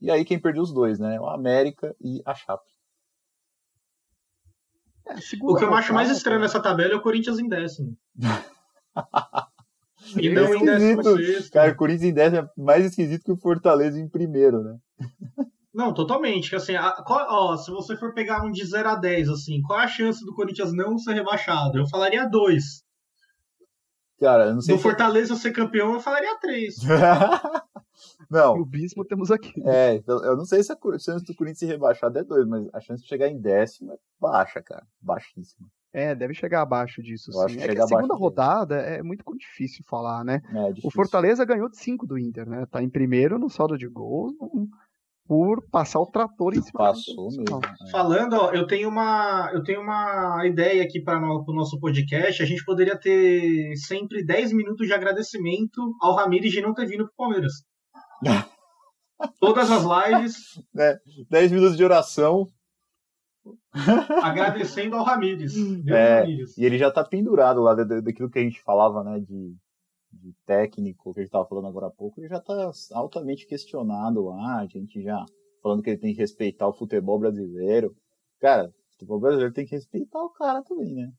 E 0.00 0.10
aí 0.10 0.24
quem 0.24 0.38
perdeu 0.38 0.62
os 0.62 0.72
dois, 0.72 0.98
né? 0.98 1.18
O 1.20 1.26
América 1.26 1.94
e 2.00 2.22
a 2.24 2.34
Chape. 2.34 2.70
É, 5.06 5.14
O 5.40 5.56
que 5.56 5.64
eu 5.64 5.74
acho 5.74 5.94
mais 5.94 6.10
estranho 6.10 6.40
nessa 6.40 6.60
tabela 6.60 6.94
é 6.94 6.96
o 6.96 7.02
Corinthians 7.02 7.38
em 7.38 7.48
décimo. 7.48 7.96
e 10.18 10.28
É 10.28 10.32
não 10.32 10.54
em 10.54 10.64
décimo 10.64 11.00
esquisito. 11.00 11.16
sexto. 11.34 11.52
Cara, 11.52 11.72
o 11.72 11.76
Corinthians 11.76 12.10
em 12.10 12.14
10 12.14 12.34
é 12.34 12.48
mais 12.56 12.84
esquisito 12.86 13.24
que 13.24 13.32
o 13.32 13.36
Fortaleza 13.36 13.98
em 13.98 14.08
primeiro, 14.08 14.62
né? 14.62 14.76
Não, 15.74 15.92
totalmente. 15.92 16.54
Assim, 16.56 16.74
a- 16.74 17.02
qual- 17.06 17.26
ó, 17.28 17.56
se 17.56 17.70
você 17.70 17.96
for 17.96 18.14
pegar 18.14 18.42
um 18.44 18.50
de 18.50 18.64
0 18.64 18.88
a 18.88 18.94
10, 18.94 19.28
assim, 19.28 19.60
qual 19.62 19.80
é 19.80 19.84
a 19.84 19.88
chance 19.88 20.24
do 20.24 20.34
Corinthians 20.34 20.72
não 20.72 20.96
ser 20.98 21.12
rebaixado? 21.14 21.78
Eu 21.78 21.86
falaria 21.88 22.26
2. 22.28 22.82
Cara, 24.18 24.46
eu 24.46 24.54
não 24.54 24.60
sei 24.62 24.74
Do 24.74 24.78
se... 24.78 24.82
Fortaleza 24.82 25.34
ser 25.36 25.52
campeão, 25.52 25.92
eu 25.92 26.00
falaria 26.00 26.38
3. 26.40 26.76
não, 28.30 28.54
Clubismo 28.54 29.04
temos 29.04 29.30
aqui. 29.30 29.52
é, 29.66 29.94
então, 29.96 30.24
eu 30.24 30.34
não 30.36 30.46
sei 30.46 30.62
se 30.62 30.72
a 30.72 30.76
chance 30.98 31.22
do 31.24 31.34
Corinthians 31.34 31.58
ser 31.58 31.66
rebaixado 31.66 32.18
é 32.18 32.24
dois, 32.24 32.46
mas 32.46 32.66
a 32.72 32.80
chance 32.80 33.02
de 33.02 33.08
chegar 33.08 33.28
em 33.28 33.38
décimo 33.38 33.92
é 33.92 33.96
baixa, 34.18 34.62
cara. 34.62 34.86
Baixíssima. 35.02 35.68
É, 35.98 36.14
deve 36.14 36.34
chegar 36.34 36.60
abaixo 36.60 37.02
disso, 37.02 37.30
Eu 37.32 37.40
acho 37.40 37.54
sim. 37.54 37.60
que 37.60 37.64
É 37.64 37.74
que 37.74 37.80
a 37.80 37.86
segunda 37.86 38.08
dele. 38.08 38.20
rodada 38.20 38.76
é 38.76 39.02
muito 39.02 39.24
difícil 39.38 39.82
falar, 39.88 40.22
né? 40.24 40.42
É, 40.54 40.68
difícil. 40.68 40.88
O 40.88 40.90
Fortaleza 40.90 41.42
ganhou 41.44 41.70
de 41.70 41.78
5 41.78 42.06
do 42.06 42.18
Inter, 42.18 42.46
né? 42.46 42.66
Tá 42.70 42.82
em 42.82 42.90
primeiro 42.90 43.38
no 43.38 43.48
saldo 43.48 43.78
de 43.78 43.88
gols 43.88 44.34
por 45.26 45.66
passar 45.70 45.98
o 45.98 46.06
trator 46.06 46.54
em 46.54 46.60
cima 46.60 46.78
Passou 46.78 47.28
mesmo. 47.30 47.60
é. 47.86 47.90
Falando, 47.90 48.34
ó, 48.34 48.52
eu 48.52 48.66
tenho 48.66 48.88
uma, 48.90 49.50
eu 49.54 49.62
tenho 49.64 49.80
uma 49.80 50.46
ideia 50.46 50.82
aqui 50.82 51.00
para 51.00 51.18
o 51.18 51.52
nosso 51.54 51.80
podcast. 51.80 52.42
A 52.42 52.46
gente 52.46 52.62
poderia 52.64 52.96
ter 52.98 53.74
sempre 53.76 54.22
10 54.24 54.52
minutos 54.52 54.86
de 54.86 54.92
agradecimento 54.92 55.80
ao 56.00 56.14
Ramires 56.14 56.52
de 56.52 56.60
não 56.60 56.74
ter 56.74 56.86
vindo 56.86 57.04
pro 57.06 57.14
Palmeiras. 57.16 57.52
Todas 59.40 59.70
as 59.70 59.82
lives 59.82 60.36
10 61.30 61.50
minutos 61.52 61.76
de 61.76 61.82
oração 61.84 62.46
agradecendo 64.22 64.96
ao 64.96 65.04
Ramires. 65.04 65.54
Deus 65.54 65.86
É, 65.88 66.26
e 66.58 66.64
ele 66.64 66.78
já 66.78 66.90
tá 66.90 67.04
pendurado 67.04 67.60
lá 67.60 67.74
da- 67.74 67.84
da- 67.84 68.00
daquilo 68.00 68.30
que 68.30 68.38
a 68.38 68.42
gente 68.42 68.62
falava, 68.62 69.02
né, 69.04 69.20
de, 69.20 69.54
de 70.12 70.34
técnico, 70.46 71.12
que 71.12 71.20
a 71.20 71.22
gente 71.22 71.32
tava 71.32 71.46
falando 71.46 71.68
agora 71.68 71.86
há 71.86 71.90
pouco, 71.90 72.20
ele 72.20 72.28
já 72.28 72.40
tá 72.40 72.70
altamente 72.92 73.46
questionado 73.46 74.24
lá, 74.24 74.60
a 74.60 74.66
gente 74.66 75.02
já 75.02 75.24
falando 75.62 75.82
que 75.82 75.90
ele 75.90 75.98
tem 75.98 76.14
que 76.14 76.20
respeitar 76.20 76.68
o 76.68 76.72
futebol 76.72 77.18
brasileiro. 77.18 77.94
Cara, 78.40 78.68
o 78.68 78.92
futebol 78.92 79.20
brasileiro 79.20 79.52
tem 79.52 79.66
que 79.66 79.74
respeitar 79.74 80.22
o 80.22 80.30
cara 80.30 80.62
também, 80.62 80.94
né? 80.94 81.12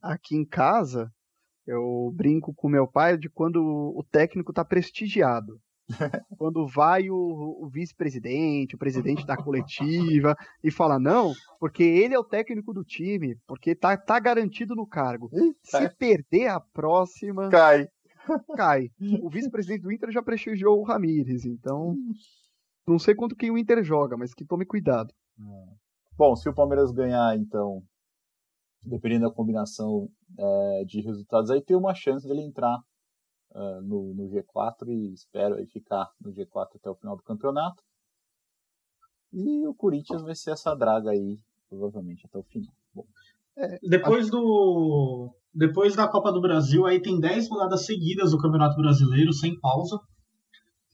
Aqui 0.00 0.36
em 0.36 0.44
casa, 0.44 1.10
eu 1.66 2.12
brinco 2.14 2.54
com 2.54 2.68
meu 2.68 2.86
pai 2.86 3.16
de 3.16 3.28
quando 3.30 3.56
o 3.62 4.04
técnico 4.10 4.52
tá 4.52 4.64
prestigiado. 4.64 5.58
Quando 6.38 6.66
vai 6.66 7.08
o, 7.10 7.16
o 7.16 7.68
vice-presidente, 7.68 8.74
o 8.74 8.78
presidente 8.78 9.26
da 9.26 9.36
coletiva 9.36 10.36
e 10.62 10.70
fala, 10.70 10.98
não, 10.98 11.32
porque 11.60 11.82
ele 11.82 12.14
é 12.14 12.18
o 12.18 12.24
técnico 12.24 12.72
do 12.72 12.84
time, 12.84 13.36
porque 13.46 13.74
tá, 13.74 13.96
tá 13.96 14.18
garantido 14.18 14.74
no 14.74 14.86
cargo. 14.86 15.28
Ih, 15.32 15.54
Se 15.62 15.72
tá- 15.72 15.94
perder 15.98 16.48
a 16.48 16.60
próxima, 16.60 17.48
Cai. 17.48 17.86
cai. 18.56 18.88
O 19.22 19.28
vice-presidente 19.28 19.82
do 19.82 19.92
Inter 19.92 20.10
já 20.10 20.22
prestigiou 20.22 20.78
o 20.80 20.84
Ramires, 20.84 21.44
então 21.44 21.96
não 22.86 22.98
sei 22.98 23.14
quanto 23.14 23.36
que 23.36 23.50
o 23.50 23.58
Inter 23.58 23.82
joga, 23.82 24.16
mas 24.16 24.34
que 24.34 24.44
tome 24.44 24.64
cuidado. 24.64 25.12
Bom, 26.16 26.36
se 26.36 26.48
o 26.48 26.54
Palmeiras 26.54 26.92
ganhar, 26.92 27.36
então, 27.36 27.82
dependendo 28.82 29.28
da 29.28 29.34
combinação 29.34 30.08
é, 30.38 30.84
de 30.84 31.00
resultados, 31.00 31.50
aí 31.50 31.60
tem 31.60 31.76
uma 31.76 31.94
chance 31.94 32.26
dele 32.26 32.42
entrar 32.42 32.78
é, 33.54 33.80
no, 33.80 34.14
no 34.14 34.28
G4 34.28 34.88
e 34.88 35.12
espero 35.12 35.56
aí 35.56 35.66
ficar 35.66 36.10
no 36.20 36.32
G4 36.32 36.76
até 36.76 36.90
o 36.90 36.94
final 36.94 37.16
do 37.16 37.22
campeonato. 37.22 37.82
E 39.32 39.66
o 39.66 39.74
Corinthians 39.74 40.22
vai 40.22 40.34
ser 40.34 40.52
essa 40.52 40.74
draga 40.74 41.10
aí, 41.10 41.38
provavelmente, 41.68 42.26
até 42.26 42.38
o 42.38 42.42
final. 42.42 42.72
Bom, 42.94 43.06
Depois 43.82 44.30
do 44.30 45.34
depois 45.54 45.94
da 45.94 46.08
Copa 46.08 46.32
do 46.32 46.40
Brasil, 46.40 46.86
aí 46.86 47.00
tem 47.00 47.20
10 47.20 47.50
rodadas 47.50 47.84
seguidas 47.84 48.30
do 48.30 48.38
Campeonato 48.38 48.76
Brasileiro, 48.76 49.32
sem 49.32 49.58
pausa. 49.60 50.00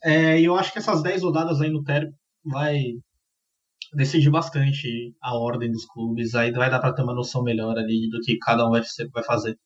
É, 0.03 0.41
e 0.41 0.45
eu 0.45 0.57
acho 0.57 0.73
que 0.73 0.79
essas 0.79 1.03
10 1.03 1.23
rodadas 1.23 1.61
aí 1.61 1.71
no 1.71 1.85
término 1.85 2.13
vai 2.45 2.77
decidir 3.93 4.31
bastante 4.31 5.15
a 5.23 5.37
ordem 5.37 5.71
dos 5.71 5.87
clubes. 5.87 6.35
Aí 6.35 6.51
vai 6.51 6.71
dar 6.71 6.81
para 6.81 6.93
ter 6.93 7.03
uma 7.03 7.15
noção 7.15 7.43
melhor 7.43 7.79
ali 7.79 8.09
do 8.11 8.21
que 8.21 8.37
cada 8.39 8.67
um 8.67 8.71
vai 8.71 8.83
vai 9.13 9.23
fazer. 9.23 9.57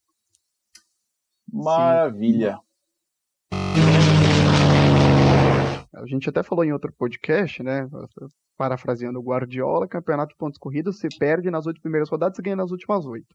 maravilha. 1.51 2.59
A 5.95 6.07
gente 6.07 6.29
até 6.29 6.43
falou 6.43 6.65
em 6.65 6.73
outro 6.73 6.93
podcast, 6.93 7.63
né? 7.63 7.89
Parafraseando 8.57 9.19
o 9.19 9.23
Guardiola, 9.23 9.87
campeonato 9.87 10.31
de 10.31 10.39
pontos 10.39 10.59
corridos, 10.59 10.99
se 10.99 11.09
perde 11.19 11.51
nas 11.51 11.67
oito 11.67 11.81
primeiras 11.81 12.09
rodadas 12.09 12.39
e 12.39 12.43
ganha 12.43 12.57
nas 12.57 12.71
últimas 12.71 13.05
oito. 13.07 13.35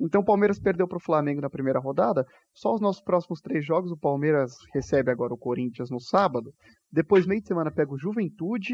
Então 0.00 0.22
o 0.22 0.24
Palmeiras 0.24 0.58
perdeu 0.58 0.88
para 0.88 0.96
o 0.96 1.02
Flamengo 1.02 1.42
na 1.42 1.50
primeira 1.50 1.78
rodada. 1.78 2.26
Só 2.54 2.72
os 2.72 2.80
nossos 2.80 3.02
próximos 3.02 3.40
três 3.42 3.64
jogos, 3.64 3.90
o 3.92 3.98
Palmeiras 3.98 4.54
recebe 4.72 5.10
agora 5.10 5.34
o 5.34 5.38
Corinthians 5.38 5.90
no 5.90 6.00
sábado. 6.00 6.54
Depois, 6.90 7.26
meio 7.26 7.42
de 7.42 7.48
semana, 7.48 7.70
pega 7.70 7.92
o 7.92 7.98
Juventude. 7.98 8.72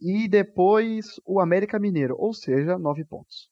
E 0.00 0.26
depois 0.26 1.20
o 1.26 1.38
América 1.38 1.78
Mineiro. 1.78 2.16
Ou 2.18 2.32
seja, 2.32 2.78
nove 2.78 3.04
pontos. 3.04 3.50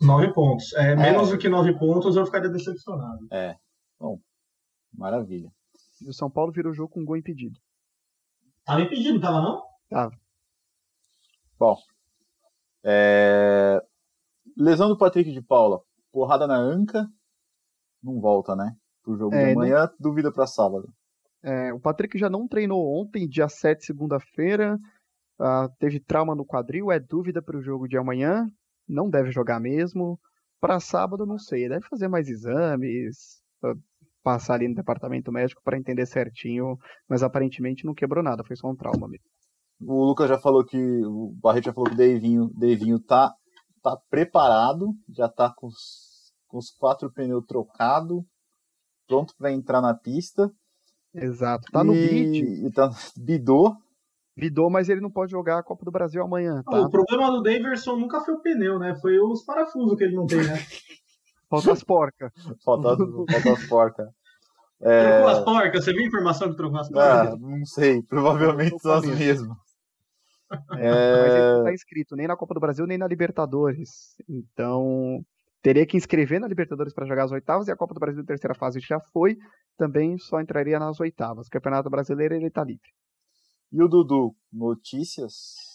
Nove 0.00 0.32
pontos. 0.32 0.72
É, 0.72 0.96
menos 0.96 1.28
é. 1.28 1.32
do 1.32 1.38
que 1.38 1.50
nove 1.50 1.78
pontos, 1.78 2.16
eu 2.16 2.24
ficaria 2.24 2.48
decepcionado. 2.48 3.26
É. 3.30 3.54
Bom, 3.98 4.18
maravilha. 4.94 5.52
E 6.00 6.08
o 6.08 6.14
São 6.14 6.30
Paulo 6.30 6.50
virou 6.50 6.72
o 6.72 6.74
jogo 6.74 6.88
com 6.88 7.00
um 7.00 7.04
gol 7.04 7.18
impedido. 7.18 7.60
Tava 8.70 8.82
impedido, 8.82 9.20
tava 9.20 9.40
não? 9.40 9.64
Tava. 9.88 10.12
Bom. 11.58 11.76
É... 12.84 13.82
Lesão 14.56 14.88
do 14.88 14.96
Patrick 14.96 15.32
de 15.32 15.42
Paula 15.42 15.82
porrada 16.12 16.46
na 16.46 16.56
anca, 16.56 17.08
não 18.00 18.20
volta, 18.20 18.54
né? 18.54 18.76
Pro 19.02 19.16
jogo 19.16 19.34
é, 19.34 19.46
de 19.46 19.52
amanhã, 19.54 19.86
não... 19.86 19.94
duvida 19.98 20.30
para 20.30 20.46
sábado. 20.46 20.88
É, 21.42 21.72
o 21.72 21.80
Patrick 21.80 22.16
já 22.16 22.30
não 22.30 22.46
treinou 22.46 22.96
ontem, 22.96 23.28
dia 23.28 23.48
7, 23.48 23.84
segunda-feira. 23.84 24.78
Uh, 25.40 25.68
teve 25.80 25.98
trauma 25.98 26.36
no 26.36 26.46
quadril, 26.46 26.92
é 26.92 27.00
dúvida 27.00 27.42
para 27.42 27.56
o 27.56 27.62
jogo 27.62 27.88
de 27.88 27.98
amanhã. 27.98 28.46
Não 28.86 29.10
deve 29.10 29.32
jogar 29.32 29.58
mesmo. 29.58 30.16
Para 30.60 30.78
sábado, 30.78 31.26
não 31.26 31.38
sei. 31.38 31.68
Deve 31.68 31.88
fazer 31.88 32.06
mais 32.06 32.28
exames, 32.28 33.42
passar 34.22 34.54
ali 34.54 34.68
no 34.68 34.74
departamento 34.74 35.32
médico 35.32 35.60
para 35.64 35.78
entender 35.78 36.06
certinho. 36.06 36.76
Mas 37.08 37.22
aparentemente 37.22 37.84
não 37.84 37.94
quebrou 37.94 38.22
nada, 38.22 38.44
foi 38.44 38.56
só 38.56 38.68
um 38.68 38.76
trauma 38.76 39.08
mesmo. 39.08 39.26
O 39.82 40.04
Lucas 40.04 40.28
já 40.28 40.38
falou 40.38 40.64
que. 40.64 40.76
O 40.76 41.34
Barreto 41.40 41.66
já 41.66 41.72
falou 41.72 41.88
que 41.88 41.94
o 41.94 41.96
Davinho, 41.96 42.50
Davinho 42.54 43.00
tá 43.00 43.32
tá 43.82 43.96
preparado, 44.10 44.88
já 45.08 45.28
tá 45.28 45.52
com 45.54 45.66
os, 45.66 46.32
com 46.46 46.58
os 46.58 46.70
quatro 46.70 47.12
pneus 47.12 47.44
trocados, 47.46 48.22
pronto 49.06 49.34
para 49.36 49.52
entrar 49.52 49.80
na 49.80 49.94
pista. 49.94 50.50
Exato, 51.14 51.70
tá 51.72 51.82
no 51.82 51.92
bid. 51.92 52.66
E 52.66 52.72
tá, 52.72 52.90
bidou. 53.18 53.74
Bidou, 54.36 54.70
mas 54.70 54.88
ele 54.88 55.00
não 55.00 55.10
pode 55.10 55.32
jogar 55.32 55.58
a 55.58 55.62
Copa 55.62 55.84
do 55.84 55.90
Brasil 55.90 56.22
amanhã. 56.22 56.62
Tá? 56.62 56.80
o 56.80 56.88
problema 56.88 57.30
do 57.30 57.42
Daverson 57.42 57.96
nunca 57.96 58.20
foi 58.20 58.34
o 58.34 58.40
pneu, 58.40 58.78
né? 58.78 58.94
Foi 59.00 59.18
os 59.18 59.44
parafusos 59.44 59.96
que 59.98 60.04
ele 60.04 60.14
não 60.14 60.26
tem, 60.26 60.38
né? 60.38 60.54
Falta 61.50 61.72
as 61.72 61.82
porcas. 61.82 62.32
Falta, 62.64 62.96
falta 62.96 63.52
as 63.52 63.66
porcas. 63.66 64.08
É... 64.80 65.10
Trocou 65.10 65.28
as 65.28 65.44
porcas? 65.44 65.84
Você 65.84 65.92
viu 65.92 66.04
a 66.04 66.06
informação 66.06 66.50
que 66.50 66.56
trocou 66.56 66.80
as 66.80 66.88
porcas? 66.88 67.34
Ah, 67.34 67.36
não 67.36 67.66
sei, 67.66 68.02
provavelmente 68.02 68.78
são 68.78 68.92
as 68.92 69.06
mesmas. 69.06 69.58
É... 70.72 70.90
Mas 70.90 71.32
ele 71.32 71.56
não 71.58 71.62
tá 71.62 71.72
inscrito 71.72 72.16
nem 72.16 72.26
na 72.26 72.36
Copa 72.36 72.54
do 72.54 72.58
Brasil, 72.58 72.84
nem 72.84 72.98
na 72.98 73.06
Libertadores. 73.06 74.16
Então, 74.28 75.24
teria 75.62 75.86
que 75.86 75.96
inscrever 75.96 76.40
na 76.40 76.48
Libertadores 76.48 76.92
para 76.92 77.06
jogar 77.06 77.22
as 77.22 77.30
oitavas 77.30 77.68
e 77.68 77.70
a 77.70 77.76
Copa 77.76 77.94
do 77.94 78.00
Brasil 78.00 78.24
terceira 78.24 78.52
fase 78.52 78.80
já 78.80 78.98
foi, 78.98 79.38
também 79.78 80.18
só 80.18 80.40
entraria 80.40 80.76
nas 80.80 80.98
oitavas. 80.98 81.46
O 81.46 81.50
Campeonato 81.50 81.88
Brasileiro 81.88 82.34
ele 82.34 82.50
tá 82.50 82.64
livre. 82.64 82.90
E 83.72 83.80
o 83.80 83.86
Dudu, 83.86 84.34
notícias? 84.52 85.69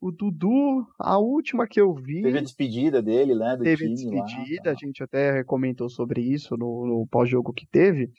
O 0.00 0.12
Dudu, 0.12 0.86
a 0.98 1.18
última 1.18 1.66
que 1.66 1.80
eu 1.80 1.92
vi. 1.92 2.22
Teve 2.22 2.38
a 2.38 2.42
despedida 2.42 3.02
dele, 3.02 3.34
né? 3.34 3.56
Do 3.56 3.64
teve 3.64 3.84
time 3.84 3.94
despedida, 3.94 4.70
lá, 4.70 4.72
a 4.72 4.74
gente 4.74 5.02
até 5.02 5.42
comentou 5.42 5.88
sobre 5.88 6.20
isso 6.20 6.56
no, 6.56 6.86
no 6.86 7.06
pós-jogo 7.08 7.52
que 7.52 7.66
teve 7.66 8.12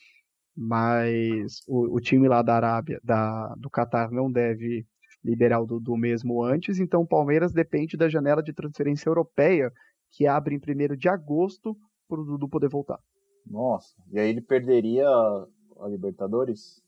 mas 0.61 1.61
o, 1.65 1.95
o, 1.95 2.01
time 2.01 2.27
lá 2.27 2.41
da 2.41 2.53
Arábia, 2.53 2.99
da, 3.01 3.55
do 3.55 3.69
Catar, 3.69 4.11
não 4.11 4.29
deve 4.29 4.85
liberar 5.23 5.61
o 5.61 5.65
Dudu 5.65 5.95
mesmo 5.95 6.43
antes, 6.43 6.79
então 6.79 7.01
o 7.01 7.07
Palmeiras 7.07 7.53
depende 7.53 7.95
da 7.95 8.09
janela 8.09 8.43
de 8.43 8.51
transferência 8.51 9.07
europeia, 9.07 9.71
que 10.11 10.27
abre 10.27 10.53
em 10.53 10.57
1 10.57 10.97
de 10.97 11.07
agosto, 11.07 11.77
para 12.09 12.19
o 12.19 12.25
Dudu 12.25 12.49
poder 12.49 12.67
voltar. 12.67 12.99
Nossa, 13.45 13.95
e 14.11 14.19
aí 14.19 14.29
ele 14.29 14.41
perderia 14.41 15.07
a 15.07 15.87
Libertadores? 15.87 16.81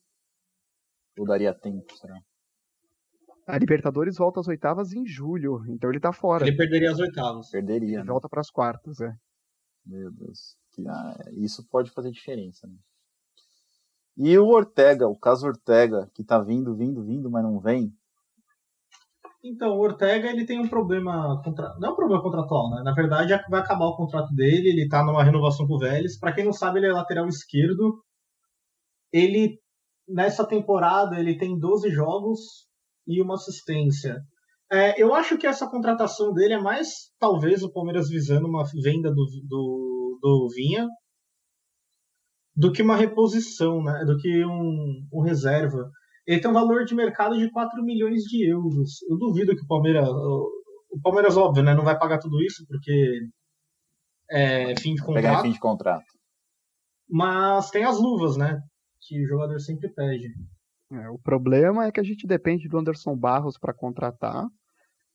Ou 1.18 1.26
daria 1.26 1.53
tempo, 1.53 1.95
será? 1.95 2.15
A 3.52 3.57
Libertadores 3.57 4.15
volta 4.15 4.40
às 4.40 4.48
oitavas 4.48 4.94
em 4.94 5.06
julho, 5.06 5.65
então 5.68 5.90
ele 5.90 5.99
tá 5.99 6.14
fora. 6.14 6.48
Ele 6.48 6.56
perderia 6.56 6.90
as 6.90 6.99
oitavas. 6.99 7.49
Perderia. 7.49 7.98
Ele 7.98 7.98
né? 7.98 8.03
volta 8.06 8.30
para 8.30 8.40
as 8.40 8.49
quartas, 8.49 9.02
é. 9.02 9.14
Meu 9.86 10.10
Deus. 10.10 10.56
Ah, 10.88 11.18
isso 11.34 11.68
pode 11.69 11.91
fazer 11.91 12.11
diferença, 12.11 12.65
né? 12.65 12.76
E 14.15 14.38
o 14.38 14.48
Ortega, 14.48 15.06
o 15.06 15.19
caso 15.19 15.48
Ortega, 15.48 16.10
que 16.14 16.23
tá 16.23 16.40
vindo, 16.40 16.73
vindo, 16.78 17.03
vindo, 17.03 17.30
mas 17.30 17.44
não 17.44 17.60
vem. 17.60 17.94
Então, 19.44 19.72
o 19.72 19.82
Ortega 19.82 20.30
ele 20.30 20.45
tem 20.45 20.57
um 20.57 20.69
problema 20.69 21.41
contra... 21.44 21.76
não 21.78 21.90
é 21.90 21.91
um 21.91 21.95
problema 21.95 22.23
contratual, 22.23 22.69
né? 22.69 22.84
Na 22.86 22.94
verdade, 22.94 23.38
vai 23.49 23.60
acabar 23.60 23.86
o 23.86 23.98
contrato 23.98 24.34
dele, 24.34 24.69
ele 24.69 24.88
tá 24.88 25.03
numa 25.03 25.26
renovação 25.26 25.68
com 25.68 25.73
o 25.73 25.80
Vélez. 25.80 26.18
Para 26.18 26.32
quem 26.32 26.45
não 26.45 26.53
sabe, 26.53 26.80
ele 26.80 26.88
é 26.88 26.94
lateral 26.94 27.28
esquerdo. 27.28 28.02
Ele 29.11 29.60
nessa 30.07 30.48
temporada 30.48 31.19
ele 31.19 31.38
tem 31.38 31.60
12 31.60 31.90
jogos 31.90 32.70
e 33.07 33.22
uma 33.22 33.36
assistência. 33.36 34.22
É, 34.72 35.02
eu 35.02 35.14
acho 35.14 35.38
que 35.38 35.45
essa 35.45 35.69
contratação 35.69 36.34
dele 36.34 36.53
é 36.53 36.60
mais 36.60 37.11
talvez 37.19 37.61
o 37.61 37.72
Palmeiras 37.72 38.10
visando 38.10 38.48
uma 38.48 38.64
venda 38.82 39.10
do, 39.10 39.26
do, 39.48 40.19
do 40.22 40.48
Vinha, 40.56 40.88
do 42.56 42.72
que 42.72 42.82
uma 42.82 42.95
reposição, 42.95 43.84
né? 43.84 44.03
do 44.06 44.18
que 44.18 44.45
um, 44.45 45.07
um 45.11 45.22
reserva. 45.22 45.90
Ele 46.26 46.40
tem 46.40 46.49
um 46.49 46.53
valor 46.53 46.86
de 46.86 46.95
mercado 46.95 47.38
de 47.38 47.52
4 47.52 47.84
milhões 47.84 48.23
de 48.23 48.49
euros. 48.49 49.02
Eu 49.10 49.18
duvido 49.18 49.56
que 49.56 49.64
o 49.64 49.68
Palmeiras. 49.68 50.07
O 50.07 50.99
Palmeiras, 51.02 51.38
óbvio, 51.38 51.64
né, 51.64 51.73
não 51.73 51.86
vai 51.86 51.98
pagar 51.98 52.19
tudo 52.19 52.41
isso, 52.41 52.65
porque 52.68 53.22
é 54.30 54.76
fim 54.80 54.94
de 54.94 55.02
contrato. 55.02 55.23
Pegar 55.23 55.41
fim 55.41 55.52
de 55.52 55.60
contrato. 55.60 56.06
Mas 57.10 57.69
tem 57.69 57.84
as 57.84 57.99
luvas, 57.99 58.38
né? 58.38 58.61
Que 59.02 59.23
o 59.23 59.28
jogador 59.28 59.60
sempre 59.60 59.90
pede. 59.90 60.30
É, 60.91 61.09
o 61.09 61.18
problema 61.18 61.85
é 61.85 61.91
que 61.91 61.99
a 61.99 62.03
gente 62.03 62.27
depende 62.27 62.68
do 62.68 62.77
Anderson 62.77 63.15
Barros 63.15 63.57
para 63.57 63.73
contratar. 63.73 64.45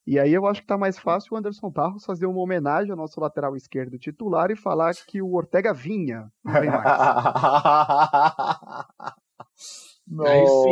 E 0.06 0.18
aí 0.18 0.32
eu 0.32 0.46
acho 0.46 0.60
que 0.60 0.66
tá 0.66 0.78
mais 0.78 0.98
fácil 0.98 1.34
o 1.34 1.36
Anderson 1.36 1.70
Barros 1.70 2.04
fazer 2.04 2.26
uma 2.26 2.40
homenagem 2.40 2.92
ao 2.92 2.96
nosso 2.96 3.20
lateral 3.20 3.56
esquerdo 3.56 3.98
titular 3.98 4.50
e 4.50 4.56
falar 4.56 4.94
que 5.06 5.20
o 5.20 5.34
Ortega 5.34 5.74
vinha. 5.74 6.30
Não 6.44 6.60
vem 6.60 6.70
mais. 6.70 6.84
Nossa, 10.08 10.68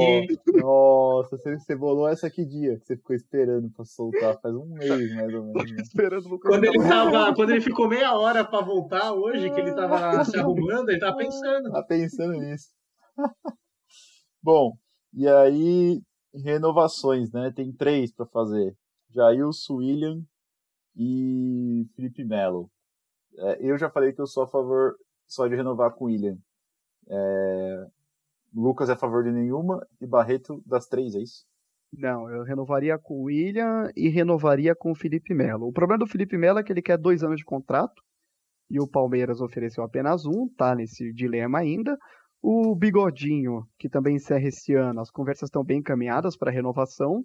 nossa, 0.62 1.36
você, 1.36 1.59
você 1.59 1.74
bolou 1.74 2.09
essa 2.09 2.31
que 2.31 2.44
dia 2.44 2.78
que 2.78 2.86
você 2.86 2.97
ficou 2.97 3.16
esperando 3.16 3.68
pra 3.68 3.85
soltar? 3.85 4.39
Faz 4.40 4.55
um 4.55 4.64
mês, 4.66 5.12
mais 5.12 5.35
ou 5.35 5.47
menos. 5.47 5.72
Esperando 5.82 6.39
quando 6.39 6.64
ele, 6.64 6.78
tava, 6.78 7.35
quando 7.35 7.51
ele 7.51 7.60
ficou 7.60 7.89
meia 7.89 8.14
hora 8.14 8.44
pra 8.44 8.60
voltar 8.60 9.12
hoje, 9.12 9.51
que 9.51 9.60
ele 9.60 9.74
tava 9.74 10.24
se 10.24 10.39
arrumando, 10.39 10.89
ele 10.89 11.01
tava 11.01 11.16
pensando. 11.18 11.72
Tá 11.72 11.82
pensando 11.82 12.32
nisso. 12.35 12.68
Bom, 14.40 14.76
e 15.15 15.28
aí, 15.28 16.03
renovações, 16.35 17.31
né? 17.32 17.53
Tem 17.55 17.73
três 17.73 18.12
para 18.12 18.27
fazer. 18.27 18.77
Jailson 19.11 19.77
William 19.77 20.23
e 20.97 21.86
Felipe 21.95 22.24
Melo. 22.24 22.70
É, 23.36 23.70
eu 23.70 23.78
já 23.78 23.91
falei 23.91 24.12
que 24.12 24.20
eu 24.20 24.27
sou 24.27 24.45
a 24.45 24.49
favor 24.49 24.97
só 25.27 25.47
de 25.47 25.55
renovar 25.55 25.93
com 25.93 26.05
o 26.05 26.09
William. 26.09 26.36
É, 27.09 27.86
Lucas 28.55 28.89
é 28.89 28.93
a 28.93 28.97
favor 28.97 29.23
de 29.24 29.31
nenhuma 29.31 29.86
e 30.01 30.07
Barreto 30.07 30.62
das 30.66 30.86
três, 30.86 31.15
é 31.15 31.20
isso? 31.20 31.45
Não, 31.93 32.28
eu 32.28 32.43
renovaria 32.43 32.99
com 32.99 33.15
o 33.15 33.24
William 33.24 33.89
e 33.97 34.09
renovaria 34.09 34.74
com 34.74 34.91
o 34.91 34.97
Felipe 34.97 35.32
Melo. 35.32 35.69
O 35.69 35.73
problema 35.73 35.99
do 35.99 36.11
Felipe 36.11 36.36
Melo 36.36 36.59
é 36.59 36.62
que 36.62 36.73
ele 36.73 36.82
quer 36.82 36.99
dois 36.99 37.23
anos 37.23 37.36
de 37.36 37.45
contrato 37.45 38.03
e 38.70 38.81
o 38.81 38.89
Palmeiras 38.89 39.41
ofereceu 39.41 39.85
apenas 39.85 40.24
um, 40.27 40.49
tá 40.57 40.74
nesse 40.74 41.12
dilema 41.12 41.59
ainda. 41.59 41.97
O 42.47 42.75
Bigodinho, 42.75 43.66
que 43.79 43.89
também 43.89 44.16
encerra 44.16 44.47
esse 44.47 44.75
ano, 44.75 45.01
as 45.01 45.11
conversas 45.11 45.47
estão 45.47 45.65
bem 45.65 45.79
encaminhadas 45.79 46.37
para 46.37 46.51
renovação. 46.51 47.25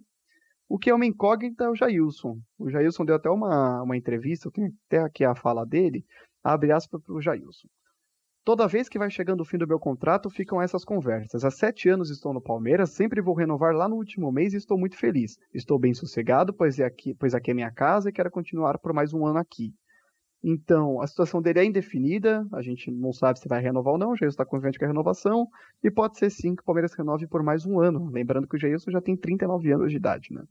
O 0.66 0.80
que 0.80 0.90
é 0.90 0.96
uma 0.96 1.06
incógnita 1.06 1.66
é 1.66 1.70
o 1.70 1.76
Jailson. 1.76 2.40
O 2.58 2.70
Jailson 2.70 3.04
deu 3.04 3.16
até 3.18 3.30
uma, 3.30 3.84
uma 3.84 3.98
entrevista, 3.98 4.48
eu 4.48 4.52
tenho 4.54 4.72
até 4.88 5.00
aqui 5.00 5.26
a 5.26 5.36
fala 5.36 5.66
dele, 5.66 6.06
abre 6.42 6.72
aspas 6.72 7.02
para 7.04 7.14
o 7.14 7.20
Jailson. 7.22 7.68
Toda 8.46 8.66
vez 8.66 8.88
que 8.88 8.98
vai 8.98 9.10
chegando 9.10 9.42
o 9.42 9.46
fim 9.46 9.58
do 9.58 9.68
meu 9.68 9.78
contrato, 9.78 10.30
ficam 10.30 10.62
essas 10.62 10.86
conversas. 10.86 11.44
Há 11.44 11.52
sete 11.52 11.90
anos 11.90 12.10
estou 12.10 12.34
no 12.34 12.42
Palmeiras, 12.42 12.92
sempre 12.92 13.22
vou 13.22 13.36
renovar 13.36 13.76
lá 13.76 13.90
no 13.90 13.98
último 13.98 14.32
mês 14.32 14.54
e 14.54 14.58
estou 14.58 14.78
muito 14.80 14.96
feliz. 14.96 15.36
Estou 15.54 15.78
bem 15.78 15.94
sossegado, 15.94 16.54
pois, 16.54 16.80
é 16.80 16.86
aqui, 16.86 17.14
pois 17.14 17.36
aqui 17.36 17.52
é 17.52 17.54
minha 17.54 17.74
casa 17.74 18.08
e 18.08 18.14
quero 18.14 18.32
continuar 18.32 18.80
por 18.80 18.94
mais 18.94 19.14
um 19.14 19.26
ano 19.26 19.40
aqui. 19.40 19.74
Então, 20.44 21.02
a 21.02 21.08
situação 21.08 21.42
dele 21.42 21.60
é 21.60 21.66
indefinida, 21.66 22.48
a 22.54 22.62
gente 22.62 22.90
não 22.90 23.12
sabe 23.12 23.40
se 23.40 23.48
vai 23.48 23.62
renovar 23.62 23.94
ou 23.94 24.00
não, 24.00 24.12
o 24.12 24.16
Jailson 24.16 24.36
está 24.36 24.46
confiante 24.46 24.80
com 24.80 24.86
a 24.86 24.88
renovação, 24.88 25.48
e 25.84 25.92
pode 25.92 26.18
ser 26.18 26.30
sim 26.30 26.56
que 26.56 26.62
o 26.62 26.66
Palmeiras 26.66 26.94
renove 26.94 27.28
por 27.28 27.44
mais 27.44 27.66
um 27.66 27.80
ano. 27.80 28.10
Lembrando 28.10 28.48
que 28.48 28.56
o 28.56 28.60
Jailson 28.60 28.92
já 28.92 29.02
tem 29.02 29.18
39 29.18 29.74
anos 29.74 29.92
de 29.92 29.98
idade, 29.98 30.30
né? 30.32 30.44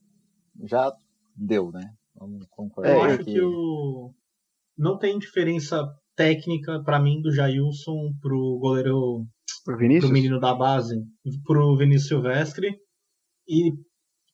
Já 0.65 0.93
deu, 1.35 1.73
né? 1.73 1.90
Vamos 2.15 2.47
concordar. 2.51 2.93
Eu 2.93 3.02
acho 3.02 3.24
que 3.24 3.40
o... 3.40 4.12
não 4.77 4.98
tem 4.98 5.19
diferença 5.19 5.89
técnica, 6.15 6.82
para 6.82 7.01
mim, 7.01 7.23
do 7.23 7.32
Jailson 7.32 8.12
pro 8.20 8.59
goleiro 8.60 9.27
Vinícius? 9.78 10.10
do 10.10 10.12
menino 10.12 10.39
da 10.39 10.55
base, 10.55 10.97
pro 11.44 11.77
Vinícius 11.78 12.09
Silvestre. 12.09 12.77
E 13.48 13.73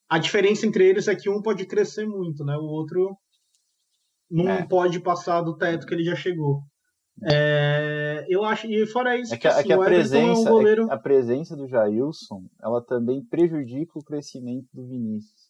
a 0.08 0.18
diferença 0.18 0.66
entre 0.66 0.88
eles 0.88 1.06
é 1.06 1.14
que 1.14 1.30
um 1.30 1.42
pode 1.42 1.64
crescer 1.66 2.06
muito, 2.06 2.44
né? 2.44 2.56
O 2.56 2.64
outro 2.64 3.16
não 4.42 4.50
É. 4.50 4.66
pode 4.66 4.98
passar 5.00 5.40
do 5.42 5.56
teto 5.56 5.86
que 5.86 5.94
ele 5.94 6.04
já 6.04 6.16
chegou. 6.16 6.60
É, 7.22 8.26
eu 8.28 8.44
acho, 8.44 8.66
e 8.66 8.84
fora 8.86 9.16
isso, 9.16 9.32
É 9.32 9.38
que, 9.38 9.46
a- 9.46 9.50
é 9.50 9.54
assim, 9.54 9.66
que 9.68 9.72
a, 9.72 9.78
o 9.78 9.84
Everton 9.84 9.94
presença, 9.94 10.26
é 10.40 10.42
um 10.42 10.46
é 10.46 10.50
goleiro. 10.50 10.86
que 10.86 10.92
a 10.92 10.98
presença 10.98 11.56
do 11.56 11.68
Jailson, 11.68 12.42
ela 12.60 12.84
também 12.84 13.24
prejudica 13.24 13.92
o 13.98 14.02
crescimento 14.04 14.66
do 14.72 14.86
Vinícius. 14.88 15.44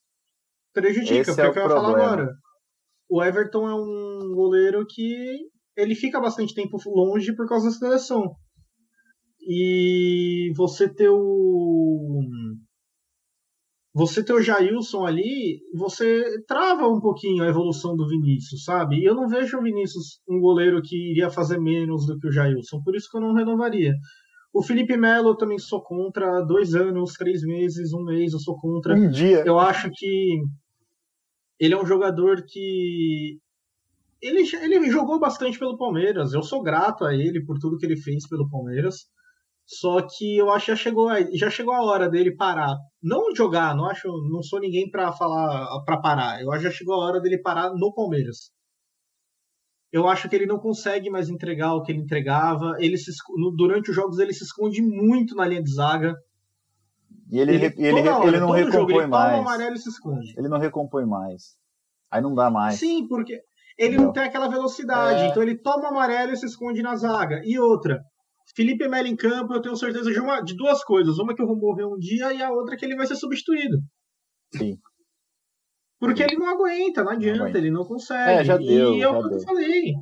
prejudica, 0.74 1.14
Esse 1.20 1.30
porque 1.30 1.40
é 1.40 1.44
é 1.44 1.48
o 1.48 1.52
que 1.52 1.58
eu 1.58 1.62
ia 1.62 1.68
falar 1.70 1.82
problema. 1.88 2.12
agora. 2.12 2.32
O 3.08 3.22
Everton 3.22 3.68
é 3.68 3.74
um 3.74 4.34
goleiro 4.34 4.84
que 4.86 5.38
ele 5.76 5.94
fica 5.94 6.20
bastante 6.20 6.54
tempo 6.54 6.76
longe 6.86 7.34
por 7.34 7.48
causa 7.48 7.66
da 7.66 7.72
seleção. 7.74 8.34
E 9.40 10.52
você 10.56 10.88
ter 10.88 11.08
o. 11.10 12.20
Você 13.94 14.24
ter 14.24 14.32
o 14.32 14.42
Jailson 14.42 15.06
ali, 15.06 15.60
você 15.72 16.42
trava 16.48 16.88
um 16.88 17.00
pouquinho 17.00 17.44
a 17.44 17.48
evolução 17.48 17.94
do 17.94 18.08
Vinícius, 18.08 18.64
sabe? 18.64 18.96
E 18.96 19.04
eu 19.04 19.14
não 19.14 19.28
vejo 19.28 19.56
o 19.56 19.62
Vinícius 19.62 20.20
um 20.28 20.40
goleiro 20.40 20.82
que 20.82 21.12
iria 21.12 21.30
fazer 21.30 21.60
menos 21.60 22.04
do 22.04 22.18
que 22.18 22.26
o 22.26 22.32
Jailson, 22.32 22.82
por 22.82 22.96
isso 22.96 23.08
que 23.08 23.16
eu 23.16 23.20
não 23.20 23.34
renovaria. 23.34 23.94
O 24.52 24.62
Felipe 24.62 24.96
Melo 24.96 25.30
eu 25.30 25.36
também 25.36 25.58
sou 25.58 25.80
contra, 25.80 26.40
dois 26.42 26.74
anos, 26.74 27.12
três 27.14 27.42
meses, 27.42 27.92
um 27.92 28.04
mês, 28.04 28.32
eu 28.32 28.40
sou 28.40 28.56
contra. 28.56 28.94
Um 28.94 29.10
dia. 29.10 29.44
Eu 29.46 29.60
acho 29.60 29.88
que 29.92 30.42
ele 31.58 31.74
é 31.74 31.80
um 31.80 31.86
jogador 31.86 32.44
que. 32.46 33.38
Ele, 34.20 34.42
ele 34.62 34.90
jogou 34.90 35.20
bastante 35.20 35.58
pelo 35.58 35.76
Palmeiras. 35.76 36.32
Eu 36.32 36.42
sou 36.42 36.62
grato 36.62 37.04
a 37.04 37.14
ele 37.14 37.44
por 37.44 37.58
tudo 37.58 37.76
que 37.76 37.84
ele 37.84 37.96
fez 37.96 38.28
pelo 38.28 38.48
Palmeiras. 38.48 39.06
Só 39.66 40.02
que 40.02 40.36
eu 40.36 40.50
acho 40.50 40.66
que 40.66 40.72
já 40.72 40.76
chegou, 40.76 41.08
a- 41.08 41.22
já 41.32 41.48
chegou 41.50 41.72
a 41.74 41.82
hora 41.82 42.08
dele 42.08 42.34
parar. 42.36 42.76
Não 43.02 43.34
jogar, 43.34 43.74
não 43.74 43.86
acho, 43.86 44.08
não 44.30 44.42
sou 44.42 44.60
ninguém 44.60 44.90
pra 44.90 45.10
falar 45.12 45.66
para 45.84 45.96
parar. 46.00 46.42
Eu 46.42 46.50
acho 46.52 46.62
que 46.64 46.70
já 46.70 46.76
chegou 46.76 46.94
a 46.94 46.98
hora 47.06 47.20
dele 47.20 47.38
parar 47.40 47.70
no 47.74 47.92
Palmeiras. 47.94 48.50
Eu 49.92 50.08
acho 50.08 50.28
que 50.28 50.34
ele 50.34 50.44
não 50.46 50.58
consegue 50.58 51.08
mais 51.08 51.28
entregar 51.28 51.72
o 51.74 51.82
que 51.82 51.92
ele 51.92 52.00
entregava. 52.02 52.76
Ele 52.78 52.98
se 52.98 53.10
durante 53.56 53.90
os 53.90 53.96
jogos 53.96 54.18
ele 54.18 54.32
se 54.34 54.42
esconde 54.44 54.82
muito 54.82 55.34
na 55.36 55.46
linha 55.46 55.62
de 55.62 55.72
zaga. 55.72 56.14
E 57.30 57.38
ele, 57.38 57.52
ele, 57.54 57.68
re- 57.68 58.08
hora, 58.10 58.26
ele 58.28 58.40
não 58.40 58.48
todo 58.48 58.58
jogo, 58.58 58.70
recompõe 58.70 58.96
ele 58.98 59.06
mais. 59.06 59.38
amarelo 59.38 59.74
e 59.76 59.78
se 59.78 59.88
esconde. 59.88 60.34
Ele 60.36 60.48
não 60.48 60.58
recompõe 60.58 61.06
mais. 61.06 61.56
Aí 62.10 62.20
não 62.20 62.34
dá 62.34 62.50
mais. 62.50 62.74
Sim, 62.78 63.06
porque 63.08 63.40
ele 63.78 63.96
Não. 63.96 64.04
não 64.06 64.12
tem 64.12 64.24
aquela 64.24 64.48
velocidade. 64.48 65.20
É. 65.22 65.26
Então 65.28 65.42
ele 65.42 65.56
toma 65.56 65.84
o 65.84 65.86
amarelo 65.86 66.32
e 66.32 66.36
se 66.36 66.44
esconde 66.46 66.82
na 66.82 66.96
zaga. 66.96 67.40
E 67.44 67.58
outra, 67.58 68.02
Felipe 68.54 68.88
Melo 68.88 69.08
em 69.08 69.16
campo, 69.16 69.54
eu 69.54 69.60
tenho 69.60 69.76
certeza 69.76 70.10
de, 70.10 70.20
uma, 70.20 70.40
de 70.40 70.54
duas 70.54 70.84
coisas. 70.84 71.18
Uma 71.18 71.34
que 71.34 71.42
eu 71.42 71.46
vou 71.46 71.56
morrer 71.56 71.84
um 71.84 71.98
dia 71.98 72.32
e 72.32 72.42
a 72.42 72.50
outra 72.50 72.76
que 72.76 72.84
ele 72.84 72.96
vai 72.96 73.06
ser 73.06 73.16
substituído. 73.16 73.78
Sim. 74.56 74.76
Porque 75.98 76.22
ele 76.22 76.36
não 76.36 76.48
aguenta, 76.48 77.02
não 77.02 77.12
adianta, 77.12 77.42
aguenta. 77.44 77.58
ele 77.58 77.70
não 77.70 77.84
consegue. 77.84 78.40
É, 78.40 78.44
já 78.44 78.56
deu, 78.56 78.94
e 78.94 79.02
é 79.02 79.08
o 79.08 79.28
que 79.28 79.34
eu 79.34 79.40
falei. 79.40 79.94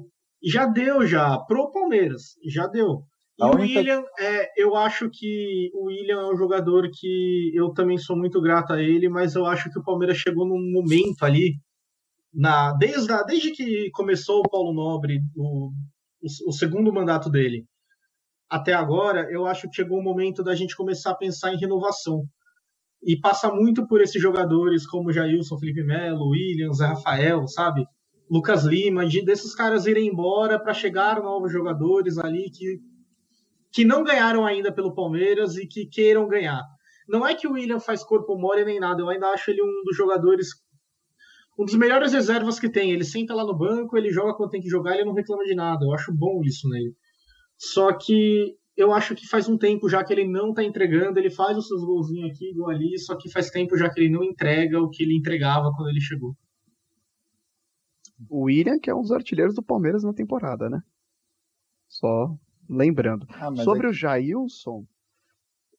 Já 0.45 0.67
deu 0.67 1.07
já, 1.07 1.39
pro 1.39 1.71
Palmeiras, 1.71 2.35
já 2.45 2.67
deu. 2.67 3.05
E 3.39 3.45
o 3.45 3.57
William, 3.57 4.03
é, 4.19 4.63
eu 4.63 4.77
acho 4.77 5.09
que 5.11 5.71
o 5.75 5.87
William 5.87 6.21
é 6.21 6.33
um 6.33 6.37
jogador 6.37 6.89
que 6.93 7.51
eu 7.55 7.73
também 7.73 7.97
sou 7.97 8.17
muito 8.17 8.41
grato 8.41 8.73
a 8.73 8.83
ele, 8.83 9.09
mas 9.09 9.35
eu 9.35 9.47
acho 9.47 9.71
que 9.71 9.79
o 9.79 9.85
Palmeiras 9.85 10.19
chegou 10.19 10.47
num 10.47 10.73
momento 10.73 11.23
ali, 11.23 11.55
na, 12.33 12.73
desde, 12.75 13.09
desde 13.27 13.53
que 13.53 13.91
começou 13.93 14.41
o 14.41 14.51
Paulo 14.51 14.75
Nobre, 14.75 15.21
o, 15.37 15.69
o, 16.21 16.49
o 16.49 16.53
segundo 16.53 16.93
mandato 16.93 17.31
dele, 17.31 17.65
até 18.53 18.75
agora, 18.75 19.27
eu 19.31 19.47
acho 19.47 19.67
que 19.67 19.77
chegou 19.77 19.99
o 19.99 20.03
momento 20.03 20.45
da 20.45 20.55
gente 20.55 20.77
começar 20.77 21.13
a 21.13 21.17
pensar 21.17 21.55
em 21.55 21.57
renovação. 21.57 22.25
E 23.03 23.19
passa 23.19 23.51
muito 23.51 23.87
por 23.87 24.03
esses 24.03 24.21
jogadores 24.21 24.87
como 24.87 25.11
Jailson, 25.11 25.59
Felipe 25.59 25.83
Melo, 25.83 26.29
Williams, 26.29 26.79
Rafael, 26.79 27.49
sabe? 27.49 27.87
Lucas 28.31 28.65
Lima, 28.65 29.07
de, 29.07 29.25
desses 29.25 29.55
caras 29.55 29.87
irem 29.87 30.07
embora 30.07 30.61
para 30.61 30.75
chegar 30.75 31.23
novos 31.23 31.51
jogadores 31.51 32.19
ali 32.19 32.51
que, 32.51 32.79
que 33.73 33.87
não 33.87 34.05
ganharam 34.05 34.45
ainda 34.45 34.71
pelo 34.71 34.95
Palmeiras 34.95 35.57
e 35.57 35.67
que 35.67 35.87
queiram 35.87 36.29
ganhar. 36.29 36.63
Não 37.09 37.27
é 37.27 37.35
que 37.35 37.49
o 37.49 37.53
William 37.53 37.81
faz 37.81 38.05
corpo 38.05 38.37
mole 38.37 38.67
nem 38.67 38.79
nada, 38.79 39.01
eu 39.01 39.09
ainda 39.09 39.29
acho 39.29 39.51
ele 39.51 39.63
um 39.63 39.83
dos 39.83 39.97
jogadores, 39.97 40.49
um 41.59 41.65
dos 41.65 41.75
melhores 41.75 42.13
reservas 42.13 42.61
que 42.61 42.69
tem. 42.69 42.91
Ele 42.91 43.03
senta 43.03 43.35
lá 43.35 43.47
no 43.47 43.57
banco, 43.57 43.97
ele 43.97 44.11
joga 44.11 44.35
quando 44.35 44.51
tem 44.51 44.61
que 44.61 44.69
jogar, 44.69 44.95
ele 44.95 45.07
não 45.07 45.15
reclama 45.15 45.43
de 45.43 45.55
nada. 45.55 45.87
Eu 45.87 45.95
acho 45.95 46.13
bom 46.13 46.43
isso 46.45 46.69
nele. 46.69 46.95
Só 47.63 47.97
que 47.97 48.57
eu 48.77 48.93
acho 48.93 49.15
que 49.15 49.25
faz 49.29 49.49
um 49.49 49.57
tempo 49.57 49.89
já 49.89 50.03
que 50.03 50.13
ele 50.13 50.27
não 50.27 50.53
tá 50.53 50.65
entregando, 50.65 51.17
ele 51.17 51.31
faz 51.31 51.57
os 51.57 51.69
seus 51.69 51.85
golzinhos 51.85 52.33
aqui, 52.33 52.51
igual 52.51 52.71
ali, 52.71 52.99
só 52.99 53.17
que 53.17 53.31
faz 53.31 53.51
tempo 53.51 53.77
já 53.77 53.89
que 53.89 54.01
ele 54.01 54.11
não 54.11 54.25
entrega 54.25 54.81
o 54.81 54.91
que 54.91 55.05
ele 55.05 55.17
entregava 55.17 55.71
quando 55.77 55.91
ele 55.91 56.01
chegou. 56.01 56.37
O 58.29 58.47
William, 58.47 58.81
que 58.81 58.91
é 58.91 58.95
um 58.95 59.03
dos 59.03 59.13
artilheiros 59.13 59.55
do 59.55 59.63
Palmeiras 59.63 60.03
na 60.03 60.13
temporada, 60.13 60.69
né? 60.69 60.83
Só 61.89 62.37
lembrando. 62.69 63.29
Ah, 63.31 63.55
Sobre 63.55 63.87
é 63.87 63.91
o 63.91 63.93
Jailson, 63.93 64.85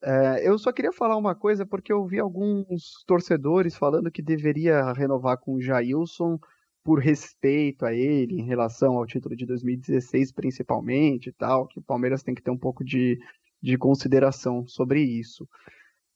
é, 0.02 0.48
eu 0.48 0.58
só 0.58 0.72
queria 0.72 0.94
falar 0.94 1.18
uma 1.18 1.36
coisa, 1.36 1.66
porque 1.66 1.92
eu 1.92 2.06
vi 2.06 2.18
alguns 2.18 3.04
torcedores 3.06 3.76
falando 3.76 4.10
que 4.10 4.22
deveria 4.22 4.94
renovar 4.94 5.38
com 5.38 5.56
o 5.56 5.62
Jailson 5.62 6.40
por 6.84 7.00
respeito 7.00 7.86
a 7.86 7.94
ele 7.94 8.40
em 8.40 8.46
relação 8.46 8.98
ao 8.98 9.06
título 9.06 9.36
de 9.36 9.46
2016, 9.46 10.32
principalmente 10.34 11.30
e 11.30 11.32
tal, 11.32 11.68
que 11.68 11.80
o 11.80 11.84
Palmeiras 11.84 12.22
tem 12.22 12.36
que 12.36 12.42
ter 12.42 12.52
um 12.52 12.58
pouco 12.58 12.84
de, 12.84 13.18
de 13.62 13.78
consideração 13.78 14.68
sobre 14.68 15.02
isso. 15.02 15.48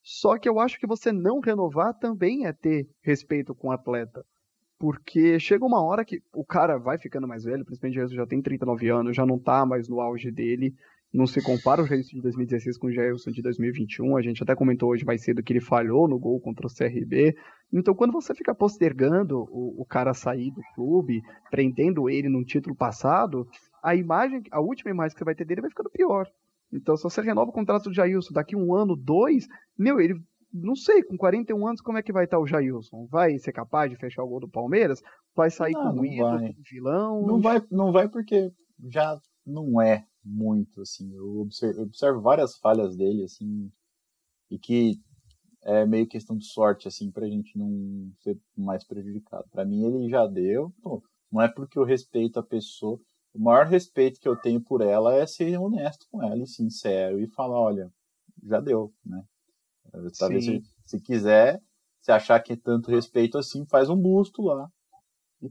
Só 0.03 0.37
que 0.37 0.47
eu 0.47 0.59
acho 0.59 0.79
que 0.79 0.87
você 0.87 1.11
não 1.11 1.39
renovar 1.39 1.93
também 1.97 2.45
é 2.45 2.53
ter 2.53 2.87
respeito 3.01 3.55
com 3.55 3.69
o 3.69 3.71
atleta. 3.71 4.25
Porque 4.79 5.39
chega 5.39 5.65
uma 5.65 5.83
hora 5.83 6.05
que 6.05 6.21
o 6.33 6.45
cara 6.45 6.77
vai 6.77 6.99
ficando 6.99 7.27
mais 7.27 7.43
velho, 7.43 7.65
principalmente 7.65 8.15
já 8.15 8.27
tem 8.27 8.41
39 8.41 8.89
anos, 8.89 9.15
já 9.15 9.25
não 9.25 9.39
tá 9.39 9.65
mais 9.65 9.89
no 9.89 9.99
auge 9.99 10.31
dele, 10.31 10.75
não 11.17 11.25
se 11.25 11.41
compara 11.41 11.81
o 11.81 11.87
Jailson 11.87 12.17
de 12.17 12.21
2016 12.21 12.77
com 12.77 12.87
o 12.87 12.91
Jailson 12.91 13.31
de 13.31 13.41
2021. 13.41 14.15
A 14.15 14.21
gente 14.21 14.43
até 14.43 14.55
comentou 14.55 14.91
hoje 14.91 15.03
mais 15.03 15.23
cedo 15.23 15.41
que 15.41 15.51
ele 15.51 15.59
falhou 15.59 16.07
no 16.07 16.19
gol 16.19 16.39
contra 16.39 16.67
o 16.67 16.69
CRB. 16.69 17.35
Então, 17.73 17.95
quando 17.95 18.13
você 18.13 18.35
fica 18.35 18.53
postergando 18.53 19.39
o, 19.49 19.81
o 19.81 19.83
cara 19.83 20.13
sair 20.13 20.51
do 20.51 20.61
clube, 20.75 21.23
prendendo 21.49 22.07
ele 22.07 22.29
num 22.29 22.43
título 22.43 22.75
passado, 22.75 23.47
a 23.81 23.95
imagem, 23.95 24.43
a 24.51 24.61
última 24.61 24.91
imagem 24.91 25.15
que 25.15 25.17
você 25.19 25.25
vai 25.25 25.33
ter 25.33 25.43
dele 25.43 25.61
vai 25.61 25.71
ficando 25.71 25.89
pior. 25.89 26.27
Então, 26.71 26.95
se 26.95 27.01
você 27.01 27.19
renova 27.19 27.49
o 27.49 27.53
contrato 27.53 27.85
do 27.85 27.95
Jailson 27.95 28.33
daqui 28.33 28.55
um 28.55 28.75
ano, 28.75 28.95
dois, 28.95 29.47
meu, 29.75 29.99
ele. 29.99 30.21
Não 30.53 30.75
sei, 30.75 31.03
com 31.03 31.17
41 31.17 31.67
anos, 31.67 31.81
como 31.81 31.97
é 31.97 32.03
que 32.03 32.13
vai 32.13 32.23
estar 32.23 32.39
o 32.39 32.47
Jailson? 32.47 33.07
Vai 33.11 33.37
ser 33.37 33.51
capaz 33.51 33.89
de 33.91 33.97
fechar 33.97 34.23
o 34.23 34.27
gol 34.27 34.39
do 34.39 34.47
Palmeiras? 34.47 35.01
Vai 35.35 35.49
sair 35.49 35.73
Não, 35.73 35.93
não 35.95 36.05
ídolo, 36.05 36.29
vai. 36.29 36.39
como 36.39 36.63
vilão? 36.71 37.27
Não 37.27 37.41
vai, 37.41 37.61
não 37.69 37.91
vai 37.91 38.07
porque 38.07 38.49
já 38.87 39.19
não 39.45 39.81
é 39.81 40.05
muito, 40.27 40.81
assim. 40.81 41.13
Eu 41.13 41.39
observo, 41.39 41.79
eu 41.79 41.83
observo 41.83 42.21
várias 42.21 42.57
falhas 42.57 42.95
dele, 42.95 43.23
assim, 43.23 43.71
e 44.49 44.59
que 44.59 44.99
é 45.63 45.85
meio 45.85 46.07
questão 46.07 46.37
de 46.37 46.45
sorte, 46.45 46.87
assim, 46.87 47.11
pra 47.11 47.27
gente 47.27 47.57
não 47.57 48.11
ser 48.21 48.39
mais 48.55 48.83
prejudicado. 48.83 49.45
Pra 49.51 49.65
mim, 49.65 49.83
ele 49.83 50.09
já 50.09 50.25
deu. 50.27 50.73
Pô, 50.81 51.03
não 51.31 51.41
é 51.41 51.47
porque 51.47 51.77
eu 51.77 51.83
respeito 51.83 52.39
a 52.39 52.43
pessoa. 52.43 52.99
O 53.33 53.39
maior 53.39 53.67
respeito 53.67 54.19
que 54.19 54.27
eu 54.27 54.35
tenho 54.35 54.61
por 54.61 54.81
ela 54.81 55.13
é 55.15 55.27
ser 55.27 55.57
honesto 55.59 56.07
com 56.09 56.23
ela 56.23 56.41
e 56.41 56.47
sincero 56.47 57.19
e 57.19 57.27
falar, 57.27 57.59
olha, 57.59 57.91
já 58.43 58.59
deu, 58.59 58.93
né? 59.05 59.23
Talvez 60.17 60.45
se, 60.45 60.61
se 60.85 60.99
quiser, 61.01 61.61
se 62.01 62.11
achar 62.11 62.39
que 62.41 62.53
é 62.53 62.55
tanto 62.55 62.89
respeito 62.89 63.37
assim, 63.37 63.65
faz 63.65 63.89
um 63.89 63.95
busto 63.95 64.41
lá. 64.41 64.69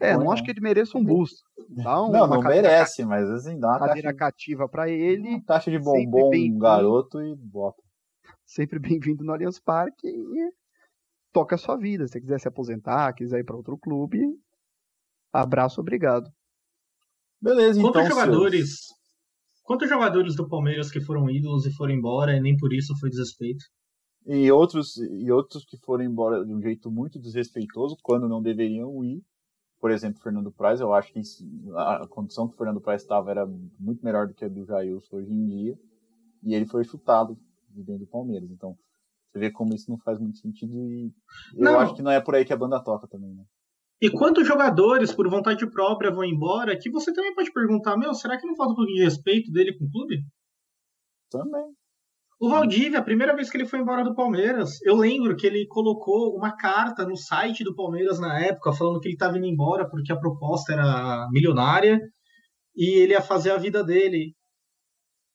É, 0.00 0.10
põe 0.14 0.18
não 0.18 0.26
lá. 0.26 0.34
acho 0.34 0.42
que 0.42 0.50
ele 0.50 0.60
mereça 0.60 0.98
um 0.98 1.04
busto. 1.04 1.42
Dá 1.68 2.02
um, 2.02 2.10
Não, 2.10 2.26
não 2.26 2.42
merece, 2.42 3.04
mas 3.04 3.28
assim, 3.30 3.58
dá 3.58 3.68
uma 3.68 3.78
ca- 3.78 3.86
cadeira 3.88 4.08
caixa, 4.14 4.18
cativa 4.32 4.68
pra 4.68 4.88
ele, 4.90 5.28
uma 5.28 5.44
caixa 5.44 5.70
de 5.70 5.78
bombom, 5.78 6.30
um 6.34 6.58
garoto 6.58 7.22
e 7.22 7.34
bota. 7.36 7.80
sempre 8.44 8.78
bem-vindo 8.78 9.22
no 9.24 9.32
Allianz 9.32 9.60
Parque 9.60 10.06
e 10.08 10.52
toca 11.32 11.54
a 11.54 11.58
sua 11.58 11.76
vida. 11.76 12.06
Se 12.06 12.14
você 12.14 12.20
quiser 12.20 12.40
se 12.40 12.48
aposentar, 12.48 13.12
quiser 13.14 13.38
ir 13.40 13.44
pra 13.44 13.56
outro 13.56 13.78
clube, 13.78 14.18
abraço, 15.32 15.80
obrigado. 15.80 16.28
Beleza, 17.40 17.78
então. 17.78 17.92
Quantos 17.92 18.06
seus- 18.14 18.18
jogadores. 18.26 18.70
Quantos 19.62 19.88
jogadores 19.88 20.36
do 20.36 20.48
Palmeiras 20.48 20.90
que 20.90 21.00
foram 21.00 21.28
ídolos 21.28 21.66
e 21.66 21.72
foram 21.74 21.92
embora 21.92 22.36
e 22.36 22.40
nem 22.40 22.56
por 22.56 22.72
isso 22.72 22.96
foi 23.00 23.10
desrespeito? 23.10 23.64
E 24.24 24.50
outros, 24.50 24.96
e 24.96 25.30
outros 25.30 25.64
que 25.64 25.76
foram 25.84 26.04
embora 26.04 26.44
de 26.44 26.52
um 26.52 26.60
jeito 26.60 26.90
muito 26.90 27.18
desrespeitoso, 27.20 27.96
quando 28.02 28.28
não 28.28 28.40
deveriam 28.42 29.04
ir. 29.04 29.20
Por 29.80 29.90
exemplo, 29.90 30.22
Fernando 30.22 30.50
Praz, 30.50 30.80
eu 30.80 30.92
acho 30.94 31.12
que 31.12 31.20
a 31.76 32.06
condição 32.08 32.48
que 32.48 32.54
o 32.54 32.56
Fernando 32.56 32.80
Praz 32.80 33.02
estava 33.02 33.30
era 33.30 33.46
muito 33.78 34.04
melhor 34.04 34.26
do 34.26 34.34
que 34.34 34.44
a 34.44 34.48
do 34.48 34.64
Jailson 34.64 35.16
hoje 35.16 35.32
em 35.32 35.46
dia. 35.46 35.78
E 36.42 36.54
ele 36.54 36.66
foi 36.66 36.84
chutado 36.84 37.38
de 37.68 37.82
dentro 37.82 38.06
do 38.06 38.10
Palmeiras. 38.10 38.50
Então, 38.50 38.76
você 39.30 39.38
vê 39.38 39.50
como 39.50 39.74
isso 39.74 39.90
não 39.90 39.98
faz 39.98 40.18
muito 40.18 40.38
sentido 40.38 40.72
e 40.90 41.12
eu 41.54 41.64
Não. 41.64 41.78
acho 41.78 41.94
que 41.94 42.02
não 42.02 42.10
é 42.10 42.20
por 42.20 42.34
aí 42.34 42.44
que 42.44 42.52
a 42.52 42.56
banda 42.56 42.82
toca 42.82 43.06
também, 43.06 43.34
né? 43.34 43.44
E 44.00 44.10
quantos 44.10 44.46
jogadores, 44.46 45.12
por 45.12 45.28
vontade 45.28 45.66
própria, 45.70 46.10
vão 46.10 46.24
embora, 46.24 46.78
que 46.78 46.90
você 46.90 47.12
também 47.12 47.34
pode 47.34 47.50
perguntar, 47.52 47.96
meu, 47.96 48.12
será 48.14 48.38
que 48.38 48.46
não 48.46 48.54
falta 48.54 48.72
um 48.72 48.76
pouquinho 48.76 48.98
de 48.98 49.04
respeito 49.04 49.50
dele 49.50 49.76
com 49.76 49.86
o 49.86 49.90
clube? 49.90 50.22
Também. 51.30 51.74
O 52.38 52.50
Valdívia, 52.50 52.98
a 52.98 53.04
primeira 53.04 53.34
vez 53.34 53.48
que 53.48 53.56
ele 53.56 53.66
foi 53.66 53.78
embora 53.78 54.04
do 54.04 54.14
Palmeiras, 54.14 54.80
eu 54.82 54.94
lembro 54.94 55.34
que 55.36 55.46
ele 55.46 55.66
colocou 55.66 56.36
uma 56.36 56.54
carta 56.54 57.06
no 57.06 57.16
site 57.16 57.64
do 57.64 57.74
Palmeiras 57.74 58.20
na 58.20 58.38
época, 58.38 58.74
falando 58.74 59.00
que 59.00 59.08
ele 59.08 59.14
estava 59.14 59.38
indo 59.38 59.46
embora 59.46 59.88
porque 59.88 60.12
a 60.12 60.18
proposta 60.18 60.74
era 60.74 61.26
milionária 61.30 61.98
e 62.76 62.98
ele 62.98 63.12
ia 63.12 63.22
fazer 63.22 63.52
a 63.52 63.56
vida 63.56 63.82
dele. 63.82 64.34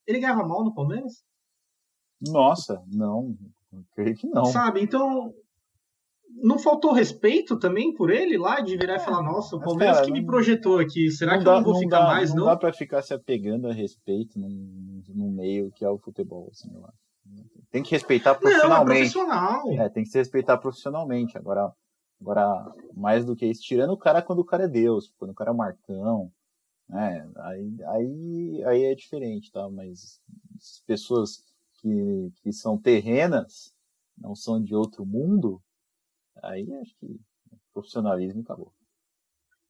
Ele 0.05 0.19
ganhava 0.19 0.47
mal 0.47 0.63
no 0.63 0.75
Palmeiras? 0.75 1.23
Nossa, 2.21 2.79
não. 2.87 3.35
Creio 3.95 4.15
que 4.15 4.27
não. 4.27 4.45
Sabe, 4.45 4.81
então. 4.81 5.33
Não 6.43 6.57
faltou 6.57 6.93
respeito 6.93 7.59
também 7.59 7.93
por 7.93 8.09
ele 8.09 8.37
lá, 8.37 8.61
de 8.61 8.77
virar 8.77 8.95
e 8.95 8.99
falar, 8.99 9.21
nossa, 9.21 9.57
o 9.57 9.59
Palmeiras 9.59 9.97
cara, 9.97 10.05
que 10.05 10.13
me 10.13 10.25
projetou 10.25 10.79
aqui, 10.79 11.11
será 11.11 11.37
que 11.37 11.43
dá, 11.43 11.51
eu 11.51 11.57
não 11.57 11.63
vou 11.63 11.73
não 11.73 11.79
ficar 11.81 11.99
dá, 11.99 12.05
mais, 12.05 12.29
não? 12.29 12.37
Não 12.37 12.45
dá 12.45 12.55
pra 12.55 12.71
ficar 12.71 13.01
se 13.01 13.13
apegando 13.13 13.67
a 13.67 13.73
respeito 13.73 14.39
num, 14.39 14.80
num 15.13 15.31
meio 15.31 15.71
que 15.71 15.85
é 15.85 15.89
o 15.89 15.97
futebol, 15.97 16.49
assim, 16.51 16.71
eu 16.73 16.85
acho. 16.85 17.01
Tem 17.69 17.83
que 17.83 17.91
respeitar 17.91 18.35
profissionalmente. 18.35 19.15
Não, 19.15 19.71
é, 19.71 19.85
é, 19.85 19.89
tem 19.89 20.03
que 20.03 20.09
se 20.09 20.17
respeitar 20.17 20.57
profissionalmente. 20.57 21.37
Agora, 21.37 21.73
agora, 22.19 22.73
mais 22.93 23.23
do 23.23 23.35
que 23.35 23.45
isso, 23.45 23.61
tirando 23.61 23.91
o 23.91 23.97
cara 23.97 24.21
quando 24.21 24.39
o 24.39 24.45
cara 24.45 24.63
é 24.63 24.67
Deus, 24.67 25.13
quando 25.17 25.31
o 25.31 25.35
cara 25.35 25.51
é 25.51 25.53
Marcão, 25.53 26.31
né? 26.89 27.29
Aí, 27.37 27.77
aí, 27.87 28.63
aí 28.65 28.83
é 28.83 28.95
diferente, 28.95 29.51
tá? 29.51 29.69
Mas 29.69 30.21
pessoas 30.85 31.45
que, 31.75 32.31
que 32.43 32.51
são 32.51 32.77
terrenas, 32.77 33.73
não 34.17 34.35
são 34.35 34.61
de 34.61 34.75
outro 34.75 35.05
mundo, 35.05 35.61
aí 36.43 36.71
acho 36.81 36.95
que 36.97 37.19
profissionalismo 37.73 38.41
acabou. 38.41 38.73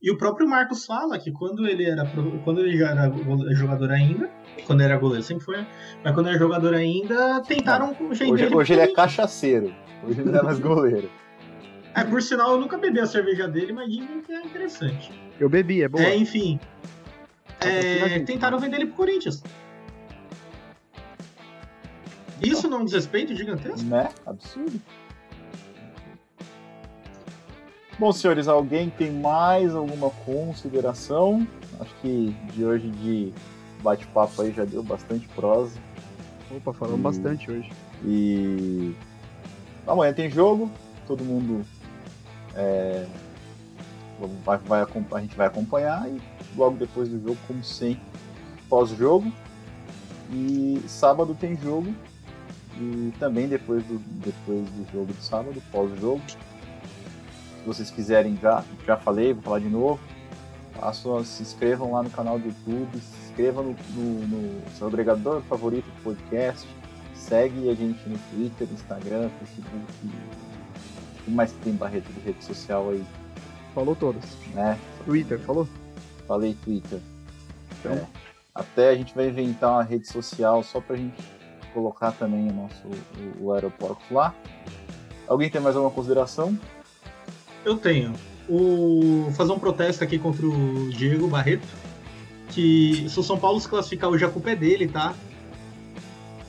E 0.01 0.09
o 0.09 0.17
próprio 0.17 0.47
Marcos 0.47 0.83
fala 0.83 1.19
que 1.19 1.31
quando 1.31 1.67
ele 1.67 1.85
era 1.85 2.03
quando 2.43 2.61
ele 2.61 2.75
já 2.75 2.89
era 2.89 3.11
jogador 3.53 3.91
ainda, 3.91 4.31
quando 4.65 4.81
era 4.81 4.97
goleiro 4.97 5.23
sempre 5.23 5.45
foi, 5.45 5.63
mas 6.03 6.13
quando 6.15 6.27
era 6.29 6.39
jogador 6.39 6.73
ainda, 6.73 7.39
tentaram 7.41 7.93
com 7.93 8.05
hoje, 8.05 8.23
hoje 8.51 8.73
ele 8.73 8.81
é 8.81 8.87
cachaceiro. 8.87 9.71
Hoje 10.03 10.21
ele 10.21 10.31
não 10.31 10.39
é 10.39 10.43
mais 10.43 10.59
goleiro. 10.59 11.09
É, 11.93 12.05
por 12.05 12.21
sinal, 12.21 12.53
eu 12.53 12.61
nunca 12.61 12.77
bebi 12.77 13.01
a 13.01 13.05
cerveja 13.05 13.49
dele, 13.49 13.73
mas 13.73 13.91
dizem 13.91 14.21
que 14.21 14.31
é 14.31 14.41
interessante. 14.45 15.11
Eu 15.37 15.49
bebi, 15.49 15.83
é 15.83 15.89
bom. 15.89 15.99
É, 15.99 16.15
enfim. 16.15 16.57
É, 17.59 18.17
tentaram 18.19 18.57
vender 18.57 18.77
ele 18.77 18.85
pro 18.85 18.95
Corinthians. 18.95 19.43
Isso 22.41 22.69
não 22.69 22.77
é 22.77 22.81
um 22.83 22.85
desrespeito 22.85 23.35
gigantesco? 23.35 23.83
Né? 23.89 24.07
Absurdo. 24.25 24.81
Bom, 28.01 28.11
senhores, 28.11 28.47
alguém 28.47 28.89
tem 28.89 29.11
mais 29.11 29.75
alguma 29.75 30.09
consideração? 30.25 31.47
Acho 31.79 31.93
que 32.01 32.35
de 32.51 32.65
hoje 32.65 32.89
de 32.89 33.31
bate-papo 33.83 34.41
aí 34.41 34.51
já 34.51 34.65
deu 34.65 34.81
bastante 34.81 35.27
prosa. 35.35 35.79
Opa, 36.49 36.73
falamos 36.73 36.99
e... 36.99 37.03
bastante 37.03 37.51
hoje. 37.51 37.71
E 38.03 38.95
amanhã 39.85 40.11
tem 40.13 40.31
jogo, 40.31 40.71
todo 41.05 41.23
mundo 41.23 41.63
é... 42.55 43.05
vai, 44.43 44.57
vai, 44.57 44.81
a 44.81 45.21
gente 45.21 45.35
vai 45.35 45.45
acompanhar 45.45 46.09
e 46.09 46.19
logo 46.57 46.77
depois 46.77 47.07
do 47.07 47.21
jogo, 47.21 47.37
como 47.45 47.63
sempre, 47.63 48.01
pós-jogo. 48.67 49.31
E 50.31 50.81
sábado 50.87 51.37
tem 51.39 51.55
jogo 51.55 51.93
e 52.79 53.13
também 53.19 53.47
depois 53.47 53.83
do, 53.83 53.99
depois 53.99 54.67
do 54.71 54.91
jogo 54.91 55.13
de 55.13 55.23
sábado, 55.23 55.61
pós-jogo. 55.71 56.19
Se 57.61 57.67
vocês 57.67 57.91
quiserem, 57.91 58.37
já, 58.41 58.63
já 58.85 58.97
falei, 58.97 59.33
vou 59.33 59.43
falar 59.43 59.59
de 59.59 59.69
novo. 59.69 59.99
Façam, 60.73 61.23
se 61.23 61.43
inscrevam 61.43 61.91
lá 61.91 62.01
no 62.01 62.09
canal 62.09 62.39
do 62.39 62.47
YouTube, 62.47 62.99
se 62.99 63.29
inscrevam 63.29 63.63
no, 63.63 63.75
no, 63.93 64.27
no 64.27 64.69
seu 64.71 64.87
agregador 64.87 65.41
favorito 65.43 65.85
do 65.85 66.03
podcast. 66.03 66.67
Segue 67.13 67.69
a 67.69 67.75
gente 67.75 68.09
no 68.09 68.17
Twitter, 68.31 68.67
Instagram, 68.71 69.29
Facebook. 69.39 69.93
O 70.03 71.23
que 71.23 71.31
mais 71.31 71.51
tem 71.63 71.73
barreto 71.73 72.11
de 72.11 72.19
rede 72.21 72.43
social 72.43 72.89
aí? 72.89 73.05
Falou 73.75 73.95
todas. 73.95 74.23
Né? 74.55 74.77
Twitter, 75.05 75.39
falou? 75.39 75.67
Falei 76.27 76.55
Twitter. 76.63 76.99
Então. 77.79 77.93
É. 77.93 78.05
Até 78.55 78.89
a 78.89 78.95
gente 78.95 79.13
vai 79.13 79.29
inventar 79.29 79.71
uma 79.71 79.83
rede 79.83 80.07
social 80.07 80.63
só 80.63 80.81
pra 80.81 80.95
gente 80.95 81.21
colocar 81.73 82.11
também 82.11 82.49
o 82.49 82.53
nosso 82.53 82.87
o, 83.39 83.45
o 83.45 83.53
aeroporto 83.53 84.01
lá. 84.11 84.33
Alguém 85.27 85.49
tem 85.49 85.61
mais 85.61 85.75
alguma 85.75 85.93
consideração? 85.93 86.57
Eu 87.63 87.77
tenho. 87.77 88.13
O 88.49 89.31
fazer 89.35 89.51
um 89.51 89.59
protesto 89.59 90.03
aqui 90.03 90.17
contra 90.17 90.45
o 90.45 90.89
Diego 90.89 91.27
Barreto, 91.27 91.67
que 92.49 93.07
se 93.07 93.19
o 93.19 93.23
São 93.23 93.37
Paulo 93.37 93.59
se 93.59 93.67
classificar 93.67 94.09
hoje 94.09 94.25
a 94.25 94.29
culpa 94.29 94.51
é 94.51 94.55
dele, 94.55 94.87
tá? 94.87 95.13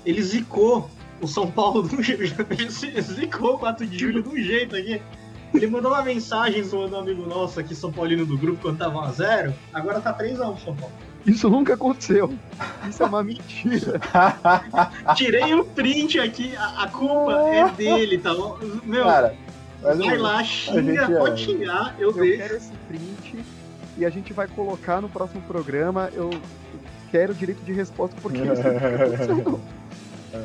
Ele 0.04 0.20
zicou 0.22 0.90
o 1.20 1.28
São 1.28 1.50
Paulo 1.50 1.82
do 1.86 2.00
ele 2.00 3.02
zicou 3.02 3.54
o 3.54 3.58
4 3.58 3.86
de 3.86 3.98
julho 3.98 4.22
de 4.22 4.28
um 4.28 4.36
jeito 4.36 4.74
aqui. 4.74 5.00
Ele 5.54 5.66
mandou 5.66 5.92
uma 5.92 6.02
mensagem 6.02 6.62
zoando 6.62 6.96
um 6.96 7.00
amigo 7.00 7.26
nosso 7.26 7.60
aqui, 7.60 7.74
São 7.74 7.92
Paulino 7.92 8.24
do 8.24 8.38
grupo, 8.38 8.62
quando 8.62 8.78
tava 8.78 9.06
1x0. 9.12 9.52
Agora 9.72 10.00
tá 10.00 10.12
3x1 10.16 10.58
São 10.64 10.74
Paulo. 10.74 10.92
Isso 11.26 11.48
nunca 11.48 11.74
aconteceu. 11.74 12.34
Isso 12.88 13.02
é 13.02 13.06
uma 13.06 13.22
mentira. 13.22 14.00
Tirei 15.14 15.54
o 15.54 15.64
print 15.64 16.18
aqui, 16.18 16.56
a, 16.56 16.84
a 16.84 16.88
culpa 16.88 17.32
é 17.32 17.68
dele, 17.76 18.18
tá 18.18 18.34
bom? 18.34 18.58
Meu, 18.82 19.04
Cara, 19.04 19.36
vai 19.82 20.18
lá, 20.18 20.44
xinga, 20.44 21.10
pode 21.10 21.42
é... 21.42 21.44
xingar, 21.44 21.94
eu, 21.98 22.10
eu 22.10 22.38
quero 22.38 22.56
esse 22.56 22.72
print 22.88 23.44
e 23.96 24.04
a 24.04 24.10
gente 24.10 24.32
vai 24.32 24.46
colocar 24.46 25.00
no 25.00 25.08
próximo 25.08 25.42
programa. 25.42 26.10
Eu 26.12 26.30
quero 27.10 27.34
direito 27.34 27.62
de 27.64 27.72
resposta 27.72 28.16
porque 28.20 28.38
isso. 28.38 29.60
É. 30.34 30.42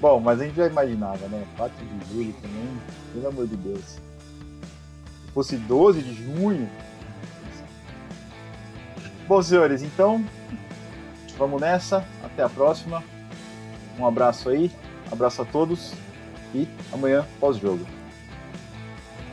Bom, 0.00 0.20
mas 0.20 0.40
a 0.40 0.44
gente 0.44 0.54
já 0.54 0.68
imaginava, 0.68 1.26
né? 1.26 1.44
4 1.56 1.76
de 1.84 2.14
julho 2.14 2.32
também, 2.34 2.80
pelo 3.12 3.26
amor 3.26 3.48
de 3.48 3.56
Deus. 3.56 3.80
Se 3.80 5.32
fosse 5.34 5.56
12 5.56 6.00
de 6.00 6.14
junho, 6.14 6.70
Bom, 9.26 9.40
senhores, 9.40 9.82
então 9.82 10.22
vamos 11.38 11.58
nessa. 11.58 12.04
Até 12.22 12.42
a 12.42 12.48
próxima. 12.48 13.02
Um 13.98 14.06
abraço 14.06 14.50
aí, 14.50 14.70
abraço 15.10 15.40
a 15.40 15.44
todos 15.46 15.94
e 16.54 16.68
amanhã 16.92 17.24
pós-jogo. 17.40 17.86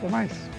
Até 0.02 0.10
mais. 0.10 0.51